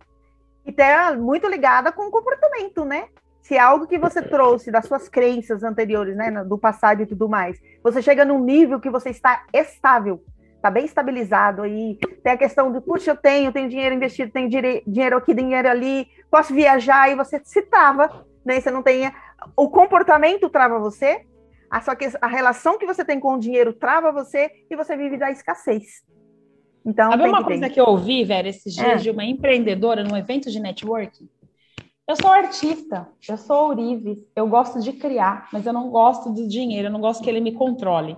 E 0.65 0.71
tá 0.71 1.13
muito 1.13 1.45
ligada 1.49 1.91
com 1.91 2.07
o 2.07 2.11
comportamento, 2.11 2.85
né? 2.85 3.09
Se 3.41 3.55
é 3.55 3.59
algo 3.59 3.85
que 3.85 3.97
você 3.97 4.21
trouxe 4.21 4.71
das 4.71 4.85
suas 4.85 5.09
crenças 5.09 5.61
anteriores, 5.61 6.15
né, 6.15 6.31
do 6.45 6.57
passado 6.57 7.01
e 7.01 7.05
tudo 7.05 7.27
mais, 7.27 7.59
você 7.83 8.01
chega 8.01 8.23
num 8.23 8.39
nível 8.39 8.79
que 8.79 8.89
você 8.89 9.09
está 9.09 9.43
estável, 9.51 10.23
está 10.61 10.69
bem 10.69 10.85
estabilizado 10.85 11.63
aí. 11.63 11.97
Tem 12.23 12.33
a 12.33 12.37
questão 12.37 12.71
de, 12.71 12.79
puxa, 12.79 13.11
eu 13.11 13.17
tenho, 13.17 13.51
tenho 13.51 13.67
dinheiro 13.67 13.95
investido, 13.95 14.31
tenho 14.31 14.47
dinheiro 14.47 15.17
aqui, 15.17 15.33
dinheiro 15.33 15.67
ali, 15.67 16.07
posso 16.29 16.53
viajar, 16.53 17.09
e 17.09 17.15
você 17.15 17.41
se 17.43 17.63
trava, 17.63 18.25
né? 18.45 18.61
Você 18.61 18.69
não 18.69 18.83
tem. 18.83 19.11
O 19.57 19.69
comportamento 19.69 20.49
trava 20.49 20.79
você, 20.79 21.25
a, 21.69 21.81
só 21.81 21.95
que 21.95 22.09
a 22.21 22.27
relação 22.27 22.77
que 22.77 22.85
você 22.85 23.03
tem 23.03 23.19
com 23.19 23.33
o 23.33 23.39
dinheiro 23.39 23.73
trava 23.73 24.11
você 24.11 24.51
e 24.69 24.75
você 24.75 24.95
vive 24.95 25.17
da 25.17 25.31
escassez. 25.31 26.03
Então, 26.85 27.11
Sabe 27.11 27.27
uma 27.27 27.39
que 27.39 27.43
coisa 27.45 27.69
que 27.69 27.81
eu 27.81 27.85
ouvi, 27.85 28.23
Vera, 28.23 28.47
esses 28.47 28.73
dias 28.73 28.87
é. 28.87 28.95
de 28.95 29.09
uma 29.09 29.25
empreendedora 29.25 30.03
num 30.03 30.17
evento 30.17 30.49
de 30.49 30.59
networking? 30.59 31.27
Eu 32.07 32.15
sou 32.15 32.29
artista, 32.29 33.07
eu 33.27 33.37
sou 33.37 33.67
ourives, 33.69 34.17
eu 34.35 34.47
gosto 34.47 34.79
de 34.79 34.93
criar, 34.93 35.47
mas 35.53 35.65
eu 35.65 35.73
não 35.73 35.89
gosto 35.89 36.29
do 36.29 36.47
dinheiro, 36.47 36.87
eu 36.87 36.91
não 36.91 36.99
gosto 36.99 37.23
que 37.23 37.29
ele 37.29 37.39
me 37.39 37.53
controle. 37.53 38.17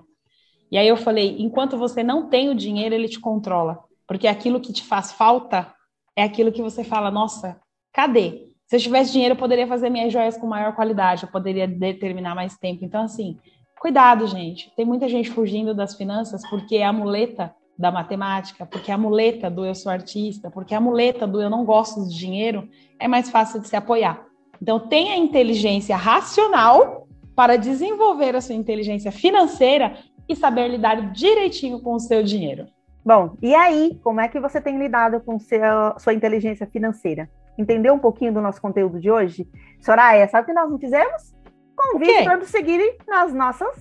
E 0.74 0.78
aí 0.80 0.88
eu 0.88 0.98
falei: 0.98 1.36
enquanto 1.38 1.78
você 1.78 2.02
não 2.02 2.28
tem 2.28 2.50
o 2.50 2.56
dinheiro, 2.56 2.96
ele 2.96 3.08
te 3.08 3.20
controla. 3.20 3.80
Porque 4.08 4.28
aquilo 4.28 4.60
que 4.60 4.74
te 4.74 4.84
faz 4.84 5.12
falta 5.12 5.72
é 6.16 6.24
aquilo 6.24 6.52
que 6.52 6.64
você 6.64 6.84
fala: 6.84 7.12
nossa, 7.12 7.62
cadê? 7.94 8.48
Se 8.66 8.78
eu 8.78 8.80
tivesse 8.80 9.12
dinheiro, 9.12 9.34
eu 9.34 9.40
poderia 9.40 9.68
fazer 9.68 9.92
minhas 9.92 10.12
joias 10.12 10.36
com 10.36 10.48
maior 10.48 10.74
qualidade, 10.74 11.24
eu 11.24 11.30
poderia 11.30 11.68
determinar 11.68 12.34
mais 12.34 12.58
tempo. 12.58 12.84
Então, 12.84 13.04
assim, 13.04 13.38
cuidado, 13.80 14.26
gente. 14.26 14.74
Tem 14.76 14.84
muita 14.84 15.08
gente 15.08 15.30
fugindo 15.30 15.76
das 15.76 15.94
finanças 15.96 16.42
porque 16.50 16.78
é 16.78 16.86
a 16.86 16.92
muleta 16.92 17.54
da 17.78 17.92
matemática, 17.92 18.66
porque 18.66 18.90
é 18.90 18.96
a 18.96 18.98
muleta 18.98 19.52
do 19.52 19.64
eu 19.64 19.76
sou 19.76 19.92
artista, 19.92 20.50
porque 20.50 20.74
é 20.74 20.78
a 20.78 20.82
muleta 20.82 21.28
do 21.28 21.40
eu 21.40 21.52
não 21.52 21.64
gosto 21.66 22.08
de 22.08 22.18
dinheiro 22.18 22.68
é 23.00 23.08
mais 23.08 23.30
fácil 23.30 23.62
de 23.62 23.68
se 23.68 23.76
apoiar. 23.76 24.26
Então, 24.60 24.80
tenha 24.80 25.16
inteligência 25.16 25.96
racional 25.96 27.08
para 27.36 27.58
desenvolver 27.58 28.36
a 28.36 28.42
sua 28.42 28.56
inteligência 28.56 29.12
financeira 29.12 29.98
e 30.28 30.36
saber 30.36 30.68
lidar 30.68 31.12
direitinho 31.12 31.80
com 31.82 31.94
o 31.94 32.00
seu 32.00 32.24
dinheiro. 32.24 32.68
Bom, 33.06 33.36
e 33.42 33.54
aí, 33.54 34.00
como 34.02 34.22
é 34.22 34.30
que 34.30 34.40
você 34.40 34.62
tem 34.62 34.80
lidado 34.80 35.20
com 35.20 35.38
seu, 35.38 35.62
sua 35.98 36.14
inteligência 36.14 36.66
financeira? 36.66 37.30
Entendeu 37.58 37.94
um 37.94 38.00
pouquinho 38.00 38.34
do 38.34 38.42
nosso 38.42 38.62
conteúdo 38.62 39.00
de 39.00 39.12
hoje? 39.12 39.48
Soraya, 39.82 40.28
sabe 40.28 40.44
o 40.44 40.46
que 40.48 40.54
nós 40.54 40.70
não 40.70 40.80
fizemos? 40.80 41.34
Convite 41.76 42.24
para 42.24 42.38
nos 42.38 42.48
seguirem 42.48 42.98
nas 43.08 43.34
nossas 43.34 43.76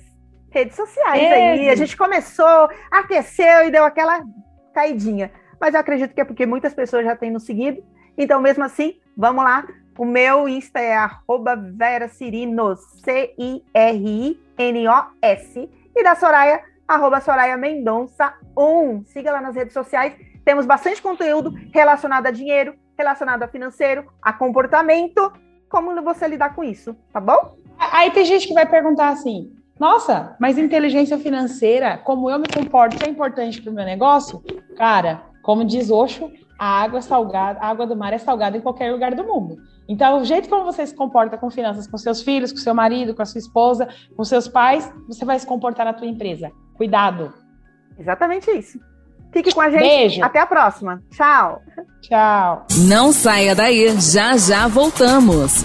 redes 0.51 0.74
sociais 0.74 1.23
é. 1.23 1.52
aí. 1.52 1.69
A 1.69 1.77
gente 1.77 1.97
começou, 1.97 2.69
aqueceu 2.90 3.66
e 3.66 3.70
deu 3.70 3.85
aquela 3.85 4.24
caidinha. 4.74 5.31
Mas 5.60 5.74
eu 5.74 5.81
acredito 5.81 6.12
que 6.12 6.20
é 6.20 6.24
porque 6.24 6.44
muitas 6.44 6.74
pessoas 6.74 7.05
já 7.05 7.14
têm 7.14 7.31
nos 7.31 7.44
seguido. 7.44 7.81
Então, 8.19 8.40
mesmo 8.40 8.64
assim, 8.64 8.97
vamos 9.16 9.44
lá. 9.44 9.64
O 9.97 10.05
meu 10.05 10.48
Insta 10.48 10.81
é 10.81 10.97
arroba 10.97 11.55
Vera 11.55 12.09
Cirinos, 12.09 12.81
C-I-R-I-N-O-S 13.05 13.62
e 15.94 16.02
da 16.02 16.14
Soraya, 16.14 16.62
arroba 16.86 17.20
Soraya 17.20 17.56
Mendonça 17.56 18.35
1. 18.56 19.05
Siga 19.06 19.32
lá 19.32 19.40
nas 19.40 19.55
redes 19.55 19.73
sociais. 19.73 20.14
Temos 20.44 20.66
bastante 20.66 21.01
conteúdo 21.01 21.52
relacionado 21.73 22.27
a 22.27 22.31
dinheiro, 22.31 22.74
relacionado 22.97 23.43
a 23.43 23.48
financeiro, 23.48 24.06
a 24.20 24.32
comportamento, 24.32 25.32
como 25.69 26.02
você 26.02 26.27
lidar 26.28 26.55
com 26.55 26.62
isso, 26.62 26.94
tá 27.12 27.20
bom? 27.20 27.56
Aí 27.78 28.10
tem 28.10 28.24
gente 28.24 28.47
que 28.47 28.55
vai 28.55 28.66
perguntar 28.66 29.09
assim: 29.09 29.52
nossa, 29.78 30.36
mas 30.39 30.59
inteligência 30.59 31.19
financeira, 31.19 31.98
como 31.98 32.31
eu 32.31 32.39
me 32.39 32.47
comporto, 32.47 33.05
é 33.05 33.09
importante 33.09 33.60
para 33.60 33.70
o 33.70 33.74
meu 33.74 33.85
negócio? 33.85 34.43
Cara, 34.77 35.23
como 35.43 35.64
diz 35.64 35.90
Oxo, 35.90 36.31
a 36.59 36.82
água 36.82 37.01
salgada, 37.01 37.59
a 37.60 37.69
água 37.69 37.86
do 37.86 37.97
mar 37.97 38.12
é 38.12 38.19
salgada 38.19 38.56
em 38.56 38.60
qualquer 38.60 38.93
lugar 38.93 39.14
do 39.14 39.24
mundo. 39.24 39.56
Então, 39.93 40.23
o 40.23 40.24
jeito 40.24 40.48
como 40.48 40.64
você 40.64 40.86
se 40.86 40.94
comporta 40.94 41.36
com 41.36 41.51
finanças 41.51 41.86
com 41.86 41.98
seus 41.98 42.23
filhos, 42.23 42.51
com 42.51 42.56
seu 42.56 42.74
marido, 42.74 43.14
com 43.14 43.20
a 43.20 43.27
sua 43.27 43.39
esposa, 43.39 43.86
com 44.16 44.24
seus 44.24 44.48
pais, 44.48 44.90
você 45.06 45.23
vai 45.23 45.39
se 45.39 45.47
comportar 45.47 45.85
na 45.85 45.93
tua 45.93 46.06
empresa. 46.06 46.51
Cuidado. 46.73 47.31
Exatamente 47.98 48.51
isso. 48.52 48.81
Fique 49.31 49.52
com 49.52 49.60
a 49.60 49.69
gente. 49.69 49.82
Beijo. 49.82 50.24
Até 50.24 50.40
a 50.40 50.47
próxima. 50.47 51.02
Tchau. 51.10 51.60
Tchau. 52.01 52.66
Não 52.89 53.12
saia 53.12 53.55
daí, 53.55 53.94
já 54.01 54.35
já 54.39 54.66
voltamos. 54.66 55.62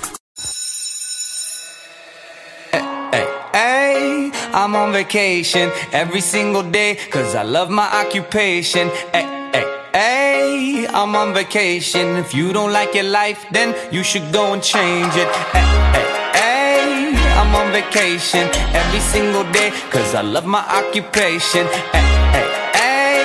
Hey, 3.53 4.29
I'm 4.53 4.75
on 4.75 4.91
vacation 4.91 5.71
every 5.93 6.19
single 6.19 6.63
day 6.63 6.95
cause 7.09 7.33
I 7.33 7.43
love 7.43 7.71
my 7.71 7.87
occupation. 8.01 8.89
Hey, 9.13 9.25
hey, 9.53 9.76
hey, 9.97 10.85
I'm 10.87 11.15
on 11.15 11.33
vacation. 11.33 12.17
If 12.23 12.33
you 12.33 12.53
don't 12.53 12.71
like 12.71 12.93
your 12.93 13.09
life, 13.21 13.45
then 13.51 13.69
you 13.91 14.03
should 14.03 14.31
go 14.31 14.53
and 14.53 14.61
change 14.61 15.13
it. 15.23 15.29
Hey, 15.55 15.65
hey, 15.95 16.09
hey, 16.39 17.17
I'm 17.39 17.51
on 17.59 17.67
vacation 17.71 18.45
every 18.81 19.01
single 19.13 19.45
day 19.51 19.69
cause 19.93 20.13
I 20.13 20.21
love 20.21 20.45
my 20.45 20.63
occupation. 20.79 21.65
Hey, 21.95 22.05
hey, 22.35 22.47
hey, 22.79 23.23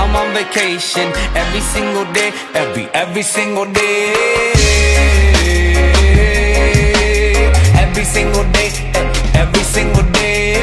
I'm 0.00 0.14
on 0.20 0.28
vacation 0.34 1.06
every 1.42 1.62
single 1.74 2.06
day, 2.12 2.30
every, 2.54 2.86
every 3.02 3.22
single 3.22 3.66
day. 3.66 4.14
Every 7.82 8.04
single 8.04 8.44
day, 8.58 8.70
every 9.42 9.64
single 9.74 10.06
day. 10.12 10.54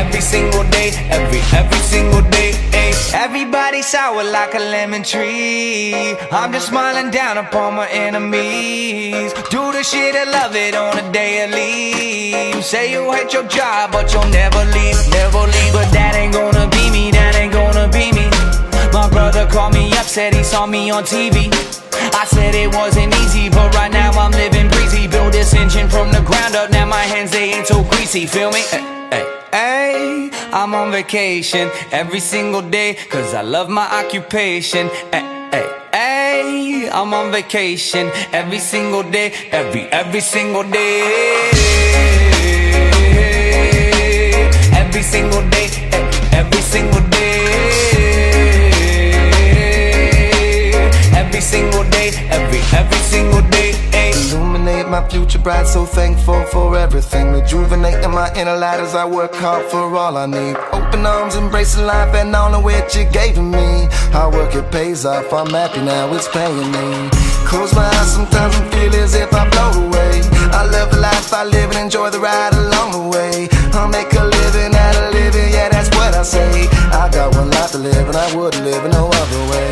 Every 0.00 0.20
single 0.20 0.64
day, 0.64 0.75
every, 1.52 1.78
single 1.78 2.22
day. 2.30 2.52
Everybody 3.14 3.82
sour 3.82 4.22
like 4.24 4.54
a 4.54 4.58
lemon 4.58 5.02
tree. 5.02 6.16
I'm 6.30 6.52
just 6.52 6.68
smiling 6.68 7.10
down 7.10 7.38
upon 7.38 7.74
my 7.74 7.88
enemies. 7.88 9.32
Do 9.50 9.72
the 9.72 9.82
shit 9.82 10.14
and 10.14 10.30
love 10.30 10.54
it 10.54 10.74
on 10.74 10.98
a 10.98 11.12
daily. 11.12 12.60
Say 12.62 12.92
you 12.92 13.10
hate 13.12 13.32
your 13.32 13.46
job, 13.48 13.92
but 13.92 14.12
you'll 14.12 14.28
never 14.28 14.64
leave, 14.76 14.98
never 15.10 15.42
leave. 15.54 15.72
But 15.72 15.90
that 15.92 16.14
ain't 16.14 16.32
gonna 16.32 16.68
be 16.68 16.90
me, 16.90 17.10
that 17.12 17.34
ain't 17.36 17.52
gonna 17.52 17.88
be 17.88 18.12
me. 18.12 18.28
My 18.92 19.08
brother 19.10 19.46
called 19.46 19.74
me 19.74 19.92
up, 19.92 20.06
said 20.06 20.34
he 20.34 20.42
saw 20.42 20.66
me 20.66 20.90
on 20.90 21.04
TV. 21.04 21.52
I 22.14 22.24
said 22.24 22.54
it 22.54 22.74
wasn't 22.74 23.14
easy, 23.16 23.48
but 23.48 23.74
right 23.74 23.92
now 23.92 24.10
I'm 24.12 24.32
living 24.32 24.68
breezy. 24.68 25.06
Build 25.06 25.32
this 25.32 25.54
engine 25.54 25.88
from 25.88 26.12
the 26.12 26.22
ground 26.22 26.54
up, 26.54 26.70
now 26.70 26.86
my 26.86 27.02
hands 27.02 27.30
they 27.30 27.52
ain't 27.54 27.66
so 27.66 27.82
greasy. 27.84 28.26
Feel 28.26 28.50
me? 28.50 28.60
Hey, 28.70 28.82
hey, 29.10 29.24
hey, 29.52 30.30
I'm 30.52 30.74
on 30.74 30.90
vacation 30.90 31.70
every 31.92 32.20
single 32.20 32.62
day, 32.62 32.94
cause 33.08 33.34
I 33.34 33.42
love 33.42 33.68
my 33.68 33.86
occupation. 34.04 34.88
Hey, 35.12 35.48
hey, 35.52 35.68
hey, 35.92 36.90
I'm 36.90 37.12
on 37.14 37.30
vacation 37.32 38.10
every 38.32 38.58
single 38.58 39.02
day, 39.02 39.32
every, 39.50 39.82
every 39.92 40.20
single 40.20 40.62
day. 40.62 41.50
Every 44.72 45.02
single 45.02 45.42
day, 45.50 45.68
eh, 45.92 46.38
every 46.40 46.62
single 46.62 47.00
day. 47.10 47.26
Every 51.14 51.40
single 51.40 51.84
day, 51.90 52.08
every, 52.30 52.60
every 52.72 52.98
single 52.98 53.42
day. 53.50 53.95
Illuminate 54.16 54.88
my 54.88 55.06
future 55.08 55.38
bright, 55.38 55.66
so 55.66 55.84
thankful 55.84 56.42
for 56.46 56.76
everything. 56.76 57.32
Rejuvenating 57.32 58.10
my 58.12 58.32
inner 58.34 58.56
light 58.56 58.80
as 58.80 58.94
I 58.94 59.04
work 59.04 59.34
hard 59.34 59.66
for 59.70 59.94
all 59.94 60.16
I 60.16 60.26
need. 60.26 60.56
Open 60.72 61.04
arms, 61.04 61.36
embracing 61.36 61.84
life 61.84 62.14
and 62.14 62.34
all 62.34 62.54
of 62.54 62.64
which 62.64 62.96
you 62.96 63.04
gave 63.04 63.36
me. 63.36 63.88
Hard 64.16 64.34
work, 64.34 64.54
it 64.54 64.70
pays 64.72 65.04
off. 65.04 65.32
I'm 65.32 65.50
happy 65.50 65.82
now, 65.82 66.12
it's 66.14 66.28
paying 66.28 66.70
me. 66.72 67.10
Close 67.46 67.74
my 67.74 67.84
eyes 67.84 68.14
sometimes 68.14 68.56
and 68.56 68.72
feel 68.72 68.94
as 68.96 69.14
if 69.14 69.32
I 69.32 69.48
float 69.50 69.76
away. 69.76 70.22
I 70.50 70.64
love 70.64 70.90
the 70.90 71.00
life 71.00 71.32
I 71.32 71.44
live 71.44 71.70
and 71.70 71.78
enjoy 71.78 72.10
the 72.10 72.18
ride 72.18 72.54
along 72.54 72.92
the 72.92 73.04
way. 73.14 73.48
I'll 73.74 73.88
make 73.88 74.12
a 74.14 74.24
living 74.24 74.74
out 74.74 74.96
of 74.96 75.12
living, 75.12 75.52
yeah, 75.52 75.68
that's 75.68 75.90
what 75.90 76.14
I 76.14 76.22
say. 76.22 76.66
I 76.90 77.08
got 77.12 77.36
one 77.36 77.50
life 77.50 77.72
to 77.72 77.78
live 77.78 78.08
and 78.08 78.16
I 78.16 78.34
wouldn't 78.34 78.64
live 78.64 78.84
in 78.84 78.90
no 78.90 79.08
other 79.08 79.42
way. 79.52 79.65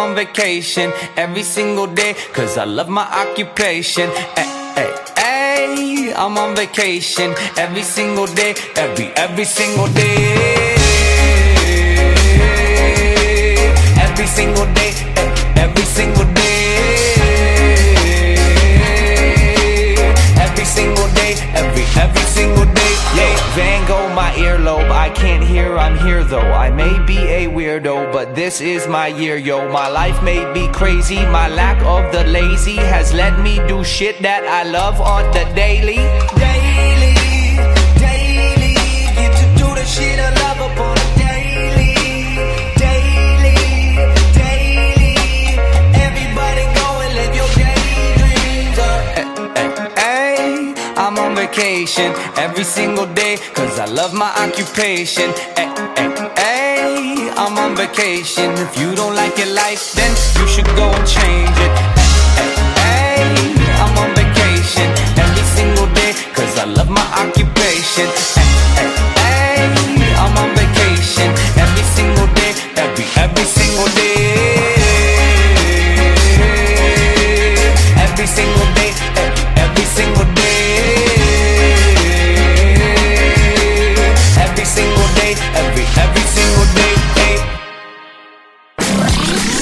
On 0.00 0.14
vacation 0.14 0.90
every 1.14 1.42
single 1.42 1.86
day, 1.86 2.14
cause 2.32 2.56
I 2.56 2.64
love 2.64 2.88
my 2.88 3.04
occupation. 3.22 4.08
Hey, 4.34 4.48
hey, 4.74 4.90
hey, 5.14 6.14
I'm 6.16 6.38
on 6.38 6.56
vacation 6.56 7.34
every 7.58 7.82
single 7.82 8.26
day, 8.26 8.54
every, 8.76 9.08
every 9.24 9.44
single 9.44 9.88
day. 9.88 10.16
Every 14.00 14.26
single 14.26 14.66
day, 14.72 14.92
every 15.56 15.84
single 15.84 16.24
day. 16.32 16.56
Every 20.40 20.64
single 20.64 21.08
day, 21.12 21.32
every, 21.60 21.84
every 22.00 22.22
single 22.22 22.64
day. 22.64 22.79
Yeah, 23.12 23.54
Van 23.56 23.86
Gogh, 23.88 24.14
my 24.14 24.30
earlobe. 24.34 24.90
I 24.90 25.10
can't 25.10 25.42
hear, 25.42 25.76
I'm 25.76 25.98
here 25.98 26.22
though. 26.22 26.52
I 26.52 26.70
may 26.70 26.96
be 27.04 27.18
a 27.18 27.48
weirdo, 27.48 28.12
but 28.12 28.36
this 28.36 28.60
is 28.60 28.86
my 28.86 29.08
year, 29.08 29.36
yo. 29.36 29.68
My 29.68 29.88
life 29.88 30.22
may 30.22 30.40
be 30.52 30.68
crazy. 30.68 31.16
My 31.26 31.48
lack 31.48 31.82
of 31.82 32.12
the 32.12 32.24
lazy 32.30 32.76
has 32.76 33.12
let 33.12 33.40
me 33.40 33.56
do 33.66 33.82
shit 33.82 34.22
that 34.22 34.44
I 34.44 34.62
love 34.62 35.00
on 35.00 35.24
the 35.32 35.44
daily. 35.54 35.96
Daily, 36.38 36.49
I'm 51.50 51.56
on 51.56 51.66
vacation 51.66 52.12
every 52.36 52.62
single 52.62 53.06
day, 53.06 53.36
cause 53.54 53.80
I 53.80 53.86
love 53.86 54.14
my 54.14 54.30
occupation. 54.38 55.32
Hey, 55.56 55.66
hey, 55.96 56.30
hey, 56.36 57.30
I'm 57.36 57.58
on 57.58 57.74
vacation. 57.74 58.52
If 58.52 58.78
you 58.78 58.94
don't 58.94 59.16
like 59.16 59.36
your 59.36 59.52
life, 59.52 59.92
then 59.94 60.10
you 60.38 60.46
should 60.46 60.66
go 60.76 60.86
and 60.86 61.06
change 61.08 61.56
it. 61.58 61.72
Hey, 61.98 62.54
hey, 62.78 63.24
hey, 63.58 63.72
I'm 63.82 63.98
on 63.98 64.14
vacation 64.14 64.88
every 65.18 65.46
single 65.56 65.88
day, 65.94 66.12
cause 66.34 66.56
I 66.56 66.66
love 66.66 66.88
my 66.88 67.06
occupation. 67.18 68.06
Hey, 68.38 68.46
hey, 68.78 68.90
hey, 69.18 70.14
I'm 70.22 70.36
on 70.38 70.54
vacation 70.54 71.30
every 71.58 71.84
single 71.96 72.28
day, 72.38 72.54
every, 72.76 73.06
every 73.16 73.44
single 73.44 73.88
day. 73.96 74.59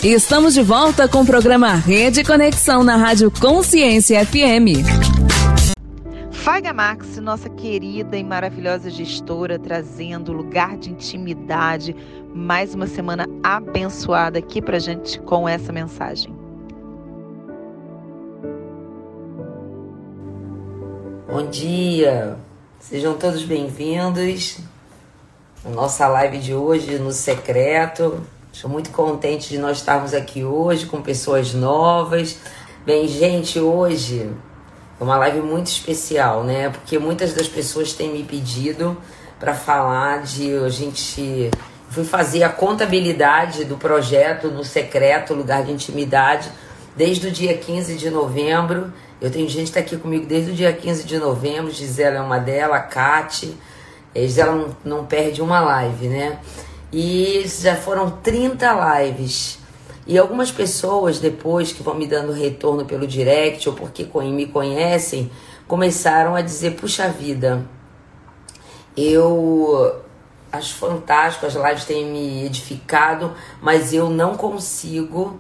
Estamos 0.05 0.55
de 0.55 0.63
volta 0.63 1.09
com 1.09 1.23
o 1.23 1.27
programa 1.27 1.75
Rede 1.75 2.23
Conexão 2.23 2.85
na 2.85 2.95
Rádio 2.95 3.33
Consciência 3.33 4.25
FM. 4.25 4.87
Faiga 6.31 6.73
Max, 6.73 7.17
nossa 7.17 7.49
querida 7.49 8.17
e 8.17 8.23
maravilhosa 8.23 8.91
gestora, 8.91 9.59
trazendo 9.59 10.33
lugar 10.33 10.77
de 10.79 10.91
intimidade. 10.91 11.97
Mais 12.33 12.77
uma 12.77 12.87
semana 12.87 13.27
abençoada 13.43 14.39
aqui 14.39 14.63
pra 14.63 14.79
gente 14.79 15.19
com 15.23 15.49
essa 15.49 15.73
mensagem. 15.73 16.33
Bom 21.27 21.51
dia, 21.51 22.37
sejam 22.79 23.15
todos 23.19 23.43
bem-vindos 23.43 24.59
à 25.65 25.69
nossa 25.71 26.07
live 26.07 26.39
de 26.39 26.55
hoje 26.55 27.01
no 27.01 27.11
secreto. 27.11 28.23
Estou 28.59 28.69
muito 28.69 28.91
contente 28.91 29.51
de 29.51 29.57
nós 29.57 29.77
estarmos 29.77 30.13
aqui 30.13 30.43
hoje 30.43 30.85
com 30.85 31.01
pessoas 31.01 31.55
novas. 31.55 32.39
Bem, 32.85 33.07
gente, 33.07 33.61
hoje 33.61 34.29
é 35.01 35.05
uma 35.05 35.17
live 35.17 35.43
muito 35.43 35.69
especial, 35.69 36.43
né? 36.43 36.69
Porque 36.69 36.99
muitas 36.99 37.33
das 37.33 37.47
pessoas 37.47 37.93
têm 37.93 38.13
me 38.13 38.25
pedido 38.25 38.97
para 39.39 39.55
falar 39.55 40.25
de 40.25 40.57
a 40.57 40.69
gente 40.71 41.53
fui 41.89 42.03
fazer 42.03 42.43
a 42.43 42.49
contabilidade 42.49 43.65
do 43.65 43.77
projeto 43.77 44.49
no 44.49 44.65
secreto, 44.65 45.35
lugar 45.35 45.63
de 45.63 45.71
intimidade, 45.71 46.51
desde 46.97 47.29
o 47.29 47.31
dia 47.31 47.57
15 47.57 47.95
de 47.95 48.11
novembro. 48.11 48.93
Eu 49.21 49.31
tenho 49.31 49.49
gente 49.49 49.71
que 49.71 49.79
está 49.79 49.79
aqui 49.79 49.97
comigo 49.97 50.27
desde 50.27 50.51
o 50.51 50.55
dia 50.55 50.73
15 50.73 51.05
de 51.05 51.17
novembro, 51.17 51.71
Gisela 51.71 52.17
é 52.17 52.21
uma 52.21 52.41
delas, 52.41 52.77
a 52.77 52.81
Kate. 52.81 53.57
A 54.13 54.19
Gisela 54.19 54.53
não, 54.53 54.77
não 54.85 55.07
perde 55.07 55.41
uma 55.41 55.61
live, 55.61 56.09
né? 56.09 56.41
E 56.93 57.45
já 57.47 57.77
foram 57.77 58.11
30 58.11 59.01
lives. 59.01 59.59
E 60.07 60.17
algumas 60.17 60.51
pessoas, 60.51 61.19
depois 61.19 61.73
que 61.73 61.83
vão 61.83 61.95
me 61.95 62.07
dando 62.07 62.33
retorno 62.33 62.85
pelo 62.87 63.07
direct 63.07 63.69
ou 63.69 63.75
porque 63.75 64.09
me 64.23 64.47
conhecem, 64.47 65.31
começaram 65.67 66.35
a 66.35 66.41
dizer: 66.41 66.77
puxa 66.77 67.09
vida, 67.09 67.67
eu 68.97 70.01
acho 70.51 70.75
fantástico, 70.77 71.47
as 71.47 71.55
lives 71.55 71.85
têm 71.85 72.07
me 72.07 72.47
edificado, 72.47 73.35
mas 73.61 73.93
eu 73.93 74.09
não 74.09 74.35
consigo 74.35 75.39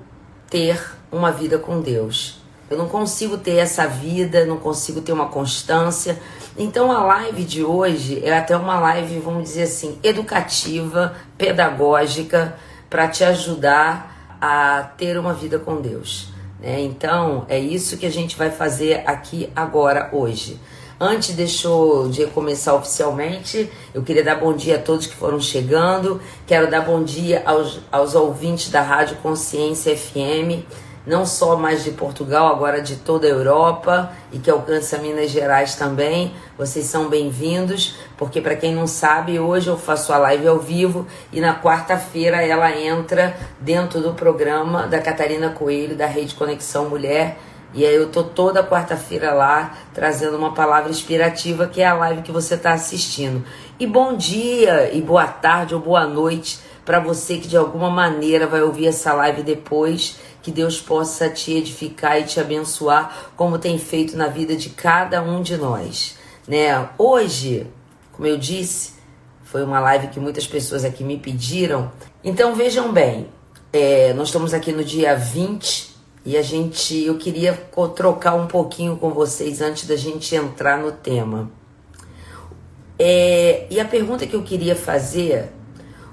ter 0.51 0.79
uma 1.11 1.33
vida 1.33 1.59
com 1.59 1.81
Deus. 1.81 2.39
Eu 2.71 2.77
não 2.77 2.87
consigo 2.87 3.39
ter 3.39 3.57
essa 3.57 3.87
vida, 3.87 4.45
não 4.45 4.59
consigo 4.59 5.01
ter 5.01 5.13
uma 5.13 5.29
constância. 5.29 6.21
Então 6.61 6.91
a 6.91 7.05
live 7.05 7.45
de 7.45 7.63
hoje 7.63 8.21
é 8.25 8.37
até 8.37 8.57
uma 8.57 8.81
live, 8.81 9.21
vamos 9.21 9.45
dizer 9.45 9.63
assim, 9.63 9.97
educativa, 10.03 11.15
pedagógica, 11.39 12.57
para 12.91 13.07
te 13.07 13.23
ajudar 13.23 14.37
a 14.41 14.83
ter 14.97 15.17
uma 15.17 15.33
vida 15.33 15.61
com 15.61 15.81
Deus. 15.81 16.31
Né? 16.61 16.81
Então 16.81 17.47
é 17.49 17.61
isso 17.61 17.97
que 17.97 18.05
a 18.05 18.11
gente 18.11 18.37
vai 18.37 18.51
fazer 18.51 19.05
aqui 19.07 19.49
agora, 19.55 20.11
hoje. 20.13 20.59
Antes 21.01 21.37
de 21.37 22.27
começar 22.35 22.75
oficialmente, 22.75 23.71
eu 23.95 24.03
queria 24.03 24.25
dar 24.25 24.35
bom 24.35 24.53
dia 24.53 24.75
a 24.75 24.79
todos 24.81 25.07
que 25.07 25.15
foram 25.15 25.41
chegando. 25.41 26.21
Quero 26.45 26.69
dar 26.69 26.81
bom 26.81 27.05
dia 27.05 27.41
aos, 27.47 27.79
aos 27.93 28.17
ouvintes 28.17 28.69
da 28.69 28.83
Rádio 28.83 29.17
Consciência 29.23 29.97
FM, 29.97 30.67
não 31.09 31.25
só 31.25 31.57
mais 31.57 31.83
de 31.83 31.93
Portugal, 31.93 32.49
agora 32.49 32.83
de 32.83 32.97
toda 32.97 33.27
a 33.27 33.31
Europa 33.31 34.13
e 34.31 34.39
que 34.39 34.51
alcança 34.51 34.99
Minas 34.99 35.31
Gerais 35.31 35.75
também. 35.75 36.35
Vocês 36.59 36.85
são 36.85 37.09
bem-vindos, 37.09 37.97
porque 38.19 38.43
para 38.43 38.55
quem 38.55 38.75
não 38.75 38.87
sabe, 38.87 39.41
hoje 39.41 39.69
eu 39.69 39.79
faço 39.79 40.13
a 40.13 40.19
live 40.19 40.47
ao 40.47 40.59
vivo 40.59 41.07
e 41.33 41.41
na 41.41 41.59
quarta-feira 41.59 42.43
ela 42.43 42.71
entra 42.79 43.35
dentro 43.59 44.03
do 44.03 44.13
programa 44.13 44.87
da 44.87 45.01
Catarina 45.01 45.49
Coelho, 45.49 45.97
da 45.97 46.07
Rede 46.07 46.35
Conexão 46.35 46.91
Mulher 46.91 47.39
e 47.73 47.87
aí 47.87 47.95
eu 47.95 48.11
tô 48.11 48.23
toda 48.25 48.63
quarta-feira 48.63 49.33
lá 49.33 49.75
trazendo 49.95 50.37
uma 50.37 50.53
palavra 50.53 50.91
inspirativa, 50.91 51.67
que 51.67 51.81
é 51.81 51.87
a 51.87 51.95
live 51.95 52.23
que 52.23 52.33
você 52.33 52.55
está 52.55 52.73
assistindo. 52.73 53.45
E 53.79 53.87
bom 53.87 54.17
dia, 54.17 54.91
e 54.93 55.01
boa 55.01 55.27
tarde 55.27 55.75
ou 55.75 55.81
boa 55.81 56.07
noite 56.07 56.61
para 56.89 56.99
você 56.99 57.37
que 57.37 57.47
de 57.47 57.57
alguma 57.57 57.91
maneira 57.91 58.47
vai 58.47 58.63
ouvir 58.63 58.87
essa 58.87 59.13
live 59.13 59.43
depois. 59.43 60.19
Que 60.49 60.53
Deus 60.53 60.81
possa 60.81 61.29
te 61.29 61.53
edificar 61.53 62.19
e 62.19 62.25
te 62.25 62.41
abençoar, 62.41 63.33
como 63.37 63.59
tem 63.59 63.79
feito 63.79 64.17
na 64.17 64.29
vida 64.29 64.57
de 64.57 64.71
cada 64.71 65.21
um 65.21 65.43
de 65.43 65.59
nós. 65.59 66.17
Né? 66.49 66.89
Hoje, 66.97 67.67
como 68.13 68.27
eu 68.27 68.39
disse, 68.39 68.95
foi 69.43 69.63
uma 69.63 69.79
live 69.79 70.07
que 70.07 70.19
muitas 70.19 70.47
pessoas 70.47 70.87
aqui 70.87 71.05
me 71.05 71.19
pediram. 71.19 71.93
Então 72.25 72.55
vejam 72.55 72.91
bem, 72.95 73.29
é, 73.75 74.15
nós 74.15 74.29
estamos 74.29 74.55
aqui 74.55 74.73
no 74.73 74.83
dia 74.83 75.15
20 75.15 75.95
e 76.25 76.35
a 76.39 76.41
gente, 76.41 76.99
eu 77.05 77.19
queria 77.19 77.53
trocar 77.95 78.35
um 78.35 78.47
pouquinho 78.47 78.97
com 78.97 79.11
vocês 79.11 79.61
antes 79.61 79.87
da 79.87 79.97
gente 79.97 80.35
entrar 80.35 80.79
no 80.79 80.93
tema. 80.93 81.51
É, 82.99 83.67
e 83.69 83.79
a 83.79 83.85
pergunta 83.85 84.27
que 84.27 84.35
eu 84.35 84.43
queria 84.43 84.75
fazer, 84.75 85.51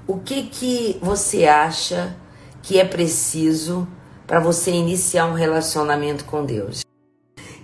o 0.06 0.18
que 0.18 0.42
que 0.42 0.98
você 1.00 1.46
acha 1.46 2.14
que 2.62 2.78
é 2.78 2.84
preciso 2.84 3.88
para 4.26 4.40
você 4.40 4.72
iniciar 4.72 5.26
um 5.26 5.34
relacionamento 5.34 6.24
com 6.24 6.44
Deus? 6.44 6.84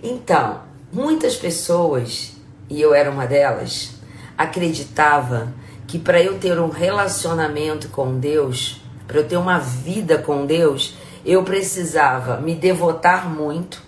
Então, 0.01 0.61
muitas 0.91 1.35
pessoas, 1.35 2.33
e 2.69 2.81
eu 2.81 2.93
era 2.93 3.11
uma 3.11 3.25
delas, 3.25 3.95
acreditava 4.37 5.53
que 5.85 5.99
para 5.99 6.21
eu 6.21 6.39
ter 6.39 6.59
um 6.59 6.69
relacionamento 6.69 7.89
com 7.89 8.17
Deus, 8.17 8.81
para 9.07 9.17
eu 9.17 9.27
ter 9.27 9.37
uma 9.37 9.59
vida 9.59 10.17
com 10.17 10.45
Deus, 10.45 10.95
eu 11.25 11.43
precisava 11.43 12.37
me 12.37 12.55
devotar 12.55 13.29
muito, 13.29 13.81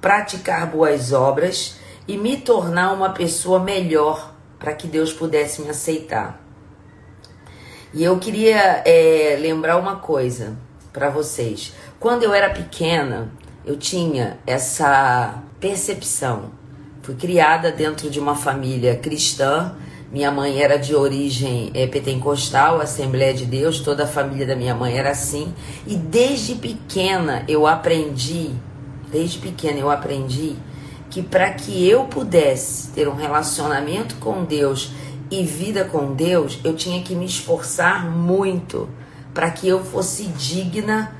praticar 0.00 0.66
boas 0.66 1.12
obras 1.12 1.76
e 2.08 2.16
me 2.16 2.36
tornar 2.36 2.92
uma 2.92 3.10
pessoa 3.10 3.58
melhor 3.58 4.34
para 4.58 4.72
que 4.72 4.86
Deus 4.86 5.12
pudesse 5.12 5.60
me 5.62 5.70
aceitar. 5.70 6.42
E 7.92 8.02
eu 8.02 8.18
queria 8.18 8.82
é, 8.84 9.36
lembrar 9.40 9.76
uma 9.76 9.96
coisa 9.96 10.56
para 10.92 11.10
vocês. 11.10 11.74
Quando 11.98 12.22
eu 12.22 12.32
era 12.34 12.50
pequena, 12.50 13.32
eu 13.64 13.76
tinha 13.76 14.38
essa 14.46 15.42
percepção. 15.60 16.52
Fui 17.02 17.14
criada 17.14 17.70
dentro 17.70 18.10
de 18.10 18.18
uma 18.18 18.34
família 18.34 18.96
cristã 18.96 19.74
minha 20.10 20.30
mãe 20.30 20.62
era 20.62 20.78
de 20.78 20.94
origem 20.94 21.70
é, 21.74 21.86
pentecostal, 21.86 22.80
Assembleia 22.80 23.34
de 23.34 23.44
Deus, 23.44 23.80
toda 23.80 24.04
a 24.04 24.06
família 24.06 24.46
da 24.46 24.54
minha 24.54 24.74
mãe 24.74 24.96
era 24.96 25.10
assim. 25.10 25.52
E 25.86 25.96
desde 25.96 26.54
pequena 26.54 27.44
eu 27.48 27.66
aprendi, 27.66 28.52
desde 29.10 29.38
pequena 29.38 29.78
eu 29.78 29.90
aprendi 29.90 30.54
que 31.10 31.22
para 31.22 31.50
que 31.50 31.88
eu 31.88 32.04
pudesse 32.04 32.88
ter 32.92 33.08
um 33.08 33.16
relacionamento 33.16 34.14
com 34.16 34.44
Deus 34.44 34.92
e 35.28 35.42
vida 35.42 35.84
com 35.84 36.14
Deus, 36.14 36.60
eu 36.62 36.74
tinha 36.74 37.02
que 37.02 37.14
me 37.14 37.26
esforçar 37.26 38.08
muito 38.08 38.88
para 39.34 39.50
que 39.50 39.66
eu 39.66 39.84
fosse 39.84 40.28
digna 40.28 41.12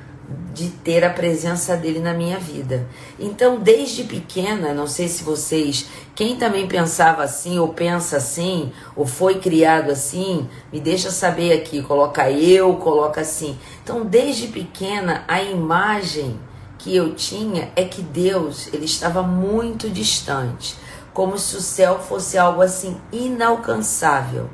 de 0.52 0.70
ter 0.70 1.04
a 1.04 1.10
presença 1.10 1.76
dele 1.76 2.00
na 2.00 2.14
minha 2.14 2.38
vida. 2.38 2.88
Então, 3.18 3.60
desde 3.60 4.04
pequena, 4.04 4.72
não 4.72 4.86
sei 4.86 5.06
se 5.06 5.22
vocês, 5.22 5.86
quem 6.14 6.36
também 6.36 6.66
pensava 6.66 7.22
assim, 7.22 7.58
ou 7.58 7.68
pensa 7.68 8.16
assim, 8.16 8.72
ou 8.96 9.06
foi 9.06 9.38
criado 9.38 9.90
assim, 9.90 10.48
me 10.72 10.80
deixa 10.80 11.10
saber 11.10 11.52
aqui, 11.52 11.82
coloca 11.82 12.30
eu, 12.30 12.74
coloca 12.76 13.20
assim. 13.20 13.56
Então, 13.84 14.04
desde 14.04 14.48
pequena, 14.48 15.24
a 15.28 15.42
imagem 15.42 16.40
que 16.78 16.94
eu 16.94 17.14
tinha 17.14 17.70
é 17.76 17.84
que 17.84 18.00
Deus, 18.00 18.68
ele 18.72 18.86
estava 18.86 19.22
muito 19.22 19.90
distante, 19.90 20.76
como 21.12 21.38
se 21.38 21.56
o 21.56 21.60
céu 21.60 21.98
fosse 21.98 22.38
algo 22.38 22.62
assim 22.62 22.96
inalcançável. 23.12 24.48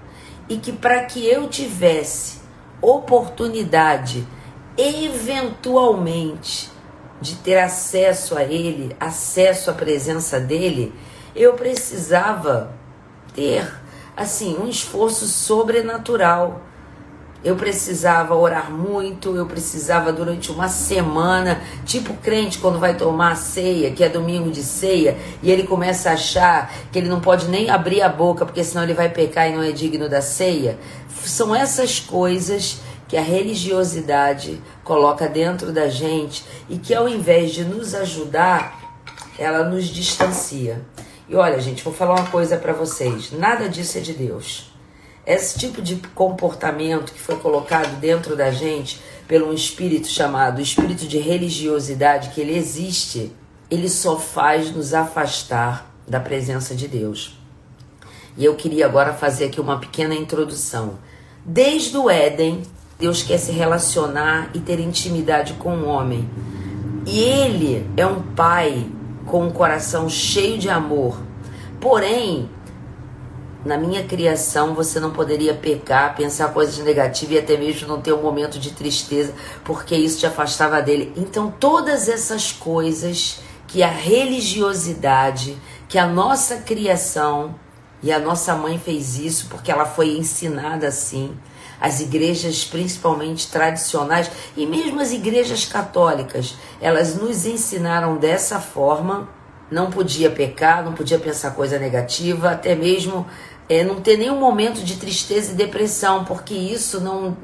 E 0.48 0.56
que 0.56 0.72
para 0.72 1.04
que 1.04 1.26
eu 1.26 1.48
tivesse 1.48 2.40
oportunidade 2.80 4.26
eventualmente 4.76 6.70
de 7.20 7.36
ter 7.36 7.58
acesso 7.58 8.36
a 8.36 8.42
Ele, 8.42 8.96
acesso 8.98 9.70
à 9.70 9.74
presença 9.74 10.40
dele, 10.40 10.92
eu 11.34 11.54
precisava 11.54 12.72
ter 13.34 13.66
assim 14.16 14.56
um 14.58 14.68
esforço 14.68 15.26
sobrenatural. 15.26 16.60
Eu 17.44 17.56
precisava 17.56 18.36
orar 18.36 18.70
muito, 18.70 19.34
eu 19.34 19.46
precisava 19.46 20.12
durante 20.12 20.52
uma 20.52 20.68
semana, 20.68 21.60
tipo 21.84 22.14
crente 22.14 22.58
quando 22.58 22.78
vai 22.78 22.96
tomar 22.96 23.36
ceia, 23.36 23.90
que 23.90 24.04
é 24.04 24.08
domingo 24.08 24.48
de 24.48 24.62
ceia, 24.62 25.18
e 25.42 25.50
ele 25.50 25.64
começa 25.64 26.10
a 26.10 26.12
achar 26.12 26.72
que 26.92 26.98
ele 26.98 27.08
não 27.08 27.20
pode 27.20 27.48
nem 27.48 27.68
abrir 27.68 28.00
a 28.00 28.08
boca, 28.08 28.46
porque 28.46 28.62
senão 28.62 28.84
ele 28.84 28.94
vai 28.94 29.08
pecar 29.08 29.48
e 29.48 29.54
não 29.56 29.62
é 29.62 29.72
digno 29.72 30.08
da 30.08 30.22
ceia. 30.22 30.78
São 31.24 31.52
essas 31.52 31.98
coisas 31.98 32.80
que 33.12 33.16
a 33.18 33.20
religiosidade 33.20 34.58
coloca 34.82 35.28
dentro 35.28 35.70
da 35.70 35.86
gente 35.86 36.42
e 36.66 36.78
que 36.78 36.94
ao 36.94 37.06
invés 37.06 37.50
de 37.52 37.62
nos 37.62 37.94
ajudar, 37.94 38.96
ela 39.38 39.68
nos 39.68 39.88
distancia. 39.88 40.80
E 41.28 41.36
olha, 41.36 41.60
gente, 41.60 41.84
vou 41.84 41.92
falar 41.92 42.14
uma 42.14 42.30
coisa 42.30 42.56
para 42.56 42.72
vocês: 42.72 43.30
nada 43.30 43.68
disso 43.68 43.98
é 43.98 44.00
de 44.00 44.14
Deus. 44.14 44.72
Esse 45.26 45.58
tipo 45.58 45.82
de 45.82 45.96
comportamento 46.14 47.12
que 47.12 47.20
foi 47.20 47.36
colocado 47.36 48.00
dentro 48.00 48.34
da 48.34 48.50
gente 48.50 48.98
pelo 49.28 49.50
um 49.50 49.52
espírito 49.52 50.08
chamado 50.08 50.58
espírito 50.62 51.06
de 51.06 51.18
religiosidade, 51.18 52.30
que 52.30 52.40
ele 52.40 52.56
existe, 52.56 53.30
ele 53.70 53.90
só 53.90 54.18
faz 54.18 54.70
nos 54.70 54.94
afastar 54.94 55.94
da 56.08 56.18
presença 56.18 56.74
de 56.74 56.88
Deus. 56.88 57.38
E 58.38 58.44
eu 58.46 58.54
queria 58.54 58.86
agora 58.86 59.12
fazer 59.12 59.44
aqui 59.44 59.60
uma 59.60 59.78
pequena 59.78 60.14
introdução. 60.14 60.98
Desde 61.44 61.98
o 61.98 62.08
Éden, 62.08 62.62
Deus 63.02 63.20
quer 63.20 63.38
se 63.38 63.50
relacionar 63.50 64.50
e 64.54 64.60
ter 64.60 64.78
intimidade 64.78 65.54
com 65.54 65.76
o 65.76 65.88
homem. 65.88 66.30
E 67.04 67.18
ele 67.18 67.84
é 67.96 68.06
um 68.06 68.22
pai 68.22 68.86
com 69.26 69.44
um 69.44 69.50
coração 69.50 70.08
cheio 70.08 70.56
de 70.56 70.68
amor. 70.68 71.18
Porém, 71.80 72.48
na 73.64 73.76
minha 73.76 74.04
criação 74.04 74.72
você 74.72 75.00
não 75.00 75.10
poderia 75.10 75.52
pecar, 75.52 76.14
pensar 76.14 76.52
coisas 76.52 76.78
negativas 76.78 77.34
e 77.34 77.38
até 77.40 77.56
mesmo 77.56 77.88
não 77.88 78.00
ter 78.00 78.12
um 78.12 78.22
momento 78.22 78.56
de 78.56 78.70
tristeza, 78.70 79.34
porque 79.64 79.96
isso 79.96 80.20
te 80.20 80.26
afastava 80.26 80.80
dele. 80.80 81.12
Então, 81.16 81.52
todas 81.58 82.08
essas 82.08 82.52
coisas 82.52 83.40
que 83.66 83.82
a 83.82 83.90
religiosidade, 83.90 85.56
que 85.88 85.98
a 85.98 86.06
nossa 86.06 86.58
criação, 86.58 87.56
e 88.00 88.12
a 88.12 88.20
nossa 88.20 88.54
mãe 88.54 88.78
fez 88.78 89.18
isso 89.18 89.46
porque 89.48 89.72
ela 89.72 89.86
foi 89.86 90.16
ensinada 90.16 90.86
assim 90.86 91.36
as 91.82 92.00
igrejas, 92.00 92.64
principalmente 92.64 93.50
tradicionais, 93.50 94.30
e 94.56 94.64
mesmo 94.64 95.00
as 95.00 95.10
igrejas 95.10 95.64
católicas, 95.64 96.54
elas 96.80 97.16
nos 97.16 97.44
ensinaram 97.44 98.16
dessa 98.18 98.60
forma. 98.60 99.28
Não 99.68 99.90
podia 99.90 100.30
pecar, 100.30 100.84
não 100.84 100.92
podia 100.92 101.18
pensar 101.18 101.50
coisa 101.50 101.80
negativa, 101.80 102.52
até 102.52 102.76
mesmo 102.76 103.26
é, 103.68 103.82
não 103.82 104.00
ter 104.00 104.16
nenhum 104.16 104.38
momento 104.38 104.84
de 104.84 104.94
tristeza 104.96 105.50
e 105.50 105.56
depressão, 105.56 106.24
porque 106.24 106.54
isso 106.54 107.00
não, 107.00 107.36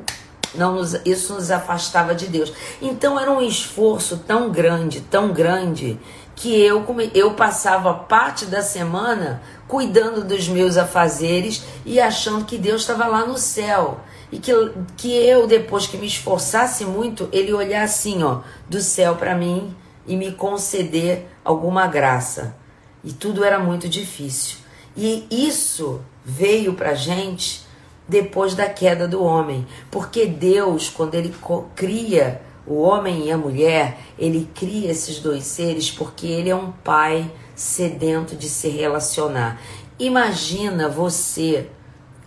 não 0.54 0.76
nos, 0.76 0.94
isso 1.04 1.34
nos 1.34 1.50
afastava 1.50 2.14
de 2.14 2.28
Deus. 2.28 2.52
Então 2.80 3.18
era 3.18 3.32
um 3.32 3.42
esforço 3.42 4.18
tão 4.18 4.50
grande, 4.50 5.00
tão 5.00 5.32
grande, 5.32 5.98
que 6.36 6.60
eu, 6.60 6.84
eu 7.12 7.34
passava 7.34 7.92
parte 7.92 8.46
da 8.46 8.62
semana 8.62 9.42
cuidando 9.66 10.22
dos 10.22 10.46
meus 10.46 10.76
afazeres 10.76 11.64
e 11.84 11.98
achando 11.98 12.44
que 12.44 12.56
Deus 12.56 12.82
estava 12.82 13.08
lá 13.08 13.26
no 13.26 13.36
céu. 13.36 13.98
E 14.30 14.38
que, 14.38 14.52
que 14.96 15.10
eu, 15.10 15.46
depois 15.46 15.86
que 15.86 15.96
me 15.96 16.06
esforçasse 16.06 16.84
muito, 16.84 17.28
ele 17.32 17.52
olhar 17.52 17.82
assim, 17.82 18.22
ó, 18.22 18.40
do 18.68 18.80
céu 18.80 19.16
para 19.16 19.34
mim 19.34 19.74
e 20.06 20.16
me 20.16 20.32
conceder 20.32 21.26
alguma 21.44 21.86
graça. 21.86 22.56
E 23.02 23.12
tudo 23.12 23.44
era 23.44 23.58
muito 23.58 23.88
difícil. 23.88 24.58
E 24.96 25.26
isso 25.30 26.00
veio 26.24 26.74
pra 26.74 26.94
gente 26.94 27.66
depois 28.08 28.54
da 28.54 28.68
queda 28.68 29.06
do 29.06 29.22
homem. 29.22 29.66
Porque 29.90 30.26
Deus, 30.26 30.90
quando 30.90 31.14
ele 31.14 31.34
cria 31.74 32.42
o 32.66 32.82
homem 32.82 33.26
e 33.26 33.32
a 33.32 33.38
mulher, 33.38 33.98
ele 34.18 34.48
cria 34.54 34.90
esses 34.90 35.20
dois 35.20 35.44
seres 35.44 35.90
porque 35.90 36.26
ele 36.26 36.50
é 36.50 36.56
um 36.56 36.70
pai 36.70 37.30
sedento 37.54 38.36
de 38.36 38.48
se 38.48 38.68
relacionar. 38.68 39.60
Imagina 39.98 40.88
você, 40.88 41.68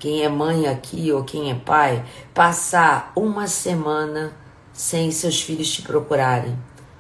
quem 0.02 0.24
é 0.24 0.30
mãe 0.30 0.68
aqui 0.68 1.12
ou 1.12 1.24
quem 1.24 1.52
é 1.52 1.54
pai, 1.54 2.04
passar 2.34 3.12
uma 3.16 3.46
semana 3.46 4.34
sem 4.74 5.12
seus 5.12 5.40
filhos 5.40 5.72
te 5.72 5.84
procurarem. 5.84 6.58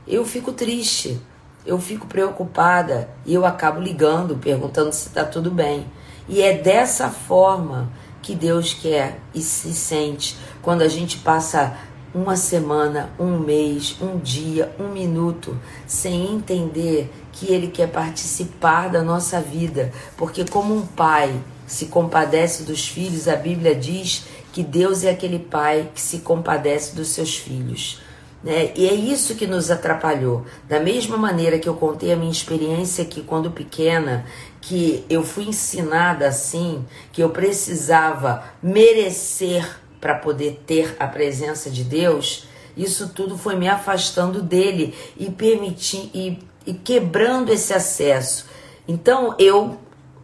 Eu 0.07 0.23
fico 0.23 0.53
triste, 0.53 1.19
eu 1.65 1.79
fico 1.79 2.05
preocupada 2.05 3.09
e 3.25 3.33
eu 3.33 3.43
acabo 3.43 3.81
ligando, 3.81 4.37
perguntando 4.37 4.93
se 4.93 5.07
está 5.07 5.25
tudo 5.25 5.49
bem. 5.49 5.87
E 6.29 6.43
é 6.43 6.53
dessa 6.53 7.09
forma 7.09 7.91
que 8.21 8.35
Deus 8.35 8.71
quer 8.71 9.19
e 9.33 9.41
se 9.41 9.73
sente 9.73 10.37
quando 10.61 10.83
a 10.83 10.87
gente 10.87 11.17
passa 11.17 11.75
uma 12.13 12.35
semana, 12.35 13.09
um 13.17 13.39
mês, 13.39 13.97
um 13.99 14.19
dia, 14.19 14.75
um 14.79 14.89
minuto, 14.89 15.57
sem 15.87 16.31
entender 16.31 17.11
que 17.31 17.51
Ele 17.51 17.69
quer 17.69 17.87
participar 17.87 18.89
da 18.89 19.01
nossa 19.01 19.41
vida. 19.41 19.91
Porque, 20.15 20.45
como 20.45 20.75
um 20.75 20.85
pai 20.85 21.33
se 21.71 21.85
compadece 21.85 22.63
dos 22.63 22.87
filhos, 22.87 23.27
a 23.27 23.35
Bíblia 23.35 23.73
diz 23.73 24.25
que 24.51 24.61
Deus 24.61 25.03
é 25.03 25.09
aquele 25.09 25.39
pai 25.39 25.89
que 25.95 26.01
se 26.01 26.19
compadece 26.19 26.93
dos 26.95 27.07
seus 27.07 27.37
filhos. 27.37 28.01
Né? 28.43 28.71
E 28.75 28.87
é 28.87 28.93
isso 28.93 29.35
que 29.35 29.47
nos 29.47 29.71
atrapalhou. 29.71 30.45
Da 30.67 30.79
mesma 30.79 31.15
maneira 31.15 31.57
que 31.57 31.69
eu 31.69 31.75
contei 31.75 32.11
a 32.11 32.15
minha 32.17 32.31
experiência 32.31 33.05
que 33.05 33.21
quando 33.21 33.51
pequena, 33.51 34.25
que 34.59 35.05
eu 35.09 35.23
fui 35.23 35.45
ensinada 35.45 36.27
assim, 36.27 36.85
que 37.13 37.23
eu 37.23 37.29
precisava 37.29 38.43
merecer 38.61 39.79
para 40.01 40.15
poder 40.15 40.61
ter 40.65 40.95
a 40.99 41.07
presença 41.07 41.69
de 41.69 41.85
Deus, 41.85 42.47
isso 42.75 43.09
tudo 43.09 43.37
foi 43.37 43.55
me 43.55 43.69
afastando 43.69 44.41
dele 44.41 44.93
e 45.17 45.29
permitindo 45.29 46.09
e, 46.13 46.39
e 46.65 46.73
quebrando 46.73 47.49
esse 47.49 47.73
acesso. 47.73 48.47
Então 48.87 49.35
eu, 49.39 49.77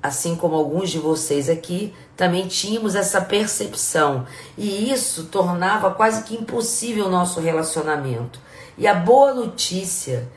assim 0.07 0.35
como 0.35 0.55
alguns 0.55 0.89
de 0.89 0.97
vocês 0.99 1.49
aqui, 1.49 1.93
também 2.15 2.47
tínhamos 2.47 2.95
essa 2.95 3.21
percepção 3.21 4.25
e 4.57 4.91
isso 4.91 5.25
tornava 5.25 5.91
quase 5.91 6.23
que 6.23 6.35
impossível 6.35 7.05
o 7.05 7.11
nosso 7.11 7.39
relacionamento. 7.39 8.39
E 8.77 8.87
a 8.87 8.93
boa 8.93 9.33
notícia, 9.33 10.27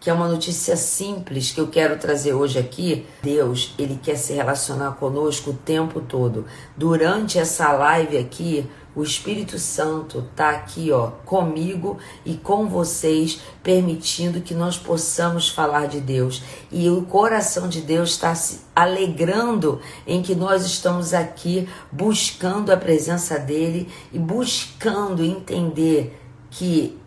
que 0.00 0.10
é 0.10 0.12
uma 0.12 0.28
notícia 0.28 0.76
simples 0.76 1.52
que 1.52 1.60
eu 1.60 1.68
quero 1.68 1.98
trazer 1.98 2.32
hoje 2.32 2.58
aqui, 2.58 3.06
Deus, 3.22 3.74
ele 3.78 3.98
quer 4.02 4.16
se 4.16 4.32
relacionar 4.32 4.92
conosco 4.92 5.50
o 5.50 5.54
tempo 5.54 6.00
todo. 6.00 6.46
Durante 6.76 7.38
essa 7.38 7.72
live 7.72 8.16
aqui, 8.18 8.68
o 8.94 9.02
Espírito 9.04 9.58
Santo 9.58 10.28
tá 10.34 10.50
aqui, 10.50 10.90
ó, 10.90 11.12
comigo 11.24 11.98
e 12.24 12.34
com 12.34 12.68
vocês, 12.68 13.40
permitindo 13.62 14.40
que 14.40 14.52
nós 14.52 14.76
possamos 14.76 15.48
falar 15.48 15.86
de 15.86 16.00
Deus. 16.00 16.42
E 16.72 16.90
o 16.90 17.02
coração 17.02 17.68
de 17.68 17.80
Deus 17.82 18.10
está 18.10 18.34
se 18.34 18.62
alegrando 18.74 19.80
em 20.06 20.22
que 20.22 20.34
nós 20.34 20.64
estamos 20.64 21.14
aqui 21.14 21.68
buscando 21.92 22.72
a 22.72 22.76
presença 22.76 23.38
dele 23.38 23.88
e 24.12 24.18
buscando 24.18 25.24
entender 25.24 26.20
que 26.50 26.98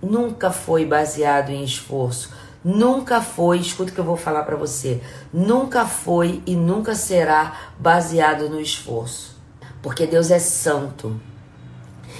nunca 0.00 0.52
foi 0.52 0.86
baseado 0.86 1.50
em 1.50 1.64
esforço. 1.64 2.32
Nunca 2.64 3.20
foi, 3.20 3.58
escuta 3.58 3.90
o 3.90 3.94
que 3.94 4.00
eu 4.00 4.04
vou 4.04 4.16
falar 4.16 4.42
para 4.42 4.56
você, 4.56 5.00
nunca 5.32 5.86
foi 5.86 6.42
e 6.46 6.56
nunca 6.56 6.96
será 6.96 7.70
baseado 7.78 8.48
no 8.48 8.60
esforço. 8.60 9.35
Porque 9.86 10.04
Deus 10.04 10.32
é 10.32 10.40
santo. 10.40 11.20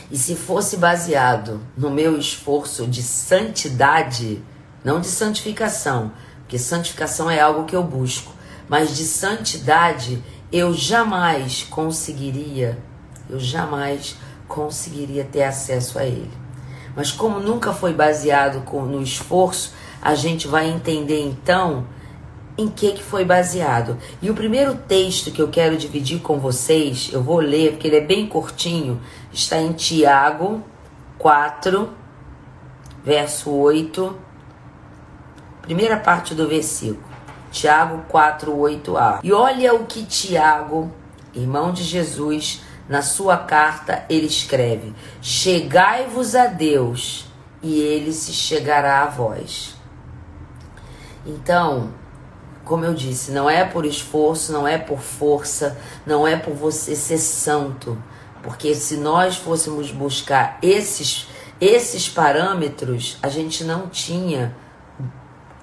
E 0.08 0.16
se 0.16 0.36
fosse 0.36 0.76
baseado 0.76 1.60
no 1.76 1.90
meu 1.90 2.16
esforço 2.16 2.86
de 2.86 3.02
santidade, 3.02 4.40
não 4.84 5.00
de 5.00 5.08
santificação, 5.08 6.12
porque 6.38 6.60
santificação 6.60 7.28
é 7.28 7.40
algo 7.40 7.64
que 7.64 7.74
eu 7.74 7.82
busco, 7.82 8.32
mas 8.68 8.96
de 8.96 9.02
santidade, 9.02 10.22
eu 10.52 10.72
jamais 10.72 11.64
conseguiria, 11.64 12.78
eu 13.28 13.40
jamais 13.40 14.16
conseguiria 14.46 15.24
ter 15.24 15.42
acesso 15.42 15.98
a 15.98 16.04
Ele. 16.04 16.30
Mas 16.94 17.10
como 17.10 17.40
nunca 17.40 17.72
foi 17.72 17.92
baseado 17.92 18.62
no 18.86 19.02
esforço, 19.02 19.74
a 20.00 20.14
gente 20.14 20.46
vai 20.46 20.68
entender 20.68 21.20
então 21.20 21.84
em 22.58 22.68
que, 22.68 22.92
que 22.92 23.02
foi 23.02 23.24
baseado. 23.24 23.98
E 24.20 24.30
o 24.30 24.34
primeiro 24.34 24.74
texto 24.74 25.30
que 25.30 25.40
eu 25.40 25.48
quero 25.48 25.76
dividir 25.76 26.20
com 26.20 26.38
vocês, 26.38 27.10
eu 27.12 27.22
vou 27.22 27.38
ler 27.38 27.72
porque 27.72 27.86
ele 27.86 27.96
é 27.96 28.00
bem 28.00 28.26
curtinho, 28.26 29.00
está 29.32 29.58
em 29.58 29.72
Tiago 29.72 30.62
4, 31.18 31.90
verso 33.04 33.50
8, 33.50 34.16
primeira 35.62 35.96
parte 35.96 36.34
do 36.34 36.48
versículo. 36.48 37.04
Tiago 37.50 38.04
4, 38.08 38.52
8a. 38.52 39.20
E 39.22 39.32
olha 39.32 39.74
o 39.74 39.86
que 39.86 40.04
Tiago, 40.04 40.92
irmão 41.34 41.72
de 41.72 41.82
Jesus, 41.82 42.62
na 42.88 43.02
sua 43.02 43.36
carta 43.36 44.04
ele 44.08 44.26
escreve: 44.26 44.94
Chegai-vos 45.22 46.34
a 46.34 46.46
Deus, 46.46 47.26
e 47.62 47.80
ele 47.80 48.12
se 48.12 48.32
chegará 48.32 49.02
a 49.02 49.06
vós. 49.06 49.74
Então, 51.24 51.92
como 52.66 52.84
eu 52.84 52.92
disse, 52.92 53.30
não 53.30 53.48
é 53.48 53.64
por 53.64 53.86
esforço, 53.86 54.52
não 54.52 54.66
é 54.66 54.76
por 54.76 54.98
força, 54.98 55.78
não 56.04 56.26
é 56.26 56.36
por 56.36 56.52
você 56.52 56.96
ser 56.96 57.18
santo. 57.18 57.96
Porque 58.42 58.74
se 58.74 58.96
nós 58.96 59.36
fôssemos 59.36 59.92
buscar 59.92 60.58
esses, 60.60 61.28
esses 61.60 62.08
parâmetros, 62.08 63.18
a 63.22 63.28
gente 63.28 63.62
não 63.62 63.88
tinha 63.88 64.54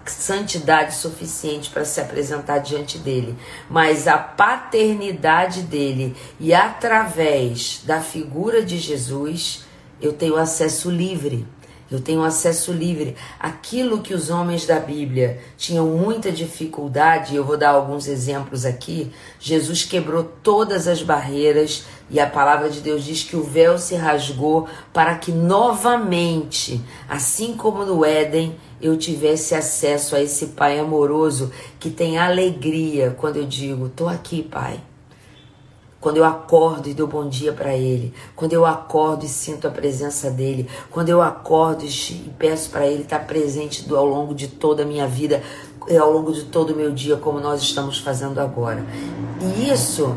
santidade 0.05 0.95
suficiente 0.95 1.69
para 1.69 1.83
se 1.83 1.99
apresentar 1.99 2.59
diante 2.59 2.97
dele, 2.97 3.37
mas 3.69 4.07
a 4.07 4.17
paternidade 4.17 5.61
dele 5.61 6.15
e 6.39 6.53
através 6.53 7.81
da 7.85 7.99
figura 7.99 8.63
de 8.63 8.77
Jesus, 8.77 9.65
eu 10.01 10.13
tenho 10.13 10.37
acesso 10.37 10.89
livre. 10.89 11.45
Eu 11.91 12.01
tenho 12.01 12.23
acesso 12.23 12.71
livre. 12.71 13.15
Aquilo 13.39 14.01
que 14.01 14.13
os 14.13 14.29
homens 14.29 14.65
da 14.65 14.79
Bíblia 14.79 15.39
tinham 15.57 15.87
muita 15.87 16.31
dificuldade, 16.31 17.35
eu 17.35 17.43
vou 17.43 17.57
dar 17.57 17.69
alguns 17.69 18.07
exemplos 18.07 18.65
aqui. 18.65 19.11
Jesus 19.39 19.83
quebrou 19.83 20.23
todas 20.23 20.87
as 20.87 21.03
barreiras 21.03 21.85
e 22.09 22.19
a 22.19 22.27
palavra 22.27 22.69
de 22.69 22.81
Deus 22.81 23.03
diz 23.03 23.23
que 23.23 23.35
o 23.35 23.43
véu 23.43 23.77
se 23.77 23.95
rasgou 23.95 24.67
para 24.91 25.15
que 25.15 25.31
novamente, 25.31 26.81
assim 27.07 27.53
como 27.55 27.85
no 27.85 28.03
Éden, 28.03 28.55
eu 28.81 28.97
tivesse 28.97 29.55
acesso 29.55 30.15
a 30.15 30.21
esse 30.21 30.47
Pai 30.47 30.77
amoroso 30.77 31.51
que 31.79 31.89
tem 31.89 32.17
alegria 32.17 33.15
quando 33.17 33.37
eu 33.37 33.45
digo: 33.45 33.89
"Tô 33.89 34.07
aqui, 34.07 34.43
Pai". 34.43 34.81
Quando 36.03 36.17
eu 36.17 36.25
acordo 36.25 36.89
e 36.89 36.93
dou 36.93 37.07
bom 37.07 37.29
dia 37.29 37.53
para 37.53 37.73
Ele, 37.73 38.13
quando 38.35 38.51
eu 38.51 38.65
acordo 38.65 39.23
e 39.25 39.29
sinto 39.29 39.69
a 39.69 39.71
presença 39.71 40.29
dele, 40.29 40.69
quando 40.91 41.07
eu 41.07 41.21
acordo 41.21 41.85
e 41.85 42.29
peço 42.37 42.71
para 42.71 42.85
Ele 42.85 43.03
estar 43.03 43.19
presente 43.19 43.87
do- 43.87 43.95
ao 43.95 44.05
longo 44.05 44.35
de 44.35 44.49
toda 44.49 44.83
a 44.83 44.85
minha 44.85 45.07
vida, 45.07 45.41
e 45.87 45.95
ao 45.95 46.11
longo 46.11 46.33
de 46.33 46.43
todo 46.43 46.73
o 46.73 46.75
meu 46.75 46.91
dia, 46.91 47.15
como 47.15 47.39
nós 47.39 47.61
estamos 47.61 47.99
fazendo 47.99 48.39
agora. 48.41 48.85
E 49.39 49.69
isso 49.69 50.13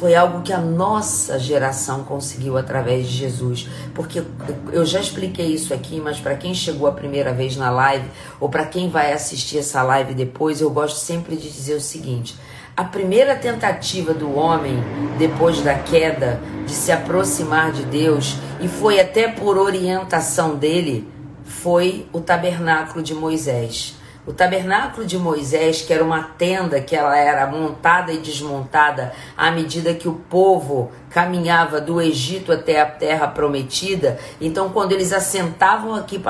foi 0.00 0.16
algo 0.16 0.42
que 0.42 0.52
a 0.52 0.58
nossa 0.58 1.38
geração 1.38 2.02
conseguiu 2.02 2.58
através 2.58 3.06
de 3.06 3.16
Jesus, 3.18 3.68
porque 3.94 4.24
eu 4.72 4.84
já 4.84 4.98
expliquei 4.98 5.54
isso 5.54 5.72
aqui, 5.72 6.00
mas 6.00 6.18
para 6.18 6.34
quem 6.34 6.52
chegou 6.52 6.88
a 6.88 6.92
primeira 6.92 7.32
vez 7.32 7.56
na 7.56 7.70
live 7.70 8.08
ou 8.40 8.48
para 8.48 8.66
quem 8.66 8.90
vai 8.90 9.12
assistir 9.12 9.58
essa 9.58 9.84
live 9.84 10.14
depois, 10.14 10.60
eu 10.60 10.68
gosto 10.70 10.96
sempre 10.96 11.36
de 11.36 11.48
dizer 11.48 11.76
o 11.76 11.80
seguinte: 11.80 12.36
a 12.78 12.84
primeira 12.84 13.34
tentativa 13.34 14.14
do 14.14 14.36
homem, 14.36 14.78
depois 15.18 15.60
da 15.62 15.74
queda, 15.74 16.40
de 16.64 16.70
se 16.70 16.92
aproximar 16.92 17.72
de 17.72 17.82
Deus, 17.82 18.36
e 18.60 18.68
foi 18.68 19.00
até 19.00 19.26
por 19.26 19.58
orientação 19.58 20.54
dele, 20.54 21.12
foi 21.44 22.06
o 22.12 22.20
tabernáculo 22.20 23.02
de 23.02 23.16
Moisés. 23.16 23.96
O 24.24 24.32
tabernáculo 24.32 25.04
de 25.04 25.18
Moisés, 25.18 25.82
que 25.82 25.92
era 25.92 26.04
uma 26.04 26.22
tenda 26.22 26.80
que 26.80 26.94
ela 26.94 27.18
era 27.18 27.48
montada 27.48 28.12
e 28.12 28.18
desmontada 28.18 29.12
à 29.36 29.50
medida 29.50 29.92
que 29.92 30.06
o 30.06 30.12
povo 30.12 30.92
caminhava 31.10 31.80
do 31.80 32.00
Egito 32.00 32.52
até 32.52 32.80
a 32.80 32.86
terra 32.86 33.26
prometida. 33.26 34.20
Então, 34.40 34.68
quando 34.68 34.92
eles 34.92 35.12
assentavam 35.12 35.96
aqui 35.96 36.22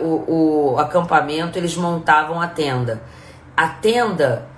o, 0.00 0.72
o 0.72 0.78
acampamento, 0.80 1.56
eles 1.56 1.76
montavam 1.76 2.40
a 2.40 2.48
tenda. 2.48 3.00
A 3.56 3.68
tenda 3.68 4.50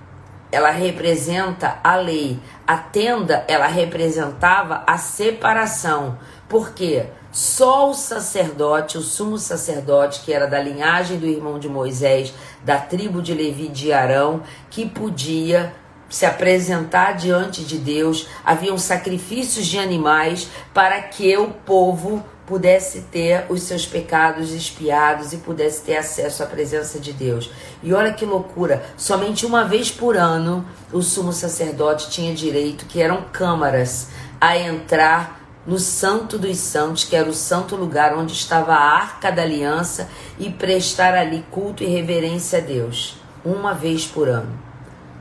ela 0.55 0.71
representa 0.71 1.81
a 1.83 1.97
lei. 1.97 2.39
A 2.65 2.77
tenda, 2.77 3.45
ela 3.49 3.67
representava 3.67 4.85
a 4.87 4.97
separação. 4.97 6.17
Por 6.49 6.73
quê? 6.73 7.07
Só 7.33 7.91
o 7.91 7.95
sacerdote, 7.95 8.97
o 8.97 9.03
sumo 9.03 9.37
sacerdote, 9.37 10.21
que 10.21 10.33
era 10.33 10.47
da 10.47 10.61
linhagem 10.61 11.19
do 11.19 11.27
irmão 11.27 11.59
de 11.59 11.69
Moisés, 11.69 12.33
da 12.65 12.79
tribo 12.79 13.21
de 13.21 13.35
Levi 13.35 13.67
de 13.67 13.93
Arão, 13.93 14.45
que 14.71 14.89
podia 14.89 15.75
se 16.09 16.25
apresentar 16.25 17.17
diante 17.17 17.65
de 17.65 17.77
Deus. 17.77 18.29
Haviam 18.45 18.79
sacrifícios 18.79 19.67
de 19.67 19.81
animais 19.81 20.49
para 20.73 21.03
que 21.03 21.37
o 21.37 21.51
povo 21.51 22.25
pudesse 22.47 23.03
ter 23.03 23.47
os 23.49 23.63
seus 23.63 23.87
pecados 23.87 24.53
expiados 24.53 25.33
e 25.33 25.39
pudesse 25.39 25.83
ter 25.83 25.97
acesso 25.97 26.43
à 26.43 26.47
presença 26.47 26.99
de 26.99 27.13
Deus. 27.13 27.51
E 27.83 27.93
olha 27.93 28.13
que 28.13 28.25
loucura, 28.25 28.85
somente 28.97 29.47
uma 29.47 29.65
vez 29.65 29.91
por 29.91 30.17
ano 30.17 30.65
o 30.93 31.03
sumo 31.03 31.33
sacerdote 31.33 32.11
tinha 32.11 32.35
direito, 32.35 32.87
que 32.87 33.01
eram 33.01 33.25
câmaras, 33.33 34.09
a 34.41 34.57
entrar 34.59 35.41
no 35.67 35.79
Santo 35.79 36.39
dos 36.39 36.59
Santos, 36.59 37.05
que 37.05 37.17
era 37.17 37.29
o 37.29 37.35
santo 37.35 37.75
lugar 37.75 38.15
onde 38.17 38.35
estava 38.35 38.75
a 38.75 38.95
Arca 38.97 39.33
da 39.33 39.43
Aliança, 39.43 40.09
e 40.39 40.51
prestar 40.51 41.15
ali 41.15 41.45
culto 41.51 41.83
e 41.83 41.87
reverência 41.87 42.59
a 42.59 42.63
Deus, 42.63 43.17
uma 43.45 43.73
vez 43.73 44.07
por 44.07 44.29
ano. 44.29 44.64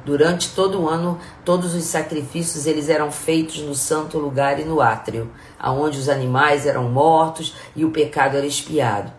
Durante 0.05 0.49
todo 0.49 0.81
o 0.81 0.89
ano, 0.89 1.17
todos 1.45 1.73
os 1.73 1.85
sacrifícios 1.85 2.65
eles 2.65 2.89
eram 2.89 3.11
feitos 3.11 3.59
no 3.59 3.73
santo 3.73 4.17
lugar 4.17 4.59
e 4.59 4.65
no 4.65 4.81
átrio, 4.81 5.31
aonde 5.57 5.97
os 5.97 6.09
animais 6.09 6.65
eram 6.65 6.89
mortos 6.89 7.55
e 7.75 7.85
o 7.85 7.91
pecado 7.91 8.35
era 8.35 8.45
expiado. 8.45 9.11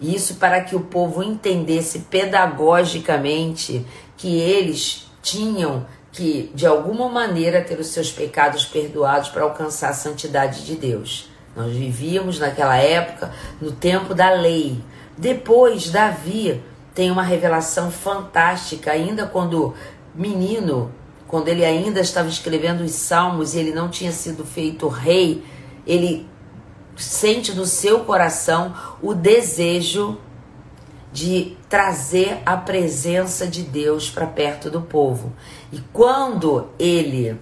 Isso 0.00 0.34
para 0.36 0.60
que 0.62 0.76
o 0.76 0.80
povo 0.80 1.22
entendesse 1.22 2.00
pedagogicamente 2.00 3.84
que 4.16 4.38
eles 4.38 5.10
tinham 5.22 5.86
que, 6.12 6.50
de 6.54 6.66
alguma 6.66 7.08
maneira, 7.08 7.62
ter 7.62 7.78
os 7.78 7.88
seus 7.88 8.10
pecados 8.10 8.64
perdoados 8.64 9.28
para 9.28 9.44
alcançar 9.44 9.90
a 9.90 9.94
santidade 9.94 10.64
de 10.64 10.74
Deus. 10.74 11.28
Nós 11.54 11.72
vivíamos 11.72 12.38
naquela 12.38 12.76
época 12.76 13.32
no 13.60 13.72
tempo 13.72 14.14
da 14.14 14.30
lei. 14.30 14.82
Depois, 15.16 15.90
Davi 15.90 16.62
tem 16.94 17.10
uma 17.10 17.22
revelação 17.22 17.90
fantástica, 17.90 18.92
ainda 18.92 19.26
quando 19.26 19.74
menino, 20.14 20.92
quando 21.26 21.48
ele 21.48 21.64
ainda 21.64 22.00
estava 22.00 22.28
escrevendo 22.28 22.82
os 22.82 22.92
salmos 22.92 23.54
e 23.54 23.58
ele 23.58 23.72
não 23.72 23.88
tinha 23.88 24.12
sido 24.12 24.44
feito 24.44 24.88
rei, 24.88 25.44
ele 25.86 26.28
sente 26.96 27.52
no 27.54 27.64
seu 27.64 28.00
coração 28.00 28.74
o 29.00 29.14
desejo 29.14 30.18
de 31.12 31.56
trazer 31.68 32.40
a 32.46 32.56
presença 32.56 33.46
de 33.46 33.62
Deus 33.62 34.10
para 34.10 34.26
perto 34.26 34.70
do 34.70 34.80
povo. 34.80 35.32
E 35.72 35.80
quando 35.92 36.68
ele 36.78 37.38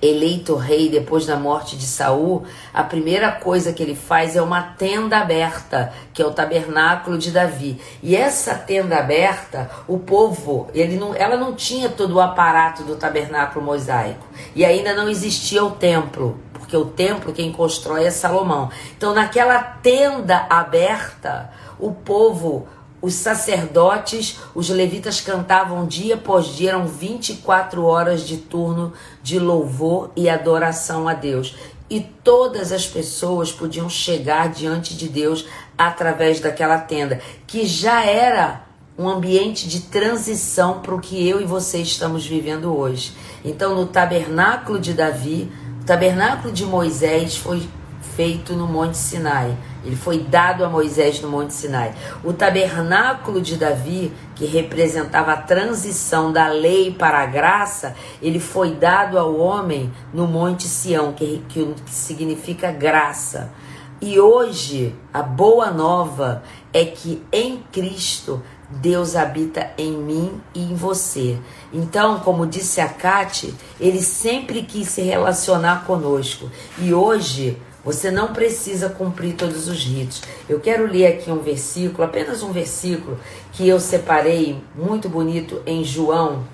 eleito 0.00 0.56
rei 0.56 0.88
depois 0.88 1.26
da 1.26 1.36
morte 1.36 1.76
de 1.76 1.84
Saul, 1.84 2.44
a 2.72 2.82
primeira 2.82 3.30
coisa 3.30 3.72
que 3.72 3.82
ele 3.82 3.94
faz 3.94 4.34
é 4.34 4.42
uma 4.42 4.62
tenda 4.62 5.18
aberta, 5.18 5.92
que 6.12 6.22
é 6.22 6.26
o 6.26 6.32
tabernáculo 6.32 7.18
de 7.18 7.30
Davi. 7.30 7.78
E 8.02 8.16
essa 8.16 8.54
tenda 8.54 8.96
aberta, 8.96 9.70
o 9.86 9.98
povo, 9.98 10.68
ele 10.74 10.96
não, 10.96 11.14
ela 11.14 11.36
não 11.36 11.54
tinha 11.54 11.88
todo 11.88 12.14
o 12.14 12.20
aparato 12.20 12.82
do 12.82 12.96
tabernáculo 12.96 13.64
mosaico. 13.64 14.26
E 14.54 14.64
ainda 14.64 14.94
não 14.94 15.08
existia 15.08 15.62
o 15.62 15.72
templo, 15.72 16.40
porque 16.52 16.76
o 16.76 16.86
templo 16.86 17.32
quem 17.32 17.52
constrói 17.52 18.06
é 18.06 18.10
Salomão. 18.10 18.70
Então, 18.96 19.14
naquela 19.14 19.62
tenda 19.62 20.46
aberta, 20.48 21.50
o 21.78 21.92
povo 21.92 22.66
os 23.02 23.14
sacerdotes, 23.14 24.38
os 24.54 24.70
levitas 24.70 25.20
cantavam 25.20 25.84
dia 25.84 26.14
após 26.14 26.46
dia, 26.46 26.70
eram 26.70 26.86
24 26.86 27.84
horas 27.84 28.26
de 28.26 28.36
turno 28.36 28.92
de 29.20 29.40
louvor 29.40 30.12
e 30.14 30.28
adoração 30.28 31.08
a 31.08 31.12
Deus. 31.12 31.56
E 31.90 32.00
todas 32.00 32.70
as 32.70 32.86
pessoas 32.86 33.50
podiam 33.50 33.90
chegar 33.90 34.48
diante 34.48 34.96
de 34.96 35.08
Deus 35.08 35.44
através 35.76 36.38
daquela 36.38 36.78
tenda, 36.78 37.20
que 37.44 37.66
já 37.66 38.06
era 38.06 38.62
um 38.96 39.08
ambiente 39.08 39.66
de 39.66 39.80
transição 39.80 40.80
para 40.80 40.94
o 40.94 41.00
que 41.00 41.28
eu 41.28 41.40
e 41.40 41.44
você 41.44 41.78
estamos 41.78 42.24
vivendo 42.24 42.74
hoje. 42.74 43.12
Então, 43.44 43.74
no 43.74 43.86
tabernáculo 43.86 44.78
de 44.78 44.94
Davi, 44.94 45.50
o 45.80 45.84
tabernáculo 45.84 46.52
de 46.52 46.64
Moisés 46.64 47.36
foi 47.36 47.68
feito 48.16 48.54
no 48.54 48.66
Monte 48.66 48.96
Sinai. 48.96 49.56
Ele 49.84 49.96
foi 49.96 50.18
dado 50.18 50.64
a 50.64 50.68
Moisés 50.68 51.20
no 51.20 51.28
Monte 51.28 51.52
Sinai. 51.52 51.94
O 52.22 52.32
tabernáculo 52.32 53.40
de 53.40 53.56
Davi, 53.56 54.12
que 54.34 54.46
representava 54.46 55.32
a 55.32 55.36
transição 55.36 56.32
da 56.32 56.48
lei 56.48 56.92
para 56.92 57.18
a 57.18 57.26
graça, 57.26 57.94
ele 58.20 58.38
foi 58.38 58.74
dado 58.74 59.18
ao 59.18 59.36
homem 59.36 59.92
no 60.12 60.26
Monte 60.26 60.68
Sião, 60.68 61.12
que, 61.12 61.42
que 61.48 61.74
significa 61.86 62.70
graça. 62.70 63.52
E 64.00 64.18
hoje, 64.18 64.94
a 65.12 65.22
boa 65.22 65.70
nova 65.70 66.42
é 66.72 66.84
que 66.84 67.22
em 67.32 67.62
Cristo 67.70 68.42
Deus 68.68 69.14
habita 69.14 69.70
em 69.76 69.92
mim 69.92 70.40
e 70.54 70.60
em 70.60 70.74
você. 70.74 71.38
Então, 71.72 72.20
como 72.20 72.46
disse 72.46 72.80
a 72.80 72.88
Kate, 72.88 73.54
ele 73.78 74.00
sempre 74.00 74.62
quis 74.62 74.88
se 74.88 75.02
relacionar 75.02 75.84
conosco. 75.84 76.50
E 76.78 76.92
hoje, 76.94 77.60
você 77.84 78.10
não 78.10 78.32
precisa 78.32 78.88
cumprir 78.88 79.34
todos 79.34 79.68
os 79.68 79.84
ritos. 79.84 80.22
Eu 80.48 80.60
quero 80.60 80.86
ler 80.86 81.06
aqui 81.06 81.30
um 81.30 81.40
versículo, 81.40 82.04
apenas 82.04 82.42
um 82.42 82.52
versículo, 82.52 83.18
que 83.52 83.66
eu 83.66 83.80
separei 83.80 84.62
muito 84.74 85.08
bonito 85.08 85.60
em 85.66 85.82
João. 85.82 86.44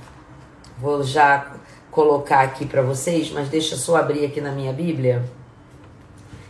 Vou 0.81 1.03
já 1.03 1.55
colocar 1.91 2.41
aqui 2.41 2.65
para 2.65 2.81
vocês, 2.81 3.31
mas 3.31 3.49
deixa 3.49 3.77
só 3.77 3.97
abrir 3.97 4.25
aqui 4.25 4.41
na 4.41 4.53
minha 4.53 4.73
Bíblia. 4.73 5.25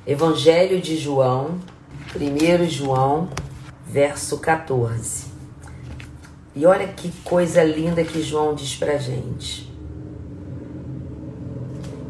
Evangelho 0.07 0.81
de 0.81 0.97
João, 0.97 1.59
1 2.15 2.69
João, 2.69 3.29
verso 3.87 4.39
14. 4.39 5.27
E 6.55 6.67
olha 6.67 6.89
que 6.89 7.11
coisa 7.23 7.63
linda 7.63 8.05
que 8.05 8.23
João 8.23 8.55
diz 8.55 8.77
pra 8.77 8.97
gente. 8.97 9.73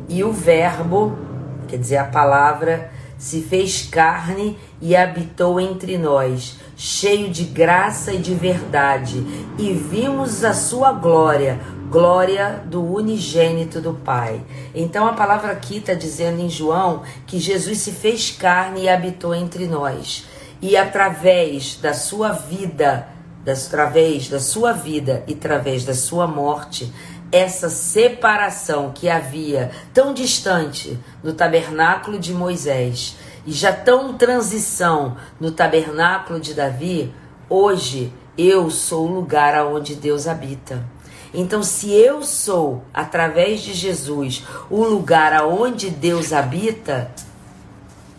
E 0.08 0.24
o 0.24 0.32
Verbo 0.32 1.27
quer 1.68 1.78
dizer, 1.78 1.98
a 1.98 2.04
palavra 2.04 2.90
se 3.18 3.42
fez 3.42 3.82
carne 3.82 4.56
e 4.80 4.94
habitou 4.94 5.60
entre 5.60 5.98
nós, 5.98 6.58
cheio 6.76 7.28
de 7.28 7.44
graça 7.44 8.12
e 8.12 8.18
de 8.18 8.32
verdade, 8.32 9.18
e 9.58 9.72
vimos 9.72 10.44
a 10.44 10.54
sua 10.54 10.92
glória, 10.92 11.58
glória 11.90 12.62
do 12.66 12.82
unigênito 12.82 13.80
do 13.80 13.92
Pai. 13.94 14.40
Então 14.72 15.06
a 15.06 15.14
palavra 15.14 15.50
aqui 15.50 15.78
está 15.78 15.94
dizendo 15.94 16.40
em 16.40 16.48
João 16.48 17.02
que 17.26 17.40
Jesus 17.40 17.78
se 17.78 17.90
fez 17.90 18.30
carne 18.30 18.82
e 18.82 18.88
habitou 18.88 19.34
entre 19.34 19.66
nós. 19.66 20.26
E 20.62 20.76
através 20.76 21.76
da 21.76 21.94
sua 21.94 22.30
vida, 22.30 23.08
através 23.46 24.28
da 24.28 24.38
sua 24.38 24.72
vida 24.72 25.24
e 25.26 25.32
através 25.32 25.84
da 25.84 25.94
sua 25.94 26.26
morte, 26.26 26.92
essa 27.30 27.68
separação 27.68 28.92
que 28.92 29.08
havia 29.08 29.70
tão 29.92 30.14
distante 30.14 30.98
no 31.22 31.32
tabernáculo 31.32 32.18
de 32.18 32.32
Moisés 32.32 33.16
e 33.46 33.52
já 33.52 33.72
tão 33.72 34.14
transição 34.14 35.16
no 35.38 35.50
tabernáculo 35.50 36.40
de 36.40 36.54
Davi, 36.54 37.12
hoje 37.48 38.12
eu 38.36 38.70
sou 38.70 39.06
o 39.08 39.12
lugar 39.12 39.54
aonde 39.54 39.94
Deus 39.94 40.26
habita. 40.26 40.84
Então, 41.32 41.62
se 41.62 41.90
eu 41.90 42.22
sou, 42.22 42.84
através 42.92 43.60
de 43.60 43.74
Jesus, 43.74 44.44
o 44.70 44.82
lugar 44.84 45.34
aonde 45.34 45.90
Deus 45.90 46.32
habita, 46.32 47.10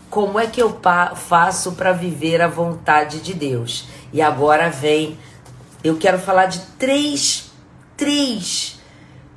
como 0.08 0.38
é 0.38 0.46
que 0.46 0.60
eu 0.60 0.80
faço 1.16 1.72
para 1.72 1.92
viver 1.92 2.40
a 2.40 2.48
vontade 2.48 3.20
de 3.20 3.34
Deus? 3.34 3.88
E 4.12 4.22
agora 4.22 4.68
vem, 4.68 5.18
eu 5.82 5.96
quero 5.96 6.18
falar 6.18 6.46
de 6.46 6.60
três, 6.78 7.50
três 7.96 8.79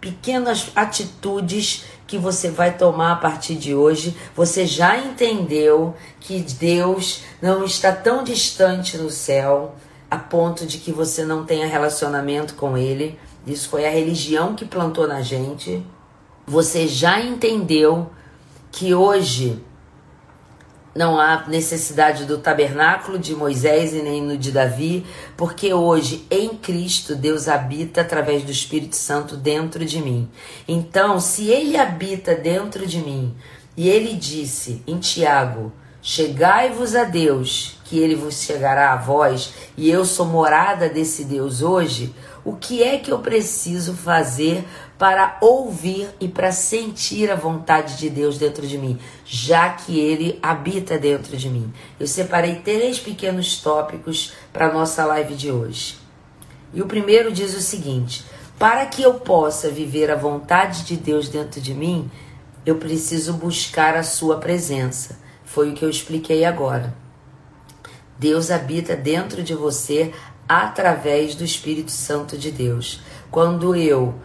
pequenas 0.04 0.70
atitudes 0.76 1.86
que 2.06 2.18
você 2.18 2.50
vai 2.50 2.76
tomar 2.78 3.14
a 3.14 3.16
partir 3.16 3.56
de 3.56 3.74
hoje. 3.74 4.14
Você 4.36 4.66
já 4.66 4.98
entendeu 4.98 5.96
que 6.20 6.42
Deus 6.42 7.24
não 7.42 7.64
está 7.64 7.94
tão 7.94 8.22
distante 8.22 8.98
no 8.98 9.10
céu 9.10 9.76
a 10.12 10.18
ponto 10.18 10.66
de 10.66 10.78
que 10.80 10.92
você 10.92 11.24
não 11.24 11.46
tenha 11.46 11.66
relacionamento 11.66 12.54
com 12.56 12.78
Ele. 12.78 13.18
Isso 13.48 13.70
foi 13.70 13.86
a 13.86 13.90
religião 13.90 14.56
que 14.56 14.66
plantou 14.66 15.08
na 15.08 15.22
gente. 15.22 15.82
Você 16.46 16.86
já 16.86 17.22
entendeu 17.22 18.10
que 18.74 18.94
hoje 18.94 19.64
não 20.96 21.20
há 21.20 21.46
necessidade 21.48 22.26
do 22.26 22.38
tabernáculo 22.38 23.18
de 23.18 23.36
Moisés 23.36 23.94
e 23.94 24.02
nem 24.02 24.22
no 24.22 24.38
de 24.38 24.52
Davi, 24.52 25.06
porque 25.36 25.74
hoje 25.74 26.26
em 26.30 26.50
Cristo 26.50 27.16
Deus 27.16 27.48
habita 27.48 28.02
através 28.02 28.44
do 28.44 28.52
Espírito 28.52 28.96
Santo 28.96 29.36
dentro 29.36 29.84
de 29.84 30.00
mim. 30.00 30.30
Então, 30.68 31.20
se 31.20 31.50
ele 31.50 31.78
habita 31.78 32.36
dentro 32.36 32.86
de 32.86 33.00
mim, 33.00 33.34
e 33.76 33.90
ele 33.90 34.14
disse 34.14 34.84
em 34.86 35.00
Tiago: 35.00 35.72
Chegai-vos 36.02 36.96
a 36.96 37.06
Deus, 37.06 37.80
que 37.86 37.98
ele 37.98 38.16
vos 38.16 38.42
chegará 38.42 38.94
a 38.94 38.98
vós, 38.98 39.54
e 39.76 39.90
eu 39.90 40.06
sou 40.06 40.26
morada 40.26 40.90
desse 40.90 41.24
Deus 41.24 41.62
hoje, 41.62 42.14
o 42.46 42.56
que 42.56 42.84
é 42.84 42.98
que 42.98 43.12
eu 43.12 43.20
preciso 43.20 43.94
fazer 43.94 44.66
para 44.98 45.38
ouvir 45.42 46.10
e 46.20 46.28
para 46.28 46.52
sentir 46.52 47.32
a 47.32 47.36
vontade 47.36 47.98
de 47.98 48.10
Deus 48.10 48.38
dentro 48.38 48.66
de 48.66 48.78
mim, 48.78 49.00
já 49.26 49.70
que 49.70 50.00
ele 50.00 50.40
habita 50.42 50.98
dentro 50.98 51.36
de 51.36 51.50
mim? 51.50 51.74
Eu 52.00 52.08
separei 52.08 52.56
três 52.56 53.00
pequenos 53.00 53.58
tópicos 53.58 54.34
para 54.52 54.68
a 54.68 54.74
nossa 54.74 55.06
live 55.06 55.36
de 55.36 55.52
hoje. 55.52 55.98
E 56.74 56.82
o 56.82 56.88
primeiro 56.88 57.32
diz 57.32 57.56
o 57.56 57.62
seguinte: 57.62 58.24
para 58.58 58.86
que 58.86 59.02
eu 59.02 59.16
possa 59.16 59.70
viver 59.70 60.10
a 60.10 60.16
vontade 60.16 60.84
de 60.84 60.96
Deus 60.96 61.28
dentro 61.28 61.60
de 61.60 61.74
mim, 61.74 62.10
eu 62.66 62.76
preciso 62.76 63.34
buscar 63.34 63.96
a 63.96 64.04
sua 64.04 64.38
presença. 64.38 65.20
Foi 65.44 65.72
o 65.72 65.74
que 65.74 65.84
eu 65.84 65.90
expliquei 65.90 66.46
agora. 66.46 66.96
Deus 68.18 68.50
habita 68.50 68.96
dentro 68.96 69.44
de 69.44 69.54
você 69.54 70.14
através 70.48 71.36
do 71.36 71.44
Espírito 71.44 71.92
Santo 71.92 72.38
de 72.38 72.52
Deus. 72.52 73.02
Quando 73.30 73.76
eu 73.76 74.16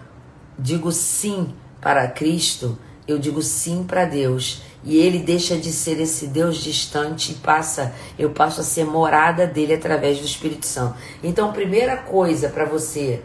digo 0.59 0.90
sim 0.90 1.55
para 1.80 2.09
Cristo, 2.09 2.78
eu 3.06 3.18
digo 3.18 3.40
sim 3.40 3.85
para 3.85 4.05
Deus. 4.05 4.62
E 4.85 4.97
ele 4.97 5.18
deixa 5.18 5.56
de 5.56 5.72
ser 5.72 6.01
esse 6.01 6.28
Deus 6.28 6.59
distante 6.59 7.32
e 7.32 7.35
passa, 7.36 7.93
eu 8.18 8.30
passo 8.30 8.60
a 8.60 8.64
ser 8.64 8.85
morada 8.85 9.47
dele 9.47 9.74
através 9.74 10.18
do 10.18 10.24
Espírito 10.24 10.66
Santo. 10.66 10.97
Então, 11.22 11.52
primeira 11.52 11.97
coisa 11.97 12.48
para 12.48 12.64
você 12.64 13.22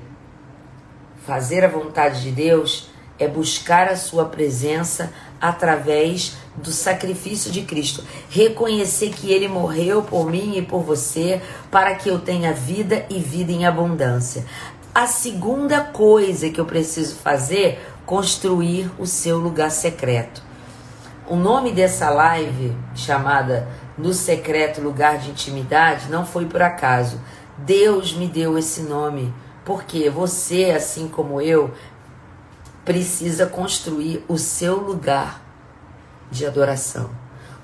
fazer 1.26 1.64
a 1.64 1.70
vontade 1.70 2.22
de 2.22 2.32
Deus 2.32 2.90
é 3.20 3.28
buscar 3.28 3.88
a 3.88 3.96
sua 3.96 4.26
presença 4.26 5.14
através 5.40 6.36
do 6.56 6.72
sacrifício 6.72 7.52
de 7.52 7.62
Cristo. 7.62 8.04
Reconhecer 8.30 9.10
que 9.10 9.32
ele 9.32 9.48
morreu 9.48 10.02
por 10.02 10.30
mim 10.30 10.58
e 10.58 10.62
por 10.62 10.82
você 10.82 11.42
para 11.70 11.96
que 11.96 12.10
eu 12.10 12.20
tenha 12.20 12.54
vida 12.54 13.06
e 13.10 13.20
vida 13.20 13.52
em 13.52 13.66
abundância. 13.66 14.46
A 14.96 15.08
segunda 15.08 15.82
coisa 15.82 16.52
que 16.52 16.62
eu 16.62 16.66
preciso 16.66 17.16
fazer, 17.16 17.84
construir 18.06 18.92
o 19.00 19.08
seu 19.08 19.40
lugar 19.40 19.72
secreto. 19.72 20.44
O 21.28 21.36
nome 21.36 21.72
dessa 21.72 22.12
live, 22.12 22.78
chamada 22.94 23.68
No 23.98 24.14
Secreto 24.14 24.82
Lugar 24.82 25.18
de 25.18 25.32
Intimidade, 25.32 26.12
não 26.12 26.24
foi 26.24 26.46
por 26.46 26.62
acaso. 26.62 27.20
Deus 27.58 28.14
me 28.14 28.28
deu 28.28 28.56
esse 28.56 28.82
nome, 28.82 29.34
porque 29.66 30.12
você, 30.12 30.66
assim 30.66 31.08
como 31.08 31.42
eu, 31.42 31.72
precisa 32.86 33.48
construir 33.48 34.24
o 34.28 34.38
seu 34.38 34.76
lugar 34.76 35.42
de 36.30 36.46
adoração. 36.46 37.10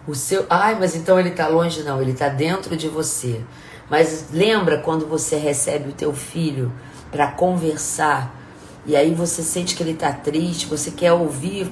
O 0.07 0.15
seu, 0.15 0.47
ai, 0.49 0.75
mas 0.79 0.95
então 0.95 1.19
ele 1.19 1.29
está 1.29 1.47
longe 1.47 1.83
não, 1.83 2.01
ele 2.01 2.13
está 2.13 2.27
dentro 2.27 2.75
de 2.75 2.87
você. 2.87 3.45
Mas 3.87 4.29
lembra 4.31 4.79
quando 4.79 5.05
você 5.05 5.35
recebe 5.35 5.89
o 5.89 5.93
teu 5.93 6.11
filho 6.11 6.71
para 7.11 7.27
conversar 7.31 8.39
e 8.85 8.95
aí 8.95 9.13
você 9.13 9.43
sente 9.43 9.75
que 9.75 9.83
ele 9.83 9.91
está 9.91 10.11
triste, 10.11 10.65
você 10.65 10.89
quer 10.89 11.11
ouvir 11.13 11.71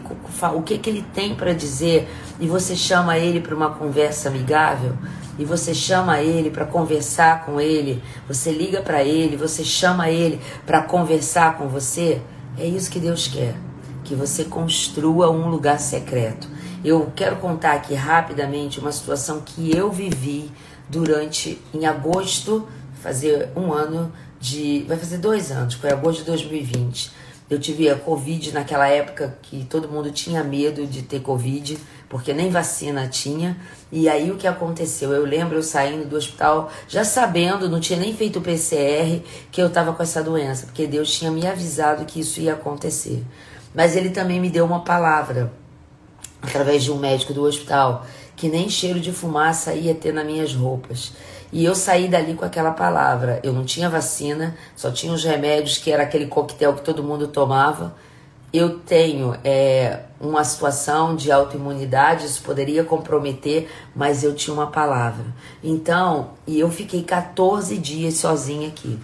o 0.54 0.62
que 0.62 0.78
que 0.78 0.90
ele 0.90 1.06
tem 1.14 1.34
para 1.34 1.54
dizer 1.54 2.08
e 2.40 2.48
você 2.48 2.76
chama 2.76 3.18
ele 3.18 3.40
para 3.40 3.56
uma 3.56 3.72
conversa 3.72 4.30
amigável 4.30 4.94
e 5.40 5.46
você 5.46 5.74
chama 5.74 6.20
ele 6.22 6.50
para 6.50 6.66
conversar 6.66 7.46
com 7.46 7.60
ele, 7.60 8.04
você 8.28 8.52
liga 8.52 8.82
para 8.82 9.04
ele, 9.04 9.36
você 9.38 9.64
chama 9.64 10.10
ele 10.10 10.40
para 10.66 10.82
conversar 10.84 11.58
com 11.58 11.68
você. 11.68 12.22
É 12.58 12.66
isso 12.66 12.92
que 12.92 13.00
Deus 13.00 13.28
quer, 13.28 13.56
que 14.04 14.14
você 14.14 14.44
construa 14.44 15.32
um 15.32 15.48
lugar 15.50 15.80
secreto. 15.80 16.48
Eu 16.84 17.12
quero 17.16 17.38
contar 17.38 17.74
aqui 17.74 17.96
rapidamente 17.96 18.80
uma 18.80 18.92
situação 18.92 19.42
que 19.42 19.76
eu 19.76 19.92
vivi 19.92 20.52
durante 20.90 21.60
em 21.74 21.86
agosto, 21.86 22.68
fazer 23.02 23.50
um 23.56 23.74
ano 23.74 24.12
de. 24.40 24.86
Vai 24.88 24.98
fazer 24.98 25.18
dois 25.18 25.52
anos, 25.52 25.76
foi 25.76 25.92
agosto 25.92 26.20
de 26.20 26.26
2020. 26.26 27.12
Eu 27.50 27.58
tive 27.58 27.90
a 27.90 27.96
Covid 27.96 28.52
naquela 28.52 28.90
época 28.90 29.38
que 29.42 29.64
todo 29.64 29.88
mundo 29.88 30.12
tinha 30.12 30.44
medo 30.44 30.86
de 30.86 31.02
ter 31.02 31.22
Covid, 31.22 31.78
porque 32.10 32.34
nem 32.34 32.50
vacina 32.50 33.08
tinha. 33.08 33.58
E 33.90 34.10
aí 34.10 34.30
o 34.30 34.36
que 34.36 34.46
aconteceu? 34.46 35.14
Eu 35.14 35.24
lembro 35.24 35.56
eu 35.56 35.64
saindo 35.64 36.06
do 36.06 36.18
hospital 36.18 36.70
já 36.90 37.06
sabendo, 37.06 37.70
não 37.70 37.80
tinha 37.80 37.98
nem 37.98 38.14
feito 38.14 38.40
o 38.40 38.42
PCR, 38.42 39.22
que 39.50 39.62
eu 39.62 39.68
estava 39.68 39.94
com 39.94 40.04
essa 40.04 40.22
doença, 40.22 40.66
porque 40.66 40.86
Deus 40.86 41.10
tinha 41.10 41.32
me 41.32 41.48
avisado 41.48 42.04
que 42.04 42.20
isso 42.20 42.42
ia 42.42 42.54
acontecer. 42.54 43.24
Mas 43.74 43.96
Ele 43.96 44.10
também 44.10 44.42
me 44.42 44.50
deu 44.50 44.66
uma 44.66 44.84
palavra, 44.84 45.54
através 46.42 46.84
de 46.84 46.92
um 46.92 46.98
médico 46.98 47.34
do 47.34 47.44
hospital, 47.44 48.06
que 48.36 48.50
nem 48.50 48.70
cheiro 48.70 49.00
de 49.00 49.14
fumaça 49.14 49.74
ia 49.74 49.96
ter 49.96 50.14
nas 50.14 50.26
minhas 50.26 50.54
roupas. 50.54 51.14
E 51.52 51.64
eu 51.64 51.76
saí 51.76 52.08
dali 52.08 52.34
com 52.34 52.46
aquela 52.46 52.72
palavra. 52.72 53.40
Eu 53.44 53.54
não 53.54 53.64
tinha 53.64 53.90
vacina, 53.90 54.56
só 54.76 54.92
tinha 54.92 55.14
os 55.14 55.24
remédios, 55.24 55.78
que 55.78 55.92
era 55.92 56.04
aquele 56.04 56.28
coquetel 56.28 56.74
que 56.74 56.82
todo 56.82 57.04
mundo 57.04 57.28
tomava. 57.28 57.96
Eu 58.52 58.80
tenho 58.80 59.36
é, 59.44 60.00
uma 60.20 60.44
situação 60.44 61.16
de 61.16 61.32
autoimunidade, 61.32 62.26
isso 62.26 62.42
poderia 62.42 62.84
comprometer, 62.84 63.70
mas 63.96 64.24
eu 64.24 64.34
tinha 64.34 64.54
uma 64.54 64.68
palavra. 64.68 65.26
Então, 65.64 66.32
e 66.46 66.60
eu 66.60 66.70
fiquei 66.72 67.04
14 67.04 67.78
dias 67.78 68.16
sozinha 68.16 68.70
aqui. 68.70 68.98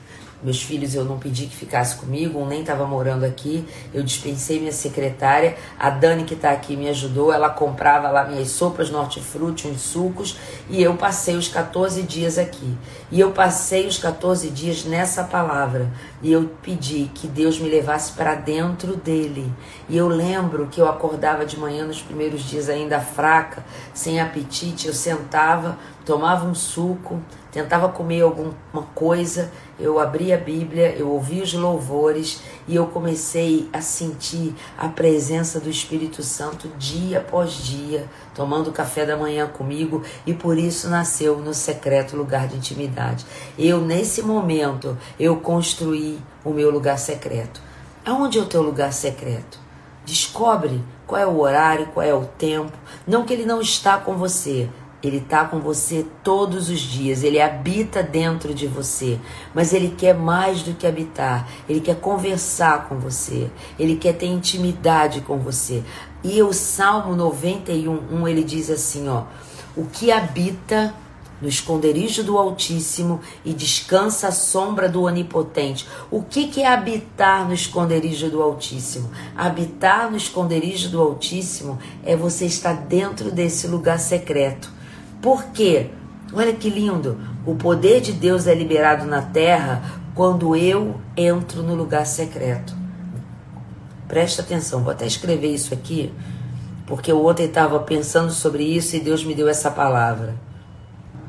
Meus 0.43 0.61
filhos 0.61 0.93
eu 0.93 1.05
não 1.05 1.17
pedi 1.17 1.45
que 1.45 1.55
ficasse 1.55 1.95
comigo, 1.95 2.39
um 2.39 2.45
nem 2.45 2.61
estava 2.61 2.85
morando 2.85 3.23
aqui. 3.23 3.65
Eu 3.93 4.03
dispensei 4.03 4.59
minha 4.59 4.71
secretária. 4.71 5.55
A 5.79 5.89
Dani, 5.89 6.23
que 6.23 6.33
está 6.33 6.51
aqui, 6.51 6.75
me 6.75 6.89
ajudou. 6.89 7.31
Ela 7.31 7.49
comprava 7.49 8.09
lá 8.09 8.25
minhas 8.25 8.49
sopas, 8.49 8.91
hortifruti, 8.91 9.67
uns 9.67 9.81
sucos. 9.81 10.37
E 10.69 10.81
eu 10.81 10.95
passei 10.95 11.35
os 11.35 11.47
14 11.47 12.03
dias 12.03 12.37
aqui. 12.37 12.75
E 13.11 13.19
eu 13.19 13.31
passei 13.31 13.87
os 13.87 13.97
14 13.97 14.49
dias 14.49 14.83
nessa 14.83 15.23
palavra. 15.23 15.89
E 16.23 16.31
eu 16.31 16.49
pedi 16.61 17.11
que 17.13 17.27
Deus 17.27 17.59
me 17.59 17.69
levasse 17.69 18.13
para 18.13 18.33
dentro 18.33 18.95
dele. 18.95 19.51
E 19.89 19.97
eu 19.97 20.07
lembro 20.07 20.67
que 20.67 20.79
eu 20.79 20.87
acordava 20.87 21.45
de 21.45 21.59
manhã 21.59 21.85
nos 21.85 22.01
primeiros 22.01 22.41
dias 22.43 22.69
ainda 22.69 23.01
fraca, 23.01 23.63
sem 23.93 24.21
apetite. 24.21 24.87
Eu 24.87 24.93
sentava, 24.93 25.77
tomava 26.05 26.45
um 26.45 26.55
suco, 26.55 27.21
tentava 27.51 27.87
comer 27.89 28.21
alguma 28.21 28.53
coisa, 28.95 29.51
eu 29.79 29.99
abria 29.99 30.35
a 30.35 30.39
Bíblia, 30.39 30.95
eu 30.97 31.09
ouvia 31.09 31.43
os 31.43 31.53
louvores 31.53 32.41
e 32.67 32.75
eu 32.75 32.87
comecei 32.87 33.69
a 33.71 33.81
sentir 33.81 34.55
a 34.77 34.87
presença 34.87 35.59
do 35.59 35.69
Espírito 35.69 36.23
Santo 36.23 36.67
dia 36.77 37.19
após 37.19 37.53
dia, 37.53 38.07
tomando 38.33 38.71
café 38.71 39.05
da 39.05 39.15
manhã 39.15 39.47
comigo 39.47 40.03
e 40.25 40.33
por 40.33 40.57
isso 40.57 40.89
nasceu 40.89 41.37
no 41.37 41.53
secreto 41.53 42.15
lugar 42.17 42.47
de 42.47 42.57
intimidade. 42.57 43.25
Eu 43.57 43.81
nesse 43.81 44.21
momento 44.21 44.97
eu 45.19 45.37
construí 45.37 46.12
o 46.43 46.51
meu 46.51 46.69
lugar 46.69 46.97
secreto. 46.97 47.61
Aonde 48.05 48.39
é 48.39 48.41
o 48.41 48.45
teu 48.45 48.61
lugar 48.61 48.91
secreto? 48.91 49.59
Descobre 50.05 50.83
qual 51.07 51.21
é 51.21 51.25
o 51.25 51.39
horário, 51.39 51.87
qual 51.93 52.05
é 52.05 52.13
o 52.13 52.25
tempo. 52.25 52.73
Não 53.07 53.23
que 53.23 53.31
ele 53.31 53.45
não 53.45 53.61
está 53.61 53.97
com 53.97 54.15
você, 54.15 54.69
ele 55.03 55.17
está 55.17 55.43
com 55.45 55.59
você 55.59 56.05
todos 56.23 56.69
os 56.69 56.79
dias, 56.79 57.23
ele 57.23 57.41
habita 57.41 58.01
dentro 58.01 58.53
de 58.53 58.67
você, 58.67 59.19
mas 59.53 59.73
ele 59.73 59.93
quer 59.97 60.13
mais 60.13 60.63
do 60.63 60.73
que 60.73 60.87
habitar, 60.87 61.47
ele 61.67 61.81
quer 61.81 61.99
conversar 61.99 62.87
com 62.87 62.97
você, 62.97 63.51
ele 63.77 63.97
quer 63.97 64.13
ter 64.13 64.27
intimidade 64.27 65.21
com 65.21 65.37
você. 65.37 65.83
E 66.23 66.41
o 66.41 66.53
Salmo 66.53 67.15
91, 67.15 67.99
1, 68.11 68.27
ele 68.29 68.43
diz 68.43 68.69
assim: 68.69 69.09
ó, 69.09 69.23
o 69.75 69.85
que 69.85 70.09
habita 70.09 70.93
no 71.43 71.47
esconderijo 71.47 72.23
do 72.23 72.39
Altíssimo 72.39 73.19
e 73.45 73.53
descansa 73.53 74.29
à 74.29 74.31
sombra 74.31 74.89
do 74.89 75.03
Onipotente. 75.03 75.87
O 76.09 76.23
que, 76.23 76.47
que 76.47 76.61
é 76.61 76.67
habitar 76.67 77.47
no 77.47 77.53
esconderijo 77.53 78.31
do 78.31 78.41
Altíssimo? 78.41 79.11
Habitar 79.35 80.09
no 80.09 80.17
esconderijo 80.17 80.89
do 80.89 80.99
Altíssimo 80.99 81.77
é 82.03 82.15
você 82.15 82.45
estar 82.45 82.73
dentro 82.73 83.29
desse 83.29 83.67
lugar 83.67 83.99
secreto 83.99 84.73
por 85.23 85.45
quê? 85.53 85.89
Olha 86.33 86.51
que 86.51 86.69
lindo! 86.69 87.17
O 87.45 87.55
poder 87.55 88.01
de 88.01 88.11
Deus 88.11 88.45
é 88.45 88.53
liberado 88.53 89.05
na 89.05 89.21
terra 89.21 89.81
quando 90.13 90.53
eu 90.53 90.99
entro 91.15 91.63
no 91.63 91.73
lugar 91.73 92.05
secreto. 92.05 92.75
Presta 94.05 94.41
atenção, 94.41 94.83
vou 94.83 94.91
até 94.91 95.07
escrever 95.07 95.47
isso 95.47 95.73
aqui, 95.73 96.13
porque 96.85 97.09
eu 97.09 97.25
ontem 97.25 97.45
estava 97.45 97.79
pensando 97.79 98.33
sobre 98.33 98.63
isso 98.63 98.97
e 98.97 98.99
Deus 98.99 99.23
me 99.23 99.33
deu 99.33 99.47
essa 99.47 99.71
palavra. 99.71 100.35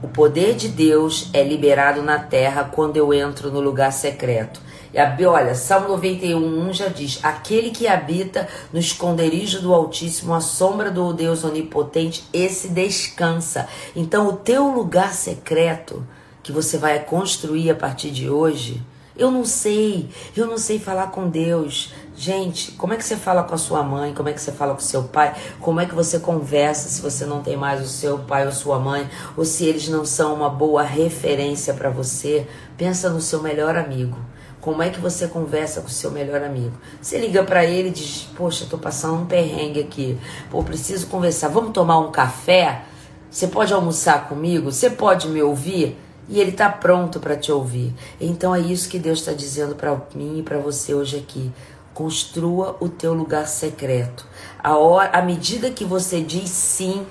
O 0.05 0.09
poder 0.09 0.55
de 0.55 0.69
Deus 0.69 1.31
é 1.33 1.43
liberado 1.43 2.03
na 2.03 2.19
terra 2.19 2.65
quando 2.65 2.99
eu 2.99 3.15
entro 3.15 3.51
no 3.51 3.59
lugar 3.59 3.91
secreto. 3.91 4.61
E 4.93 4.99
a, 4.99 5.17
olha, 5.27 5.55
Salmo 5.55 5.89
91 5.89 6.75
já 6.75 6.89
diz: 6.89 7.21
Aquele 7.23 7.71
que 7.71 7.89
habita 7.89 8.47
no 8.71 8.79
esconderijo 8.79 9.63
do 9.63 9.73
Altíssimo, 9.73 10.35
a 10.35 10.43
sombra 10.43 10.91
do 10.91 11.11
Deus 11.15 11.43
Onipotente, 11.43 12.23
esse 12.35 12.69
descansa. 12.69 13.67
Então, 13.97 14.29
o 14.29 14.35
teu 14.35 14.69
lugar 14.69 15.15
secreto 15.15 16.07
que 16.43 16.53
você 16.53 16.77
vai 16.77 16.99
construir 16.99 17.71
a 17.71 17.75
partir 17.75 18.11
de 18.11 18.29
hoje, 18.29 18.83
eu 19.17 19.31
não 19.31 19.47
sei, 19.47 20.11
eu 20.37 20.47
não 20.47 20.59
sei 20.59 20.79
falar 20.79 21.13
com 21.13 21.31
Deus. 21.31 21.95
Gente, 22.17 22.71
como 22.73 22.93
é 22.93 22.97
que 22.97 23.05
você 23.05 23.17
fala 23.17 23.43
com 23.43 23.55
a 23.55 23.59
sua 23.59 23.83
mãe? 23.83 24.15
Como 24.15 24.29
é 24.29 24.33
que 24.33 24.41
você 24.41 24.53
fala 24.53 24.73
com 24.73 24.81
o 24.81 24.85
seu 24.85 25.03
pai? 25.03 25.35
Como 25.61 25.81
é 25.81 25.87
que 25.87 25.95
você 25.95 26.21
conversa 26.21 26.89
se 26.89 27.03
você 27.03 27.27
não 27.27 27.43
tem 27.43 27.57
mais 27.57 27.83
o 27.83 27.89
seu 27.89 28.19
pai 28.21 28.47
ou 28.47 28.53
sua 28.53 28.79
mãe? 28.79 29.09
Ou 29.37 29.45
se 29.45 29.65
eles 29.65 29.89
não 29.89 30.05
são 30.05 30.33
uma 30.33 30.49
boa 30.49 30.83
referência 30.83 31.75
para 31.75 31.91
você? 31.91 32.47
Pensa 32.77 33.11
no 33.11 33.21
seu 33.21 33.43
melhor 33.43 33.77
amigo. 33.77 34.17
Como 34.61 34.81
é 34.81 34.91
que 34.91 35.01
você 35.01 35.27
conversa 35.27 35.81
com 35.81 35.89
o 35.89 35.91
seu 35.91 36.13
melhor 36.13 36.41
amigo? 36.43 36.73
Você 37.03 37.19
liga 37.19 37.43
para 37.43 37.65
ele 37.67 37.89
e 37.89 37.93
diz: 37.93 38.29
Poxa, 38.37 38.65
tô 38.71 38.79
passando 38.79 39.23
um 39.23 39.27
perrengue 39.27 39.81
aqui. 39.81 40.17
Pô, 40.51 40.63
preciso 40.63 41.09
conversar. 41.09 41.49
Vamos 41.49 41.73
tomar 41.73 41.99
um 41.99 42.13
café? 42.13 42.83
Você 43.29 43.49
pode 43.49 43.75
almoçar 43.75 44.29
comigo? 44.29 44.71
Você 44.71 44.89
pode 44.89 45.29
me 45.29 45.43
ouvir? 45.43 45.99
E 46.29 46.41
ele 46.41 46.53
está 46.53 46.71
pronto 46.71 47.21
para 47.21 47.37
te 47.37 47.53
ouvir. 47.53 47.93
Então 48.19 48.55
é 48.55 48.61
isso 48.61 48.89
que 48.89 48.99
Deus 48.99 49.19
está 49.19 49.33
dizendo 49.33 49.75
para 49.75 50.01
mim 50.15 50.39
e 50.39 50.43
para 50.43 50.57
você 50.57 50.95
hoje 50.95 51.19
aqui. 51.19 51.53
Construa 51.95 52.77
o 52.81 52.89
teu 52.89 53.15
lugar 53.15 53.47
secreto. 53.47 54.27
A 54.63 54.77
hora, 54.77 55.17
à 55.17 55.23
medida 55.23 55.71
que 55.71 55.85
você 55.85 56.21
diz 56.21 56.51
sim 56.51 57.07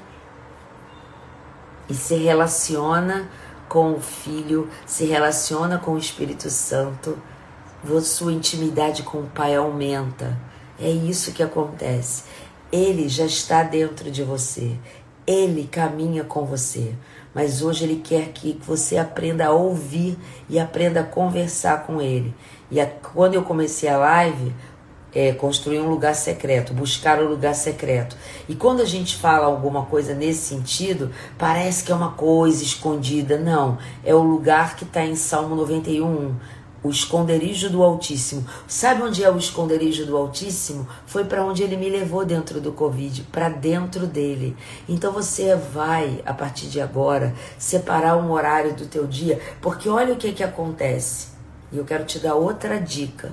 e 1.90 1.94
se 1.94 2.16
relaciona 2.16 3.30
com 3.68 3.94
o 3.94 4.00
Filho, 4.00 4.70
se 4.86 5.06
relaciona 5.06 5.78
com 5.78 5.94
o 5.94 5.98
Espírito 5.98 6.50
Santo, 6.50 7.18
sua 8.02 8.32
intimidade 8.32 9.04
com 9.04 9.20
o 9.20 9.28
Pai 9.28 9.56
aumenta. 9.56 10.40
É 10.80 10.90
isso 10.90 11.32
que 11.32 11.44
acontece. 11.44 12.24
Ele 12.72 13.08
já 13.08 13.26
está 13.26 13.64
dentro 13.64 14.10
de 14.10 14.24
você. 14.24 14.78
Ele 15.26 15.68
caminha 15.68 16.24
com 16.24 16.46
você. 16.46 16.96
Mas 17.34 17.62
hoje 17.62 17.84
ele 17.84 18.02
quer 18.04 18.30
que 18.30 18.60
você 18.66 18.98
aprenda 18.98 19.48
a 19.48 19.52
ouvir 19.52 20.18
e 20.50 20.60
aprenda 20.60 21.02
a 21.02 21.04
conversar 21.04 21.84
com 21.86 22.02
ele. 22.02 22.34
E 22.70 22.80
a, 22.80 22.86
quando 22.86 23.36
eu 23.36 23.44
comecei 23.44 23.90
a 23.90 23.98
live, 23.98 24.54
é, 25.16 25.32
construir 25.32 25.80
um 25.80 25.90
lugar 25.90 26.16
secreto, 26.16 26.74
buscar 26.74 27.20
o 27.20 27.26
um 27.26 27.30
lugar 27.30 27.56
secreto. 27.56 28.16
E 28.48 28.56
quando 28.56 28.82
a 28.82 28.86
gente 28.86 29.16
fala 29.16 29.46
alguma 29.46 29.86
coisa 29.86 30.14
nesse 30.14 30.56
sentido, 30.56 31.12
parece 31.38 31.84
que 31.84 31.92
é 31.92 31.96
uma 31.96 32.12
coisa 32.12 32.64
escondida. 32.64 33.38
Não, 33.38 33.78
é 34.04 34.14
o 34.14 34.22
lugar 34.22 34.76
que 34.76 34.84
está 34.84 35.06
em 35.06 35.16
Salmo 35.16 35.56
91 35.56 36.36
o 36.84 36.90
esconderijo 36.90 37.70
do 37.70 37.82
Altíssimo. 37.82 38.46
Sabe 38.68 39.02
onde 39.02 39.24
é 39.24 39.32
o 39.32 39.38
esconderijo 39.38 40.06
do 40.06 40.18
Altíssimo? 40.18 40.86
Foi 41.06 41.24
para 41.24 41.44
onde 41.44 41.64
ele 41.64 41.78
me 41.78 41.90
levou 41.90 42.26
dentro 42.26 42.60
do 42.60 42.74
Covid, 42.74 43.24
para 43.32 43.48
dentro 43.48 44.06
dele. 44.06 44.56
Então 44.88 45.14
você 45.14 45.56
vai, 45.56 46.22
a 46.26 46.34
partir 46.34 46.68
de 46.68 46.82
agora, 46.82 47.34
separar 47.58 48.18
um 48.18 48.32
horário 48.32 48.74
do 48.74 48.86
teu 48.86 49.08
dia, 49.08 49.40
porque 49.62 49.88
olha 49.88 50.14
o 50.14 50.18
que 50.18 50.34
que 50.34 50.44
acontece. 50.44 51.30
E 51.72 51.78
eu 51.78 51.86
quero 51.86 52.04
te 52.04 52.20
dar 52.20 52.36
outra 52.36 52.80
dica. 52.80 53.32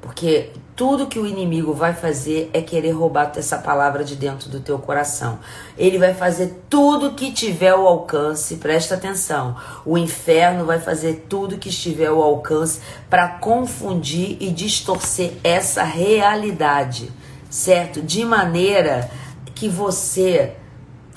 Porque 0.00 0.50
tudo 0.74 1.06
que 1.06 1.18
o 1.18 1.26
inimigo 1.26 1.74
vai 1.74 1.92
fazer 1.92 2.48
é 2.54 2.62
querer 2.62 2.92
roubar 2.92 3.32
essa 3.36 3.58
palavra 3.58 4.02
de 4.02 4.16
dentro 4.16 4.48
do 4.48 4.58
teu 4.58 4.78
coração. 4.78 5.38
Ele 5.76 5.98
vai 5.98 6.14
fazer 6.14 6.62
tudo 6.70 7.12
que 7.12 7.30
tiver 7.32 7.68
ao 7.68 7.86
alcance, 7.86 8.56
presta 8.56 8.94
atenção. 8.94 9.56
O 9.84 9.98
inferno 9.98 10.64
vai 10.64 10.78
fazer 10.78 11.26
tudo 11.28 11.58
que 11.58 11.68
estiver 11.68 12.06
ao 12.06 12.22
alcance 12.22 12.80
para 13.10 13.28
confundir 13.28 14.38
e 14.40 14.50
distorcer 14.50 15.34
essa 15.44 15.82
realidade, 15.82 17.12
certo? 17.50 18.00
De 18.00 18.24
maneira 18.24 19.10
que 19.54 19.68
você 19.68 20.54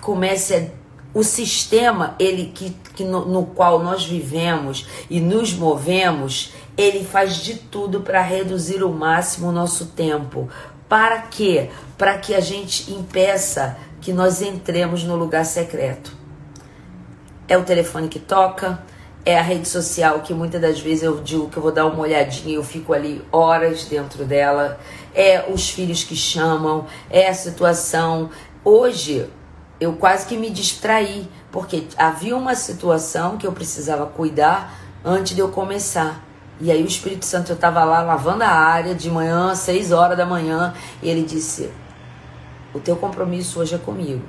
comece 0.02 0.56
a 0.56 0.84
o 1.14 1.24
sistema 1.24 2.16
ele 2.18 2.52
que, 2.54 2.76
que 2.96 3.04
no, 3.04 3.26
no, 3.26 3.46
qual 3.46 3.84
nós 3.84 4.04
vivemos 4.04 4.88
e 5.10 5.20
nos 5.20 5.54
movemos 5.54 6.54
ele 6.78 7.04
faz 7.04 7.38
de 7.38 7.56
tudo 7.56 8.02
para 8.02 8.22
reduzir 8.22 8.84
o 8.84 8.90
máximo 8.90 9.50
o 9.50 9.52
nosso 9.52 9.88
tempo. 9.88 10.50
Para 10.90 11.22
quê? 11.22 11.70
Para 11.98 12.18
que 12.18 12.34
a 12.34 12.40
gente 12.40 12.92
impeça 12.92 13.78
que 14.02 14.12
nós 14.12 14.42
entremos 14.42 15.04
no 15.04 15.16
lugar 15.16 15.46
secreto. 15.46 16.12
É 17.48 17.58
o 17.58 17.64
telefone 17.64 18.08
que 18.08 18.20
toca, 18.20 18.84
é 19.26 19.40
a 19.40 19.42
rede 19.42 19.68
social 19.68 20.20
que 20.20 20.34
muitas 20.34 20.62
das 20.62 20.80
vezes 20.80 21.04
eu 21.04 21.22
digo 21.22 21.50
que 21.50 21.58
eu 21.58 21.64
vou 21.64 21.72
dar 21.72 21.86
uma 21.86 22.00
olhadinha 22.00 22.52
e 22.52 22.56
eu 22.56 22.64
fico 22.64 22.94
ali 22.94 23.24
horas 23.32 23.86
dentro 23.86 24.26
dela, 24.26 24.80
é 25.16 25.46
os 25.50 25.70
filhos 25.70 26.04
que 26.04 26.16
chamam, 26.16 26.86
é 27.10 27.28
a 27.30 27.34
situação. 27.34 28.30
Hoje 28.64 29.30
eu 29.80 29.94
quase 29.94 30.26
que 30.26 30.38
me 30.38 30.50
distraí, 30.50 31.30
porque 31.52 31.88
havia 31.98 32.36
uma 32.36 32.56
situação 32.56 33.38
que 33.38 33.48
eu 33.48 33.52
precisava 33.52 34.06
cuidar 34.06 34.78
antes 35.04 35.36
de 35.36 35.42
eu 35.42 35.50
começar. 35.50 36.33
E 36.64 36.72
aí 36.72 36.82
o 36.82 36.88
Espírito 36.88 37.26
Santo, 37.26 37.52
eu 37.52 37.56
estava 37.56 37.84
lá 37.84 38.02
lavando 38.02 38.42
a 38.46 38.48
área 38.48 38.96
de 38.96 39.12
manhã, 39.12 39.54
seis 39.54 39.92
horas 39.92 40.18
da 40.18 40.26
manhã, 40.26 40.74
e 41.02 41.10
ele 41.10 41.22
disse: 41.22 41.70
O 42.74 42.80
teu 42.80 42.96
compromisso 42.96 43.60
hoje 43.60 43.76
é 43.76 43.78
comigo. 43.78 44.24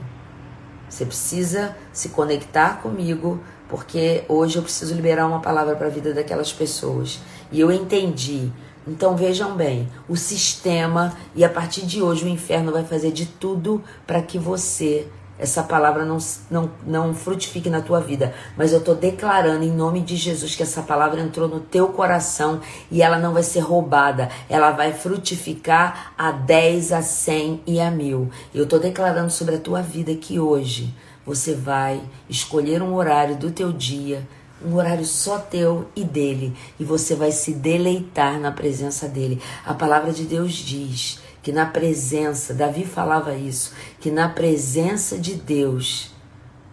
Você 0.88 1.06
precisa 1.06 1.76
se 1.92 2.08
conectar 2.08 2.82
comigo, 2.82 3.40
porque 3.68 4.24
hoje 4.28 4.56
eu 4.56 4.64
preciso 4.64 4.96
liberar 4.96 5.28
uma 5.28 5.38
palavra 5.38 5.76
para 5.76 5.86
a 5.86 5.90
vida 5.90 6.12
daquelas 6.12 6.52
pessoas. 6.52 7.20
E 7.52 7.60
eu 7.60 7.70
entendi. 7.70 8.50
Então 8.84 9.16
vejam 9.16 9.54
bem, 9.54 9.88
o 10.08 10.16
sistema 10.16 11.16
e 11.36 11.44
a 11.44 11.48
partir 11.48 11.86
de 11.86 12.02
hoje 12.02 12.24
o 12.24 12.28
inferno 12.28 12.72
vai 12.72 12.82
fazer 12.82 13.12
de 13.12 13.26
tudo 13.26 13.80
para 14.08 14.20
que 14.20 14.40
você 14.40 15.06
essa 15.38 15.62
palavra 15.62 16.04
não, 16.04 16.18
não, 16.50 16.70
não 16.86 17.14
frutifique 17.14 17.68
na 17.68 17.80
tua 17.80 18.00
vida. 18.00 18.32
Mas 18.56 18.72
eu 18.72 18.78
estou 18.78 18.94
declarando 18.94 19.64
em 19.64 19.72
nome 19.72 20.00
de 20.00 20.16
Jesus 20.16 20.54
que 20.54 20.62
essa 20.62 20.82
palavra 20.82 21.20
entrou 21.20 21.48
no 21.48 21.60
teu 21.60 21.88
coração 21.88 22.60
e 22.90 23.02
ela 23.02 23.18
não 23.18 23.32
vai 23.32 23.42
ser 23.42 23.60
roubada. 23.60 24.28
Ela 24.48 24.70
vai 24.70 24.92
frutificar 24.92 26.12
a 26.16 26.30
10, 26.30 26.92
a 26.92 27.02
100 27.02 27.62
e 27.66 27.80
a 27.80 27.90
mil. 27.90 28.30
Eu 28.54 28.64
estou 28.64 28.78
declarando 28.78 29.30
sobre 29.30 29.56
a 29.56 29.60
tua 29.60 29.82
vida 29.82 30.14
que 30.14 30.38
hoje 30.38 30.94
você 31.26 31.54
vai 31.54 32.00
escolher 32.28 32.82
um 32.82 32.94
horário 32.94 33.36
do 33.36 33.50
teu 33.50 33.72
dia, 33.72 34.26
um 34.64 34.76
horário 34.76 35.04
só 35.04 35.38
teu 35.38 35.88
e 35.96 36.04
dele, 36.04 36.54
e 36.78 36.84
você 36.84 37.14
vai 37.14 37.32
se 37.32 37.52
deleitar 37.52 38.38
na 38.38 38.52
presença 38.52 39.08
dele. 39.08 39.40
A 39.64 39.74
palavra 39.74 40.12
de 40.12 40.24
Deus 40.24 40.52
diz 40.52 41.23
que 41.44 41.52
na 41.52 41.66
presença, 41.66 42.54
Davi 42.54 42.86
falava 42.86 43.34
isso, 43.34 43.72
que 44.00 44.10
na 44.10 44.30
presença 44.30 45.18
de 45.18 45.34
Deus, 45.34 46.10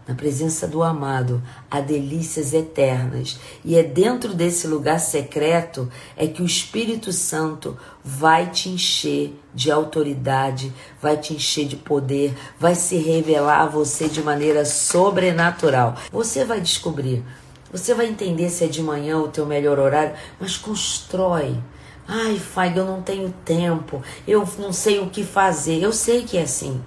na 0.08 0.16
presença 0.16 0.66
do 0.66 0.82
amado, 0.82 1.44
há 1.70 1.82
delícias 1.82 2.54
eternas. 2.54 3.38
E 3.66 3.76
é 3.76 3.84
dentro 3.84 4.34
desse 4.34 4.68
lugar 4.68 5.02
secreto 5.02 5.92
é 6.16 6.26
que 6.26 6.42
o 6.42 6.46
Espírito 6.46 7.12
Santo 7.12 7.78
vai 8.02 8.50
te 8.50 8.70
encher 8.70 9.38
de 9.54 9.70
autoridade, 9.70 10.74
vai 11.02 11.18
te 11.18 11.34
encher 11.34 11.68
de 11.68 11.76
poder, 11.76 12.34
vai 12.58 12.74
se 12.74 12.96
revelar 12.96 13.64
a 13.64 13.68
você 13.68 14.08
de 14.08 14.24
maneira 14.24 14.64
sobrenatural. 14.64 15.98
Você 16.14 16.46
vai 16.46 16.62
descobrir, 16.62 17.26
você 17.70 17.94
vai 17.94 18.08
entender 18.08 18.50
se 18.50 18.64
é 18.64 18.68
de 18.68 18.82
manhã 18.82 19.18
o 19.18 19.28
teu 19.28 19.46
melhor 19.46 19.80
horário, 19.80 20.16
mas 20.40 20.56
constrói 20.56 21.58
Ai, 22.14 22.38
Fag, 22.38 22.78
eu 22.78 22.86
não 22.86 23.02
tenho 23.02 23.34
tempo, 23.46 24.04
eu 24.28 24.46
não 24.60 24.74
sei 24.74 25.00
o 25.00 25.10
que 25.10 25.24
fazer. 25.24 25.82
Eu 25.82 25.94
sei 25.94 26.24
que 26.24 26.38
é 26.38 26.42
assim. 26.42 26.84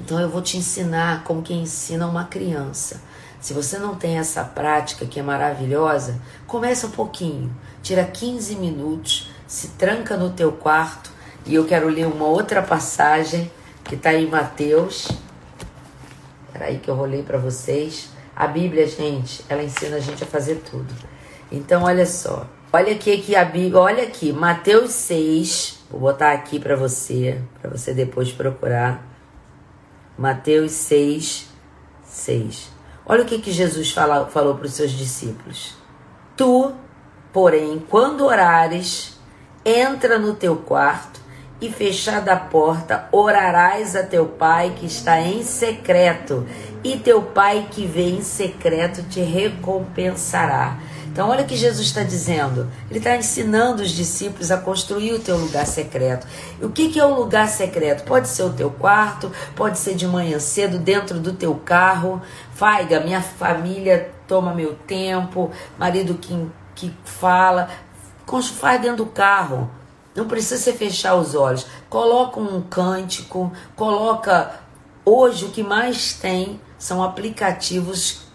Então 0.00 0.18
eu 0.18 0.28
vou 0.28 0.42
te 0.42 0.56
ensinar 0.56 1.22
como 1.22 1.42
quem 1.42 1.62
ensina 1.62 2.08
uma 2.08 2.24
criança. 2.24 3.00
Se 3.40 3.52
você 3.52 3.78
não 3.78 3.94
tem 3.94 4.18
essa 4.18 4.42
prática 4.42 5.06
que 5.06 5.20
é 5.20 5.22
maravilhosa, 5.22 6.20
começa 6.44 6.88
um 6.88 6.90
pouquinho, 6.90 7.56
tira 7.84 8.04
15 8.04 8.56
minutos, 8.56 9.30
se 9.46 9.68
tranca 9.68 10.16
no 10.16 10.30
teu 10.30 10.50
quarto 10.50 11.12
e 11.46 11.54
eu 11.54 11.64
quero 11.64 11.88
ler 11.88 12.08
uma 12.08 12.26
outra 12.26 12.62
passagem 12.62 13.48
que 13.84 13.94
está 13.94 14.12
em 14.12 14.26
Mateus. 14.26 15.06
Peraí 16.52 16.80
que 16.80 16.90
eu 16.90 16.96
vou 16.96 17.06
ler 17.06 17.22
para 17.22 17.38
vocês. 17.38 18.08
A 18.34 18.48
Bíblia, 18.48 18.88
gente, 18.88 19.44
ela 19.48 19.62
ensina 19.62 19.98
a 19.98 20.00
gente 20.00 20.24
a 20.24 20.26
fazer 20.26 20.64
tudo. 20.68 20.92
Então, 21.52 21.84
olha 21.84 22.06
só. 22.06 22.44
Olha 22.74 22.94
aqui 22.94 23.18
que 23.18 23.36
a 23.36 23.44
Bíblia, 23.44 23.78
olha 23.78 24.02
aqui, 24.04 24.32
Mateus 24.32 24.92
6. 24.92 25.80
Vou 25.90 26.00
botar 26.00 26.32
aqui 26.32 26.58
para 26.58 26.74
você, 26.74 27.38
para 27.60 27.70
você 27.70 27.92
depois 27.92 28.32
procurar. 28.32 29.06
Mateus 30.16 30.72
6, 30.72 31.50
6. 32.02 32.70
Olha 33.04 33.24
o 33.24 33.26
que, 33.26 33.42
que 33.42 33.52
Jesus 33.52 33.92
fala, 33.92 34.24
falou 34.28 34.54
para 34.54 34.64
os 34.64 34.72
seus 34.72 34.90
discípulos. 34.90 35.76
Tu, 36.34 36.72
porém, 37.30 37.78
quando 37.90 38.24
orares, 38.24 39.20
entra 39.66 40.18
no 40.18 40.32
teu 40.32 40.56
quarto 40.56 41.20
e 41.60 41.70
fechada 41.70 42.32
a 42.32 42.36
porta, 42.36 43.06
orarás 43.12 43.94
a 43.94 44.02
teu 44.02 44.24
pai 44.24 44.72
que 44.78 44.86
está 44.86 45.20
em 45.20 45.42
secreto, 45.42 46.46
e 46.82 46.96
teu 46.96 47.20
pai 47.20 47.68
que 47.70 47.86
vê 47.86 48.08
em 48.08 48.22
secreto 48.22 49.02
te 49.02 49.20
recompensará. 49.20 50.78
Então, 51.12 51.28
olha 51.28 51.44
o 51.44 51.46
que 51.46 51.56
Jesus 51.56 51.88
está 51.88 52.02
dizendo. 52.02 52.72
Ele 52.88 52.98
está 52.98 53.14
ensinando 53.14 53.82
os 53.82 53.90
discípulos 53.90 54.50
a 54.50 54.56
construir 54.56 55.12
o 55.12 55.18
teu 55.18 55.36
lugar 55.36 55.66
secreto. 55.66 56.26
E 56.58 56.64
o 56.64 56.70
que, 56.70 56.88
que 56.88 56.98
é 56.98 57.04
o 57.04 57.14
lugar 57.14 57.50
secreto? 57.50 58.02
Pode 58.04 58.28
ser 58.28 58.44
o 58.44 58.52
teu 58.54 58.70
quarto, 58.70 59.30
pode 59.54 59.78
ser 59.78 59.94
de 59.94 60.06
manhã 60.06 60.38
cedo, 60.38 60.78
dentro 60.78 61.20
do 61.20 61.34
teu 61.34 61.54
carro. 61.54 62.22
Faiga, 62.54 63.00
minha 63.00 63.20
família 63.20 64.10
toma 64.26 64.54
meu 64.54 64.74
tempo, 64.86 65.50
marido 65.78 66.14
que, 66.14 66.48
que 66.74 66.94
fala. 67.04 67.68
Faz 68.58 68.80
dentro 68.80 69.04
do 69.04 69.06
carro. 69.06 69.70
Não 70.16 70.26
precisa 70.26 70.56
você 70.56 70.72
fechar 70.72 71.14
os 71.16 71.34
olhos. 71.34 71.66
Coloca 71.90 72.40
um 72.40 72.62
cântico, 72.62 73.52
coloca. 73.76 74.62
Hoje 75.04 75.44
o 75.44 75.50
que 75.50 75.62
mais 75.62 76.14
tem 76.14 76.58
são 76.78 77.02
aplicativos 77.02 78.31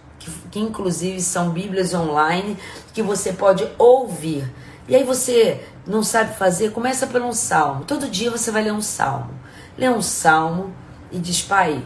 que, 0.52 0.60
inclusive 0.60 1.22
são 1.22 1.50
Bíblias 1.50 1.94
online 1.94 2.58
que 2.94 3.02
você 3.02 3.34
pode 3.34 3.68
ouvir. 3.78 4.52
E 4.88 4.96
aí 4.96 5.04
você 5.04 5.64
não 5.86 6.02
sabe 6.02 6.38
fazer, 6.38 6.72
começa 6.72 7.08
por 7.08 7.22
um 7.22 7.34
salmo. 7.34 7.86
Todo 7.86 8.10
dia 8.10 8.32
você 8.32 8.52
vai 8.52 8.64
ler 8.64 8.74
um 8.74 8.82
salmo. 8.82 9.32
Lê 9.78 9.90
um 9.90 10.02
salmo 10.02 10.74
e 11.12 11.20
diz, 11.20 11.42
pai, 11.42 11.86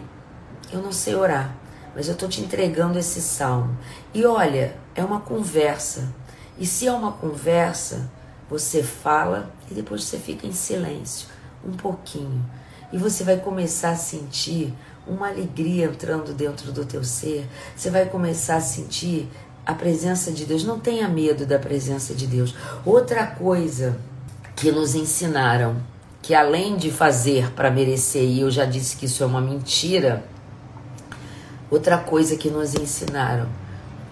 eu 0.72 0.81
não 0.81 0.91
sei 0.91 1.15
orar, 1.15 1.55
mas 1.95 2.07
eu 2.07 2.13
estou 2.13 2.30
te 2.30 2.41
entregando 2.41 2.97
esse 2.97 3.22
salmo. 3.22 3.77
E 4.13 4.26
olha, 4.26 4.76
é 4.95 5.03
uma 5.03 5.19
conversa. 5.19 6.13
E 6.57 6.65
se 6.65 6.88
é 6.88 6.91
uma 6.91 7.11
conversa, 7.11 8.09
você 8.49 8.84
fala 8.84 9.51
e 9.69 9.73
depois 9.73 10.03
você 10.03 10.18
fica 10.18 10.45
em 10.45 10.53
silêncio 10.53 11.27
um 11.65 11.72
pouquinho. 11.72 12.45
E 12.91 12.97
você 12.97 13.23
vai 13.23 13.38
começar 13.38 13.91
a 13.91 13.95
sentir 13.95 14.73
uma 15.07 15.30
alegria 15.30 15.86
entrando 15.86 16.34
dentro 16.34 16.72
do 16.72 16.86
teu 16.86 17.03
ser. 17.03 17.48
Você 17.76 17.90
vai 17.90 18.06
começar 18.06 18.57
a 18.57 18.61
sentir 18.61 19.28
a 19.65 19.73
presença 19.73 20.32
de 20.32 20.45
Deus. 20.45 20.64
Não 20.64 20.80
tenha 20.80 21.07
medo 21.07 21.45
da 21.45 21.60
presença 21.60 22.14
de 22.14 22.28
Deus. 22.28 22.56
Outra 22.86 23.26
coisa 23.26 23.98
que 24.56 24.72
nos 24.72 24.95
ensinaram, 24.95 25.78
que 26.22 26.36
além 26.36 26.78
de 26.78 26.91
fazer 26.91 27.52
para 27.52 27.72
merecer, 27.72 28.23
e 28.23 28.41
eu 28.41 28.52
já 28.52 28.65
disse 28.65 28.95
que 28.95 29.06
isso 29.06 29.23
é 29.23 29.26
uma 29.26 29.41
mentira, 29.41 30.23
outra 31.69 31.98
coisa 31.98 32.36
que 32.36 32.49
nos 32.49 32.76
ensinaram, 32.76 33.48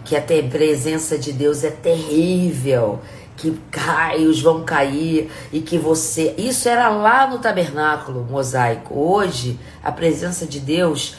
que 0.04 0.16
a 0.16 0.22
presença 0.22 1.20
de 1.20 1.32
Deus 1.32 1.64
é 1.64 1.70
terrível, 1.70 3.00
que 3.40 3.58
raios 3.74 4.42
vão 4.42 4.66
cair 4.66 5.32
e 5.52 5.62
que 5.62 5.78
você. 5.78 6.36
Isso 6.38 6.68
era 6.68 6.90
lá 6.90 7.26
no 7.26 7.40
tabernáculo 7.40 8.26
mosaico. 8.30 8.94
Hoje, 9.00 9.58
a 9.82 9.92
presença 9.92 10.46
de 10.46 10.60
Deus. 10.60 11.16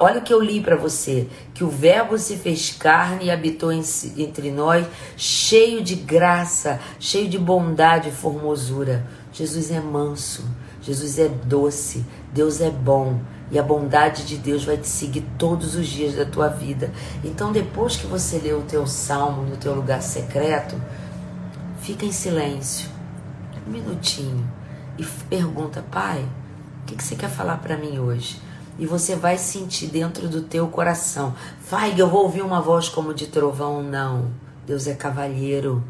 Olha 0.00 0.20
o 0.20 0.22
que 0.22 0.32
eu 0.32 0.40
li 0.40 0.60
para 0.60 0.76
você: 0.76 1.26
que 1.54 1.64
o 1.64 1.70
Verbo 1.70 2.18
se 2.18 2.36
fez 2.36 2.70
carne 2.70 3.26
e 3.26 3.30
habitou 3.30 3.72
entre 3.72 4.50
nós, 4.50 4.86
cheio 5.16 5.82
de 5.82 5.94
graça, 5.94 6.78
cheio 7.00 7.28
de 7.28 7.38
bondade 7.38 8.10
e 8.10 8.12
formosura. 8.12 9.06
Jesus 9.32 9.70
é 9.70 9.80
manso, 9.80 10.44
Jesus 10.82 11.18
é 11.18 11.28
doce, 11.28 12.04
Deus 12.32 12.60
é 12.60 12.70
bom 12.70 13.20
e 13.50 13.58
a 13.58 13.62
bondade 13.62 14.26
de 14.26 14.36
Deus 14.36 14.64
vai 14.64 14.76
te 14.76 14.88
seguir 14.88 15.24
todos 15.38 15.74
os 15.74 15.86
dias 15.86 16.14
da 16.14 16.26
tua 16.26 16.48
vida. 16.48 16.90
Então, 17.24 17.52
depois 17.52 17.96
que 17.96 18.06
você 18.06 18.38
lê 18.38 18.52
o 18.52 18.62
teu 18.62 18.86
salmo 18.86 19.42
no 19.42 19.56
teu 19.56 19.74
lugar 19.74 20.02
secreto, 20.02 20.76
fica 21.88 22.04
em 22.04 22.12
silêncio, 22.12 22.90
um 23.66 23.70
minutinho, 23.70 24.46
e 24.98 25.04
pergunta, 25.30 25.82
pai, 25.90 26.22
o 26.82 26.84
que, 26.84 26.94
que 26.94 27.02
você 27.02 27.16
quer 27.16 27.30
falar 27.30 27.56
para 27.62 27.78
mim 27.78 27.98
hoje? 27.98 28.38
E 28.78 28.84
você 28.84 29.16
vai 29.16 29.38
sentir 29.38 29.86
dentro 29.86 30.28
do 30.28 30.42
teu 30.42 30.68
coração. 30.68 31.34
Vai, 31.70 31.98
eu 31.98 32.06
vou 32.06 32.24
ouvir 32.24 32.42
uma 32.42 32.60
voz 32.60 32.90
como 32.90 33.14
de 33.14 33.28
trovão. 33.28 33.82
Não. 33.82 34.30
Deus 34.66 34.86
é 34.86 34.92
cavalheiro. 34.92 35.82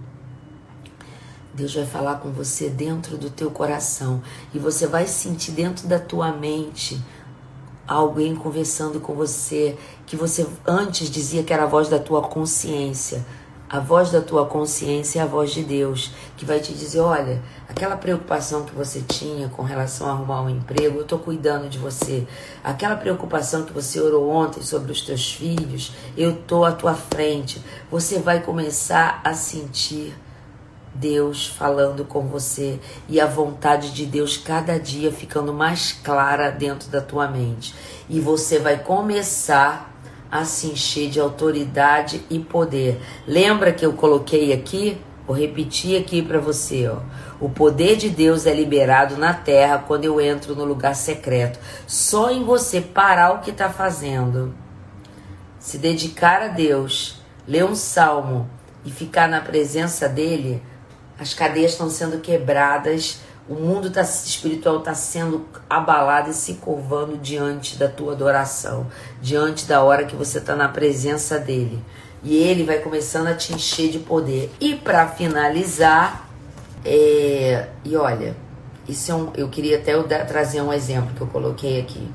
Deus 1.52 1.74
vai 1.74 1.84
falar 1.84 2.20
com 2.20 2.30
você 2.30 2.70
dentro 2.70 3.18
do 3.18 3.28
teu 3.28 3.50
coração. 3.50 4.22
E 4.54 4.58
você 4.58 4.86
vai 4.86 5.04
sentir 5.04 5.50
dentro 5.50 5.88
da 5.88 5.98
tua 5.98 6.30
mente 6.30 7.02
alguém 7.88 8.36
conversando 8.36 9.00
com 9.00 9.14
você 9.14 9.76
que 10.06 10.14
você 10.14 10.46
antes 10.64 11.10
dizia 11.10 11.42
que 11.42 11.52
era 11.52 11.64
a 11.64 11.66
voz 11.66 11.88
da 11.88 11.98
tua 11.98 12.22
consciência. 12.22 13.26
A 13.70 13.80
voz 13.80 14.10
da 14.10 14.22
tua 14.22 14.46
consciência 14.46 15.20
é 15.20 15.22
a 15.22 15.26
voz 15.26 15.50
de 15.50 15.62
Deus, 15.62 16.10
que 16.38 16.46
vai 16.46 16.58
te 16.58 16.72
dizer: 16.72 17.00
olha, 17.00 17.42
aquela 17.68 17.98
preocupação 17.98 18.64
que 18.64 18.74
você 18.74 19.02
tinha 19.02 19.48
com 19.50 19.62
relação 19.62 20.06
a 20.06 20.12
arrumar 20.12 20.40
um 20.40 20.48
emprego, 20.48 20.96
eu 20.96 21.02
estou 21.02 21.18
cuidando 21.18 21.68
de 21.68 21.76
você. 21.76 22.26
Aquela 22.64 22.96
preocupação 22.96 23.64
que 23.66 23.72
você 23.74 24.00
orou 24.00 24.30
ontem 24.30 24.62
sobre 24.62 24.90
os 24.90 25.02
teus 25.02 25.34
filhos, 25.34 25.92
eu 26.16 26.30
estou 26.30 26.64
à 26.64 26.72
tua 26.72 26.94
frente. 26.94 27.62
Você 27.90 28.18
vai 28.18 28.40
começar 28.40 29.20
a 29.22 29.34
sentir 29.34 30.16
Deus 30.94 31.46
falando 31.46 32.06
com 32.06 32.26
você 32.26 32.80
e 33.06 33.20
a 33.20 33.26
vontade 33.26 33.92
de 33.92 34.06
Deus 34.06 34.38
cada 34.38 34.80
dia 34.80 35.12
ficando 35.12 35.52
mais 35.52 35.92
clara 35.92 36.50
dentro 36.50 36.88
da 36.88 37.02
tua 37.02 37.28
mente. 37.28 37.74
E 38.08 38.18
você 38.18 38.58
vai 38.58 38.78
começar 38.78 39.97
a 40.30 40.44
se 40.44 40.68
encher 40.68 41.10
de 41.10 41.20
autoridade 41.20 42.22
e 42.28 42.38
poder. 42.38 43.00
Lembra 43.26 43.72
que 43.72 43.84
eu 43.84 43.92
coloquei 43.92 44.52
aqui? 44.52 44.98
Vou 45.26 45.36
repetir 45.36 46.00
aqui 46.00 46.22
para 46.22 46.38
você, 46.38 46.88
ó. 46.88 47.00
O 47.40 47.48
poder 47.48 47.96
de 47.96 48.08
Deus 48.08 48.46
é 48.46 48.54
liberado 48.54 49.16
na 49.16 49.32
terra 49.32 49.84
quando 49.86 50.04
eu 50.04 50.20
entro 50.20 50.54
no 50.54 50.64
lugar 50.64 50.94
secreto. 50.94 51.58
Só 51.86 52.30
em 52.30 52.44
você 52.44 52.80
parar 52.80 53.34
o 53.34 53.40
que 53.40 53.50
está 53.50 53.68
fazendo, 53.70 54.54
se 55.58 55.78
dedicar 55.78 56.42
a 56.42 56.48
Deus, 56.48 57.20
ler 57.46 57.64
um 57.64 57.74
salmo 57.74 58.48
e 58.84 58.90
ficar 58.90 59.28
na 59.28 59.40
presença 59.40 60.08
dele, 60.08 60.62
as 61.18 61.34
cadeias 61.34 61.72
estão 61.72 61.90
sendo 61.90 62.20
quebradas 62.20 63.20
o 63.48 63.54
mundo 63.54 63.90
tá, 63.90 64.02
espiritual 64.02 64.78
está 64.78 64.94
sendo 64.94 65.46
abalado 65.70 66.30
e 66.30 66.34
se 66.34 66.54
curvando 66.54 67.16
diante 67.16 67.76
da 67.78 67.88
tua 67.88 68.12
adoração, 68.12 68.86
diante 69.22 69.66
da 69.66 69.82
hora 69.82 70.04
que 70.04 70.14
você 70.14 70.38
está 70.38 70.54
na 70.54 70.68
presença 70.68 71.38
dele. 71.38 71.82
E 72.22 72.36
ele 72.36 72.64
vai 72.64 72.78
começando 72.80 73.28
a 73.28 73.34
te 73.34 73.54
encher 73.54 73.90
de 73.90 74.00
poder. 74.00 74.52
E 74.60 74.74
para 74.74 75.06
finalizar, 75.08 76.28
é, 76.84 77.68
e 77.84 77.96
olha, 77.96 78.36
isso 78.86 79.10
é 79.10 79.14
um, 79.14 79.30
eu 79.34 79.48
queria 79.48 79.78
até 79.78 79.94
eu 79.94 80.06
dar, 80.06 80.26
trazer 80.26 80.60
um 80.60 80.72
exemplo 80.72 81.14
que 81.14 81.20
eu 81.20 81.26
coloquei 81.26 81.80
aqui. 81.80 82.06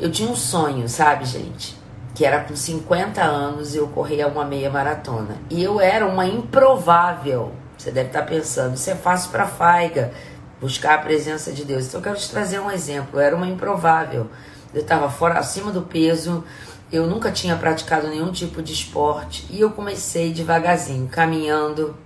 Eu 0.00 0.10
tinha 0.10 0.30
um 0.30 0.36
sonho, 0.36 0.88
sabe, 0.88 1.26
gente? 1.26 1.76
Que 2.14 2.24
era 2.24 2.40
com 2.40 2.56
50 2.56 3.22
anos 3.22 3.74
eu 3.74 3.88
corria 3.88 4.26
uma 4.26 4.44
meia 4.44 4.70
maratona. 4.70 5.36
E 5.50 5.62
eu 5.62 5.80
era 5.80 6.06
uma 6.06 6.26
improvável 6.26 7.52
você 7.82 7.90
deve 7.90 8.10
estar 8.10 8.22
pensando, 8.22 8.76
isso 8.76 8.88
é 8.88 8.94
fácil 8.94 9.32
para 9.32 9.44
Faiga, 9.44 10.12
buscar 10.60 10.94
a 10.94 10.98
presença 10.98 11.50
de 11.50 11.64
Deus. 11.64 11.86
Então 11.86 11.98
eu 11.98 12.04
quero 12.04 12.16
te 12.16 12.30
trazer 12.30 12.60
um 12.60 12.70
exemplo. 12.70 13.18
Eu 13.18 13.20
era 13.20 13.34
uma 13.34 13.48
improvável. 13.48 14.28
Eu 14.72 14.82
estava 14.82 15.10
fora, 15.10 15.38
acima 15.40 15.72
do 15.72 15.82
peso. 15.82 16.44
Eu 16.92 17.08
nunca 17.08 17.32
tinha 17.32 17.56
praticado 17.56 18.06
nenhum 18.06 18.30
tipo 18.30 18.62
de 18.62 18.72
esporte 18.72 19.46
e 19.50 19.60
eu 19.60 19.70
comecei 19.70 20.32
devagarzinho, 20.32 21.08
caminhando. 21.08 21.96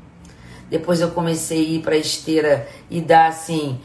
Depois 0.71 1.01
eu 1.01 1.11
comecei 1.11 1.59
a 1.59 1.69
ir 1.75 1.83
para 1.83 1.97
esteira 1.97 2.67
e 2.89 3.01
dar 3.01 3.29
assim, 3.29 3.79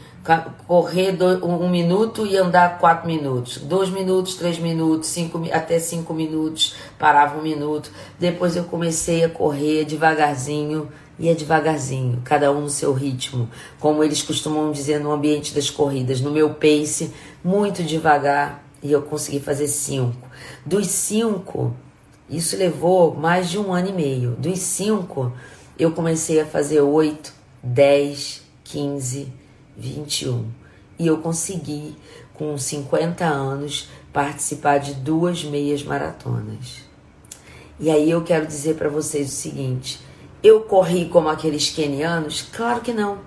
correr 0.66 1.16
um 1.42 1.68
minuto 1.68 2.26
e 2.26 2.36
andar 2.36 2.78
quatro 2.78 3.06
minutos, 3.06 3.58
dois 3.58 3.90
minutos, 3.90 4.34
três 4.34 4.58
minutos, 4.58 5.08
cinco, 5.08 5.42
até 5.52 5.78
cinco 5.78 6.14
minutos, 6.14 6.74
parava 6.98 7.38
um 7.38 7.42
minuto. 7.42 7.90
Depois 8.18 8.56
eu 8.56 8.64
comecei 8.64 9.24
a 9.24 9.28
correr 9.28 9.84
devagarzinho 9.84 10.88
e 11.22 11.28
é 11.28 11.34
devagarzinho, 11.34 12.20
cada 12.24 12.50
um 12.50 12.62
no 12.62 12.68
seu 12.68 12.92
ritmo, 12.92 13.48
como 13.78 14.02
eles 14.02 14.20
costumam 14.20 14.72
dizer 14.72 14.98
no 14.98 15.12
ambiente 15.12 15.54
das 15.54 15.70
corridas, 15.70 16.20
no 16.20 16.32
meu 16.32 16.54
pace, 16.54 17.12
muito 17.44 17.84
devagar, 17.84 18.66
e 18.82 18.90
eu 18.90 19.02
consegui 19.02 19.38
fazer 19.38 19.68
cinco. 19.68 20.28
Dos 20.66 20.88
cinco, 20.88 21.76
isso 22.28 22.56
levou 22.56 23.14
mais 23.14 23.48
de 23.48 23.56
um 23.56 23.72
ano 23.72 23.90
e 23.90 23.92
meio. 23.92 24.32
Dos 24.32 24.58
cinco, 24.58 25.32
eu 25.78 25.92
comecei 25.92 26.40
a 26.40 26.44
fazer 26.44 26.80
oito, 26.80 27.32
dez, 27.62 28.42
quinze, 28.64 29.32
vinte 29.76 30.22
e 30.22 30.28
um. 30.28 30.46
E 30.98 31.06
eu 31.06 31.18
consegui, 31.18 31.94
com 32.34 32.58
50 32.58 33.24
anos, 33.24 33.88
participar 34.12 34.78
de 34.78 34.94
duas 34.94 35.44
meias 35.44 35.84
maratonas. 35.84 36.82
E 37.78 37.88
aí 37.88 38.10
eu 38.10 38.24
quero 38.24 38.44
dizer 38.44 38.74
para 38.74 38.88
vocês 38.88 39.28
o 39.28 39.36
seguinte: 39.36 40.00
eu 40.42 40.60
corri 40.62 41.08
como 41.08 41.28
aqueles 41.28 41.70
quenianos? 41.70 42.42
Claro 42.52 42.80
que 42.80 42.92
não. 42.92 43.18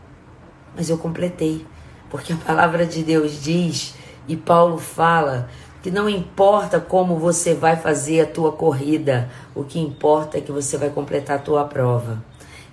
Mas 0.75 0.89
eu 0.89 0.97
completei. 0.97 1.65
Porque 2.09 2.33
a 2.33 2.37
palavra 2.37 2.85
de 2.85 3.03
Deus 3.03 3.41
diz, 3.41 3.95
e 4.27 4.35
Paulo 4.35 4.77
fala, 4.77 5.49
que 5.81 5.91
não 5.91 6.09
importa 6.09 6.79
como 6.79 7.17
você 7.17 7.53
vai 7.53 7.75
fazer 7.75 8.21
a 8.21 8.25
tua 8.25 8.51
corrida, 8.51 9.29
o 9.53 9.63
que 9.63 9.79
importa 9.79 10.37
é 10.37 10.41
que 10.41 10.51
você 10.51 10.77
vai 10.77 10.89
completar 10.89 11.37
a 11.37 11.41
tua 11.41 11.63
prova. 11.63 12.23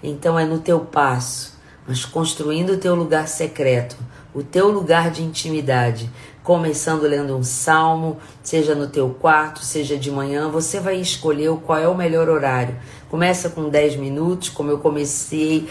Então 0.02 0.38
é 0.38 0.44
no 0.44 0.58
teu 0.58 0.80
passo. 0.80 1.52
mas 1.86 2.04
construindo 2.04 2.70
o 2.70 2.78
teu 2.78 2.94
lugar 2.94 3.28
secreto, 3.28 3.96
o 4.32 4.42
teu 4.42 4.68
lugar 4.70 5.10
de 5.10 5.22
intimidade, 5.22 6.08
começando 6.42 7.02
lendo 7.02 7.36
um 7.36 7.42
salmo, 7.42 8.18
seja 8.42 8.74
no 8.74 8.86
teu 8.86 9.10
quarto, 9.10 9.60
seja 9.60 9.96
de 9.96 10.10
manhã, 10.10 10.48
você 10.48 10.80
vai 10.80 10.96
escolher 10.96 11.54
qual 11.66 11.78
é 11.78 11.86
o 11.86 11.94
melhor 11.94 12.28
horário. 12.28 12.76
Começa 13.12 13.50
com 13.50 13.68
10 13.68 13.96
minutos, 13.96 14.48
como 14.48 14.70
eu 14.70 14.78
comecei 14.78 15.68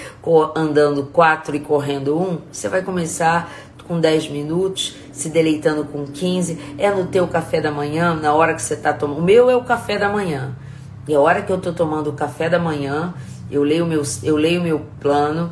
andando 0.55 1.05
4 1.05 1.55
e 1.55 1.59
correndo 1.59 2.15
1, 2.15 2.37
você 2.51 2.69
vai 2.69 2.83
começar 2.83 3.51
com 3.87 3.99
10 3.99 4.29
minutos, 4.29 4.95
se 5.11 5.27
deleitando 5.27 5.83
com 5.85 6.05
15, 6.05 6.75
é 6.77 6.91
no 6.91 7.07
teu 7.07 7.27
café 7.27 7.59
da 7.59 7.71
manhã, 7.71 8.13
na 8.13 8.31
hora 8.31 8.53
que 8.53 8.61
você 8.61 8.75
está 8.75 8.93
tomando. 8.93 9.17
O 9.17 9.23
meu 9.23 9.49
é 9.49 9.55
o 9.55 9.63
café 9.63 9.97
da 9.97 10.07
manhã. 10.07 10.55
E 11.07 11.15
a 11.15 11.19
hora 11.19 11.41
que 11.41 11.51
eu 11.51 11.57
estou 11.57 11.73
tomando 11.73 12.11
o 12.11 12.13
café 12.13 12.47
da 12.47 12.59
manhã, 12.59 13.11
eu 13.49 13.63
leio 13.63 13.87
meu, 13.87 14.03
eu 14.21 14.37
leio 14.37 14.61
meu 14.61 14.85
plano, 14.99 15.51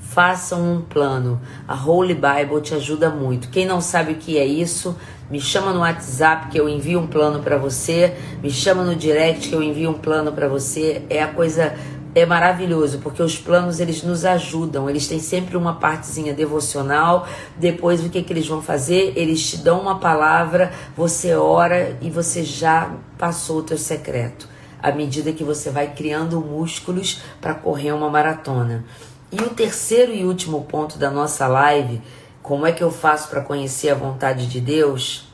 façam 0.00 0.60
um 0.60 0.80
plano. 0.80 1.40
A 1.68 1.76
Holy 1.76 2.14
Bible 2.14 2.60
te 2.60 2.74
ajuda 2.74 3.10
muito. 3.10 3.48
Quem 3.48 3.64
não 3.64 3.80
sabe 3.80 4.14
o 4.14 4.16
que 4.16 4.36
é 4.36 4.44
isso, 4.44 4.96
me 5.30 5.40
chama 5.40 5.72
no 5.72 5.80
WhatsApp 5.80 6.48
que 6.48 6.58
eu 6.58 6.68
envio 6.68 7.00
um 7.00 7.06
plano 7.06 7.40
para 7.42 7.58
você, 7.58 8.14
me 8.42 8.50
chama 8.50 8.82
no 8.82 8.94
direct 8.94 9.48
que 9.48 9.54
eu 9.54 9.62
envio 9.62 9.90
um 9.90 9.94
plano 9.94 10.32
para 10.32 10.48
você. 10.48 11.02
É 11.10 11.22
a 11.22 11.28
coisa 11.28 11.74
é 12.14 12.24
maravilhoso, 12.24 12.98
porque 12.98 13.22
os 13.22 13.38
planos 13.38 13.80
eles 13.80 14.02
nos 14.02 14.24
ajudam, 14.24 14.88
eles 14.88 15.06
têm 15.06 15.20
sempre 15.20 15.56
uma 15.56 15.74
partezinha 15.74 16.32
devocional. 16.32 17.28
Depois 17.56 18.04
o 18.04 18.08
que, 18.08 18.22
que 18.22 18.32
eles 18.32 18.48
vão 18.48 18.62
fazer? 18.62 19.12
Eles 19.16 19.50
te 19.50 19.58
dão 19.58 19.80
uma 19.80 19.98
palavra, 19.98 20.72
você 20.96 21.34
ora 21.34 21.96
e 22.00 22.10
você 22.10 22.42
já 22.42 22.94
passou 23.16 23.58
o 23.58 23.62
teu 23.62 23.78
secreto. 23.78 24.48
À 24.82 24.92
medida 24.92 25.32
que 25.32 25.44
você 25.44 25.70
vai 25.70 25.92
criando 25.92 26.40
músculos 26.40 27.20
para 27.40 27.54
correr 27.54 27.92
uma 27.92 28.08
maratona. 28.08 28.84
E 29.30 29.36
o 29.42 29.50
terceiro 29.50 30.12
e 30.12 30.24
último 30.24 30.62
ponto 30.62 30.98
da 30.98 31.10
nossa 31.10 31.46
live, 31.46 32.00
como 32.48 32.66
é 32.66 32.72
que 32.72 32.82
eu 32.82 32.90
faço 32.90 33.28
para 33.28 33.42
conhecer 33.42 33.90
a 33.90 33.94
vontade 33.94 34.46
de 34.46 34.58
Deus? 34.58 35.28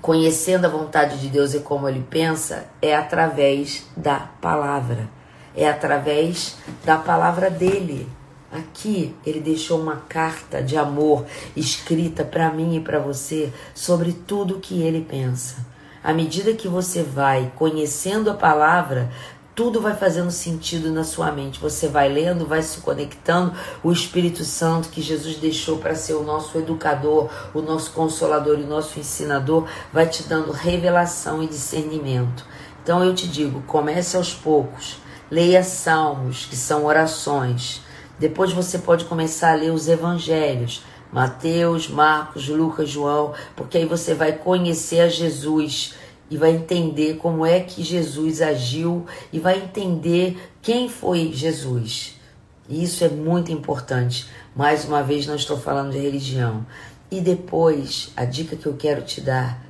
Conhecendo 0.00 0.64
a 0.64 0.68
vontade 0.68 1.20
de 1.20 1.26
Deus 1.26 1.54
e 1.54 1.58
como 1.58 1.88
ele 1.88 2.06
pensa, 2.08 2.66
é 2.80 2.94
através 2.94 3.84
da 3.96 4.20
palavra. 4.40 5.10
É 5.56 5.68
através 5.68 6.56
da 6.84 6.96
palavra 6.96 7.50
dele. 7.50 8.08
Aqui 8.52 9.12
ele 9.26 9.40
deixou 9.40 9.80
uma 9.80 9.96
carta 10.08 10.62
de 10.62 10.76
amor 10.76 11.26
escrita 11.56 12.24
para 12.24 12.52
mim 12.52 12.76
e 12.76 12.80
para 12.80 13.00
você 13.00 13.52
sobre 13.74 14.12
tudo 14.12 14.58
o 14.58 14.60
que 14.60 14.82
ele 14.82 15.00
pensa. 15.00 15.66
À 16.04 16.12
medida 16.12 16.54
que 16.54 16.68
você 16.68 17.02
vai 17.02 17.50
conhecendo 17.56 18.30
a 18.30 18.34
palavra, 18.34 19.10
tudo 19.54 19.80
vai 19.80 19.94
fazendo 19.94 20.30
sentido 20.30 20.90
na 20.90 21.04
sua 21.04 21.30
mente. 21.30 21.60
Você 21.60 21.88
vai 21.88 22.08
lendo, 22.08 22.46
vai 22.46 22.62
se 22.62 22.80
conectando. 22.80 23.52
O 23.82 23.92
Espírito 23.92 24.44
Santo 24.44 24.88
que 24.88 25.02
Jesus 25.02 25.36
deixou 25.36 25.78
para 25.78 25.94
ser 25.94 26.14
o 26.14 26.22
nosso 26.22 26.56
educador, 26.58 27.28
o 27.52 27.60
nosso 27.60 27.92
consolador 27.92 28.58
e 28.58 28.62
o 28.62 28.66
nosso 28.66 28.98
ensinador, 28.98 29.66
vai 29.92 30.06
te 30.06 30.22
dando 30.22 30.52
revelação 30.52 31.42
e 31.42 31.46
discernimento. 31.46 32.46
Então 32.82 33.04
eu 33.04 33.14
te 33.14 33.28
digo, 33.28 33.62
comece 33.66 34.16
aos 34.16 34.32
poucos. 34.32 34.96
Leia 35.30 35.62
salmos, 35.62 36.46
que 36.46 36.56
são 36.56 36.84
orações. 36.84 37.82
Depois 38.18 38.52
você 38.52 38.78
pode 38.78 39.04
começar 39.04 39.52
a 39.52 39.56
ler 39.56 39.70
os 39.70 39.88
evangelhos. 39.88 40.82
Mateus, 41.12 41.88
Marcos, 41.88 42.48
Lucas, 42.48 42.88
João, 42.88 43.34
porque 43.54 43.76
aí 43.76 43.84
você 43.84 44.14
vai 44.14 44.32
conhecer 44.32 45.00
a 45.00 45.08
Jesus 45.08 45.94
e 46.32 46.36
vai 46.38 46.52
entender 46.52 47.18
como 47.18 47.44
é 47.44 47.60
que 47.60 47.82
Jesus 47.82 48.40
agiu 48.40 49.04
e 49.30 49.38
vai 49.38 49.58
entender 49.58 50.50
quem 50.62 50.88
foi 50.88 51.30
Jesus. 51.30 52.18
E 52.66 52.82
isso 52.82 53.04
é 53.04 53.08
muito 53.10 53.52
importante. 53.52 54.26
Mais 54.56 54.86
uma 54.86 55.02
vez, 55.02 55.26
não 55.26 55.36
estou 55.36 55.58
falando 55.58 55.92
de 55.92 55.98
religião. 55.98 56.64
E 57.10 57.20
depois, 57.20 58.14
a 58.16 58.24
dica 58.24 58.56
que 58.56 58.64
eu 58.64 58.74
quero 58.78 59.02
te 59.02 59.20
dar: 59.20 59.62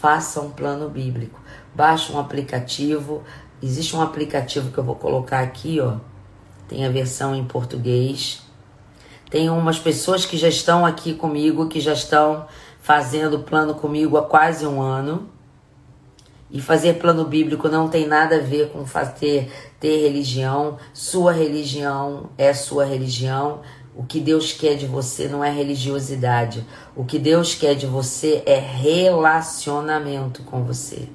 faça 0.00 0.40
um 0.40 0.50
plano 0.50 0.90
bíblico. 0.90 1.40
Baixe 1.72 2.10
um 2.10 2.18
aplicativo. 2.18 3.22
Existe 3.62 3.94
um 3.94 4.02
aplicativo 4.02 4.72
que 4.72 4.78
eu 4.78 4.84
vou 4.84 4.96
colocar 4.96 5.38
aqui, 5.38 5.78
ó. 5.78 5.98
Tem 6.66 6.84
a 6.84 6.90
versão 6.90 7.32
em 7.32 7.44
português. 7.44 8.42
Tem 9.30 9.48
umas 9.48 9.78
pessoas 9.78 10.26
que 10.26 10.36
já 10.36 10.48
estão 10.48 10.84
aqui 10.84 11.14
comigo, 11.14 11.68
que 11.68 11.80
já 11.80 11.92
estão 11.92 12.44
fazendo 12.80 13.38
plano 13.38 13.76
comigo 13.76 14.16
há 14.16 14.22
quase 14.22 14.66
um 14.66 14.82
ano. 14.82 15.37
E 16.50 16.60
fazer 16.60 16.94
plano 16.94 17.24
bíblico 17.24 17.68
não 17.68 17.88
tem 17.88 18.06
nada 18.06 18.36
a 18.36 18.40
ver 18.40 18.70
com 18.70 18.86
fazer, 18.86 19.52
ter 19.78 20.00
religião. 20.02 20.78
Sua 20.94 21.32
religião 21.32 22.30
é 22.38 22.54
sua 22.54 22.84
religião. 22.84 23.60
O 23.94 24.04
que 24.04 24.18
Deus 24.20 24.52
quer 24.52 24.76
de 24.76 24.86
você 24.86 25.28
não 25.28 25.44
é 25.44 25.50
religiosidade. 25.50 26.64
O 26.96 27.04
que 27.04 27.18
Deus 27.18 27.54
quer 27.54 27.74
de 27.74 27.86
você 27.86 28.42
é 28.46 28.58
relacionamento 28.58 30.42
com 30.44 30.64
você. 30.64 31.08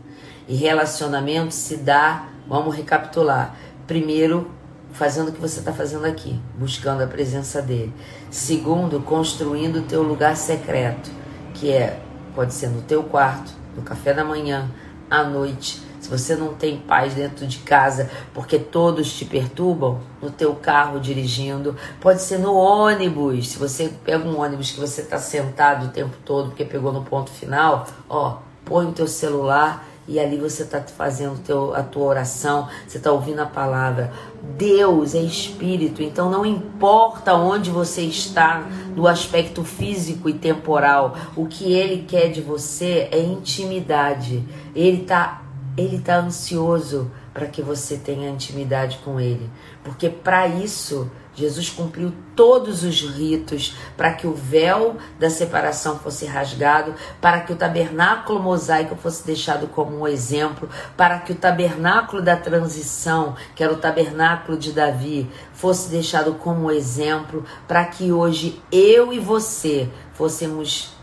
E 0.48 0.56
relacionamento 0.56 1.54
se 1.54 1.78
dá, 1.78 2.28
vamos 2.48 2.76
recapitular. 2.76 3.58
Primeiro, 3.88 4.52
fazendo 4.92 5.30
o 5.30 5.32
que 5.32 5.42
você 5.42 5.60
está 5.60 5.74
fazendo 5.74 6.06
aqui, 6.06 6.40
buscando 6.56 7.02
a 7.02 7.08
presença 7.08 7.62
dele. 7.62 7.94
Segundo, 8.30 9.02
construindo 9.02 9.80
o 9.80 9.84
teu 9.84 10.04
lugar 10.04 10.38
secreto, 10.38 11.10
que 11.54 11.72
é 11.72 12.00
pode 12.36 12.54
ser 12.54 12.68
no 12.68 12.82
teu 12.82 13.04
quarto, 13.04 13.52
no 13.76 13.82
café 13.82 14.14
da 14.14 14.24
manhã, 14.24 14.70
à 15.10 15.24
noite. 15.24 15.82
Se 16.00 16.10
você 16.10 16.36
não 16.36 16.54
tem 16.54 16.78
paz 16.78 17.14
dentro 17.14 17.48
de 17.48 17.60
casa 17.60 18.10
porque 18.34 18.60
todos 18.60 19.14
te 19.14 19.24
perturbam, 19.24 20.00
no 20.22 20.30
teu 20.30 20.54
carro 20.54 21.00
dirigindo, 21.00 21.78
pode 22.02 22.22
ser 22.22 22.40
no 22.40 22.54
ônibus. 22.54 23.50
Se 23.50 23.58
você 23.58 23.90
pega 24.04 24.28
um 24.28 24.42
ônibus 24.42 24.72
que 24.72 24.82
você 24.82 25.02
está 25.02 25.18
sentado 25.18 25.86
o 25.86 25.90
tempo 25.90 26.18
todo 26.26 26.50
porque 26.50 26.66
pegou 26.66 26.92
no 26.92 27.04
ponto 27.04 27.32
final, 27.32 27.88
ó, 28.10 28.40
põe 28.66 28.86
o 28.86 28.92
teu 28.92 29.08
celular 29.08 29.88
e 30.08 30.20
ali 30.20 30.38
você 30.38 30.64
está 30.64 30.82
fazendo 30.82 31.40
teu, 31.42 31.74
a 31.74 31.82
tua 31.82 32.04
oração, 32.04 32.68
você 32.86 32.98
está 32.98 33.12
ouvindo 33.12 33.40
a 33.40 33.46
palavra. 33.46 34.12
Deus 34.58 35.16
é 35.16 35.22
espírito, 35.22 36.04
então 36.04 36.30
não 36.30 36.46
importa 36.46 37.34
onde 37.34 37.72
você 37.72 38.02
está 38.02 38.68
no 38.94 39.08
aspecto 39.08 39.64
físico 39.64 40.28
e 40.28 40.34
temporal, 40.34 41.16
o 41.36 41.46
que 41.46 41.72
ele 41.72 42.04
quer 42.06 42.30
de 42.30 42.42
você 42.42 43.08
é 43.12 43.20
intimidade. 43.20 44.44
Ele 44.76 45.02
está 45.02 45.42
ele 45.76 46.00
tá 46.00 46.18
ansioso 46.18 47.12
para 47.34 47.48
que 47.48 47.62
você 47.62 47.98
tenha 47.98 48.30
intimidade 48.30 49.00
com 49.04 49.20
ele, 49.20 49.50
porque 49.84 50.08
para 50.08 50.48
isso 50.48 51.10
Jesus 51.36 51.70
cumpriu 51.70 52.14
todos 52.36 52.84
os 52.84 53.02
ritos 53.02 53.76
para 53.98 54.14
que 54.14 54.28
o 54.28 54.36
véu 54.36 54.98
da 55.20 55.30
separação 55.32 55.98
fosse 55.98 56.26
rasgado, 56.26 56.94
para 57.20 57.40
que 57.40 57.52
o 57.52 57.56
tabernáculo 57.56 58.40
mosaico 58.40 58.96
fosse 58.96 59.26
deixado 59.26 59.68
como 59.68 60.00
um 60.00 60.08
exemplo, 60.08 60.70
para 60.96 61.20
que 61.20 61.32
o 61.32 61.36
tabernáculo 61.36 62.22
da 62.22 62.36
transição, 62.36 63.36
que 63.56 63.64
era 63.64 63.74
o 63.74 63.78
tabernáculo 63.78 64.58
de 64.58 64.72
Davi, 64.72 65.30
fosse 65.54 65.90
deixado 65.90 66.36
como 66.36 66.66
um 66.66 66.72
exemplo, 66.72 67.44
para 67.68 67.84
que 67.86 68.12
hoje 68.12 68.62
eu 68.72 69.12
e 69.12 69.20
você 69.20 69.90
fôssemos 70.14 70.94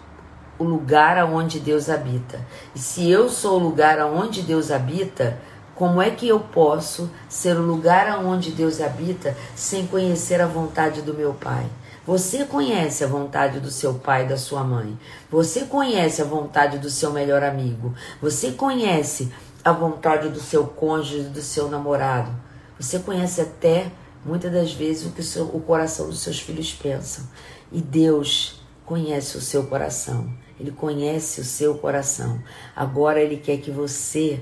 o 0.60 0.64
lugar 0.64 1.16
aonde 1.16 1.58
Deus 1.58 1.88
habita. 1.88 2.46
E 2.74 2.78
se 2.78 3.10
eu 3.10 3.30
sou 3.30 3.58
o 3.58 3.62
lugar 3.62 3.98
aonde 3.98 4.42
Deus 4.42 4.70
habita, 4.70 5.38
como 5.74 6.02
é 6.02 6.10
que 6.10 6.28
eu 6.28 6.38
posso 6.38 7.10
ser 7.30 7.56
o 7.56 7.62
lugar 7.62 8.06
aonde 8.06 8.50
Deus 8.50 8.78
habita 8.78 9.34
sem 9.56 9.86
conhecer 9.86 10.38
a 10.38 10.46
vontade 10.46 11.00
do 11.00 11.14
meu 11.14 11.32
Pai? 11.32 11.66
Você 12.06 12.44
conhece 12.44 13.02
a 13.02 13.06
vontade 13.06 13.58
do 13.58 13.70
seu 13.70 13.94
pai 13.94 14.24
e 14.24 14.28
da 14.28 14.36
sua 14.36 14.62
mãe. 14.62 14.98
Você 15.30 15.62
conhece 15.62 16.20
a 16.20 16.24
vontade 16.24 16.76
do 16.78 16.90
seu 16.90 17.10
melhor 17.10 17.42
amigo. 17.42 17.94
Você 18.20 18.52
conhece 18.52 19.32
a 19.64 19.72
vontade 19.72 20.28
do 20.28 20.40
seu 20.40 20.66
cônjuge, 20.66 21.28
do 21.28 21.40
seu 21.40 21.70
namorado. 21.70 22.30
Você 22.78 22.98
conhece 22.98 23.40
até, 23.40 23.90
muitas 24.24 24.52
das 24.52 24.72
vezes, 24.72 25.06
o 25.06 25.10
que 25.10 25.20
o, 25.20 25.24
seu, 25.24 25.44
o 25.44 25.60
coração 25.60 26.08
dos 26.08 26.20
seus 26.20 26.40
filhos 26.40 26.72
pensam. 26.72 27.24
E 27.70 27.80
Deus 27.80 28.60
conhece 28.84 29.36
o 29.36 29.40
seu 29.40 29.64
coração. 29.64 30.39
Ele 30.60 30.70
conhece 30.70 31.40
o 31.40 31.44
seu 31.44 31.74
coração. 31.78 32.40
Agora 32.76 33.20
Ele 33.20 33.38
quer 33.38 33.56
que 33.56 33.70
você 33.70 34.40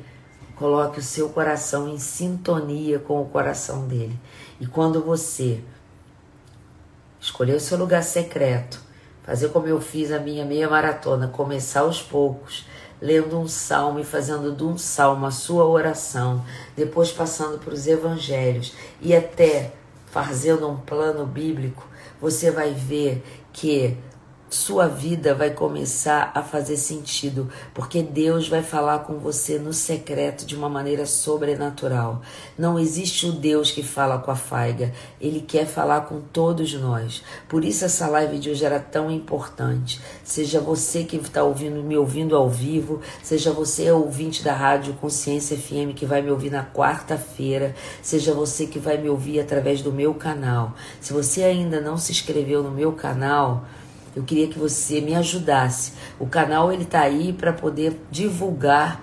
Coloque 0.58 0.98
o 0.98 1.02
seu 1.02 1.28
coração 1.28 1.88
em 1.88 1.98
sintonia 1.98 2.98
com 2.98 3.22
o 3.22 3.26
coração 3.26 3.86
dele. 3.86 4.18
E 4.60 4.66
quando 4.66 5.00
você 5.00 5.62
escolher 7.20 7.54
o 7.54 7.60
seu 7.60 7.78
lugar 7.78 8.02
secreto, 8.02 8.82
fazer 9.22 9.50
como 9.50 9.68
eu 9.68 9.80
fiz 9.80 10.10
a 10.10 10.18
minha 10.18 10.44
meia 10.44 10.68
maratona, 10.68 11.28
começar 11.28 11.80
aos 11.82 12.02
poucos, 12.02 12.66
lendo 13.00 13.38
um 13.38 13.46
salmo 13.46 14.00
e 14.00 14.04
fazendo 14.04 14.52
de 14.52 14.64
um 14.64 14.76
salmo 14.76 15.26
a 15.26 15.30
sua 15.30 15.64
oração, 15.64 16.44
depois 16.76 17.12
passando 17.12 17.60
para 17.60 17.72
os 17.72 17.86
evangelhos 17.86 18.74
e 19.00 19.14
até 19.14 19.72
fazendo 20.06 20.68
um 20.68 20.76
plano 20.76 21.24
bíblico, 21.24 21.86
você 22.20 22.50
vai 22.50 22.72
ver 22.74 23.22
que 23.52 23.96
sua 24.50 24.88
vida 24.88 25.34
vai 25.34 25.50
começar 25.50 26.32
a 26.34 26.42
fazer 26.42 26.76
sentido, 26.76 27.48
porque 27.74 28.02
Deus 28.02 28.48
vai 28.48 28.62
falar 28.62 29.00
com 29.00 29.18
você 29.18 29.58
no 29.58 29.72
secreto 29.72 30.46
de 30.46 30.56
uma 30.56 30.68
maneira 30.68 31.04
sobrenatural. 31.04 32.22
Não 32.56 32.78
existe 32.78 33.26
o 33.26 33.32
Deus 33.32 33.70
que 33.70 33.82
fala 33.82 34.18
com 34.18 34.30
a 34.30 34.36
faiga, 34.36 34.92
ele 35.20 35.40
quer 35.40 35.66
falar 35.66 36.02
com 36.02 36.20
todos 36.20 36.72
nós. 36.74 37.22
Por 37.48 37.64
isso 37.64 37.84
essa 37.84 38.06
live 38.06 38.38
de 38.38 38.50
hoje 38.50 38.64
era 38.64 38.80
tão 38.80 39.10
importante. 39.10 40.00
Seja 40.24 40.60
você 40.60 41.04
que 41.04 41.16
está 41.16 41.44
ouvindo, 41.44 41.82
me 41.82 41.96
ouvindo 41.96 42.34
ao 42.34 42.48
vivo, 42.48 43.00
seja 43.22 43.52
você 43.52 43.90
ouvinte 43.90 44.42
da 44.42 44.54
rádio 44.54 44.94
Consciência 44.94 45.56
FM 45.56 45.94
que 45.94 46.06
vai 46.06 46.22
me 46.22 46.30
ouvir 46.30 46.50
na 46.50 46.64
quarta-feira, 46.64 47.74
seja 48.02 48.32
você 48.32 48.66
que 48.66 48.78
vai 48.78 48.96
me 48.96 49.08
ouvir 49.08 49.40
através 49.40 49.82
do 49.82 49.92
meu 49.92 50.14
canal. 50.14 50.74
Se 51.00 51.12
você 51.12 51.42
ainda 51.42 51.80
não 51.80 51.98
se 51.98 52.12
inscreveu 52.12 52.62
no 52.62 52.70
meu 52.70 52.92
canal, 52.92 53.66
eu 54.18 54.24
queria 54.24 54.48
que 54.48 54.58
você 54.58 55.00
me 55.00 55.14
ajudasse. 55.14 55.92
O 56.18 56.26
canal 56.26 56.72
ele 56.72 56.84
tá 56.84 57.02
aí 57.02 57.32
para 57.32 57.52
poder 57.52 58.04
divulgar 58.10 59.00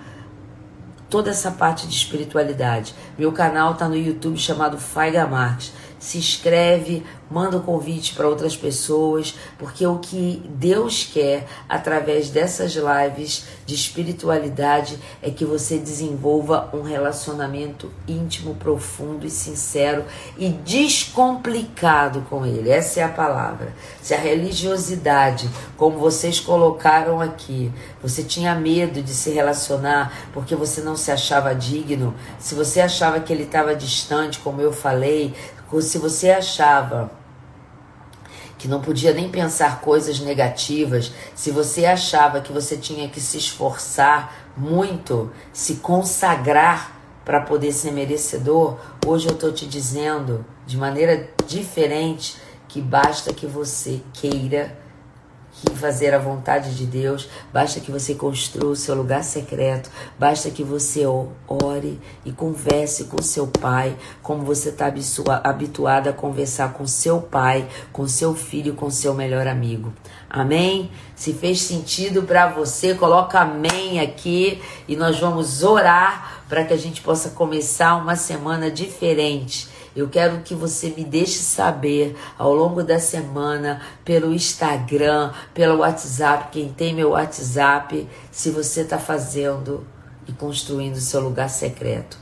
toda 1.08 1.30
essa 1.30 1.50
parte 1.50 1.86
de 1.86 1.94
espiritualidade. 1.94 2.94
Meu 3.18 3.32
canal 3.32 3.74
tá 3.74 3.88
no 3.88 3.96
YouTube 3.96 4.36
chamado 4.36 4.76
Faiga 4.76 5.26
Marques. 5.26 5.72
Se 6.06 6.18
inscreve, 6.18 7.02
manda 7.28 7.56
o 7.56 7.58
um 7.58 7.62
convite 7.64 8.14
para 8.14 8.28
outras 8.28 8.56
pessoas, 8.56 9.34
porque 9.58 9.84
o 9.84 9.98
que 9.98 10.40
Deus 10.48 11.02
quer 11.02 11.48
através 11.68 12.30
dessas 12.30 12.76
lives 12.76 13.46
de 13.66 13.74
espiritualidade 13.74 15.00
é 15.20 15.32
que 15.32 15.44
você 15.44 15.78
desenvolva 15.78 16.70
um 16.72 16.82
relacionamento 16.82 17.90
íntimo, 18.06 18.54
profundo 18.54 19.26
e 19.26 19.30
sincero 19.30 20.04
e 20.38 20.50
descomplicado 20.50 22.20
com 22.30 22.46
Ele. 22.46 22.70
Essa 22.70 23.00
é 23.00 23.02
a 23.02 23.08
palavra. 23.08 23.74
Se 24.00 24.14
a 24.14 24.18
religiosidade, 24.18 25.50
como 25.76 25.98
vocês 25.98 26.38
colocaram 26.38 27.20
aqui, 27.20 27.72
você 28.00 28.22
tinha 28.22 28.54
medo 28.54 29.02
de 29.02 29.12
se 29.12 29.30
relacionar 29.30 30.30
porque 30.32 30.54
você 30.54 30.80
não 30.82 30.94
se 30.94 31.10
achava 31.10 31.52
digno, 31.52 32.14
se 32.38 32.54
você 32.54 32.80
achava 32.80 33.18
que 33.18 33.32
ele 33.32 33.42
estava 33.42 33.74
distante, 33.74 34.38
como 34.38 34.60
eu 34.60 34.72
falei, 34.72 35.34
se 35.80 35.98
você 35.98 36.30
achava 36.30 37.10
que 38.58 38.68
não 38.68 38.80
podia 38.80 39.12
nem 39.12 39.28
pensar 39.28 39.80
coisas 39.80 40.18
negativas, 40.20 41.12
se 41.34 41.50
você 41.50 41.84
achava 41.84 42.40
que 42.40 42.52
você 42.52 42.76
tinha 42.76 43.08
que 43.08 43.20
se 43.20 43.36
esforçar 43.36 44.34
muito, 44.56 45.30
se 45.52 45.76
consagrar 45.76 46.96
para 47.24 47.40
poder 47.40 47.72
ser 47.72 47.90
merecedor, 47.90 48.78
hoje 49.04 49.28
eu 49.28 49.34
estou 49.34 49.52
te 49.52 49.66
dizendo 49.66 50.44
de 50.66 50.76
maneira 50.76 51.28
diferente 51.46 52.36
que 52.68 52.80
basta 52.80 53.32
que 53.32 53.46
você 53.46 54.00
queira 54.12 54.85
que 55.64 55.74
fazer 55.76 56.12
a 56.14 56.18
vontade 56.18 56.74
de 56.74 56.84
Deus, 56.84 57.28
basta 57.52 57.80
que 57.80 57.90
você 57.90 58.14
construa 58.14 58.72
o 58.72 58.76
seu 58.76 58.94
lugar 58.94 59.24
secreto, 59.24 59.90
basta 60.18 60.50
que 60.50 60.62
você 60.62 61.04
ore 61.06 61.98
e 62.24 62.32
converse 62.32 63.04
com 63.04 63.22
seu 63.22 63.46
pai, 63.46 63.96
como 64.22 64.44
você 64.44 64.68
está 64.68 64.92
habituado 65.42 66.08
a 66.08 66.12
conversar 66.12 66.74
com 66.74 66.86
seu 66.86 67.20
pai, 67.20 67.66
com 67.92 68.06
seu 68.06 68.34
filho, 68.34 68.74
com 68.74 68.90
seu 68.90 69.14
melhor 69.14 69.46
amigo. 69.46 69.92
Amém? 70.28 70.90
Se 71.14 71.32
fez 71.32 71.62
sentido 71.62 72.22
para 72.24 72.48
você, 72.48 72.94
coloca 72.94 73.40
amém 73.40 74.00
aqui 74.00 74.60
e 74.86 74.94
nós 74.94 75.18
vamos 75.18 75.62
orar 75.62 76.42
para 76.48 76.64
que 76.64 76.74
a 76.74 76.78
gente 76.78 77.00
possa 77.00 77.30
começar 77.30 77.96
uma 77.96 78.16
semana 78.16 78.70
diferente 78.70 79.75
eu 79.96 80.08
quero 80.10 80.42
que 80.42 80.54
você 80.54 80.90
me 80.90 81.02
deixe 81.02 81.38
saber 81.38 82.14
ao 82.36 82.52
longo 82.54 82.82
da 82.82 83.00
semana, 83.00 83.80
pelo 84.04 84.34
Instagram, 84.34 85.32
pelo 85.54 85.78
WhatsApp, 85.78 86.50
quem 86.52 86.68
tem 86.68 86.94
meu 86.94 87.10
WhatsApp, 87.10 88.06
se 88.30 88.50
você 88.50 88.82
está 88.82 88.98
fazendo 88.98 89.86
e 90.28 90.32
construindo 90.32 90.96
seu 90.96 91.20
lugar 91.20 91.48
secreto. 91.48 92.18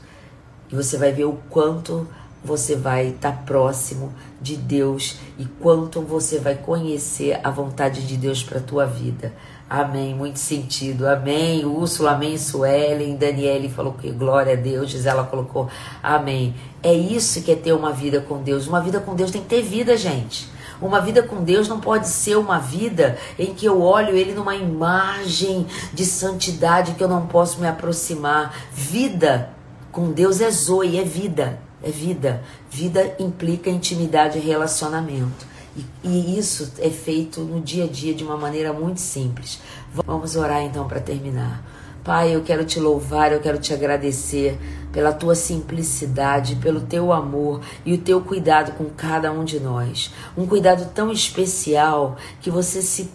E 0.71 0.75
você 0.75 0.97
vai 0.97 1.11
ver 1.11 1.25
o 1.25 1.37
quanto 1.49 2.07
você 2.41 2.77
vai 2.77 3.07
estar 3.07 3.31
tá 3.31 3.43
próximo 3.43 4.13
de 4.39 4.55
Deus 4.55 5.17
e 5.37 5.45
quanto 5.45 5.99
você 6.01 6.39
vai 6.39 6.55
conhecer 6.55 7.39
a 7.43 7.49
vontade 7.49 8.07
de 8.07 8.15
Deus 8.15 8.41
para 8.41 8.61
tua 8.61 8.85
vida. 8.85 9.33
Amém, 9.69 10.13
muito 10.13 10.37
sentido. 10.37 11.07
Amém. 11.07 11.65
Úrsula, 11.65 12.11
amém. 12.11 12.37
Suelen, 12.37 13.15
Daniele 13.15 13.67
falou 13.67 13.93
que 13.93 14.11
glória 14.11 14.53
a 14.53 14.55
Deus. 14.55 14.91
Gisela 14.91 15.23
colocou 15.23 15.67
amém. 16.03 16.53
É 16.83 16.93
isso 16.93 17.41
que 17.41 17.51
é 17.51 17.55
ter 17.55 17.73
uma 17.73 17.91
vida 17.91 18.21
com 18.21 18.43
Deus. 18.43 18.67
Uma 18.67 18.79
vida 18.79 18.99
com 18.99 19.15
Deus 19.15 19.31
tem 19.31 19.41
que 19.41 19.47
ter 19.47 19.63
vida, 19.63 19.97
gente. 19.97 20.47
Uma 20.79 21.01
vida 21.01 21.23
com 21.23 21.43
Deus 21.43 21.67
não 21.67 21.79
pode 21.79 22.07
ser 22.07 22.37
uma 22.37 22.59
vida 22.59 23.17
em 23.39 23.53
que 23.53 23.65
eu 23.65 23.81
olho 23.81 24.15
ele 24.15 24.33
numa 24.33 24.55
imagem 24.55 25.65
de 25.93 26.05
santidade 26.05 26.93
que 26.93 27.03
eu 27.03 27.07
não 27.07 27.25
posso 27.25 27.59
me 27.59 27.67
aproximar. 27.67 28.55
Vida 28.71 29.49
com 29.91 30.11
Deus 30.11 30.41
é 30.41 30.51
zoe, 30.51 30.99
é 30.99 31.03
vida, 31.03 31.59
é 31.81 31.89
vida. 31.89 32.43
Vida 32.69 33.15
implica 33.17 33.69
intimidade 33.69 34.37
e 34.37 34.41
relacionamento. 34.41 35.54
E, 35.75 35.85
e 36.03 36.39
isso 36.39 36.71
é 36.79 36.89
feito 36.89 37.41
no 37.41 37.59
dia 37.59 37.85
a 37.85 37.87
dia 37.87 38.13
de 38.13 38.23
uma 38.23 38.37
maneira 38.37 38.71
muito 38.71 39.01
simples. 39.01 39.59
Vamos 39.93 40.35
orar 40.35 40.61
então 40.61 40.87
para 40.87 40.99
terminar. 40.99 41.63
Pai, 42.03 42.35
eu 42.35 42.43
quero 42.43 42.63
te 42.63 42.79
louvar, 42.79 43.31
eu 43.31 43.39
quero 43.39 43.57
te 43.57 43.73
agradecer 43.73 44.59
pela 44.93 45.11
tua 45.11 45.33
simplicidade, 45.33 46.55
pelo 46.57 46.81
teu 46.81 47.11
amor 47.11 47.61
e 47.83 47.93
o 47.93 47.97
teu 47.97 48.21
cuidado 48.21 48.73
com 48.73 48.85
cada 48.85 49.31
um 49.31 49.43
de 49.43 49.59
nós. 49.59 50.13
Um 50.37 50.45
cuidado 50.45 50.89
tão 50.93 51.11
especial 51.11 52.15
que 52.39 52.51
você 52.51 52.81
se 52.81 53.09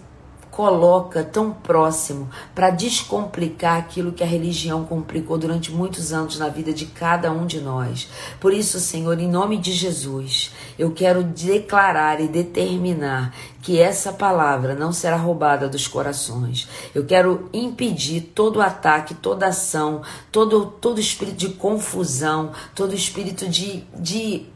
coloca 0.51 1.22
tão 1.22 1.52
próximo 1.52 2.28
para 2.55 2.70
descomplicar 2.70 3.78
aquilo 3.78 4.12
que 4.12 4.22
a 4.22 4.27
religião 4.27 4.85
complicou 4.85 5.39
durante 5.39 5.70
muitos 5.72 6.12
anos 6.12 6.39
na 6.39 6.48
vida 6.48 6.72
de 6.72 6.86
cada 6.86 7.31
um 7.31 7.47
de 7.47 7.60
nós. 7.60 8.09
Por 8.40 8.52
isso, 8.52 8.81
Senhor, 8.81 9.18
em 9.18 9.28
nome 9.28 9.56
de 9.56 9.72
Jesus, 9.72 10.52
eu 10.78 10.90
quero 10.93 11.22
declarar 11.22 12.20
e 12.20 12.28
determinar 12.28 13.35
que 13.62 13.78
essa 13.78 14.12
palavra 14.12 14.74
não 14.74 14.93
será 14.93 15.16
roubada 15.16 15.68
dos 15.68 15.86
corações. 15.86 16.68
Eu 16.94 17.05
quero 17.05 17.48
impedir 17.52 18.32
todo 18.35 18.60
ataque, 18.60 19.14
toda 19.14 19.47
ação, 19.47 20.02
todo, 20.32 20.66
todo 20.66 21.01
espírito 21.01 21.36
de 21.36 21.48
confusão, 21.51 22.52
todo 22.74 22.94
espírito 22.94 23.48
de, 23.48 23.85
de 23.97 24.47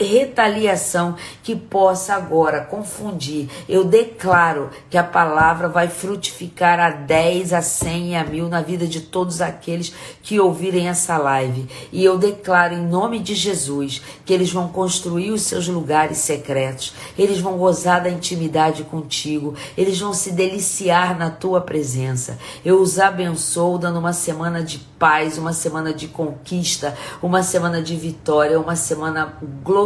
retaliação 0.00 1.14
que 1.42 1.54
possa 1.54 2.14
agora 2.14 2.60
confundir. 2.60 3.48
Eu 3.68 3.84
declaro 3.84 4.70
que 4.90 4.98
a 4.98 5.04
palavra 5.04 5.68
vai 5.68 5.88
frutificar 5.88 6.80
a 6.80 6.90
10, 6.90 7.52
a 7.52 7.62
100 7.62 8.10
e 8.10 8.16
a 8.16 8.24
mil 8.24 8.48
na 8.48 8.60
vida 8.60 8.86
de 8.86 9.00
todos 9.00 9.40
aqueles 9.40 9.94
que 10.22 10.40
ouvirem 10.40 10.88
essa 10.88 11.16
live. 11.16 11.68
E 11.92 12.04
eu 12.04 12.18
declaro 12.18 12.74
em 12.74 12.86
nome 12.86 13.20
de 13.20 13.34
Jesus 13.34 14.02
que 14.24 14.32
eles 14.32 14.50
vão 14.50 14.68
construir 14.68 15.30
os 15.30 15.42
seus 15.42 15.68
lugares 15.68 16.18
secretos, 16.18 16.94
eles 17.16 17.38
vão 17.40 17.56
gozar 17.56 18.02
da 18.02 18.10
intimidade 18.10 18.84
contigo, 18.84 19.54
eles 19.76 20.00
vão 20.00 20.12
se 20.12 20.32
deliciar 20.32 21.16
na 21.16 21.30
tua 21.30 21.60
presença. 21.60 22.38
Eu 22.64 22.80
os 22.80 22.98
abençoo 22.98 23.78
dando 23.78 23.98
uma 23.98 24.12
semana 24.12 24.62
de 24.62 24.78
paz, 24.98 25.38
uma 25.38 25.52
semana 25.52 25.92
de 25.92 26.08
conquista, 26.08 26.96
uma 27.22 27.42
semana 27.42 27.82
de 27.82 27.94
vitória, 27.94 28.58
uma 28.58 28.74
semana 28.74 29.34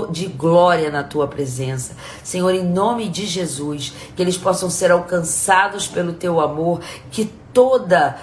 de 0.07 0.27
glória 0.27 0.91
na 0.91 1.03
tua 1.03 1.27
presença. 1.27 1.97
Senhor, 2.23 2.55
em 2.55 2.65
nome 2.65 3.09
de 3.09 3.27
Jesus, 3.27 3.93
que 4.15 4.23
eles 4.23 4.37
possam 4.37 4.71
ser 4.71 4.91
alcançados 4.91 5.87
pelo 5.87 6.13
teu 6.13 6.41
amor, 6.41 6.81
que 7.11 7.25
toda 7.53 8.17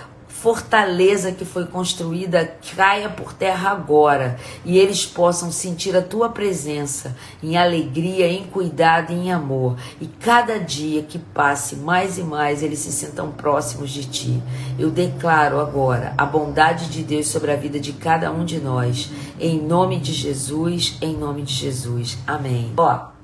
fortaleza 0.46 1.32
que 1.32 1.44
foi 1.44 1.66
construída 1.66 2.56
caia 2.76 3.10
por 3.10 3.34
terra 3.34 3.72
agora 3.72 4.38
e 4.64 4.78
eles 4.78 5.04
possam 5.04 5.52
sentir 5.52 5.98
a 5.98 6.04
tua 6.04 6.30
presença 6.30 7.18
em 7.42 7.58
alegria, 7.58 8.28
em 8.28 8.44
cuidado 8.44 9.12
em 9.12 9.32
amor. 9.32 9.76
E 10.00 10.06
cada 10.06 10.60
dia 10.60 11.02
que 11.02 11.18
passe 11.18 11.78
mais 11.78 12.20
e 12.20 12.22
mais 12.22 12.62
eles 12.62 12.78
se 12.78 12.92
sintam 12.92 13.32
próximos 13.32 13.90
de 13.90 14.06
ti. 14.06 14.40
Eu 14.78 14.92
declaro 14.92 15.60
agora 15.60 16.14
a 16.16 16.28
bondade 16.28 16.92
de 16.92 17.02
Deus 17.02 17.28
sobre 17.28 17.52
a 17.52 17.56
vida 17.56 17.80
de 17.80 17.94
cada 17.94 18.32
um 18.32 18.46
de 18.46 18.60
nós. 18.60 19.10
Em 19.40 19.60
nome 19.60 20.00
de 20.00 20.14
Jesus, 20.14 20.96
em 21.02 21.18
nome 21.18 21.42
de 21.42 21.56
Jesus. 21.56 22.20
Amém. 22.28 22.72
Ó, 22.78 23.15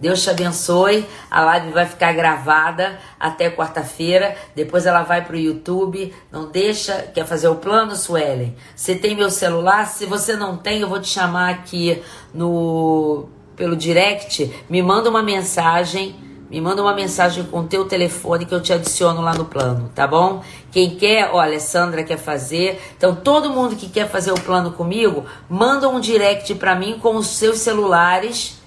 Deus 0.00 0.22
te 0.22 0.30
abençoe. 0.30 1.06
A 1.30 1.44
live 1.44 1.72
vai 1.72 1.84
ficar 1.84 2.12
gravada 2.12 2.98
até 3.18 3.50
quarta-feira. 3.50 4.34
Depois 4.54 4.86
ela 4.86 5.02
vai 5.02 5.22
para 5.22 5.36
o 5.36 5.38
YouTube. 5.38 6.14
Não 6.32 6.50
deixa. 6.50 7.02
Quer 7.14 7.26
fazer 7.26 7.48
o 7.48 7.56
plano, 7.56 7.94
Suelen? 7.94 8.56
Você 8.74 8.94
tem 8.94 9.14
meu 9.14 9.30
celular? 9.30 9.86
Se 9.86 10.06
você 10.06 10.34
não 10.36 10.56
tem, 10.56 10.80
eu 10.80 10.88
vou 10.88 11.00
te 11.00 11.08
chamar 11.08 11.50
aqui 11.50 12.02
no 12.32 13.28
pelo 13.54 13.76
direct. 13.76 14.50
Me 14.70 14.82
manda 14.82 15.10
uma 15.10 15.22
mensagem. 15.22 16.16
Me 16.50 16.60
manda 16.60 16.82
uma 16.82 16.94
mensagem 16.94 17.44
com 17.44 17.60
o 17.60 17.68
teu 17.68 17.84
telefone 17.84 18.44
que 18.44 18.52
eu 18.52 18.60
te 18.60 18.72
adiciono 18.72 19.20
lá 19.20 19.32
no 19.34 19.44
plano, 19.44 19.88
tá 19.94 20.04
bom? 20.04 20.42
Quem 20.72 20.96
quer, 20.96 21.30
olha, 21.32 21.60
Sandra 21.60 22.02
quer 22.02 22.16
fazer. 22.16 22.82
Então, 22.96 23.14
todo 23.14 23.50
mundo 23.50 23.76
que 23.76 23.88
quer 23.88 24.08
fazer 24.08 24.32
o 24.32 24.40
plano 24.40 24.72
comigo, 24.72 25.24
manda 25.48 25.88
um 25.88 26.00
direct 26.00 26.52
para 26.56 26.74
mim 26.74 26.98
com 27.00 27.14
os 27.14 27.28
seus 27.28 27.58
celulares 27.58 28.59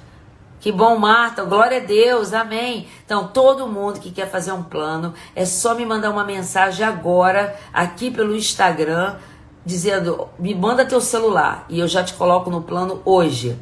Que 0.64 0.72
bom, 0.72 0.98
Marta. 0.98 1.44
Glória 1.44 1.80
a 1.80 1.82
Deus. 1.82 2.32
Amém. 2.32 2.88
Então, 3.06 3.28
todo 3.28 3.68
mundo 3.68 4.00
que 4.00 4.10
quer 4.10 4.32
fazer 4.32 4.54
um 4.54 4.64
plano, 4.64 5.14
é 5.36 5.44
só 5.44 5.76
me 5.76 5.86
mandar 5.86 6.10
uma 6.10 6.24
mensagem 6.24 6.86
agora 6.86 7.54
aqui 7.74 8.10
pelo 8.10 8.34
Instagram 8.34 9.18
dizendo: 9.66 10.30
"Me 10.40 10.56
manda 10.56 10.86
teu 10.86 11.02
celular 11.02 11.66
e 11.68 11.80
eu 11.82 11.88
já 11.90 12.02
te 12.02 12.14
coloco 12.14 12.50
no 12.50 12.62
plano 12.62 13.02
hoje". 13.04 13.60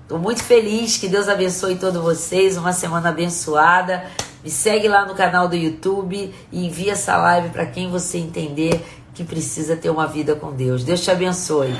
Estou 0.00 0.18
muito 0.18 0.42
feliz, 0.42 0.96
que 0.96 1.08
Deus 1.08 1.28
abençoe 1.28 1.76
todos 1.76 2.00
vocês, 2.00 2.56
uma 2.56 2.72
semana 2.72 3.10
abençoada. 3.10 4.06
Me 4.42 4.48
segue 4.48 4.88
lá 4.88 5.04
no 5.04 5.14
canal 5.14 5.46
do 5.46 5.54
YouTube 5.54 6.34
e 6.50 6.66
envia 6.66 6.92
essa 6.92 7.18
live 7.18 7.50
para 7.50 7.66
quem 7.66 7.90
você 7.90 8.16
entender 8.16 8.82
que 9.12 9.24
precisa 9.24 9.76
ter 9.76 9.90
uma 9.90 10.06
vida 10.06 10.34
com 10.34 10.50
Deus. 10.52 10.84
Deus 10.84 11.02
te 11.02 11.10
abençoe. 11.10 11.74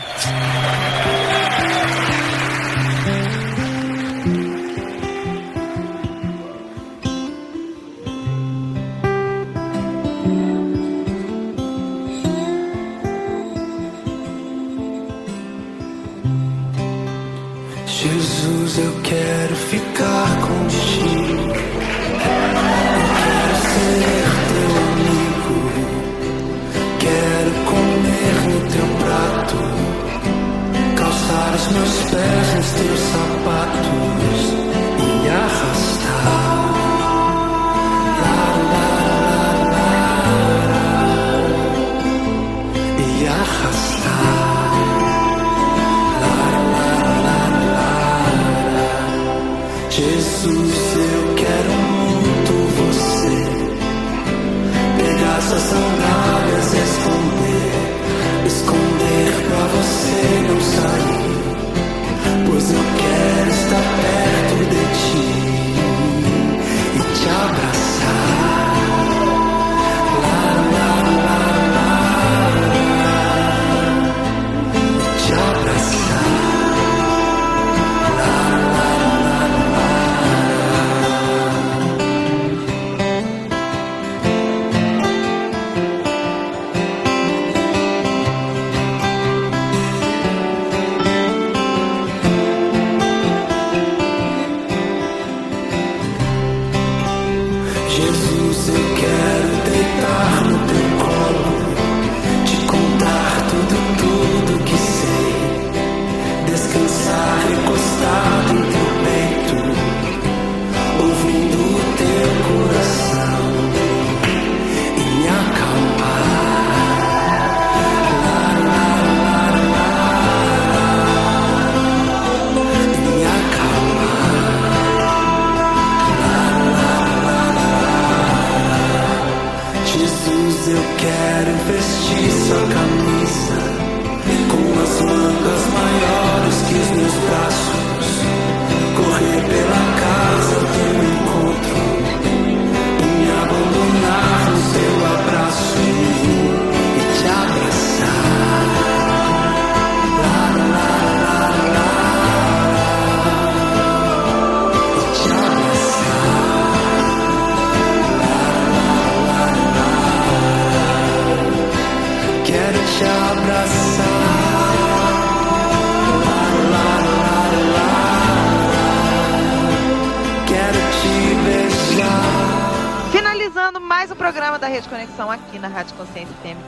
Rede 174.74 174.88
Conexão 174.88 175.30
aqui 175.30 175.56
na 175.56 175.68
Rádio 175.68 175.94
Consciência 175.94 176.34
FM. 176.42 176.58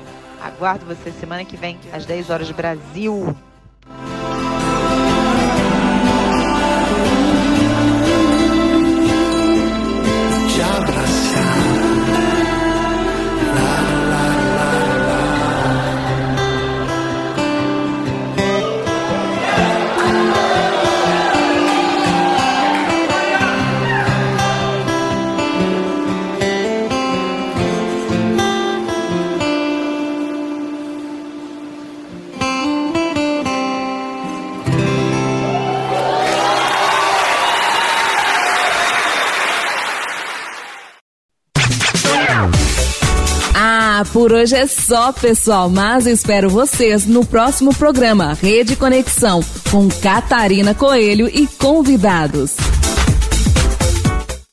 Aguardo 0.41 0.87
você 0.87 1.11
semana 1.11 1.45
que 1.45 1.57
vem, 1.57 1.77
às 1.93 2.07
10 2.07 2.31
horas 2.31 2.47
Brasil. 2.55 3.37
Hoje 44.47 44.55
é 44.55 44.67
só, 44.69 45.13
pessoal, 45.13 45.69
mas 45.69 46.07
espero 46.07 46.49
vocês 46.49 47.05
no 47.05 47.27
próximo 47.27 47.75
programa 47.75 48.33
Rede 48.41 48.77
Conexão 48.77 49.41
com 49.73 49.89
Catarina 49.89 50.73
Coelho 50.73 51.29
e 51.29 51.49
convidados. 51.49 52.55